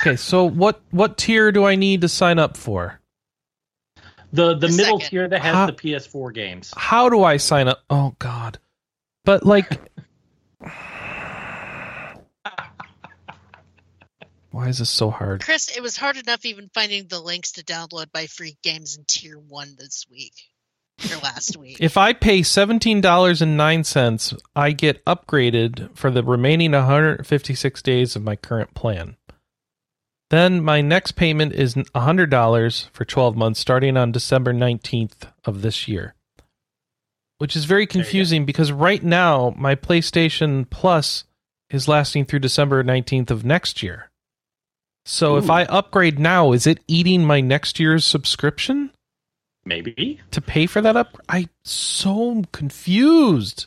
Okay, 0.00 0.16
so 0.16 0.44
what 0.44 0.80
what 0.92 1.16
tier 1.18 1.50
do 1.52 1.64
I 1.64 1.74
need 1.74 2.00
to 2.02 2.08
sign 2.08 2.38
up 2.38 2.56
for? 2.56 3.00
The 4.32 4.54
the, 4.54 4.66
The 4.68 4.76
middle 4.76 4.98
second. 5.00 5.10
tier 5.10 5.28
that 5.28 5.42
has 5.42 5.54
How- 5.54 5.66
the 5.66 5.72
PS4 5.74 6.32
games. 6.34 6.72
How 6.76 7.08
do 7.08 7.22
I 7.22 7.36
sign 7.36 7.68
up? 7.68 7.82
Oh 7.90 8.14
god. 8.18 8.58
But 9.24 9.44
like 9.44 9.68
Why 14.50 14.68
is 14.68 14.78
this 14.78 14.90
so 14.90 15.10
hard? 15.10 15.42
Chris, 15.42 15.74
it 15.74 15.80
was 15.82 15.96
hard 15.96 16.16
enough 16.18 16.44
even 16.44 16.68
finding 16.74 17.06
the 17.06 17.20
links 17.20 17.52
to 17.52 17.64
download 17.64 18.12
by 18.12 18.26
free 18.26 18.58
games 18.62 18.96
in 18.98 19.04
tier 19.08 19.38
one 19.38 19.76
this 19.78 20.04
week 20.10 20.34
or 21.10 21.16
last 21.22 21.56
week. 21.56 21.78
If 21.80 21.96
I 21.96 22.12
pay 22.12 22.40
$17.09, 22.40 24.38
I 24.54 24.72
get 24.72 25.02
upgraded 25.06 25.96
for 25.96 26.10
the 26.10 26.22
remaining 26.22 26.72
156 26.72 27.80
days 27.82 28.14
of 28.14 28.22
my 28.22 28.36
current 28.36 28.74
plan. 28.74 29.16
Then 30.32 30.62
my 30.62 30.80
next 30.80 31.12
payment 31.12 31.52
is 31.52 31.74
$100 31.74 32.88
for 32.90 33.04
12 33.04 33.36
months 33.36 33.60
starting 33.60 33.98
on 33.98 34.12
December 34.12 34.54
19th 34.54 35.30
of 35.44 35.60
this 35.60 35.86
year. 35.86 36.14
Which 37.36 37.54
is 37.54 37.66
very 37.66 37.86
confusing 37.86 38.46
because 38.46 38.72
right 38.72 39.02
now 39.02 39.52
my 39.58 39.74
PlayStation 39.74 40.70
Plus 40.70 41.24
is 41.68 41.86
lasting 41.86 42.24
through 42.24 42.38
December 42.38 42.82
19th 42.82 43.30
of 43.30 43.44
next 43.44 43.82
year. 43.82 44.10
So 45.04 45.36
if 45.36 45.50
I 45.50 45.64
upgrade 45.64 46.18
now, 46.18 46.52
is 46.52 46.66
it 46.66 46.80
eating 46.88 47.26
my 47.26 47.42
next 47.42 47.78
year's 47.78 48.06
subscription? 48.06 48.90
Maybe. 49.66 50.18
to 50.30 50.40
pay 50.40 50.66
for 50.66 50.80
that 50.80 50.96
up 50.96 51.18
I'm 51.28 51.50
so 51.62 52.42
confused 52.52 53.66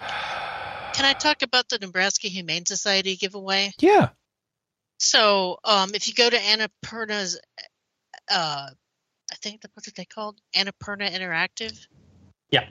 Can 0.00 1.04
I 1.04 1.12
talk 1.12 1.42
about 1.42 1.68
the 1.68 1.78
Nebraska 1.78 2.26
Humane 2.26 2.66
Society 2.66 3.14
giveaway? 3.14 3.72
yeah 3.78 4.08
So, 4.98 5.58
um, 5.64 5.94
if 5.94 6.08
you 6.08 6.14
go 6.14 6.28
to 6.28 6.36
Annapurna's, 6.36 7.40
uh, 8.30 8.68
I 9.30 9.34
think 9.36 9.60
the, 9.62 9.70
what 9.74 9.86
are 9.86 9.92
they 9.92 10.04
called? 10.04 10.40
Annapurna 10.54 11.10
Interactive. 11.10 11.86
Yeah. 12.50 12.64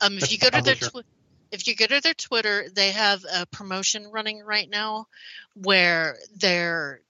Um, 0.00 0.14
if 0.14 0.20
That's 0.20 0.32
you 0.32 0.38
go 0.38 0.50
to 0.50 0.62
their 0.62 0.74
twi- 0.74 1.02
if 1.50 1.68
you 1.68 1.76
go 1.76 1.86
to 1.86 2.00
their 2.00 2.14
Twitter, 2.14 2.66
they 2.74 2.92
have 2.92 3.24
a 3.30 3.46
promotion 3.46 4.10
running 4.10 4.40
right 4.42 4.68
now 4.68 5.06
where 5.54 6.16
they're 6.36 7.02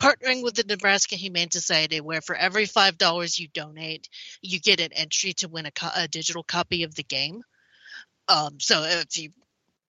partnering 0.00 0.42
with 0.42 0.54
the 0.54 0.64
Nebraska 0.64 1.16
Humane 1.16 1.50
Society, 1.50 2.00
where 2.00 2.20
for 2.20 2.36
every 2.36 2.66
five 2.66 2.96
dollars 2.96 3.38
you 3.38 3.48
donate, 3.48 4.08
you 4.40 4.60
get 4.60 4.80
an 4.80 4.92
entry 4.92 5.32
to 5.34 5.48
win 5.48 5.66
a, 5.66 5.70
co- 5.72 5.90
a 5.94 6.06
digital 6.06 6.42
copy 6.42 6.84
of 6.84 6.94
the 6.94 7.02
game. 7.02 7.42
Um, 8.28 8.60
so 8.60 8.84
if 8.84 9.18
you 9.18 9.30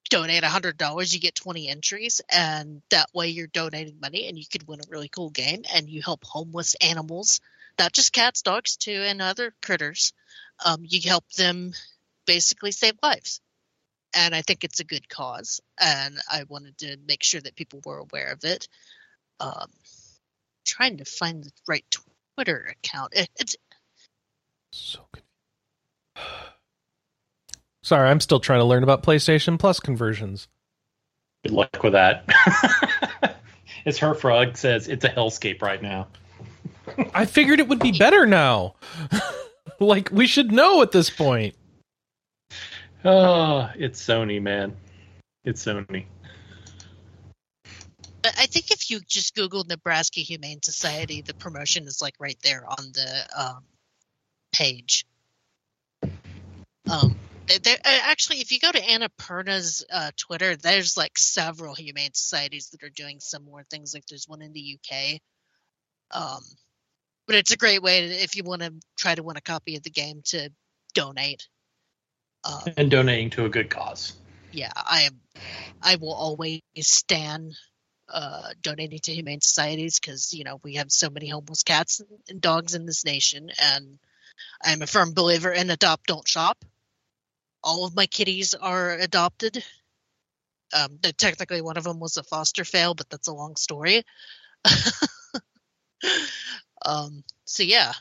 donate 0.10 0.44
a 0.44 0.50
hundred 0.50 0.78
dollars, 0.78 1.14
you 1.14 1.20
get 1.20 1.36
twenty 1.36 1.68
entries, 1.68 2.22
and 2.30 2.82
that 2.90 3.10
way 3.14 3.30
you're 3.30 3.48
donating 3.48 4.00
money, 4.00 4.28
and 4.28 4.38
you 4.38 4.46
could 4.50 4.68
win 4.68 4.80
a 4.80 4.90
really 4.90 5.10
cool 5.10 5.30
game, 5.30 5.64
and 5.74 5.90
you 5.90 6.02
help 6.02 6.24
homeless 6.24 6.76
animals, 6.76 7.40
not 7.80 7.94
just 7.94 8.14
cats, 8.14 8.42
dogs 8.42 8.78
too, 8.78 9.04
and 9.06 9.22
other 9.22 9.54
critters. 9.62 10.14
Um, 10.64 10.82
you 10.84 11.00
help 11.08 11.30
them 11.34 11.74
basically 12.26 12.72
save 12.72 12.96
lives. 13.04 13.42
And 14.14 14.34
I 14.34 14.42
think 14.42 14.64
it's 14.64 14.80
a 14.80 14.86
good 14.86 15.08
cause, 15.10 15.62
and 15.80 16.18
I 16.30 16.44
wanted 16.48 16.78
to 16.80 16.98
make 17.08 17.24
sure 17.24 17.42
that 17.42 17.56
people 17.56 17.82
were 17.86 17.98
aware 17.98 18.32
of 18.32 18.44
it. 18.46 18.68
Um, 19.40 19.70
trying 20.66 20.98
to 20.98 21.06
find 21.06 21.44
the 21.44 21.52
right 21.68 21.86
Twitter 22.36 22.72
account. 22.72 23.14
It, 23.16 23.30
it's 23.38 23.56
So 24.72 25.08
confused. 25.12 26.48
Sorry, 27.88 28.10
I'm 28.10 28.20
still 28.20 28.42
trying 28.42 28.60
to 28.60 28.66
learn 28.66 28.84
about 28.84 29.02
PlayStation 29.02 29.58
Plus 29.58 29.80
conversions. 29.80 30.50
Good 31.46 31.54
luck 31.54 31.82
with 31.82 31.94
that. 31.94 32.30
As 33.86 33.98
her 34.00 34.14
frog 34.14 34.58
says, 34.58 34.90
it's 34.90 35.06
a 35.06 35.10
hellscape 35.10 35.62
right 35.62 35.82
now. 35.82 36.08
I 37.14 37.26
figured 37.26 37.62
it 37.62 37.70
would 37.70 37.80
be 37.80 37.98
better 37.98 38.26
now. 38.26 38.76
like 39.80 40.10
we 40.12 40.28
should 40.28 40.52
know 40.52 40.82
at 40.82 40.92
this 40.92 41.10
point. 41.10 41.56
Oh, 43.06 43.72
it's 43.78 44.06
Sony, 44.06 44.42
man. 44.42 44.76
It's 45.46 45.64
Sony. 45.64 46.08
I 48.26 48.32
I 48.38 48.46
think 48.48 48.70
if 48.70 48.90
you 48.90 49.00
just 49.08 49.34
Google 49.34 49.64
Nebraska 49.64 50.20
Humane 50.20 50.62
Society, 50.62 51.22
the 51.22 51.34
promotion 51.34 51.88
is 51.88 52.02
like 52.02 52.16
right 52.20 52.38
there 52.44 52.66
on 52.68 52.92
the 52.92 53.28
um, 53.42 53.64
page. 54.52 55.06
Um, 56.90 57.18
there, 57.48 57.78
uh, 57.84 58.00
actually, 58.04 58.40
if 58.40 58.52
you 58.52 58.60
go 58.60 58.72
to 58.72 58.80
Annapurna's 58.80 59.86
uh, 59.92 60.12
Twitter, 60.18 60.56
there's 60.56 60.98
like 60.98 61.18
several 61.18 61.76
humane 61.76 62.14
societies 62.14 62.70
that 62.70 62.84
are 62.84 62.90
doing 62.90 63.20
similar 63.20 63.64
things. 63.70 63.94
Like 63.94 64.06
there's 64.08 64.28
one 64.28 64.42
in 64.42 64.54
the 64.54 64.78
UK. 64.78 65.20
Um, 66.12 66.42
but 67.26 67.36
it's 67.36 67.52
a 67.52 67.58
great 67.58 67.82
way 67.82 68.02
to, 68.02 68.08
if 68.08 68.36
you 68.36 68.44
want 68.44 68.62
to 68.62 68.74
try 68.98 69.16
to 69.16 69.24
win 69.24 69.38
a 69.38 69.42
copy 69.42 69.76
of 69.76 69.84
the 69.84 69.90
game 69.90 70.22
to 70.26 70.50
donate. 70.94 71.48
Um, 72.44 72.74
And 72.78 72.90
donating 72.90 73.30
to 73.32 73.46
a 73.46 73.50
good 73.50 73.70
cause. 73.70 74.14
yeah, 74.52 74.72
I 74.76 75.04
am. 75.04 75.20
I 75.82 75.98
will 75.98 76.14
always 76.14 76.62
stand 76.80 77.56
uh, 78.10 78.50
donating 78.62 79.00
to 79.04 79.14
humane 79.14 79.42
societies 79.42 80.00
because 80.00 80.34
you 80.34 80.44
know 80.44 80.60
we 80.64 80.76
have 80.76 80.92
so 80.92 81.10
many 81.10 81.28
homeless 81.28 81.64
cats 81.64 82.02
and 82.30 82.42
dogs 82.42 82.74
in 82.74 82.86
this 82.86 83.06
nation, 83.06 83.52
and 83.62 84.00
I'm 84.64 84.82
a 84.82 84.88
firm 84.88 85.14
believer 85.14 85.52
in 85.52 85.70
adopt, 85.70 86.08
don't 86.08 86.28
shop. 86.28 86.64
All 87.68 87.84
of 87.84 87.94
my 87.98 88.06
kitties 88.06 88.54
are 88.54 88.94
adopted. 88.94 89.62
Um, 90.74 91.00
technically, 91.18 91.62
one 91.62 91.76
of 91.76 91.84
them 91.84 92.00
was 92.00 92.16
a 92.16 92.24
foster 92.24 92.64
fail, 92.64 92.94
but 92.94 93.10
that's 93.10 93.28
a 93.28 93.34
long 93.34 93.58
story. 93.58 94.04
um, 96.86 97.26
so 97.44 97.64
yeah, 97.64 97.92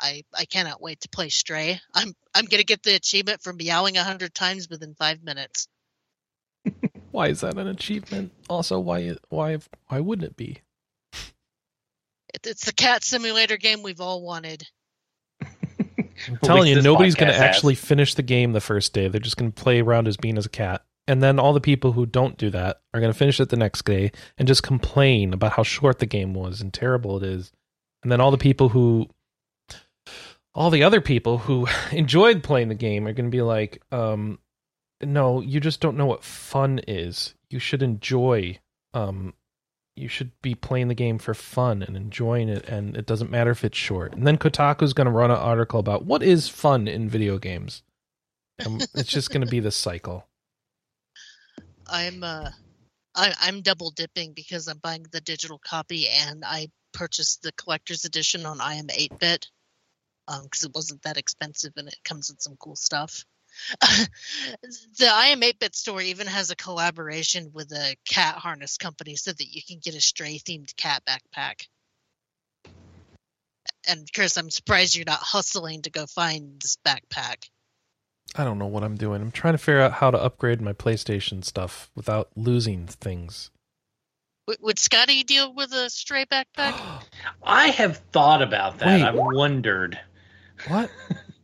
I 0.00 0.22
I 0.32 0.44
cannot 0.44 0.80
wait 0.80 1.00
to 1.00 1.08
play 1.08 1.30
Stray. 1.30 1.80
I'm 1.92 2.14
I'm 2.32 2.44
gonna 2.44 2.62
get 2.62 2.84
the 2.84 2.94
achievement 2.94 3.42
for 3.42 3.52
meowing 3.52 3.96
a 3.96 4.04
hundred 4.04 4.34
times 4.34 4.68
within 4.70 4.94
five 4.94 5.20
minutes. 5.24 5.66
Why 7.10 7.26
is 7.26 7.40
that 7.40 7.58
an 7.58 7.66
achievement? 7.66 8.30
Also, 8.48 8.78
why 8.78 9.16
why 9.30 9.58
why 9.88 9.98
wouldn't 9.98 10.28
it 10.28 10.36
be? 10.36 10.58
It, 12.34 12.46
it's 12.46 12.66
the 12.66 12.72
cat 12.72 13.02
simulator 13.02 13.56
game 13.56 13.82
we've 13.82 14.00
all 14.00 14.22
wanted. 14.22 14.62
I'm 16.28 16.36
telling 16.38 16.68
you, 16.68 16.80
nobody's 16.82 17.14
going 17.14 17.32
to 17.32 17.38
actually 17.38 17.74
finish 17.74 18.14
the 18.14 18.22
game 18.22 18.52
the 18.52 18.60
first 18.60 18.92
day. 18.92 19.08
They're 19.08 19.20
just 19.20 19.36
going 19.36 19.52
to 19.52 19.62
play 19.62 19.80
around 19.80 20.08
as 20.08 20.16
being 20.16 20.38
as 20.38 20.46
a 20.46 20.50
cat. 20.50 20.84
And 21.06 21.22
then 21.22 21.38
all 21.38 21.54
the 21.54 21.60
people 21.60 21.92
who 21.92 22.04
don't 22.04 22.36
do 22.36 22.50
that 22.50 22.82
are 22.92 23.00
going 23.00 23.12
to 23.12 23.18
finish 23.18 23.40
it 23.40 23.48
the 23.48 23.56
next 23.56 23.84
day 23.84 24.12
and 24.36 24.46
just 24.46 24.62
complain 24.62 25.32
about 25.32 25.52
how 25.52 25.62
short 25.62 26.00
the 26.00 26.06
game 26.06 26.34
was 26.34 26.60
and 26.60 26.72
terrible 26.72 27.16
it 27.16 27.22
is. 27.22 27.50
And 28.02 28.12
then 28.12 28.20
all 28.20 28.30
the 28.30 28.38
people 28.38 28.68
who, 28.68 29.08
all 30.54 30.70
the 30.70 30.82
other 30.82 31.00
people 31.00 31.38
who 31.38 31.66
enjoyed 31.92 32.42
playing 32.42 32.68
the 32.68 32.74
game 32.74 33.06
are 33.06 33.14
going 33.14 33.30
to 33.30 33.34
be 33.34 33.42
like, 33.42 33.82
um, 33.90 34.38
no, 35.00 35.40
you 35.40 35.60
just 35.60 35.80
don't 35.80 35.96
know 35.96 36.06
what 36.06 36.24
fun 36.24 36.80
is. 36.86 37.34
You 37.48 37.58
should 37.58 37.82
enjoy, 37.82 38.58
um, 38.92 39.32
you 39.98 40.08
should 40.08 40.30
be 40.42 40.54
playing 40.54 40.88
the 40.88 40.94
game 40.94 41.18
for 41.18 41.34
fun 41.34 41.82
and 41.82 41.96
enjoying 41.96 42.48
it, 42.48 42.64
and 42.68 42.96
it 42.96 43.06
doesn't 43.06 43.30
matter 43.30 43.50
if 43.50 43.64
it's 43.64 43.76
short. 43.76 44.14
And 44.14 44.26
then 44.26 44.38
Kotaku's 44.38 44.92
going 44.92 45.06
to 45.06 45.10
run 45.10 45.30
an 45.30 45.36
article 45.36 45.80
about 45.80 46.04
what 46.04 46.22
is 46.22 46.48
fun 46.48 46.88
in 46.88 47.08
video 47.08 47.38
games. 47.38 47.82
Um, 48.64 48.80
it's 48.94 49.10
just 49.10 49.30
going 49.30 49.44
to 49.44 49.50
be 49.50 49.60
the 49.60 49.70
cycle. 49.70 50.26
I'm 51.86 52.22
uh, 52.22 52.50
I, 53.14 53.34
I'm 53.40 53.62
double 53.62 53.90
dipping 53.90 54.32
because 54.32 54.68
I'm 54.68 54.78
buying 54.78 55.04
the 55.10 55.20
digital 55.20 55.58
copy 55.58 56.06
and 56.08 56.44
I 56.44 56.68
purchased 56.92 57.42
the 57.42 57.52
collector's 57.52 58.04
edition 58.04 58.46
on 58.46 58.60
I 58.60 58.74
am 58.74 58.86
8-bit 58.86 59.46
because 60.42 60.62
it 60.62 60.74
wasn't 60.74 61.02
that 61.02 61.16
expensive 61.16 61.72
and 61.76 61.88
it 61.88 61.98
comes 62.04 62.30
with 62.30 62.40
some 62.40 62.56
cool 62.60 62.76
stuff. 62.76 63.24
the 64.98 65.08
I 65.12 65.26
am 65.26 65.40
8-bit 65.40 65.74
store 65.74 66.00
even 66.00 66.26
has 66.26 66.50
a 66.50 66.56
collaboration 66.56 67.50
with 67.52 67.72
a 67.72 67.96
cat 68.08 68.36
harness 68.36 68.76
company 68.76 69.16
so 69.16 69.32
that 69.32 69.46
you 69.46 69.62
can 69.66 69.78
get 69.82 69.94
a 69.94 70.00
stray 70.00 70.38
themed 70.38 70.74
cat 70.76 71.02
backpack. 71.06 71.66
And 73.86 74.08
Chris, 74.14 74.36
I'm 74.36 74.50
surprised 74.50 74.96
you're 74.96 75.04
not 75.06 75.20
hustling 75.20 75.82
to 75.82 75.90
go 75.90 76.06
find 76.06 76.60
this 76.60 76.76
backpack. 76.86 77.48
I 78.36 78.44
don't 78.44 78.58
know 78.58 78.66
what 78.66 78.84
I'm 78.84 78.96
doing. 78.96 79.22
I'm 79.22 79.30
trying 79.30 79.54
to 79.54 79.58
figure 79.58 79.80
out 79.80 79.94
how 79.94 80.10
to 80.10 80.22
upgrade 80.22 80.60
my 80.60 80.72
PlayStation 80.72 81.44
stuff 81.44 81.90
without 81.94 82.28
losing 82.36 82.86
things. 82.86 83.50
W- 84.46 84.64
would 84.64 84.78
Scotty 84.78 85.24
deal 85.24 85.54
with 85.54 85.72
a 85.72 85.88
stray 85.88 86.26
backpack? 86.26 86.78
I 87.42 87.68
have 87.68 87.98
thought 88.12 88.42
about 88.42 88.78
that. 88.78 88.86
Wait. 88.86 89.02
I've 89.02 89.14
wondered. 89.14 89.98
what? 90.66 90.90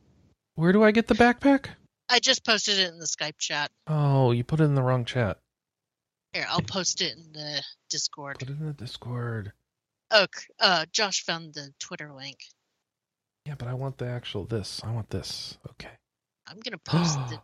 Where 0.57 0.73
do 0.73 0.85
I 0.85 0.91
get 0.91 1.09
the 1.09 1.15
backpack? 1.15 1.67
I 2.15 2.21
just 2.21 2.45
posted 2.45 2.79
it 2.79 2.93
in 2.93 3.01
the 3.01 3.07
Skype 3.07 3.39
chat. 3.39 3.73
Oh, 3.89 4.31
you 4.31 4.45
put 4.45 4.61
it 4.61 4.65
in 4.65 4.77
the 4.77 4.83
wrong 4.85 5.05
chat. 5.05 5.39
Here, 6.33 6.47
I'll 6.49 6.63
post 6.63 7.03
it 7.03 7.13
in 7.17 7.33
the 7.33 7.61
Discord. 7.91 8.39
Put 8.39 8.51
it 8.51 8.57
in 8.57 8.67
the 8.67 8.73
Discord. 8.73 9.53
Oh, 10.13 10.27
uh, 10.61 10.87
Josh 10.93 11.25
found 11.25 11.55
the 11.55 11.73
Twitter 11.81 12.13
link. 12.13 12.39
Yeah, 13.47 13.57
but 13.59 13.67
I 13.67 13.75
want 13.75 13.99
the 13.99 14.07
actual 14.07 14.45
this. 14.45 14.81
I 14.85 14.93
want 14.93 15.11
this. 15.11 15.59
Okay. 15.71 15.91
I'm 16.47 16.61
gonna 16.61 16.79
post 16.79 17.19
it. 17.33 17.41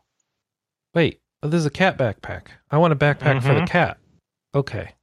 Wait, 0.94 1.20
oh, 1.42 1.48
this 1.48 1.58
is 1.58 1.66
a 1.66 1.70
cat 1.70 1.98
backpack. 1.98 2.46
I 2.70 2.78
want 2.78 2.92
a 2.92 2.96
backpack 2.96 3.42
for 3.42 3.54
the 3.54 3.62
Mhm. 3.62 3.68
cat. 3.68 3.98
Okay. 4.54 4.94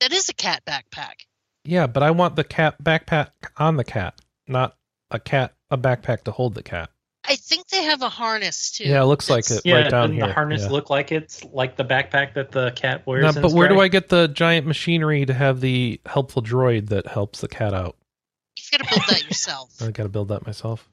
That 0.00 0.14
is 0.14 0.30
a 0.30 0.34
cat 0.34 0.64
backpack. 0.64 1.26
Yeah, 1.64 1.86
but 1.86 2.02
I 2.02 2.12
want 2.12 2.34
the 2.34 2.44
cat 2.44 2.82
backpack 2.82 3.28
on 3.58 3.76
the 3.76 3.84
cat, 3.84 4.18
not 4.46 4.78
a 5.10 5.20
cat 5.20 5.54
a 5.70 5.76
backpack 5.76 6.24
to 6.24 6.32
hold 6.32 6.54
the 6.54 6.62
cat. 6.62 6.88
I 7.30 7.36
think 7.36 7.68
they 7.68 7.84
have 7.84 8.02
a 8.02 8.08
harness 8.08 8.72
too. 8.72 8.88
Yeah, 8.88 9.02
it 9.02 9.06
looks 9.06 9.30
like 9.30 9.48
it. 9.52 9.62
Yeah, 9.64 9.82
right 9.82 9.90
down 9.90 10.12
here. 10.12 10.26
the 10.26 10.32
harness 10.32 10.62
yeah. 10.62 10.70
look 10.70 10.90
like 10.90 11.12
it's 11.12 11.44
like 11.44 11.76
the 11.76 11.84
backpack 11.84 12.34
that 12.34 12.50
the 12.50 12.72
cat 12.72 13.06
wears? 13.06 13.36
No, 13.36 13.40
but 13.40 13.52
where 13.52 13.68
do 13.68 13.78
I 13.78 13.86
get 13.86 14.08
the 14.08 14.26
giant 14.26 14.66
machinery 14.66 15.24
to 15.24 15.32
have 15.32 15.60
the 15.60 16.00
helpful 16.06 16.42
droid 16.42 16.88
that 16.88 17.06
helps 17.06 17.40
the 17.40 17.46
cat 17.46 17.72
out? 17.72 17.96
You've 18.58 18.80
got 18.80 18.88
to 18.88 18.94
build 18.96 19.08
that 19.10 19.24
yourself. 19.28 19.70
I 19.80 19.92
got 19.92 20.02
to 20.02 20.08
build 20.08 20.28
that 20.28 20.44
myself. 20.44 20.88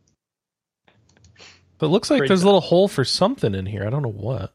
But 1.80 1.88
it 1.88 1.90
looks 1.90 2.12
like 2.12 2.20
Great 2.20 2.28
there's 2.28 2.44
a 2.44 2.46
little 2.46 2.62
hole 2.62 2.88
for 2.88 3.04
something 3.04 3.56
in 3.56 3.66
here. 3.66 3.84
I 3.88 3.90
don't 3.90 4.04
know 4.04 4.12
what. 4.12 4.54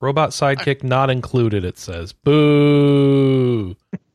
Robot 0.00 0.30
sidekick 0.30 0.82
not 0.82 1.08
included. 1.08 1.64
It 1.64 1.78
says 1.78 2.12
boo. 2.12 3.76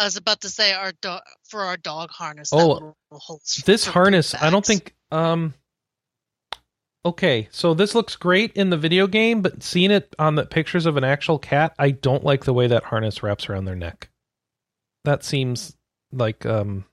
I 0.00 0.04
was 0.04 0.16
about 0.16 0.40
to 0.40 0.48
say 0.48 0.72
our 0.72 0.92
dog 1.02 1.20
for 1.46 1.60
our 1.60 1.76
dog 1.76 2.10
harness. 2.10 2.48
Oh, 2.52 2.56
that 2.56 2.66
little 2.66 2.96
holds 3.12 3.56
This 3.66 3.84
harness, 3.84 4.32
poop 4.32 4.42
I 4.42 4.48
don't 4.50 4.64
think. 4.64 4.94
Um. 5.12 5.52
Okay, 7.04 7.48
so 7.50 7.74
this 7.74 7.94
looks 7.94 8.16
great 8.16 8.52
in 8.54 8.70
the 8.70 8.78
video 8.78 9.06
game, 9.06 9.42
but 9.42 9.62
seeing 9.62 9.90
it 9.90 10.14
on 10.18 10.34
the 10.34 10.46
pictures 10.46 10.86
of 10.86 10.96
an 10.96 11.04
actual 11.04 11.38
cat, 11.38 11.74
I 11.78 11.90
don't 11.90 12.24
like 12.24 12.44
the 12.44 12.52
way 12.54 12.66
that 12.66 12.84
harness 12.84 13.22
wraps 13.22 13.48
around 13.48 13.66
their 13.66 13.76
neck. 13.76 14.08
That 15.04 15.22
seems 15.22 15.76
like 16.12 16.46
um, 16.46 16.86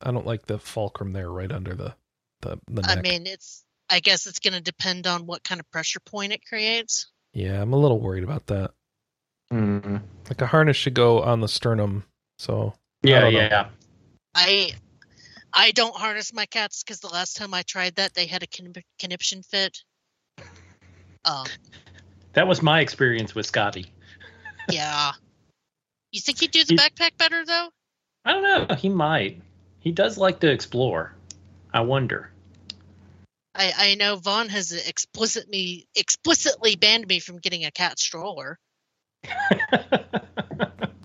I 0.00 0.10
don't 0.10 0.26
like 0.26 0.46
the 0.46 0.58
fulcrum 0.58 1.12
there, 1.12 1.30
right 1.30 1.50
under 1.50 1.74
the 1.74 1.94
the, 2.40 2.58
the 2.68 2.82
neck. 2.82 2.98
I 2.98 3.00
mean, 3.00 3.26
it's. 3.26 3.64
I 3.88 4.00
guess 4.00 4.26
it's 4.26 4.38
going 4.40 4.54
to 4.54 4.60
depend 4.60 5.06
on 5.06 5.26
what 5.26 5.42
kind 5.44 5.60
of 5.60 5.70
pressure 5.70 5.98
point 6.00 6.32
it 6.32 6.44
creates. 6.46 7.10
yeah, 7.32 7.60
I'm 7.60 7.72
a 7.72 7.76
little 7.76 8.00
worried 8.00 8.24
about 8.24 8.46
that. 8.46 8.72
Mm. 9.52 10.02
Like 10.28 10.40
a 10.42 10.46
harness 10.46 10.76
should 10.76 10.94
go 10.94 11.22
on 11.22 11.40
the 11.40 11.48
sternum. 11.48 12.04
So 12.40 12.72
Yeah, 13.02 13.20
don't 13.20 13.32
yeah. 13.34 13.66
I 14.34 14.72
I 15.52 15.72
don't 15.72 15.94
harness 15.94 16.32
my 16.32 16.46
cats 16.46 16.82
because 16.82 17.00
the 17.00 17.08
last 17.08 17.36
time 17.36 17.52
I 17.52 17.60
tried 17.62 17.96
that, 17.96 18.14
they 18.14 18.24
had 18.24 18.42
a 18.42 18.46
con- 18.46 18.72
conniption 18.98 19.42
fit. 19.42 19.76
Um, 21.26 21.44
That 22.32 22.48
was 22.48 22.62
my 22.62 22.80
experience 22.80 23.34
with 23.34 23.44
Scotty. 23.44 23.92
yeah. 24.70 25.12
You 26.12 26.20
think 26.20 26.40
he'd 26.40 26.50
do 26.50 26.64
the 26.64 26.72
He- 26.74 26.76
backpack 26.78 27.16
better 27.18 27.44
though? 27.44 27.68
I 28.24 28.32
don't 28.32 28.42
know. 28.42 28.74
He 28.74 28.88
might. 28.88 29.40
He 29.78 29.92
does 29.92 30.16
like 30.18 30.40
to 30.40 30.50
explore. 30.50 31.14
I 31.72 31.82
wonder. 31.82 32.32
I, 33.54 33.72
I 33.76 33.94
know 33.96 34.16
Vaughn 34.16 34.48
has 34.48 34.72
explicitly 34.72 35.86
explicitly 35.94 36.74
banned 36.74 37.06
me 37.06 37.20
from 37.20 37.36
getting 37.38 37.64
a 37.66 37.70
cat 37.70 37.98
stroller. 38.00 38.58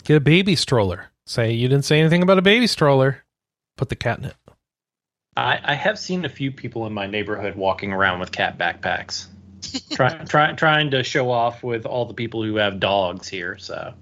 Get 0.05 0.17
a 0.17 0.19
baby 0.21 0.55
stroller. 0.55 1.11
Say 1.25 1.53
you 1.53 1.67
didn't 1.67 1.85
say 1.85 1.99
anything 1.99 2.21
about 2.23 2.37
a 2.37 2.41
baby 2.43 2.67
stroller. 2.67 3.23
Put 3.77 3.89
the 3.89 3.95
cat 3.95 4.19
in 4.19 4.25
it. 4.25 4.35
I, 5.37 5.59
I 5.63 5.73
have 5.73 5.99
seen 5.99 6.23
a 6.23 6.29
few 6.29 6.51
people 6.51 6.85
in 6.85 6.93
my 6.93 7.07
neighborhood 7.07 7.55
walking 7.55 7.91
around 7.91 8.19
with 8.19 8.31
cat 8.31 8.57
backpacks, 8.57 9.27
try, 9.91 10.13
try, 10.29 10.53
trying 10.53 10.91
to 10.91 11.03
show 11.03 11.29
off 11.29 11.61
with 11.61 11.85
all 11.85 12.05
the 12.05 12.13
people 12.13 12.41
who 12.43 12.55
have 12.55 12.79
dogs 12.79 13.27
here. 13.27 13.57
So, 13.57 13.93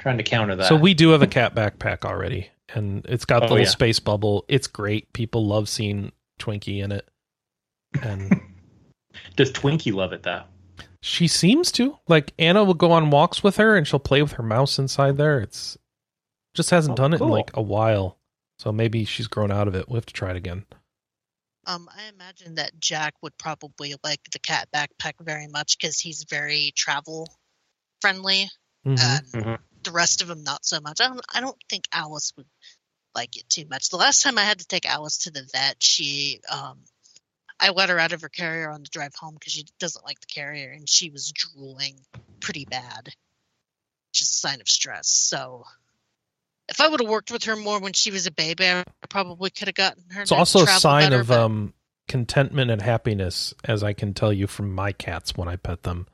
trying 0.00 0.16
to 0.16 0.22
counter 0.22 0.56
that. 0.56 0.66
So 0.68 0.76
we 0.76 0.94
do 0.94 1.10
have 1.10 1.20
a 1.20 1.26
cat 1.26 1.54
backpack 1.54 2.06
already, 2.06 2.48
and 2.72 3.04
it's 3.06 3.26
got 3.26 3.38
oh, 3.38 3.40
the 3.40 3.46
Oh, 3.46 3.54
little 3.56 3.66
yeah. 3.66 3.70
space 3.70 3.98
bubble. 3.98 4.46
It's 4.48 4.66
great. 4.66 5.12
People 5.12 5.46
love 5.46 5.68
seeing 5.68 6.12
Twinkie 6.38 6.82
in 6.82 6.92
it, 6.92 7.06
and 8.02 8.40
Does 9.36 9.52
Twinkie 9.52 9.92
love 9.92 10.12
it 10.14 10.22
though? 10.22 10.44
she 11.02 11.26
seems 11.28 11.72
to. 11.72 11.98
Like 12.08 12.32
Anna 12.38 12.64
will 12.64 12.74
go 12.74 12.92
on 12.92 13.10
walks 13.10 13.42
with 13.42 13.56
her, 13.58 13.76
and 13.76 13.86
she'll 13.86 13.98
play 13.98 14.22
with 14.22 14.32
her 14.32 14.42
mouse 14.42 14.78
inside 14.78 15.18
there. 15.18 15.40
It's 15.40 15.76
just 16.60 16.70
hasn't 16.70 16.92
Oh, 16.92 17.02
done 17.02 17.14
it 17.14 17.20
in 17.22 17.28
like 17.28 17.50
a 17.56 17.62
while, 17.62 18.18
so 18.58 18.70
maybe 18.70 19.06
she's 19.06 19.26
grown 19.26 19.50
out 19.50 19.66
of 19.66 19.74
it. 19.74 19.88
We 19.88 19.92
will 19.92 19.96
have 19.96 20.06
to 20.06 20.12
try 20.12 20.30
it 20.30 20.36
again. 20.36 20.66
Um, 21.66 21.88
I 21.94 22.04
imagine 22.08 22.56
that 22.56 22.78
Jack 22.78 23.14
would 23.22 23.36
probably 23.38 23.94
like 24.04 24.20
the 24.30 24.38
cat 24.38 24.68
backpack 24.74 25.14
very 25.20 25.46
much 25.46 25.78
because 25.78 25.98
he's 25.98 26.24
very 26.24 26.72
travel 26.74 27.28
friendly, 28.00 28.50
Mhm. 28.84 28.98
and 29.00 29.26
Mhm. 29.26 29.58
the 29.82 29.90
rest 29.90 30.20
of 30.20 30.28
them 30.28 30.42
not 30.42 30.64
so 30.66 30.80
much. 30.80 31.00
I 31.00 31.08
don't. 31.08 31.24
I 31.30 31.40
don't 31.40 31.60
think 31.68 31.84
Alice 31.92 32.32
would 32.36 32.48
like 33.14 33.36
it 33.36 33.48
too 33.48 33.66
much. 33.66 33.88
The 33.88 33.96
last 33.96 34.22
time 34.22 34.36
I 34.38 34.44
had 34.44 34.58
to 34.60 34.66
take 34.66 34.86
Alice 34.86 35.18
to 35.18 35.30
the 35.30 35.44
vet, 35.52 35.82
she 35.82 36.40
um, 36.48 36.84
I 37.58 37.70
let 37.70 37.88
her 37.88 37.98
out 37.98 38.12
of 38.12 38.20
her 38.22 38.28
carrier 38.28 38.70
on 38.70 38.82
the 38.82 38.88
drive 38.88 39.14
home 39.14 39.34
because 39.34 39.52
she 39.52 39.66
doesn't 39.78 40.04
like 40.04 40.20
the 40.20 40.26
carrier, 40.26 40.70
and 40.70 40.88
she 40.88 41.10
was 41.10 41.32
drooling 41.32 41.98
pretty 42.40 42.64
bad, 42.64 43.14
just 44.12 44.32
a 44.32 44.34
sign 44.34 44.60
of 44.60 44.68
stress. 44.68 45.08
So. 45.08 45.64
If 46.70 46.80
I 46.80 46.88
would 46.88 47.00
have 47.00 47.10
worked 47.10 47.30
with 47.32 47.44
her 47.44 47.56
more 47.56 47.80
when 47.80 47.92
she 47.92 48.10
was 48.10 48.26
a 48.26 48.30
baby, 48.30 48.66
I 48.66 48.84
probably 49.08 49.50
could 49.50 49.68
have 49.68 49.74
gotten 49.74 50.04
her. 50.10 50.22
It's 50.22 50.32
also 50.32 50.62
a 50.62 50.66
sign 50.66 51.10
better, 51.10 51.20
of 51.20 51.28
but- 51.28 51.40
um, 51.40 51.74
contentment 52.08 52.70
and 52.70 52.80
happiness, 52.80 53.52
as 53.64 53.82
I 53.82 53.92
can 53.92 54.14
tell 54.14 54.32
you 54.32 54.46
from 54.46 54.72
my 54.74 54.92
cats 54.92 55.36
when 55.36 55.48
I 55.48 55.56
pet 55.56 55.82
them. 55.82 56.06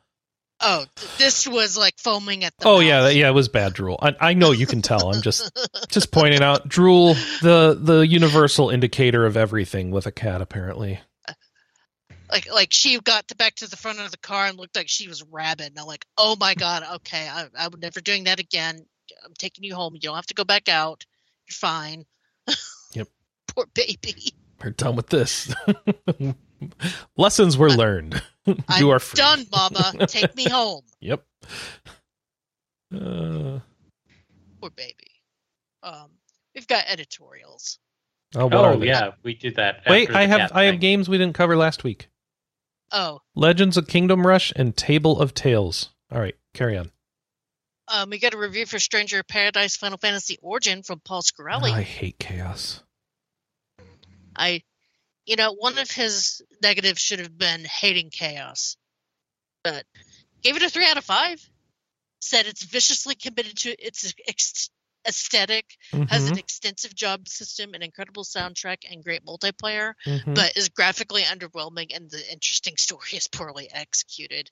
Oh, 0.61 0.87
this 1.19 1.47
was 1.47 1.77
like 1.77 1.99
foaming 1.99 2.43
at 2.43 2.55
the. 2.59 2.67
Oh 2.67 2.77
mouth. 2.79 2.85
yeah, 2.85 3.09
yeah, 3.11 3.29
it 3.29 3.35
was 3.35 3.49
bad 3.49 3.75
drool. 3.75 3.99
I, 4.01 4.17
I 4.19 4.35
know 4.35 4.53
you 4.53 4.67
can 4.67 4.81
tell. 4.81 5.13
I'm 5.13 5.21
just 5.21 5.51
just 5.91 6.11
pointing 6.11 6.43
out 6.43 6.67
drool, 6.67 7.13
the 7.43 7.79
the 7.79 8.07
universal 8.07 8.71
indicator 8.71 9.27
of 9.27 9.37
everything 9.37 9.91
with 9.91 10.07
a 10.07 10.13
cat. 10.13 10.41
Apparently, 10.41 10.99
like 12.31 12.51
like 12.51 12.73
she 12.73 12.99
got 13.01 13.29
to 13.29 13.37
back 13.37 13.57
to 13.57 13.69
the 13.69 13.77
front 13.77 14.01
of 14.01 14.11
the 14.11 14.17
car 14.17 14.47
and 14.47 14.57
looked 14.59 14.77
like 14.77 14.89
she 14.89 15.09
was 15.09 15.23
rabid. 15.31 15.67
And 15.67 15.79
I'm 15.79 15.87
like, 15.87 16.07
oh 16.17 16.37
my 16.41 16.55
god, 16.55 16.85
okay, 16.97 17.29
I 17.29 17.49
I 17.59 17.69
would 17.69 17.83
never 17.83 18.01
doing 18.01 18.25
that 18.25 18.41
again. 18.41 18.87
I'm 19.25 19.35
taking 19.39 19.65
you 19.65 19.75
home. 19.75 19.95
You 19.95 20.01
don't 20.01 20.15
have 20.17 20.27
to 20.27 20.35
go 20.35 20.45
back 20.45 20.69
out. 20.69 21.05
You're 21.49 21.55
fine. 21.55 22.05
Yep. 22.93 23.09
Poor 23.49 23.67
baby. 23.75 24.33
we're 24.63 24.71
done 24.71 24.97
with 24.97 25.09
this. 25.09 25.55
Lessons 27.17 27.57
were 27.59 27.71
learned. 27.71 28.23
you 28.47 28.57
I'm 28.69 28.91
are 28.91 28.99
free. 28.99 29.17
done, 29.17 29.47
Mama. 29.53 30.07
Take 30.07 30.35
me 30.37 30.49
home. 30.49 30.83
Yep. 31.01 31.25
Uh, 32.95 33.59
Poor 34.61 34.71
baby. 34.75 34.95
Um, 35.83 36.11
we've 36.55 36.67
got 36.67 36.85
editorials. 36.89 37.79
oh, 38.35 38.45
what 38.47 38.55
Oh 38.55 38.65
are 38.65 38.77
they? 38.77 38.87
yeah, 38.87 39.13
we 39.23 39.35
did 39.35 39.57
that. 39.57 39.83
Wait, 39.89 40.09
after 40.09 40.19
I 40.19 40.27
have 40.27 40.39
cat 40.41 40.53
I 40.57 40.63
have 40.65 40.81
games 40.81 41.09
we 41.09 41.19
didn't 41.19 41.35
cover 41.35 41.57
last 41.57 41.85
week. 41.85 42.09
Oh, 42.93 43.21
Legends 43.35 43.77
of 43.77 43.87
Kingdom 43.89 44.27
Rush 44.27 44.53
and 44.57 44.77
Table 44.77 45.21
of 45.21 45.35
Tales. 45.35 45.91
All 46.11 46.21
right, 46.21 46.37
carry 46.55 46.77
on. 46.79 46.91
Um, 47.89 48.11
we 48.11 48.19
got 48.19 48.35
a 48.35 48.39
review 48.39 48.67
for 48.67 48.79
Stranger 48.79 49.23
Paradise 49.23 49.77
Final 49.77 49.99
Fantasy 49.99 50.39
Origin 50.43 50.83
from 50.83 51.01
Paul 51.01 51.23
Shkreli. 51.23 51.73
I 51.73 51.83
hate 51.83 52.19
chaos. 52.19 52.83
I, 54.35 54.63
you 55.25 55.37
know, 55.37 55.53
one 55.53 55.79
of 55.79 55.91
his 55.91 56.43
negatives 56.63 57.01
should 57.01 57.21
have 57.21 57.37
been 57.39 57.65
hating 57.65 58.11
chaos, 58.11 58.77
but 59.63 59.85
gave 60.43 60.57
it 60.57 60.63
a 60.63 60.71
three 60.71 60.87
out 60.87 60.99
of 60.99 61.05
five. 61.05 61.41
Said 62.21 62.47
it's 62.47 62.65
viciously 62.65 63.15
committed 63.15 63.57
to 63.59 63.71
its 63.71 64.13
ex- 64.27 64.71
aesthetic, 65.07 65.77
has 66.09 66.25
Mhm, 66.25 66.33
an 66.33 66.39
extensive 66.39 66.95
job 66.95 67.29
system, 67.29 67.75
an 67.75 67.83
incredible 67.83 68.25
soundtrack, 68.25 68.79
and 68.91 69.05
great 69.05 69.25
multiplayer, 69.25 69.95
mhm. 70.05 70.35
but 70.35 70.57
is 70.57 70.69
graphically 70.69 71.23
underwhelming 71.23 71.95
and 71.95 72.11
the 72.11 72.33
interesting 72.33 72.77
story 72.77 73.11
is 73.13 73.29
poorly 73.29 73.71
executed. 73.71 74.51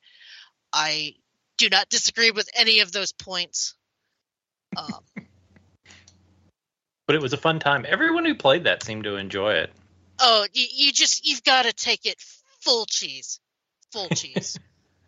I 0.73 1.17
do 1.57 1.69
not 1.69 1.89
disagree 1.89 2.31
with 2.31 2.49
any 2.55 2.81
of 2.81 2.93
those 2.93 3.13
points. 3.13 3.75
Um, 4.77 5.25
But 7.07 7.17
it 7.17 7.23
was 7.23 7.33
a 7.33 7.39
fun 7.39 7.59
time. 7.59 7.85
Everyone 7.87 8.25
who 8.25 8.35
played 8.35 8.65
that 8.65 8.83
seemed 8.83 9.05
to 9.05 9.17
enjoy 9.17 9.55
it. 9.55 9.71
Oh, 10.19 10.47
you, 10.53 10.67
you 10.73 10.93
just 10.93 11.27
you've 11.27 11.45
got 11.45 11.65
to 11.65 11.73
take 11.73 12.07
it 12.07 12.17
full 12.61 12.87
cheese, 12.87 13.41
full 13.93 14.09
cheese. 14.09 14.59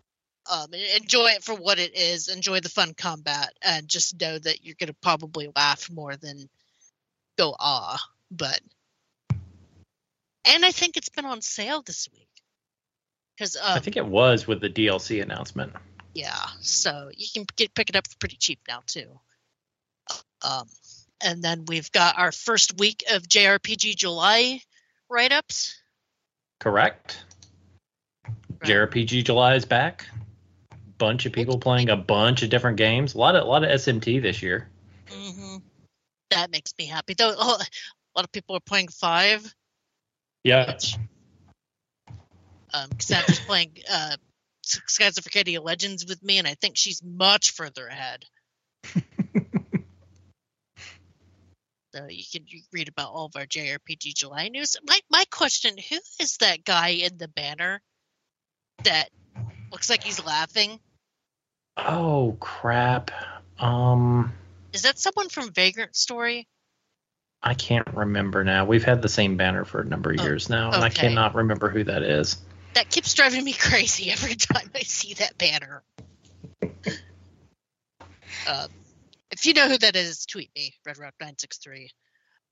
um, 0.51 0.73
enjoy 0.75 1.29
it 1.29 1.43
for 1.43 1.55
what 1.55 1.79
it 1.79 1.97
is. 1.97 2.29
Enjoy 2.29 2.61
the 2.61 2.69
fun 2.69 2.93
combat, 2.95 3.53
and 3.63 3.89
just 3.89 4.21
know 4.21 4.39
that 4.39 4.65
you're 4.65 4.77
gonna 4.79 4.95
probably 5.01 5.51
laugh 5.57 5.91
more 5.91 6.17
than 6.17 6.49
go 7.39 7.55
ah. 7.59 7.99
But 8.31 8.61
and 10.45 10.65
I 10.65 10.73
think 10.73 10.97
it's 10.97 11.09
been 11.09 11.25
on 11.25 11.41
sale 11.41 11.83
this 11.83 12.09
week 12.13 12.29
because 13.37 13.57
I 13.57 13.77
um, 13.77 13.83
think 13.83 13.97
it 13.97 14.07
was 14.07 14.47
with 14.47 14.61
the 14.61 14.69
DLC 14.69 15.23
announcement. 15.23 15.73
Yeah, 16.17 16.47
so 16.61 17.11
you 17.15 17.27
can 17.33 17.45
get 17.57 17.75
pick 17.75 17.91
it 17.91 17.97
up 17.97 18.09
for 18.09 18.17
pretty 18.17 18.37
cheap 18.39 18.59
now 18.67 18.81
too. 18.87 19.21
Um, 20.43 20.67
and 21.23 21.43
then 21.43 21.67
we've 21.67 21.93
got 21.93 22.19
our 22.19 22.33
first 22.33 22.79
week 22.79 23.05
of 23.13 23.23
JRPG 23.25 23.97
July 23.97 24.61
write 25.11 25.33
ups. 25.33 25.77
Correct. 26.59 27.23
JRPG 28.65 29.25
July 29.25 29.57
is 29.57 29.67
back. 29.67 30.07
Bunch 30.97 31.27
of 31.27 31.33
people 31.33 31.59
playing 31.59 31.91
a 31.91 31.97
bunch 31.97 32.43
of 32.43 32.49
different 32.49 32.79
games. 32.79 33.15
A 33.15 33.19
lot 33.19 33.37
of 33.37 33.43
a 33.43 33.47
lot 33.47 33.63
of 33.63 33.69
SMT 33.69 34.23
this 34.23 34.43
year. 34.43 34.71
hmm 35.11 35.57
That 36.31 36.51
makes 36.51 36.73
me 36.79 36.87
happy. 36.87 37.13
Though 37.13 37.35
oh, 37.37 37.59
a 37.59 38.19
lot 38.19 38.25
of 38.25 38.33
people 38.33 38.57
are 38.57 38.61
playing 38.61 38.89
five. 38.89 39.55
Yeah. 40.45 40.73
Which, 40.73 40.97
um, 42.73 42.89
Cassandra's 42.99 43.41
playing 43.41 43.73
uh, 43.91 44.17
Skies 44.67 45.19
of 45.19 45.27
Arcadia 45.27 45.61
Legends 45.61 46.07
with 46.07 46.23
me, 46.23 46.39
and 46.39 46.47
I 46.47 46.55
think 46.55 46.77
she's 46.77 47.03
much 47.03 47.53
further 47.53 47.87
ahead. 47.87 48.25
so 51.95 52.07
you 52.09 52.25
can 52.31 52.45
read 52.73 52.89
about 52.89 53.11
all 53.13 53.27
of 53.27 53.37
our 53.37 53.47
JRPG 53.47 54.15
July 54.15 54.49
news. 54.49 54.77
My 54.87 54.99
my 55.11 55.25
question: 55.31 55.77
Who 55.79 55.99
is 56.21 56.39
that 56.39 56.65
guy 56.65 56.89
in 56.89 57.17
the 57.19 57.29
banner 57.29 57.81
that 58.85 59.11
looks 59.71 59.91
like 59.91 60.03
he's 60.03 60.25
laughing? 60.25 60.81
Oh 61.77 62.37
crap. 62.41 63.11
Um 63.59 64.33
Is 64.73 64.83
that 64.83 64.99
someone 64.99 65.29
from 65.29 65.53
Vagrant 65.53 65.95
Story? 65.97 66.49
I 67.43 67.55
can't 67.55 67.87
remember 67.95 68.43
now. 68.43 68.65
We've 68.65 68.85
had 68.85 69.03
the 69.03 69.09
same 69.09 69.37
banner 69.37 69.65
for 69.65 69.81
a 69.81 69.85
number 69.85 70.11
of 70.11 70.21
Oh, 70.21 70.25
years 70.25 70.51
now, 70.51 70.73
and 70.73 70.83
I 70.83 70.89
cannot 70.89 71.35
remember 71.35 71.69
who 71.69 71.85
that 71.85 72.03
is. 72.03 72.39
That 72.77 72.91
keeps 72.91 73.15
driving 73.15 73.43
me 73.43 73.55
crazy 73.55 74.11
every 74.13 74.35
time 74.35 74.71
I 74.75 74.81
see 74.81 75.15
that 75.15 75.39
banner. 75.39 75.83
um, 78.47 78.69
if 79.31 79.47
you 79.47 79.55
know 79.55 79.67
who 79.67 79.79
that 79.79 79.97
is, 79.97 80.27
tweet 80.27 80.51
me, 80.55 80.75
RedRock963. 80.87 81.89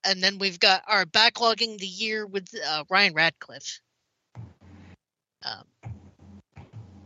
And 0.02 0.22
then 0.22 0.38
we've 0.38 0.58
got 0.58 0.82
our 0.88 1.04
backlogging 1.04 1.76
the 1.76 1.86
year 1.86 2.26
with 2.26 2.48
uh, 2.66 2.84
Ryan 2.88 3.12
Radcliffe. 3.12 3.80
Um, 5.42 5.92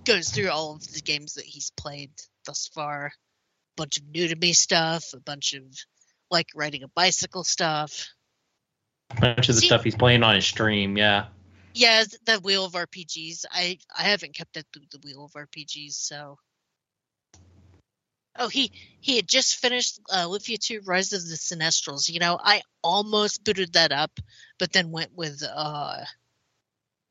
goes 0.04 0.30
through 0.30 0.50
all 0.50 0.76
of 0.76 0.92
the 0.92 1.00
games 1.00 1.34
that 1.34 1.44
he's 1.44 1.70
played 1.70 2.12
thus 2.46 2.70
far. 2.72 3.06
A 3.06 3.10
bunch 3.76 3.96
of 3.96 4.06
new 4.06 4.28
to 4.28 4.36
me 4.36 4.52
stuff, 4.52 5.12
a 5.12 5.18
bunch 5.18 5.54
of 5.54 5.64
like 6.30 6.46
riding 6.54 6.84
a 6.84 6.88
bicycle 6.88 7.42
stuff. 7.42 8.10
A 9.10 9.20
bunch 9.20 9.48
of 9.48 9.56
the 9.56 9.60
See- 9.62 9.66
stuff 9.66 9.82
he's 9.82 9.96
playing 9.96 10.22
on 10.22 10.36
his 10.36 10.46
stream, 10.46 10.96
yeah. 10.96 11.26
Yeah, 11.74 12.04
the 12.24 12.40
Wheel 12.40 12.64
of 12.64 12.72
RPGs. 12.72 13.44
I 13.50 13.78
I 13.96 14.02
haven't 14.04 14.34
kept 14.34 14.56
up 14.56 14.64
with 14.74 14.90
the 14.90 14.98
Wheel 15.04 15.24
of 15.24 15.32
RPGs, 15.32 15.92
so. 15.94 16.38
Oh, 18.40 18.48
he 18.48 18.70
he 19.00 19.16
had 19.16 19.28
just 19.28 19.56
finished 19.56 19.98
uh, 20.12 20.26
Lufia 20.26 20.58
2 20.58 20.82
Rise 20.86 21.12
of 21.12 21.22
the 21.28 21.34
Sinistrals. 21.34 22.08
You 22.08 22.20
know, 22.20 22.38
I 22.42 22.62
almost 22.84 23.42
booted 23.44 23.72
that 23.72 23.90
up, 23.90 24.12
but 24.58 24.72
then 24.72 24.92
went 24.92 25.10
with 25.16 25.42
uh, 25.42 26.04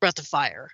Breath 0.00 0.18
of 0.18 0.26
Fire. 0.26 0.70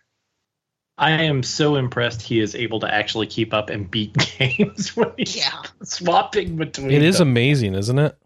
I 0.96 1.10
am 1.22 1.42
so 1.42 1.74
impressed 1.74 2.22
he 2.22 2.38
is 2.38 2.54
able 2.54 2.78
to 2.80 2.94
actually 2.94 3.26
keep 3.26 3.52
up 3.52 3.68
and 3.68 3.90
beat 3.90 4.14
games 4.38 4.96
when 4.96 5.10
he's 5.16 5.36
Yeah. 5.36 5.62
swapping 5.82 6.56
between. 6.56 6.92
It 6.92 7.02
is 7.02 7.18
them. 7.18 7.28
amazing, 7.28 7.74
isn't 7.74 7.98
it? 7.98 8.16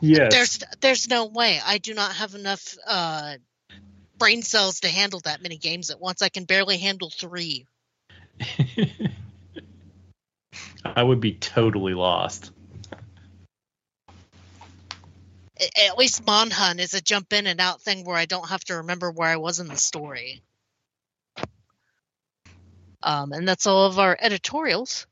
Yes. 0.00 0.32
There's 0.32 0.58
there's 0.80 1.08
no 1.08 1.26
way. 1.26 1.60
I 1.62 1.76
do 1.78 1.92
not 1.92 2.12
have 2.14 2.34
enough 2.34 2.74
uh 2.86 3.34
brain 4.18 4.42
cells 4.42 4.80
to 4.80 4.88
handle 4.88 5.20
that 5.20 5.42
many 5.42 5.56
games 5.58 5.90
at 5.90 6.00
once. 6.00 6.22
I 6.22 6.28
can 6.28 6.44
barely 6.44 6.78
handle 6.78 7.10
three. 7.10 7.66
I 10.84 11.02
would 11.02 11.20
be 11.20 11.32
totally 11.32 11.94
lost. 11.94 12.52
At 15.88 15.96
least 15.96 16.24
Monhun 16.24 16.78
is 16.78 16.94
a 16.94 17.00
jump 17.00 17.32
in 17.32 17.46
and 17.46 17.60
out 17.60 17.80
thing 17.80 18.04
where 18.04 18.16
I 18.16 18.26
don't 18.26 18.48
have 18.48 18.64
to 18.64 18.76
remember 18.76 19.10
where 19.10 19.28
I 19.28 19.36
was 19.36 19.60
in 19.60 19.68
the 19.68 19.76
story. 19.76 20.42
Um, 23.02 23.32
and 23.32 23.46
that's 23.46 23.66
all 23.66 23.86
of 23.86 23.98
our 23.98 24.16
editorials. 24.20 25.06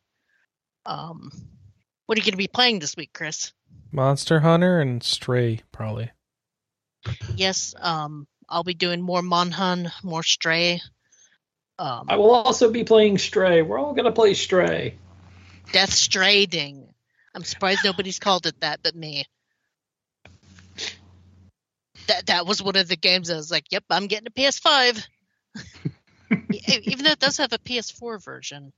Um, 0.85 1.31
what 2.07 2.19
are 2.19 2.21
you 2.21 2.25
going 2.25 2.33
to 2.33 2.39
be 2.39 2.49
playing 2.49 2.81
this 2.81 2.97
week, 2.97 3.13
Chris? 3.13 3.53
Monster 3.93 4.41
Hunter 4.41 4.81
and 4.81 5.03
Stray, 5.03 5.61
probably. 5.71 6.11
Yes, 7.37 7.75
um, 7.79 8.27
I'll 8.53 8.63
be 8.63 8.75
doing 8.75 9.01
more 9.01 9.23
Monhun, 9.23 9.91
more 10.05 10.23
Stray. 10.23 10.83
Um, 11.79 12.05
I 12.09 12.17
will 12.17 12.31
also 12.31 12.71
be 12.71 12.85
playing 12.85 13.17
Stray. 13.17 13.63
We're 13.63 13.79
all 13.79 13.95
gonna 13.95 14.13
play 14.13 14.35
Stray. 14.35 14.99
Death 15.73 15.93
Stranding. 15.93 16.93
I'm 17.35 17.45
surprised 17.45 17.83
nobody's 17.83 18.19
called 18.19 18.47
it 18.47 18.61
that 18.61 18.81
but 18.83 18.95
me. 18.95 19.25
That 22.09 22.27
that 22.27 22.47
was 22.47 22.63
one 22.63 22.77
of 22.77 22.89
the 22.89 22.97
games 22.97 23.31
I 23.31 23.37
was 23.37 23.51
like, 23.51 23.65
"Yep, 23.71 23.85
I'm 23.89 24.07
getting 24.07 24.27
a 24.27 24.31
PS5." 24.31 25.07
E- 26.53 26.61
Even 26.85 27.05
though 27.05 27.13
it 27.13 27.19
does 27.19 27.39
have 27.39 27.53
a 27.53 27.59
PS4 27.59 28.23
version. 28.23 28.73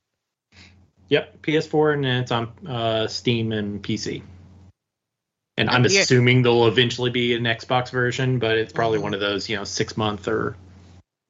Yep, 1.08 1.42
PS4 1.42 1.94
and 1.94 2.06
it's 2.06 2.30
on 2.32 2.52
uh, 2.66 3.06
Steam 3.08 3.52
and 3.52 3.82
PC. 3.82 4.22
And 5.56 5.70
I'm 5.70 5.84
Yeah. 5.84 6.00
assuming 6.00 6.42
there'll 6.42 6.66
eventually 6.66 7.10
be 7.10 7.34
an 7.34 7.44
Xbox 7.44 7.90
version, 7.90 8.38
but 8.38 8.58
it's 8.58 8.72
probably 8.72 8.98
Mhm. 8.98 9.02
one 9.02 9.14
of 9.14 9.20
those, 9.20 9.48
you 9.48 9.56
know, 9.56 9.64
six 9.64 9.96
month 9.96 10.26
or 10.26 10.56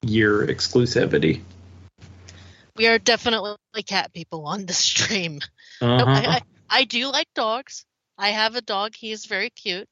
year 0.02 0.46
exclusivity. 0.46 1.42
We 2.76 2.86
are 2.86 2.98
definitely 2.98 3.82
cat 3.86 4.12
people 4.12 4.46
on 4.46 4.66
the 4.66 4.72
stream. 4.72 5.40
Uh-huh. 5.80 6.04
I, 6.06 6.36
I, 6.36 6.42
I 6.70 6.84
do 6.84 7.10
like 7.10 7.26
dogs. 7.34 7.84
I 8.16 8.30
have 8.30 8.54
a 8.54 8.62
dog. 8.62 8.94
He 8.94 9.10
is 9.12 9.26
very 9.26 9.50
cute. 9.50 9.88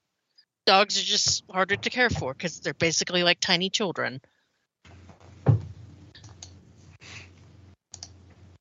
Dogs 0.65 0.99
are 0.99 1.05
just 1.05 1.43
harder 1.51 1.77
to 1.77 1.91
care 1.91 2.09
for 2.09 2.33
because 2.33 2.61
they're 2.61 2.73
basically 2.73 3.25
like 3.25 3.41
tiny 3.41 3.69
children. 3.69 4.21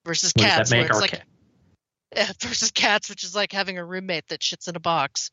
Versus 0.03 0.33
What 0.35 0.45
cats, 0.45 0.71
where 0.71 0.87
it's 0.87 0.99
like? 0.99 1.21
Yeah, 2.13 2.31
versus 2.41 2.71
cats, 2.71 3.09
which 3.09 3.23
is 3.23 3.35
like 3.35 3.51
having 3.51 3.77
a 3.77 3.85
roommate 3.85 4.27
that 4.29 4.41
shits 4.41 4.67
in 4.67 4.75
a 4.75 4.79
box. 4.79 5.31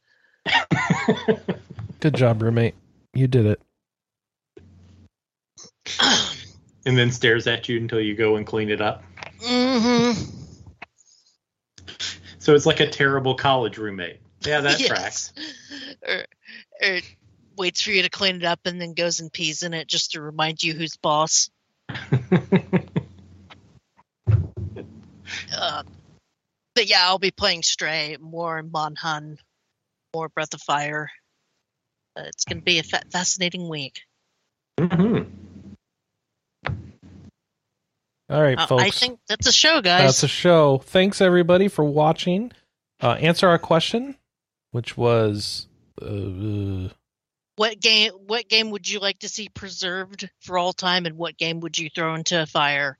Good 2.00 2.14
job, 2.14 2.42
roommate. 2.42 2.74
You 3.14 3.26
did 3.26 3.46
it. 3.46 3.60
and 6.86 6.96
then 6.96 7.10
stares 7.10 7.46
at 7.46 7.68
you 7.68 7.78
until 7.78 8.00
you 8.00 8.14
go 8.14 8.36
and 8.36 8.46
clean 8.46 8.70
it 8.70 8.80
up. 8.80 9.02
hmm 9.40 10.12
So 12.38 12.54
it's 12.54 12.66
like 12.66 12.80
a 12.80 12.88
terrible 12.88 13.34
college 13.34 13.78
roommate. 13.78 14.20
Yeah, 14.44 14.60
that 14.62 14.78
tracks. 14.86 15.32
Or, 16.06 16.24
or 16.82 17.00
waits 17.56 17.82
for 17.82 17.90
you 17.90 18.02
to 18.02 18.08
clean 18.08 18.36
it 18.36 18.44
up 18.44 18.60
and 18.64 18.80
then 18.80 18.94
goes 18.94 19.20
and 19.20 19.32
pees 19.32 19.62
in 19.62 19.74
it 19.74 19.88
just 19.88 20.12
to 20.12 20.22
remind 20.22 20.62
you 20.62 20.74
who's 20.74 20.96
boss. 20.96 21.50
Uh, 25.54 25.82
but 26.74 26.88
yeah, 26.88 27.02
I'll 27.02 27.18
be 27.18 27.30
playing 27.30 27.62
Stray, 27.62 28.16
more 28.20 28.62
Monhun, 28.62 29.38
more 30.14 30.28
Breath 30.28 30.54
of 30.54 30.62
Fire. 30.62 31.10
Uh, 32.16 32.22
it's 32.26 32.44
going 32.44 32.58
to 32.58 32.64
be 32.64 32.78
a 32.78 32.82
fa- 32.82 33.02
fascinating 33.10 33.68
week. 33.68 34.00
Mhm. 34.78 35.30
All 38.30 38.42
right, 38.42 38.58
Uh, 38.58 38.66
folks. 38.66 38.82
I 38.82 38.90
think 38.90 39.20
that's 39.26 39.46
a 39.46 39.52
show, 39.52 39.80
guys. 39.80 40.02
That's 40.02 40.22
a 40.22 40.28
show. 40.28 40.78
Thanks 40.78 41.20
everybody 41.20 41.68
for 41.68 41.84
watching. 41.84 42.52
Uh, 43.02 43.12
answer 43.12 43.48
our 43.48 43.58
question, 43.58 44.16
which 44.72 44.96
was 44.96 45.66
uh, 46.02 46.88
what 47.56 47.80
game? 47.80 48.12
What 48.26 48.48
game 48.48 48.70
would 48.70 48.88
you 48.88 48.98
like 49.00 49.20
to 49.20 49.28
see 49.28 49.48
preserved 49.48 50.28
for 50.40 50.58
all 50.58 50.72
time, 50.72 51.06
and 51.06 51.16
what 51.16 51.38
game 51.38 51.60
would 51.60 51.78
you 51.78 51.88
throw 51.90 52.14
into 52.14 52.42
a 52.42 52.46
fire? 52.46 52.98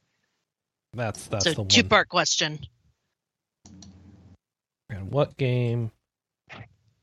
that's 0.95 1.27
that's 1.27 1.45
so 1.45 1.53
the 1.53 1.61
one. 1.63 1.69
two 1.69 1.85
part 1.85 2.09
question. 2.09 2.59
And 4.89 5.11
what 5.13 5.37
game 5.37 5.91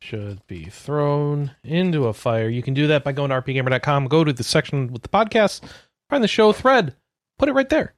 should 0.05 0.45
be 0.47 0.65
thrown 0.65 1.51
into 1.63 2.05
a 2.05 2.13
fire? 2.13 2.47
You 2.47 2.61
can 2.61 2.73
do 2.73 2.87
that 2.87 3.03
by 3.03 3.11
going 3.11 3.31
to 3.31 3.41
rpgamer.com, 3.41 4.07
go 4.07 4.23
to 4.23 4.31
the 4.31 4.43
section 4.43 4.93
with 4.93 5.01
the 5.01 5.09
podcast, 5.09 5.61
find 6.09 6.23
the 6.23 6.27
show 6.27 6.53
thread, 6.53 6.95
put 7.39 7.49
it 7.49 7.53
right 7.53 7.69
there. 7.69 7.95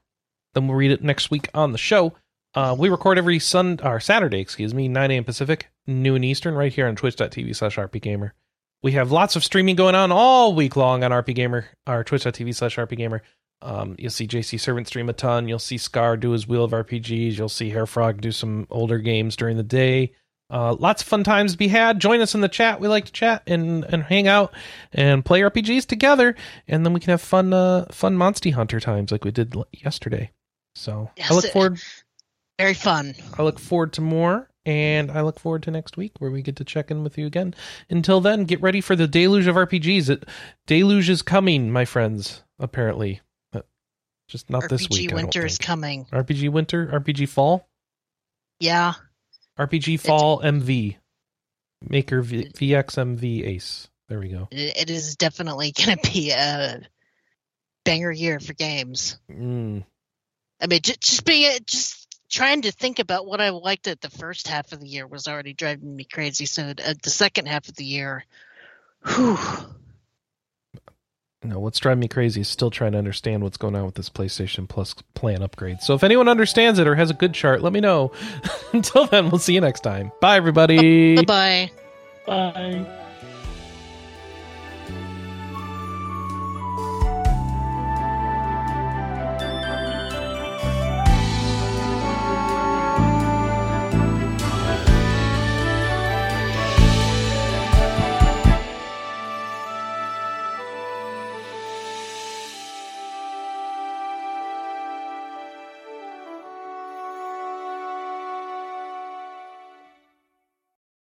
Then 0.54 0.68
we'll 0.68 0.78
read 0.78 0.92
it 0.92 1.04
next 1.04 1.30
week 1.30 1.50
on 1.54 1.74
the 1.74 1.78
show. 1.78 2.14
Uh, 2.56 2.76
we 2.78 2.90
record 2.90 3.18
every 3.18 3.40
Sun 3.40 3.80
or 3.84 4.00
Saturday, 4.00 4.40
excuse 4.40 4.74
me, 4.74 4.88
9 4.88 5.12
a.m. 5.12 5.24
Pacific, 5.26 5.68
noon 5.86 6.24
Eastern, 6.24 6.56
right 6.56 6.74
here 6.74 6.88
on 6.88 6.96
twitch.tv 6.96 7.56
slash 7.56 7.76
rpgamer. 7.76 8.32
We 8.82 8.94
have 8.94 9.12
lots 9.12 9.36
of 9.36 9.44
streaming 9.44 9.76
going 9.76 9.96
on 9.96 10.12
all 10.12 10.56
week 10.56 10.76
long 10.76 11.04
on 11.04 11.12
rpgamer, 11.12 11.66
or 11.86 12.04
twitch.tv 12.04 12.56
slash 12.56 12.78
rpgamer. 12.78 13.20
Um, 13.62 13.96
you'll 13.98 14.12
see 14.12 14.28
JC 14.28 14.60
Servant 14.60 14.88
stream 14.88 15.10
a 15.10 15.14
ton. 15.14 15.48
You'll 15.48 15.60
see 15.60 15.78
Scar 15.78 16.16
do 16.16 16.32
his 16.32 16.48
Wheel 16.48 16.64
of 16.64 16.72
RPGs. 16.72 17.38
You'll 17.38 17.50
see 17.50 17.72
Hairfrog 17.72 18.22
do 18.22 18.32
some 18.32 18.68
older 18.70 19.00
games 19.00 19.36
during 19.36 19.58
the 19.58 19.64
day. 19.64 20.14
Uh, 20.50 20.74
lots 20.74 21.02
of 21.02 21.08
fun 21.08 21.24
times 21.24 21.52
to 21.52 21.58
be 21.58 21.68
had. 21.68 22.00
Join 22.00 22.22
us 22.22 22.34
in 22.34 22.42
the 22.42 22.48
chat. 22.48 22.80
We 22.80 22.88
like 22.88 23.06
to 23.06 23.12
chat 23.12 23.44
and, 23.48 23.84
and 23.84 24.04
hang 24.04 24.28
out 24.28 24.54
and 24.94 25.26
play 25.26 25.42
RPGs 25.42 25.86
together, 25.86 26.36
and 26.68 26.86
then 26.86 26.94
we 26.94 27.00
can 27.02 27.12
have 27.12 27.22
fun 27.22 27.54
uh, 27.54 27.86
fun 27.92 28.16
Monster 28.16 28.52
Hunter 28.52 28.80
times 28.80 29.12
like 29.12 29.26
we 29.26 29.32
did 29.32 29.56
yesterday. 29.74 30.32
So 30.76 31.12
I 31.30 31.34
look 31.34 31.46
forward. 31.46 31.80
Very 32.58 32.74
fun. 32.74 33.14
I 33.38 33.44
look 33.44 33.60
forward 33.60 33.94
to 33.94 34.02
more, 34.02 34.50
and 34.66 35.12
I 35.12 35.22
look 35.22 35.40
forward 35.40 35.64
to 35.64 35.72
next 35.72 35.98
week 35.98 36.14
where 36.20 36.32
we 36.32 36.42
get 36.42 36.56
to 36.58 36.64
check 36.64 36.92
in 36.92 37.04
with 37.04 37.18
you 37.18 37.26
again. 37.26 37.54
Until 37.90 38.22
then, 38.22 38.46
get 38.46 38.62
ready 38.62 38.80
for 38.80 38.96
the 38.96 39.08
deluge 39.08 39.48
of 39.48 39.56
RPGs. 39.56 40.10
It 40.10 40.26
deluge 40.66 41.10
is 41.10 41.22
coming, 41.22 41.72
my 41.72 41.84
friends. 41.86 42.44
Apparently, 42.60 43.22
but 43.52 43.68
just 44.28 44.50
not 44.50 44.70
this 44.70 44.88
RPG 44.88 44.92
week. 44.92 45.10
I 45.10 45.12
don't 45.12 45.24
Winter 45.24 45.46
is 45.46 45.58
coming. 45.58 46.06
RPG 46.06 46.50
Winter, 46.52 46.88
RPG 46.88 47.28
Fall, 47.30 47.68
Yeah, 48.60 48.94
RPG 49.58 50.00
Fall 50.00 50.42
MV, 50.42 50.96
Maker 51.88 52.22
v- 52.22 52.50
VXMV 52.50 53.48
Ace. 53.48 53.90
There 54.08 54.20
we 54.20 54.30
go. 54.30 54.48
it, 54.52 54.78
it 54.78 54.90
is 54.90 55.16
definitely 55.16 55.72
going 55.86 55.98
to 55.98 56.12
be 56.12 56.32
a 56.32 56.82
banger 57.84 58.12
year 58.12 58.40
for 58.40 58.54
games. 58.54 59.18
Mm. 59.32 59.84
I 60.62 60.68
mean, 60.68 60.82
just, 60.82 61.02
just 61.02 61.26
being 61.26 61.58
just 61.66 62.08
trying 62.30 62.64
to 62.64 62.72
think 62.72 63.00
about 63.00 63.26
what 63.26 63.42
I 63.42 63.50
liked 63.50 63.88
at 63.88 64.02
the 64.02 64.10
first 64.10 64.48
half 64.48 64.72
of 64.74 64.80
the 64.80 64.88
year 64.88 65.08
was 65.08 65.28
already 65.28 65.54
driving 65.54 65.96
me 65.96 66.04
crazy. 66.04 66.46
So 66.46 66.64
uh, 66.64 66.94
the 67.02 67.10
second 67.10 67.48
half 67.48 67.68
of 67.70 67.76
the 67.76 67.86
year, 67.86 68.26
whew, 69.06 69.38
No, 71.44 71.60
what's 71.60 71.80
driving 71.80 72.00
me 72.00 72.08
crazy 72.08 72.42
is 72.42 72.48
still 72.48 72.72
trying 72.72 72.94
to 72.94 72.98
understand 72.98 73.44
what's 73.44 73.58
going 73.58 73.76
on 73.76 73.86
with 73.86 73.96
this 73.96 74.10
PlayStation 74.10 74.68
Plus 74.68 74.96
plan 75.14 75.44
upgrade. 75.44 75.82
So 75.82 75.94
if 75.94 76.04
anyone 76.04 76.28
understands 76.28 76.80
it 76.80 76.88
or 76.88 76.96
has 76.96 77.12
a 77.12 77.14
good 77.14 77.34
chart, 77.34 77.62
let 77.62 77.74
me 77.74 77.80
know. 77.80 78.12
Until 78.74 79.06
then, 79.06 79.30
we'll 79.30 79.40
see 79.40 79.54
you 79.54 79.62
next 79.62 79.82
time. 79.82 80.12
Bye, 80.20 80.38
everybody. 80.38 81.16
bye 81.16 81.24
bye. 81.24 81.72
Bye. 82.26 83.04